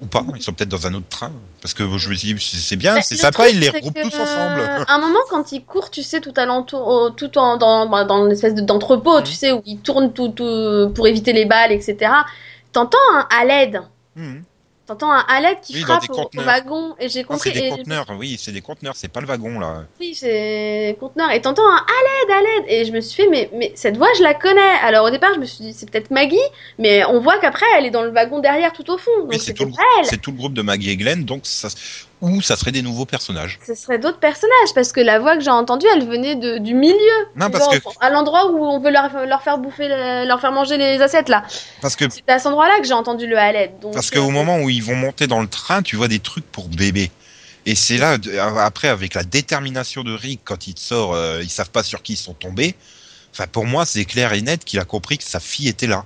Ou 0.00 0.06
pas, 0.06 0.24
ils 0.36 0.42
sont 0.42 0.52
peut-être 0.52 0.68
dans 0.68 0.86
un 0.86 0.94
autre 0.94 1.08
train. 1.08 1.32
Parce 1.60 1.74
que 1.74 1.82
je 1.98 2.08
me 2.08 2.14
dis, 2.14 2.36
c'est 2.38 2.76
bien, 2.76 2.94
Bah, 2.96 3.02
c'est 3.02 3.16
sympa, 3.16 3.48
ils 3.48 3.58
les 3.58 3.68
regroupent 3.68 4.00
tous 4.00 4.14
ensemble. 4.14 4.60
euh, 4.60 4.84
À 4.86 4.94
un 4.94 4.98
moment, 5.00 5.18
quand 5.28 5.50
ils 5.50 5.64
courent, 5.64 5.90
tu 5.90 6.04
sais, 6.04 6.20
tout 6.20 6.32
alentour, 6.36 7.12
tout 7.16 7.36
en, 7.36 7.56
dans, 7.56 7.88
bah, 7.88 8.04
dans 8.04 8.24
l'espèce 8.24 8.54
de- 8.54 8.60
d'entrepôt, 8.60 9.20
tu 9.22 9.32
sais, 9.32 9.50
où 9.50 9.60
ils 9.66 9.80
tournent 9.80 10.12
tout, 10.12 10.28
tout 10.28 10.92
pour 10.94 11.08
éviter 11.08 11.32
les 11.32 11.46
balles, 11.46 11.72
etc. 11.72 12.12
T'entends 12.72 12.96
un 13.12 13.26
à 13.36 13.44
l'aide. 13.44 13.80
Mhm. 14.14 14.44
T'entends 14.88 15.10
un 15.12 15.40
l'aide 15.42 15.58
qui 15.60 15.74
Oui, 15.74 15.80
frappe 15.82 16.02
au, 16.08 16.12
au 16.14 16.16
conteneurs. 16.24 16.46
wagon. 16.46 16.94
Et 16.98 17.10
j'ai 17.10 17.20
Ah, 17.20 17.24
compris. 17.24 17.50
c'est 17.52 17.60
des 17.60 17.66
et- 17.66 17.70
conteneurs, 17.70 18.06
oui, 18.18 18.36
c'est 18.40 18.52
des 18.52 18.62
conteneurs, 18.62 18.96
c'est 18.96 19.08
pas 19.08 19.20
le 19.20 19.26
wagon 19.26 19.60
là. 19.60 19.84
Oui, 20.00 20.14
c'est 20.14 20.96
conteneur. 20.98 21.30
Et 21.30 21.42
t'entends 21.42 21.68
un 21.68 21.76
à 21.76 21.80
l'aide, 21.80 22.30
à 22.30 22.40
l'aide. 22.40 22.64
Et 22.68 22.84
je 22.86 22.92
me 22.92 23.02
suis 23.02 23.22
fait, 23.22 23.28
mais, 23.28 23.50
mais 23.52 23.70
cette 23.74 23.98
voix, 23.98 24.08
je 24.16 24.22
la 24.22 24.32
connais. 24.32 24.60
Alors 24.82 25.04
au 25.04 25.10
départ, 25.10 25.34
je 25.34 25.40
me 25.40 25.44
suis 25.44 25.62
dit, 25.62 25.74
c'est 25.74 25.90
peut-être 25.90 26.10
Maggie. 26.10 26.36
Mais 26.78 27.04
on 27.04 27.20
voit 27.20 27.38
qu'après, 27.38 27.66
elle 27.76 27.84
est 27.84 27.90
dans 27.90 28.02
le 28.02 28.10
wagon 28.10 28.38
derrière, 28.38 28.72
tout 28.72 28.90
au 28.90 28.96
fond. 28.96 29.10
Donc 29.20 29.28
Oui, 29.32 29.38
c'est 29.38 29.52
tout, 29.52 29.70
tout 30.22 30.30
le 30.30 30.36
groupe 30.38 30.54
de 30.54 30.62
Maggie 30.62 30.88
et 30.90 30.96
Glenn, 30.96 31.24
donc 31.26 31.40
ça, 31.44 31.68
ou 32.20 32.42
ça 32.42 32.56
serait 32.56 32.72
des 32.72 32.82
nouveaux 32.82 33.04
personnages. 33.04 33.58
Ce 33.66 33.74
serait 33.74 33.98
d'autres 33.98 34.18
personnages. 34.18 34.74
Parce 34.74 34.92
que 34.92 35.00
la 35.00 35.18
voix 35.18 35.36
que 35.36 35.42
j'ai 35.42 35.50
entendue, 35.50 35.86
elle 35.94 36.06
venait 36.06 36.34
de, 36.34 36.58
du 36.58 36.74
milieu. 36.74 36.94
Non, 37.36 37.50
parce 37.50 37.68
que, 37.68 37.82
À 38.00 38.10
l'endroit 38.10 38.50
où 38.50 38.64
on 38.64 38.80
veut 38.80 38.90
leur, 38.90 39.26
leur 39.26 39.42
faire 39.42 39.58
bouffer, 39.58 39.88
le- 39.88 40.26
leur 40.26 40.40
faire 40.40 40.52
manger 40.52 40.76
les 40.78 41.00
assiettes, 41.00 41.28
là. 41.28 41.44
parce 41.80 41.96
que, 41.96 42.06
C'est 42.10 42.28
à 42.28 42.38
cet 42.38 42.48
endroit-là 42.48 42.80
que 42.80 42.86
j'ai 42.86 42.92
entendu 42.92 43.26
le. 43.26 43.36
Donc, 43.80 43.94
parce 43.94 44.10
euh, 44.12 44.16
qu'au 44.16 44.30
moment 44.30 44.58
où 44.58 44.68
ils 44.68 44.82
vont 44.82 44.96
monter 44.96 45.26
dans 45.26 45.40
le 45.40 45.48
train, 45.48 45.82
tu 45.82 45.96
vois 45.96 46.08
des 46.08 46.18
trucs 46.18 46.46
pour 46.50 46.68
bébé. 46.68 47.10
Et 47.66 47.74
c'est 47.74 47.98
là, 47.98 48.16
après, 48.64 48.88
avec 48.88 49.14
la 49.14 49.22
détermination 49.22 50.02
de 50.02 50.12
Rick, 50.12 50.40
quand 50.44 50.66
il 50.66 50.78
sort, 50.78 51.14
euh, 51.14 51.40
ils 51.42 51.50
savent 51.50 51.70
pas 51.70 51.82
sur 51.82 52.02
qui 52.02 52.14
ils 52.14 52.16
sont 52.16 52.32
tombés. 52.34 52.74
Enfin, 53.32 53.46
pour 53.46 53.66
moi, 53.66 53.84
c'est 53.84 54.04
clair 54.06 54.32
et 54.32 54.40
net 54.40 54.64
qu'il 54.64 54.80
a 54.80 54.84
compris 54.84 55.18
que 55.18 55.24
sa 55.24 55.38
fille 55.38 55.68
était 55.68 55.86
là. 55.86 56.04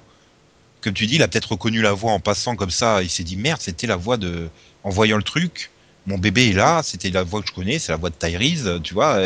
Comme 0.82 0.92
tu 0.92 1.06
dis, 1.06 1.14
il 1.14 1.22
a 1.22 1.28
peut-être 1.28 1.52
reconnu 1.52 1.80
la 1.80 1.92
voix 1.92 2.12
en 2.12 2.20
passant 2.20 2.56
comme 2.56 2.70
ça. 2.72 3.02
Il 3.02 3.08
s'est 3.10 3.22
dit 3.22 3.36
merde, 3.36 3.60
c'était 3.60 3.86
la 3.86 3.96
voix 3.96 4.16
de. 4.16 4.48
En 4.84 4.90
voyant 4.90 5.16
le 5.16 5.22
truc, 5.22 5.70
mon 6.06 6.18
bébé 6.18 6.50
est 6.50 6.52
là. 6.54 6.82
C'était 6.84 7.10
la 7.10 7.22
voix 7.22 7.42
que 7.42 7.48
je 7.48 7.52
connais, 7.52 7.78
c'est 7.78 7.92
la 7.92 7.98
voix 7.98 8.10
de 8.10 8.14
Tyrese. 8.16 8.80
Tu 8.82 8.94
vois. 8.94 9.18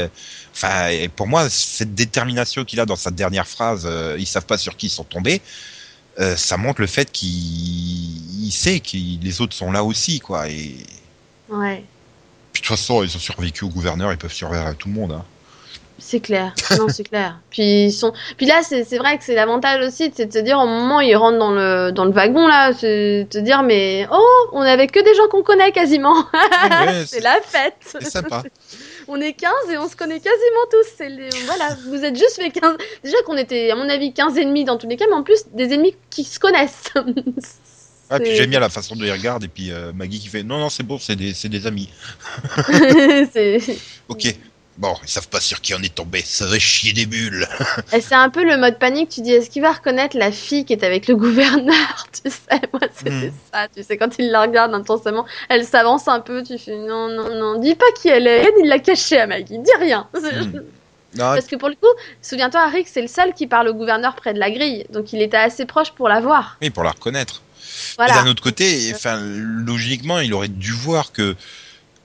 Enfin, 0.52 0.88
et 0.88 1.08
pour 1.08 1.26
moi, 1.26 1.48
cette 1.50 1.94
détermination 1.94 2.64
qu'il 2.64 2.80
a 2.80 2.86
dans 2.86 2.96
sa 2.96 3.10
dernière 3.10 3.46
phrase, 3.48 3.84
euh, 3.86 4.16
ils 4.18 4.26
savent 4.26 4.46
pas 4.46 4.58
sur 4.58 4.76
qui 4.76 4.86
ils 4.86 4.90
sont 4.90 5.04
tombés. 5.04 5.42
euh, 6.20 6.36
ça 6.36 6.56
montre 6.56 6.80
le 6.80 6.86
fait 6.86 7.10
qu'il 7.12 7.28
il 8.46 8.52
sait 8.52 8.80
que 8.80 8.96
les 8.96 9.40
autres 9.40 9.54
sont 9.54 9.72
là 9.72 9.84
aussi, 9.84 10.20
quoi. 10.20 10.48
Et 10.50 10.76
Ouais, 11.48 11.84
puis 12.52 12.62
de 12.62 12.66
toute 12.66 12.76
façon, 12.76 13.02
ils 13.04 13.16
ont 13.16 13.20
survécu 13.20 13.64
au 13.64 13.68
gouverneur, 13.70 14.12
ils 14.12 14.18
peuvent 14.18 14.32
survivre 14.32 14.66
à 14.66 14.74
tout 14.74 14.88
le 14.88 14.94
monde. 14.94 15.12
Hein. 15.12 15.24
C'est 15.98 16.20
clair. 16.20 16.54
Non, 16.78 16.88
c'est 16.88 17.04
clair. 17.04 17.38
Puis, 17.50 17.86
ils 17.86 17.92
sont... 17.92 18.12
Puis 18.36 18.46
là, 18.46 18.60
c'est 18.62 18.84
c'est 18.84 18.98
vrai 18.98 19.16
que 19.18 19.24
c'est 19.24 19.34
l'avantage 19.34 19.86
aussi, 19.86 20.12
c'est 20.14 20.26
de 20.26 20.32
se 20.32 20.38
dire, 20.38 20.58
au 20.58 20.66
moment 20.66 20.98
où 20.98 21.00
ils 21.00 21.16
rentrent 21.16 21.38
dans 21.38 21.50
le, 21.52 21.90
dans 21.92 22.04
le 22.04 22.10
wagon, 22.12 22.46
là, 22.46 22.72
c'est 22.72 23.24
de 23.24 23.28
te 23.28 23.38
dire, 23.38 23.62
mais 23.62 24.06
oh, 24.12 24.48
on 24.52 24.60
avec 24.60 24.92
que 24.92 25.02
des 25.02 25.14
gens 25.14 25.26
qu'on 25.28 25.42
connaît 25.42 25.72
quasiment. 25.72 26.16
Ouais, 26.32 27.04
c'est 27.06 27.20
la 27.20 27.40
fête. 27.42 27.76
C'est 27.84 28.04
sympa. 28.04 28.42
On 29.08 29.20
est 29.20 29.34
15 29.34 29.50
et 29.70 29.78
on 29.78 29.88
se 29.88 29.94
connaît 29.94 30.18
quasiment 30.18 30.66
tous. 30.68 30.88
C'est 30.98 31.08
les- 31.08 31.28
Voilà, 31.46 31.76
vous 31.88 32.04
êtes 32.04 32.16
juste 32.16 32.34
fait 32.42 32.50
15. 32.50 32.76
Déjà 33.04 33.16
qu'on 33.24 33.36
était, 33.36 33.70
à 33.70 33.76
mon 33.76 33.88
avis, 33.88 34.12
15 34.12 34.36
ennemis 34.36 34.64
dans 34.64 34.78
tous 34.78 34.88
les 34.88 34.96
cas, 34.96 35.04
mais 35.08 35.14
en 35.14 35.22
plus, 35.22 35.44
des 35.52 35.72
ennemis 35.72 35.94
qui 36.10 36.24
se 36.24 36.40
connaissent. 36.40 36.92
Ah, 38.08 38.20
puis 38.20 38.36
j'aime 38.36 38.50
bien 38.50 38.60
la 38.60 38.68
façon 38.68 38.94
dont 38.94 39.04
ils 39.04 39.10
regardent 39.10 39.42
et 39.42 39.48
puis 39.48 39.72
euh, 39.72 39.92
Maggie 39.92 40.20
qui 40.20 40.28
fait 40.28 40.44
non 40.44 40.58
non 40.60 40.68
c'est 40.68 40.84
bon 40.84 40.96
c'est 40.96 41.16
des 41.16 41.34
c'est 41.34 41.48
des 41.48 41.66
amis. 41.66 41.90
c'est 43.32 43.58
Ok. 44.08 44.36
Bon 44.78 44.94
ils 45.02 45.08
savent 45.08 45.28
pas 45.28 45.40
sur 45.40 45.60
qui 45.62 45.72
on 45.74 45.78
est 45.78 45.94
tombé 45.94 46.20
ça 46.20 46.44
va 46.46 46.58
chier 46.58 46.92
des 46.92 47.06
bulles. 47.06 47.48
et 47.94 48.00
c'est 48.02 48.14
un 48.14 48.28
peu 48.28 48.44
le 48.44 48.58
mode 48.58 48.78
panique. 48.78 49.08
Tu 49.08 49.22
dis, 49.22 49.32
est-ce 49.32 49.48
qu'il 49.48 49.62
va 49.62 49.72
reconnaître 49.72 50.16
la 50.18 50.30
fille 50.30 50.64
qui 50.66 50.74
est 50.74 50.84
avec 50.84 51.08
le 51.08 51.16
gouverneur 51.16 52.06
Tu 52.12 52.30
sais, 52.30 52.60
moi, 52.72 52.82
c'était 52.94 53.10
Mhm. 53.10 53.32
ça. 53.52 53.68
Tu 53.74 53.82
sais, 53.82 53.96
quand 53.96 54.10
il 54.18 54.30
la 54.30 54.42
regarde 54.42 54.74
intensément, 54.74 55.24
elle 55.48 55.64
s'avance 55.64 56.08
un 56.08 56.20
peu. 56.20 56.42
Tu 56.42 56.58
fais, 56.58 56.76
non, 56.76 57.08
non, 57.08 57.34
non, 57.34 57.58
dis 57.58 57.74
pas 57.74 57.86
qui 58.00 58.08
elle 58.08 58.26
est. 58.26 58.46
Il 58.62 58.68
l'a 58.68 58.78
cachée 58.78 59.18
à 59.18 59.26
Maggie. 59.26 59.58
Dis 59.58 59.70
rien. 59.80 60.08
Mhm. 60.14 60.62
Non, 61.14 61.32
Parce 61.32 61.46
que 61.46 61.56
pour 61.56 61.70
le 61.70 61.74
coup, 61.76 61.88
souviens-toi, 62.20 62.66
Rick, 62.68 62.88
c'est 62.88 63.00
le 63.00 63.08
seul 63.08 63.32
qui 63.32 63.46
parle 63.46 63.68
au 63.68 63.72
gouverneur 63.74 64.14
près 64.16 64.34
de 64.34 64.38
la 64.38 64.50
grille. 64.50 64.84
Donc 64.90 65.14
il 65.14 65.22
était 65.22 65.38
assez 65.38 65.64
proche 65.64 65.92
pour 65.92 66.10
la 66.10 66.20
voir. 66.20 66.58
oui 66.60 66.68
pour 66.68 66.82
la 66.84 66.90
reconnaître. 66.90 67.40
Voilà. 67.96 68.12
Et 68.20 68.24
d'un 68.24 68.30
autre 68.30 68.42
côté 68.42 68.92
enfin 68.94 69.18
logiquement 69.22 70.18
il 70.20 70.34
aurait 70.34 70.48
dû 70.48 70.72
voir 70.72 71.12
que 71.12 71.34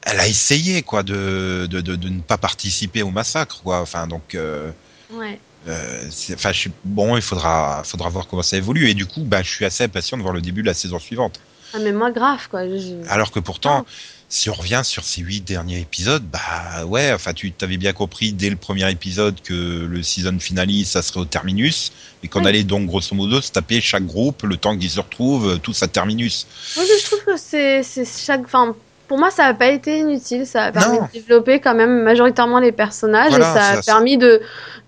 elle 0.03 0.19
a 0.19 0.27
essayé 0.27 0.81
quoi 0.83 1.03
de 1.03 1.67
de, 1.69 1.81
de, 1.81 1.95
de 1.95 2.09
ne 2.09 2.21
pas 2.21 2.37
participer 2.37 3.03
au 3.03 3.11
massacre 3.11 3.61
quoi 3.63 3.81
enfin 3.81 4.07
donc 4.07 4.35
euh, 4.35 4.71
Ouais. 5.13 5.39
euh, 5.67 6.09
enfin 6.33 6.51
je 6.53 6.69
bon 6.85 7.15
il 7.17 7.21
faudra 7.21 7.83
faudra 7.85 8.09
voir 8.09 8.27
comment 8.27 8.41
ça 8.43 8.57
évolue 8.57 8.89
et 8.89 8.93
du 8.93 9.05
coup 9.05 9.23
bah 9.23 9.43
je 9.43 9.49
suis 9.49 9.65
assez 9.65 9.83
impatient 9.83 10.17
de 10.17 10.21
voir 10.23 10.33
le 10.33 10.41
début 10.41 10.61
de 10.61 10.67
la 10.67 10.73
saison 10.73 10.99
suivante. 10.99 11.39
Ah, 11.73 11.79
mais 11.79 11.93
moi, 11.93 12.11
grave, 12.11 12.49
quoi. 12.49 12.67
Je- 12.67 13.07
Alors 13.07 13.31
que 13.31 13.39
pourtant, 13.39 13.85
si 14.27 14.49
on 14.49 14.53
revient 14.53 14.81
sur 14.83 15.05
ces 15.05 15.21
huit 15.21 15.39
derniers 15.39 15.79
épisodes, 15.79 16.21
bah 16.23 16.85
ouais, 16.85 17.13
enfin 17.13 17.31
tu 17.33 17.53
t'avais 17.53 17.77
bien 17.77 17.93
compris 17.93 18.33
dès 18.33 18.49
le 18.49 18.57
premier 18.57 18.91
épisode 18.91 19.39
que 19.41 19.53
le 19.89 20.03
season 20.03 20.37
finale 20.37 20.69
ça 20.85 21.01
serait 21.01 21.21
au 21.21 21.25
terminus 21.25 21.93
et 22.23 22.27
qu'on 22.27 22.43
allait 22.43 22.65
donc 22.65 22.87
grosso 22.87 23.15
modo 23.15 23.39
se 23.39 23.51
taper 23.53 23.79
chaque 23.79 24.05
groupe 24.05 24.43
le 24.43 24.57
temps 24.57 24.77
qu'ils 24.77 24.89
se 24.89 24.99
retrouvent 24.99 25.59
tous 25.59 25.81
à 25.81 25.87
terminus. 25.87 26.45
Moi, 26.75 26.83
je 26.85 27.05
trouve 27.05 27.23
que 27.25 27.37
c'est 27.37 27.83
c'est 27.83 28.05
chaque. 28.05 28.43
Enfin, 28.43 28.75
pour 29.11 29.19
moi, 29.19 29.29
ça 29.29 29.43
n'a 29.43 29.53
pas 29.53 29.67
été 29.67 29.99
inutile. 29.99 30.45
Ça 30.47 30.63
a 30.63 30.71
permis 30.71 30.99
Non. 30.99 31.03
de 31.03 31.11
développer 31.11 31.59
quand 31.59 31.75
même 31.75 32.03
majoritairement 32.03 32.59
les 32.59 32.71
personnages 32.71 33.31
Voilà, 33.31 33.51
et 33.51 33.53
ça 33.53 33.79
a 33.79 33.81
permis 33.81 34.17
de 34.17 34.39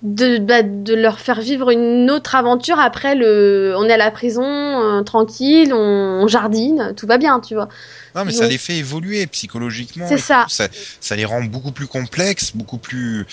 de, 0.01 0.37
bah, 0.37 0.63
de 0.63 0.93
leur 0.93 1.19
faire 1.19 1.41
vivre 1.41 1.71
une 1.71 2.09
autre 2.09 2.33
aventure 2.35 2.79
après 2.79 3.15
le. 3.15 3.75
On 3.77 3.83
est 3.83 3.91
à 3.91 3.97
la 3.97 4.11
prison, 4.11 4.45
euh, 4.45 5.01
tranquille, 5.01 5.73
on, 5.73 6.21
on 6.23 6.27
jardine, 6.29 6.93
tout 6.95 7.05
va 7.05 7.17
bien, 7.17 7.41
tu 7.41 7.53
vois. 7.53 7.67
Non 8.15 8.23
mais 8.23 8.31
ça 8.31 8.47
les 8.47 8.57
fait 8.57 8.77
évoluer 8.77 9.27
psychologiquement. 9.27 10.05
C'est 10.07 10.17
ça. 10.17 10.45
ça. 10.47 10.69
ça 11.01 11.15
les 11.17 11.25
rend 11.25 11.43
beaucoup 11.43 11.73
plus 11.73 11.87
complexes, 11.87 12.53
beaucoup 12.55 12.77
plus. 12.77 13.25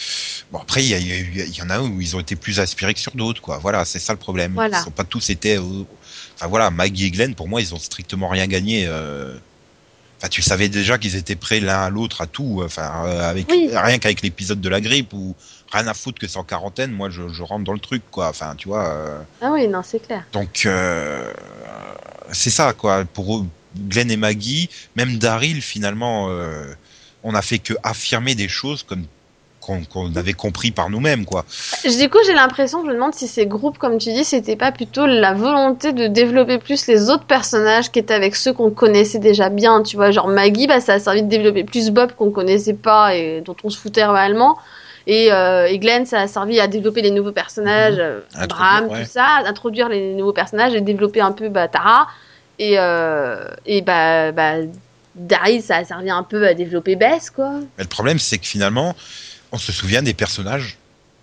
Bon 0.51 0.59
après 0.59 0.83
il 0.83 1.57
y, 1.57 1.63
en 1.63 1.71
a 1.71 1.81
où 1.83 2.01
ils 2.01 2.17
ont 2.17 2.21
été 2.21 2.35
plus 2.35 2.59
aspirés 2.59 2.95
que 2.95 3.01
sur 3.01 3.13
d'autres 3.15 3.43
quoi. 3.43 3.59
Voilà 3.59 3.85
c'est 3.85 4.01
ça 4.01 4.13
le 4.13 4.19
problème. 4.19 4.55
Voilà. 4.55 4.79
Ils 4.81 4.85
sont 4.85 4.91
pas 4.91 5.05
tous 5.05 5.31
été. 5.31 5.57
Enfin 5.59 6.49
voilà 6.49 6.73
Maggie 6.73 7.07
et 7.07 7.11
Glenn 7.13 7.37
pour 7.37 7.47
moi 7.47 7.61
ils 7.61 7.73
ont 7.77 7.79
strictement 7.79 8.27
rien 8.27 8.49
gagné. 8.49 8.87
euh. 8.89 9.37
Enfin 10.21 10.29
tu 10.29 10.43
savais 10.43 10.69
déjà 10.69 10.99
qu'ils 10.99 11.17
étaient 11.17 11.35
prêts 11.35 11.61
l'un 11.61 11.81
à 11.81 11.89
l'autre 11.91 12.21
à 12.21 12.27
tout. 12.27 12.61
Enfin 12.63 13.05
euh, 13.07 13.31
avec 13.31 13.49
Oui. 13.51 13.71
rien 13.73 13.99
qu'avec 13.99 14.21
l'épisode 14.21 14.61
de 14.61 14.69
la 14.69 14.81
grippe 14.83 15.15
ou 15.15 15.35
rien 15.73 15.87
à 15.87 15.95
foutre 15.95 16.19
que 16.21 16.29
c'est 16.29 16.37
en 16.37 16.45
quarantaine. 16.45 16.91
Moi 16.93 17.09
je, 17.09 17.29
je 17.29 17.43
rentre 17.43 17.65
dans 17.65 17.73
le 17.73 17.79
truc 17.81 18.03
quoi. 18.11 18.29
Enfin 18.29 18.55
tu 18.57 18.69
vois. 18.69 18.87
euh. 18.89 19.19
Ah 19.41 19.51
oui, 19.51 19.67
non, 19.67 19.83
c'est 19.83 20.01
clair. 20.01 20.25
Donc, 20.35 20.63
euh, 20.67 21.33
c'est 22.33 22.51
ça, 22.51 22.75
quoi. 22.75 23.05
Pour 23.07 23.47
Glenn 23.77 24.11
et 24.11 24.17
Maggie, 24.19 24.69
même 24.95 25.17
Daryl, 25.17 25.63
finalement, 25.63 26.29
on 27.23 27.35
a 27.35 27.43
fait 27.43 27.59
que 27.59 27.75
affirmer 27.83 28.35
des 28.35 28.49
choses 28.49 28.83
comme 28.83 29.05
qu'on 29.61 30.15
avait 30.17 30.33
compris 30.33 30.71
par 30.71 30.91
nous-mêmes, 30.91 31.25
quoi. 31.25 31.45
Du 31.85 32.09
coup, 32.09 32.19
j'ai 32.27 32.33
l'impression, 32.33 32.83
je 32.83 32.89
me 32.89 32.95
demande 32.95 33.15
si 33.15 33.29
ces 33.29 33.47
groupes, 33.47 33.79
comme 33.79 33.99
tu 33.99 34.13
dis, 34.13 34.25
c'était 34.25 34.57
pas 34.57 34.73
plutôt 34.73 35.07
la 35.07 35.35
volonté 35.35 35.93
de 35.93 36.07
développer 36.07 36.59
plus 36.59 36.87
les 36.87 37.11
autres 37.11 37.25
personnages 37.25 37.91
qui 37.91 37.99
étaient 37.99 38.15
avec 38.15 38.37
ceux 38.37 38.53
qu'on 38.53 38.71
connaissait 38.71 39.19
déjà 39.19 39.49
bien, 39.49 39.83
tu 39.83 39.97
vois. 39.97 40.11
Genre 40.11 40.29
Maggie, 40.29 40.67
bah, 40.67 40.81
ça 40.81 40.95
a 40.95 40.99
servi 40.99 41.23
de 41.23 41.29
développer 41.29 41.65
plus 41.65 41.91
Bob 41.91 42.13
qu'on 42.13 42.31
connaissait 42.31 42.75
pas 42.75 43.15
et 43.15 43.43
dont 43.43 43.57
on 43.63 43.71
se 43.71 43.79
foutait 43.79 44.05
réellement. 44.05 44.59
Et, 45.07 45.33
euh, 45.33 45.67
et 45.67 45.79
Glenn, 45.79 46.07
ça 46.07 46.21
a 46.21 46.29
servi 46.29 46.61
à 46.61 46.67
développer 46.67 47.03
les 47.03 47.11
nouveaux 47.11 47.33
personnages, 47.33 47.99
euh, 47.99 48.21
Introduire, 48.35 48.57
Bram, 48.57 48.89
ouais. 48.91 49.03
tout 49.03 49.11
ça, 49.11 49.27
introduire 49.47 49.89
les 49.89 50.15
nouveaux 50.15 50.33
personnages 50.33 50.75
et 50.75 50.81
développer 50.81 51.21
un 51.21 51.33
peu 51.33 51.49
bah, 51.49 51.69
Tara. 51.69 52.07
Et, 52.59 52.75
euh, 52.79 53.49
et 53.65 53.81
bah, 53.81 54.33
bah, 54.33 54.57
Daryl, 55.15 55.63
ça 55.63 55.77
a 55.77 55.85
servi 55.85 56.11
un 56.11 56.23
peu 56.23 56.47
à 56.47 56.55
développer 56.55 56.97
Bess, 56.97 57.31
quoi. 57.31 57.53
Mais 57.79 57.85
le 57.85 57.89
problème, 57.89 58.19
c'est 58.19 58.39
que 58.39 58.47
finalement, 58.47 58.95
on 59.53 59.59
se 59.59 59.73
souvient 59.73 60.03
des 60.03 60.15
personnages 60.15 60.79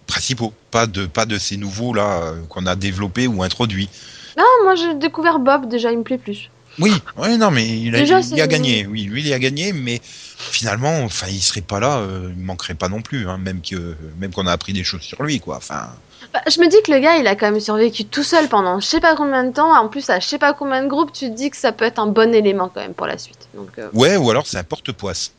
principaux, 0.06 0.54
pas 0.72 0.88
de 0.88 1.06
pas 1.06 1.26
de 1.26 1.38
ces 1.38 1.58
nouveaux 1.58 1.94
là 1.94 2.22
euh, 2.24 2.42
qu'on 2.50 2.66
a 2.66 2.76
développés 2.76 3.28
ou 3.28 3.44
introduits. 3.44 3.90
Non, 4.38 4.46
moi 4.64 4.76
j'ai 4.76 4.94
découvert 4.96 5.40
Bob, 5.40 5.68
déjà 5.68 5.92
il 5.92 5.98
me 6.00 6.04
plaît 6.04 6.18
plus. 6.18 6.50
Oui, 6.80 6.94
ouais, 7.18 7.38
non, 7.38 7.50
mais 7.50 7.68
il 7.68 7.96
a, 7.96 7.98
Déjà, 7.98 8.20
il 8.20 8.24
c'est- 8.24 8.40
a 8.40 8.46
gagné. 8.46 8.86
Oui, 8.86 9.02
lui, 9.06 9.24
il 9.26 9.34
a 9.34 9.40
gagné, 9.40 9.74
mais 9.74 10.00
finalement, 10.04 11.02
enfin, 11.04 11.26
il 11.28 11.42
serait 11.42 11.62
pas 11.62 11.80
là, 11.80 11.98
euh, 11.98 12.32
il 12.38 12.44
manquerait 12.44 12.76
pas 12.76 12.88
non 12.88 13.02
plus, 13.02 13.28
hein, 13.28 13.40
même 13.40 13.62
que 13.62 13.96
même 14.20 14.32
qu'on 14.32 14.46
a 14.46 14.52
appris 14.52 14.74
des 14.74 14.84
choses 14.84 15.02
sur 15.02 15.24
lui, 15.24 15.40
quoi. 15.40 15.58
Enfin, 15.58 15.90
Bah, 16.34 16.42
je 16.48 16.60
me 16.60 16.68
dis 16.70 16.78
que 16.86 16.92
le 16.92 17.00
gars, 17.00 17.16
il 17.18 17.26
a 17.26 17.36
quand 17.36 17.50
même 17.52 17.60
survécu 17.60 18.06
tout 18.06 18.24
seul 18.24 18.48
pendant 18.48 18.80
je 18.80 18.86
sais 18.86 19.00
pas 19.00 19.16
combien 19.16 19.44
de 19.44 19.52
temps. 19.54 19.76
En 19.76 19.88
plus, 19.88 20.08
à 20.12 20.20
je 20.20 20.28
sais 20.28 20.38
pas 20.38 20.54
combien 20.54 20.84
de 20.84 20.88
groupes, 20.88 21.12
tu 21.12 21.26
te 21.32 21.36
dis 21.36 21.50
que 21.50 21.58
ça 21.58 21.72
peut 21.72 21.86
être 21.86 21.98
un 22.00 22.08
bon 22.08 22.32
élément 22.34 22.70
quand 22.72 22.82
même 22.82 22.94
pour 22.94 23.08
la 23.08 23.18
suite. 23.18 23.48
Donc, 23.56 23.70
euh, 23.80 23.90
ouais, 23.94 24.16
ou 24.18 24.30
alors 24.30 24.46
c'est 24.46 24.58
un 24.58 24.64
porte-poisse. 24.64 25.32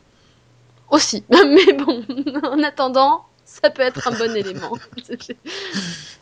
Aussi. 0.91 1.23
Mais 1.31 1.73
bon, 1.73 2.03
en 2.43 2.61
attendant, 2.63 3.25
ça 3.45 3.69
peut 3.69 3.81
être 3.81 4.07
un 4.07 4.11
bon 4.11 4.35
élément. 4.35 4.77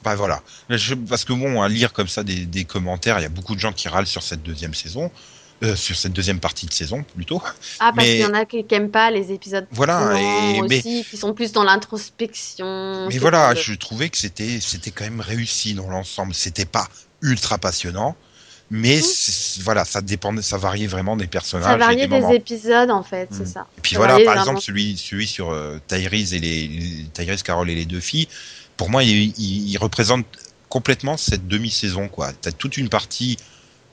Bah 0.03 0.15
voilà. 0.15 0.41
Je- 0.70 0.93
parce 0.95 1.26
que 1.26 1.34
bon, 1.34 1.61
à 1.61 1.68
lire 1.70 1.91
comme 1.93 2.07
ça 2.07 2.24
des, 2.24 2.45
des 2.45 2.65
commentaires, 2.65 3.20
il 3.20 3.24
y 3.24 3.26
a 3.26 3.30
beaucoup 3.30 3.55
de 3.55 3.59
gens 3.59 3.74
qui 3.74 3.88
râlent 3.89 4.07
sur 4.07 4.24
cette 4.24 4.43
deuxième 4.43 4.74
saison, 4.74 5.11
euh, 5.63 5.76
sur 5.76 5.95
cette 5.95 6.13
deuxième 6.13 6.39
partie 6.39 6.65
de 6.68 6.74
saison 6.74 7.03
plutôt. 7.15 7.41
Ah, 7.80 7.91
parce 7.93 8.07
qu'il 8.07 8.20
y 8.20 8.26
en 8.26 8.34
a 8.34 8.45
qui 8.45 8.63
n'aiment 8.72 8.91
pas 8.91 9.11
les 9.11 9.32
épisodes 9.32 9.68
Voilà. 9.72 10.13
Et, 10.20 10.59
longs 10.61 10.68
mais 10.70 10.78
aussi, 10.78 11.03
qui 11.09 11.18
sont 11.18 11.34
plus 11.34 11.51
dans 11.51 11.63
l'introspection. 11.63 13.07
mais 13.09 13.18
voilà, 13.18 13.53
de- 13.53 13.59
je 13.59 13.74
trouvais 13.74 14.09
que 14.09 14.18
c'était 14.18 14.59
c'était 14.61 14.91
quand 14.91 15.03
même 15.05 15.22
réussi 15.22 15.74
dans 15.74 15.89
l'ensemble. 15.89 16.34
C'était 16.34 16.65
pas 16.65 16.88
ultra 17.22 17.57
passionnant, 17.57 18.15
mais 18.70 18.99
c'est- 19.01 19.61
voilà, 19.61 19.86
ça 19.86 20.01
dépendait, 20.01 20.41
ça 20.41 20.57
variait 20.57 20.88
vraiment 20.88 21.15
des 21.15 21.28
personnages. 21.28 21.68
Ça 21.68 21.76
et 21.76 21.80
variait 21.80 22.07
des 22.07 22.36
épisodes 22.36 22.91
en 22.91 23.03
fait, 23.03 23.30
c'est 23.32 23.43
Mm. 23.43 23.53
ça. 23.53 23.68
Et 23.78 23.82
puis 23.82 23.91
Ça 23.95 23.97
voilà, 23.99 24.20
par 24.26 24.38
exemple, 24.38 24.61
celui, 24.61 24.97
celui 24.97 25.28
sur 25.28 25.51
euh, 25.51 25.80
Tyrese 25.88 26.34
et 26.34 26.39
les, 26.39 26.68
les- 26.68 27.05
Tyrese, 27.13 27.43
Carole 27.43 27.70
et 27.70 27.76
les 27.76 27.86
deux 27.86 27.99
filles, 28.01 28.28
pour 28.76 28.89
moi, 28.89 29.03
il, 29.03 29.34
il- 29.38 29.70
il 29.72 29.78
représente 29.78 30.26
complètement 30.70 31.15
cette 31.18 31.47
demi-saison, 31.47 32.09
quoi. 32.09 32.34
T'as 32.34 32.51
toute 32.51 32.78
une 32.78 32.89
partie, 32.89 33.38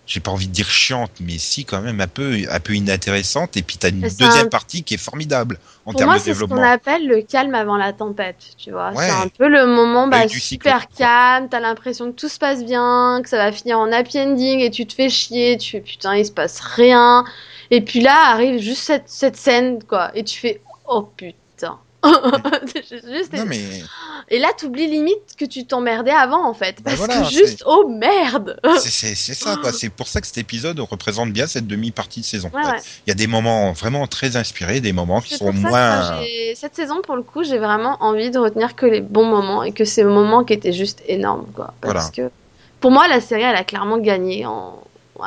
j'ai 0.06 0.20
pas 0.20 0.30
envie 0.30 0.48
de 0.48 0.52
dire 0.52 0.68
chiante, 0.68 1.12
mais 1.20 1.38
si, 1.38 1.64
quand 1.64 1.80
même, 1.80 2.00
un 2.00 2.06
peu, 2.06 2.36
un 2.50 2.60
peu 2.60 2.74
inintéressante, 2.74 3.56
et 3.56 3.62
puis 3.62 3.78
t'as 3.78 3.88
une 3.90 4.00
Mais 4.00 4.10
c'est 4.10 4.24
deuxième 4.24 4.46
un- 4.46 4.50
partie 4.50 4.82
qui 4.82 4.94
est 4.94 4.98
formidable 4.98 5.58
en 5.86 5.92
Pour 5.92 5.98
termes 5.98 6.10
moi, 6.10 6.18
de 6.18 6.22
c'est 6.22 6.34
ce 6.34 6.40
qu'on 6.40 6.46
développement. 6.46 6.70
appelle 6.72 7.06
le 7.08 7.22
calme 7.22 7.54
avant 7.54 7.76
la 7.76 7.92
tempête, 7.92 8.36
tu 8.58 8.70
vois. 8.70 8.92
Ouais. 8.92 9.06
C'est 9.06 9.12
un 9.12 9.28
peu 9.28 9.48
le 9.48 9.66
moment 9.66 10.06
bah, 10.08 10.28
super 10.28 10.88
calme, 10.90 11.48
t'as 11.50 11.60
l'impression 11.60 12.12
que 12.12 12.16
tout 12.16 12.28
se 12.28 12.38
passe 12.38 12.64
bien, 12.64 13.20
que 13.22 13.28
ça 13.28 13.38
va 13.38 13.50
finir 13.52 13.78
en 13.78 13.90
happy 13.92 14.18
ending 14.20 14.60
et 14.60 14.70
tu 14.70 14.86
te 14.86 14.92
fais 14.94 15.08
chier, 15.08 15.56
tu 15.58 15.70
fais 15.72 15.80
putain, 15.80 16.16
il 16.16 16.26
se 16.26 16.32
passe 16.32 16.60
rien. 16.60 17.24
Et 17.70 17.80
puis 17.80 18.00
là 18.00 18.30
arrive 18.32 18.60
juste 18.60 18.82
cette, 18.82 19.08
cette 19.08 19.36
scène, 19.36 19.82
quoi, 19.82 20.10
et 20.14 20.24
tu 20.24 20.38
fais 20.38 20.60
oh 20.86 21.02
putain. 21.16 21.78
C'est 22.88 23.02
juste- 23.12 23.32
Non, 23.32 23.44
mais 23.46 23.60
Et 24.30 24.38
là, 24.38 24.48
t'oublies 24.56 24.86
limite 24.86 25.36
que 25.38 25.44
tu 25.44 25.66
t'emmerdais 25.66 26.10
avant, 26.10 26.46
en 26.48 26.54
fait. 26.54 26.76
Bah 26.76 26.92
Parce 26.92 26.96
voilà, 26.98 27.20
que 27.22 27.28
juste, 27.30 27.62
oh 27.66 27.88
merde 27.88 28.58
c'est- 28.78 29.14
ça, 29.34 29.56
quoi. 29.56 29.72
C'est 29.72 29.88
pour 29.90 30.08
ça 30.08 30.20
que 30.20 30.26
cet 30.26 30.38
épisode 30.38 30.78
représente 30.80 31.32
bien 31.32 31.46
cette 31.46 31.66
demi-partie 31.66 32.20
de 32.20 32.24
saison. 32.24 32.50
Ouais, 32.54 32.62
quoi. 32.62 32.70
ouais. 32.72 32.78
Il 33.06 33.10
y 33.10 33.12
a 33.12 33.14
des 33.14 33.26
moments 33.26 33.72
vraiment 33.72 34.06
très 34.06 34.36
inspirés, 34.36 34.80
des 34.80 34.92
moments 34.92 35.20
qui 35.20 35.34
sont 35.34 35.52
moins. 35.52 36.20
cette 36.54 36.76
saison, 36.76 37.00
pour 37.02 37.16
le 37.16 37.22
coup, 37.22 37.42
j'ai 37.42 37.58
vraiment 37.58 37.96
envie 38.00 38.30
de 38.30 38.38
retenir 38.38 38.76
que 38.76 38.86
les 38.86 39.00
bons 39.00 39.26
moments 39.26 39.62
et 39.64 39.72
que 39.72 39.84
ces 39.84 40.04
moments 40.04 40.44
qui 40.44 40.52
étaient 40.52 40.72
juste 40.72 41.02
énormes, 41.08 41.46
quoi. 41.54 41.74
Parce 41.80 42.10
Voilà. 42.12 42.28
que 42.30 42.34
pour 42.80 42.90
moi, 42.92 43.08
la 43.08 43.20
série, 43.20 43.42
elle 43.42 43.56
a 43.56 43.64
clairement 43.64 43.98
gagné. 43.98 44.46
En... 44.46 44.78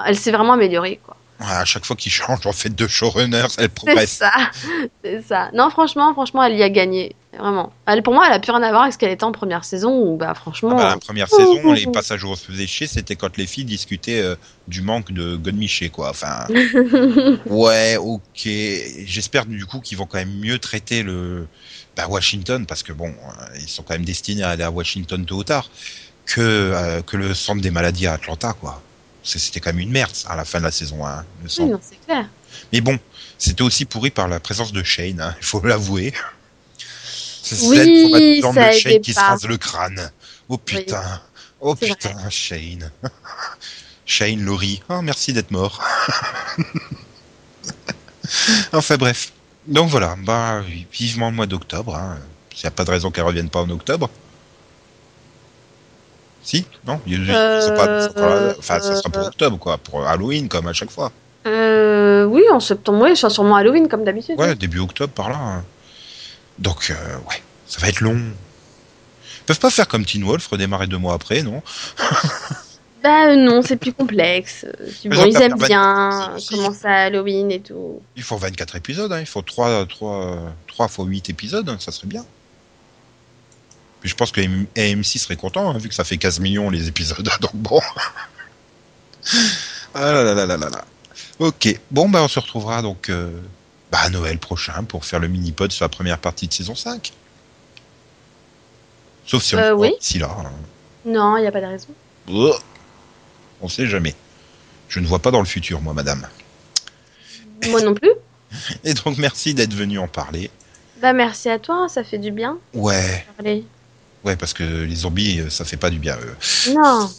Elle 0.06 0.18
s'est 0.18 0.32
vraiment 0.32 0.54
améliorée, 0.54 1.00
quoi. 1.06 1.17
À 1.40 1.66
chaque 1.66 1.86
fois 1.86 1.96
qu'ils 1.96 2.12
changent 2.12 2.48
en 2.48 2.52
fait 2.52 2.74
de 2.74 2.88
showrunner, 2.88 3.44
elle 3.44 3.50
C'est 3.50 3.68
progresse. 3.70 4.12
ça, 4.14 4.32
c'est 5.04 5.22
ça. 5.22 5.50
Non, 5.54 5.70
franchement, 5.70 6.12
franchement, 6.14 6.44
elle 6.44 6.56
y 6.56 6.64
a 6.64 6.70
gagné, 6.70 7.16
vraiment. 7.38 7.72
Elle, 7.86 8.02
pour 8.02 8.14
moi, 8.16 8.26
elle 8.28 8.34
a 8.34 8.40
plus 8.40 8.52
rien 8.52 8.64
à 8.64 8.70
voir 8.70 8.82
avec 8.84 8.94
ce 8.94 8.98
qu'elle 8.98 9.12
était 9.12 9.24
en 9.24 9.32
première 9.32 9.64
saison 9.64 9.92
où, 10.02 10.18
bah, 10.18 10.28
Ah 10.30 10.34
franchement. 10.36 10.76
bah, 10.76 10.90
la 10.90 10.98
première 10.98 11.28
saison, 11.30 11.74
les 11.74 11.86
passages 11.88 12.24
où 12.24 12.30
on 12.30 12.36
se 12.36 12.46
faisait 12.46 12.66
chier, 12.66 12.88
c'était 12.88 13.16
quand 13.16 13.38
les 13.38 13.46
filles 13.46 13.66
discutaient 13.66 14.20
euh, 14.22 14.36
du 14.68 14.82
manque 14.82 15.12
de 15.12 15.36
Godmiché, 15.36 15.90
quoi. 15.90 16.10
Enfin, 16.10 16.48
ouais, 17.46 17.98
ok. 17.98 18.22
J'espère 19.06 19.46
du 19.46 19.66
coup 19.66 19.80
qu'ils 19.80 19.98
vont 19.98 20.06
quand 20.06 20.18
même 20.18 20.40
mieux 20.40 20.60
traiter 20.60 21.04
le 21.04 21.48
bah, 21.96 22.08
Washington, 22.08 22.66
parce 22.66 22.84
que 22.84 22.94
bon, 22.94 23.10
euh, 23.10 23.46
ils 23.62 23.70
sont 23.70 23.84
quand 23.84 23.94
même 23.94 24.06
destinés 24.06 24.44
à 24.44 24.50
aller 24.50 24.64
à 24.64 24.72
Washington 24.72 25.24
tôt 25.26 25.38
ou 25.38 25.44
tard, 25.44 25.70
que 26.26 26.42
euh, 26.42 27.02
que 27.04 27.18
le 27.18 27.34
centre 27.34 27.62
des 27.62 27.72
maladies 27.72 28.08
à 28.08 28.14
Atlanta, 28.14 28.54
quoi. 28.54 28.84
C'est- 29.28 29.40
C'était 29.40 29.60
quand 29.60 29.72
même 29.72 29.80
une 29.82 29.92
merde 29.92 30.14
à 30.28 30.38
la 30.38 30.46
fin 30.46 30.60
de 30.60 30.64
la 30.64 30.72
saison 30.72 31.06
1, 31.06 31.18
le 31.18 31.24
oui, 31.44 31.50
centre. 31.50 31.72
non, 31.74 31.80
c'est 31.82 31.98
clair. 32.06 32.30
Mais 32.72 32.80
bon, 32.80 32.98
c'était 33.38 33.62
aussi 33.62 33.84
pourri 33.84 34.10
par 34.10 34.30
la 34.30 34.40
présence 34.40 34.72
de 34.72 34.82
Shane, 34.84 35.20
hein, 35.20 35.36
il 35.40 35.46
faut 35.46 35.62
l'avouer. 35.66 36.14
C'est 37.44 37.60
Oui, 37.68 38.40
celle 38.42 38.54
ça 38.54 38.72
le 38.72 38.80
Shane 38.80 39.02
qui 39.02 39.14
se 39.14 39.20
rase 39.20 39.44
le 39.46 39.58
crâne. 39.58 40.12
Oh 40.48 40.58
putain, 40.58 41.22
oh 41.60 41.76
putain, 41.76 42.16
Shane. 42.30 42.90
Shane 44.06 44.42
Laurie, 44.46 44.82
oh, 44.88 45.02
merci 45.02 45.34
d'être 45.34 45.52
mort. 45.52 45.84
enfin 48.72 48.96
bref. 48.96 49.34
Donc 49.68 49.90
voilà, 49.90 50.16
bah 50.24 50.64
vivement 50.94 51.30
le 51.30 51.36
mois 51.36 51.48
d'octobre. 51.48 51.98
Hein. 51.98 52.18
Il 52.54 52.62
n'y 52.62 52.68
a 52.68 52.72
pas 52.72 52.86
de 52.86 52.92
raison 52.92 53.12
qu'elle 53.12 53.26
revienne 53.26 53.50
pas 53.50 53.60
en 53.62 53.70
octobre. 53.70 54.10
Si 56.48 56.66
Non 56.86 57.02
Ils- 57.06 57.24
ils 57.24 57.62
sont 57.62 57.76
pas- 57.76 57.98
ils 58.00 58.04
sont 58.08 58.14
pas 58.14 58.36
là. 58.42 58.54
Enfin, 58.58 58.80
ça 58.80 58.96
sera 58.96 59.10
pour 59.10 59.24
Euh, 59.24 59.28
octobre, 59.28 59.58
quoi, 59.60 59.78
pour 59.78 60.08
Halloween, 60.08 60.48
comme 60.48 60.66
à 60.68 60.72
chaque 60.72 60.90
fois. 60.92 61.12
Euh, 61.46 62.24
oui, 62.24 62.42
en 62.54 62.62
septembre, 62.62 63.04
oui, 63.04 63.18
soit 63.18 63.30
sûrement 63.30 63.58
Halloween, 63.58 63.90
comme 63.90 64.06
d'habitude. 64.06 64.40
Ouais, 64.40 64.56
début 64.56 64.80
octobre 64.80 65.12
par 65.12 65.30
là. 65.30 65.36
hein. 65.38 65.64
Donc, 66.58 66.90
euh, 66.90 67.16
ouais, 67.30 67.42
ça 67.68 67.82
va 67.82 67.90
être 67.90 68.00
long. 68.00 68.16
Ils 68.18 69.44
peuvent 69.46 69.60
pas 69.60 69.70
faire 69.70 69.90
comme 69.90 70.06
Teen 70.06 70.24
Wolf, 70.24 70.48
redémarrer 70.48 70.88
deux 70.88 70.98
mois 70.98 71.16
après, 71.16 71.44
non? 71.44 71.62
Bah 73.04 73.28
euh, 73.28 73.36
non, 73.36 73.62
c'est 73.62 73.78
plus 73.78 73.94
complexe. 73.94 74.66
Euh, 74.66 74.86
bon, 75.06 75.26
ils 75.26 75.40
aiment 75.42 75.58
bien 75.68 76.32
commencer 76.50 76.88
à 76.88 77.04
Halloween 77.06 77.52
et 77.52 77.60
tout. 77.62 78.02
Il 78.16 78.24
faut 78.24 78.38
24 78.38 78.76
épisodes, 78.76 79.12
hein. 79.14 79.20
il 79.20 79.28
faut 79.28 79.44
3, 79.44 79.86
3, 79.86 80.40
3 80.68 80.88
fois 80.88 81.06
8 81.06 81.30
épisodes, 81.30 81.70
hein, 81.70 81.78
ça 81.80 81.92
serait 81.92 82.08
bien. 82.08 82.26
Puis 84.08 84.12
je 84.14 84.16
pense 84.16 84.32
que 84.32 84.40
AM- 84.40 84.68
AMC 84.78 85.04
serait 85.20 85.36
content, 85.36 85.70
hein, 85.70 85.78
vu 85.78 85.90
que 85.90 85.94
ça 85.94 86.06
fait 86.06 86.16
15 86.18 86.40
millions 86.40 86.70
les 86.70 86.88
épisodes, 86.88 87.28
donc 87.42 87.54
bon. 87.56 87.82
ah 89.94 90.14
là 90.14 90.24
là 90.24 90.34
là 90.34 90.46
là 90.46 90.56
là 90.56 90.70
là. 90.70 90.86
Ok, 91.40 91.78
bon 91.92 92.08
bah 92.08 92.24
on 92.24 92.30
se 92.30 92.40
retrouvera 92.40 92.82
donc 92.82 93.10
euh, 93.10 93.30
bah, 93.92 93.98
à 94.04 94.10
Noël 94.10 94.38
prochain 94.40 94.86
pour 94.86 95.04
faire 95.04 95.20
le 95.20 95.28
mini-pod 95.28 95.74
sur 95.74 95.84
la 95.84 95.90
première 95.90 96.20
partie 96.20 96.48
de 96.48 96.54
saison 96.54 96.74
5. 96.74 97.12
Sauf 99.26 99.44
si 99.44 99.56
on 99.56 99.60
Euh, 99.60 99.74
oui. 99.74 99.94
d'ici 100.00 100.20
là. 100.20 100.30
hein. 100.40 100.52
Non, 101.04 101.36
il 101.36 101.42
n'y 101.42 101.48
a 101.48 101.52
pas 101.52 101.60
de 101.60 101.66
raison. 101.66 101.90
Oh. 102.32 102.56
On 103.60 103.68
sait 103.68 103.88
jamais. 103.88 104.16
Je 104.88 105.02
ne 105.02 105.06
vois 105.08 105.20
pas 105.20 105.32
dans 105.32 105.40
le 105.40 105.46
futur, 105.46 105.82
moi, 105.82 105.94
madame. 105.94 106.26
Moi 107.68 107.82
non 107.82 107.94
plus. 107.94 108.12
Et 108.86 108.94
donc, 108.94 109.18
merci 109.18 109.54
d'être 109.54 109.74
venu 109.74 110.00
en 110.00 110.08
parler. 110.08 110.50
Bah 111.02 111.12
merci 111.12 111.50
à 111.50 111.60
toi, 111.60 111.88
ça 111.90 112.06
fait 112.06 112.18
du 112.20 112.32
bien. 112.32 112.58
Ouais, 112.74 113.26
Allez. 113.38 113.66
Ouais, 114.28 114.36
parce 114.36 114.54
que 114.54 114.64
les 114.64 114.96
zombies, 114.96 115.40
euh, 115.40 115.50
ça 115.50 115.66
fait 115.66 115.78
pas 115.78 115.90
du 115.90 116.00
bien. 116.00 116.18
eux. 116.18 116.36
Non. 116.74 117.12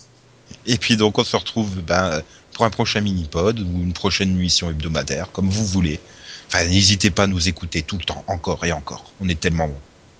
Et 0.67 0.79
puis, 0.79 0.97
donc, 0.97 1.19
on 1.19 1.25
se 1.25 1.37
retrouve 1.37 1.81
ben, 1.83 2.23
pour 2.53 2.65
un 2.65 2.71
prochain 2.71 3.01
mini-pod 3.01 3.59
ou 3.61 3.83
une 3.83 3.93
prochaine 3.93 4.31
émission 4.31 4.71
hebdomadaire, 4.71 5.31
comme 5.33 5.49
vous 5.51 5.65
voulez. 5.67 6.01
Enfin, 6.49 6.65
n'hésitez 6.65 7.11
pas 7.11 7.25
à 7.25 7.27
nous 7.27 7.49
écouter 7.49 7.83
tout 7.83 7.99
le 7.99 8.05
temps, 8.05 8.25
encore 8.27 8.65
et 8.65 8.73
encore. 8.73 9.11
On 9.21 9.29
est 9.29 9.39
tellement, 9.39 9.71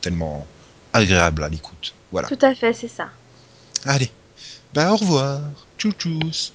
tellement 0.01 0.47
agréable 0.93 1.45
à 1.45 1.49
l'écoute. 1.49 1.95
Voilà. 2.13 2.29
Tout 2.29 2.39
à 2.43 2.55
fait, 2.55 2.73
c'est 2.73 2.89
ça. 2.89 3.09
Allez. 3.85 4.11
Ben, 4.75 4.91
au 4.91 4.97
revoir. 4.97 5.41
Tchou 5.79 5.93
tchous. 5.93 6.53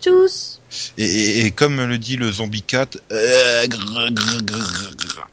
Tchuss. 0.00 0.60
Et, 0.98 1.04
et- 1.04 1.46
et 1.46 1.50
comme 1.52 1.80
le 1.84 1.98
dit 1.98 2.16
le 2.16 2.32
zombie 2.32 2.62
cat, 2.62 2.86
euh, 3.12 3.66
grrr, 3.68 4.10
grrr, 4.10 4.42
grrr, 4.42 4.96
grrr. 4.96 5.28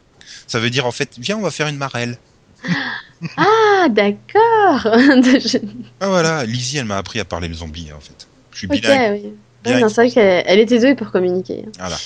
ça 0.45 0.60
veut 0.60 0.70
dire 0.70 0.86
en 0.86 0.91
fait, 0.91 1.10
viens, 1.18 1.38
on 1.38 1.41
va 1.41 1.49
faire 1.51 1.68
une 1.68 1.78
marelle. 1.78 2.18
Ah, 3.36 3.88
d'accord. 3.89 4.88
Ah 5.99 6.07
voilà, 6.07 6.45
Lizzie, 6.45 6.78
elle 6.78 6.86
m'a 6.86 6.97
appris 6.97 7.20
à 7.20 7.26
parler 7.26 7.49
le 7.49 7.53
zombie 7.53 7.89
en 7.95 7.99
fait. 7.99 8.28
Je 8.51 8.60
suis 8.60 8.68
ok, 8.68 8.74
bilingue. 8.74 9.22
oui. 9.66 9.82
Non, 9.82 9.89
c'est 9.89 9.95
vrai 9.95 10.10
qu'elle 10.10 10.43
elle 10.45 10.60
était 10.60 10.80
douée 10.80 10.95
pour 10.95 11.12
communiquer. 11.12 11.66
Voilà. 11.78 11.97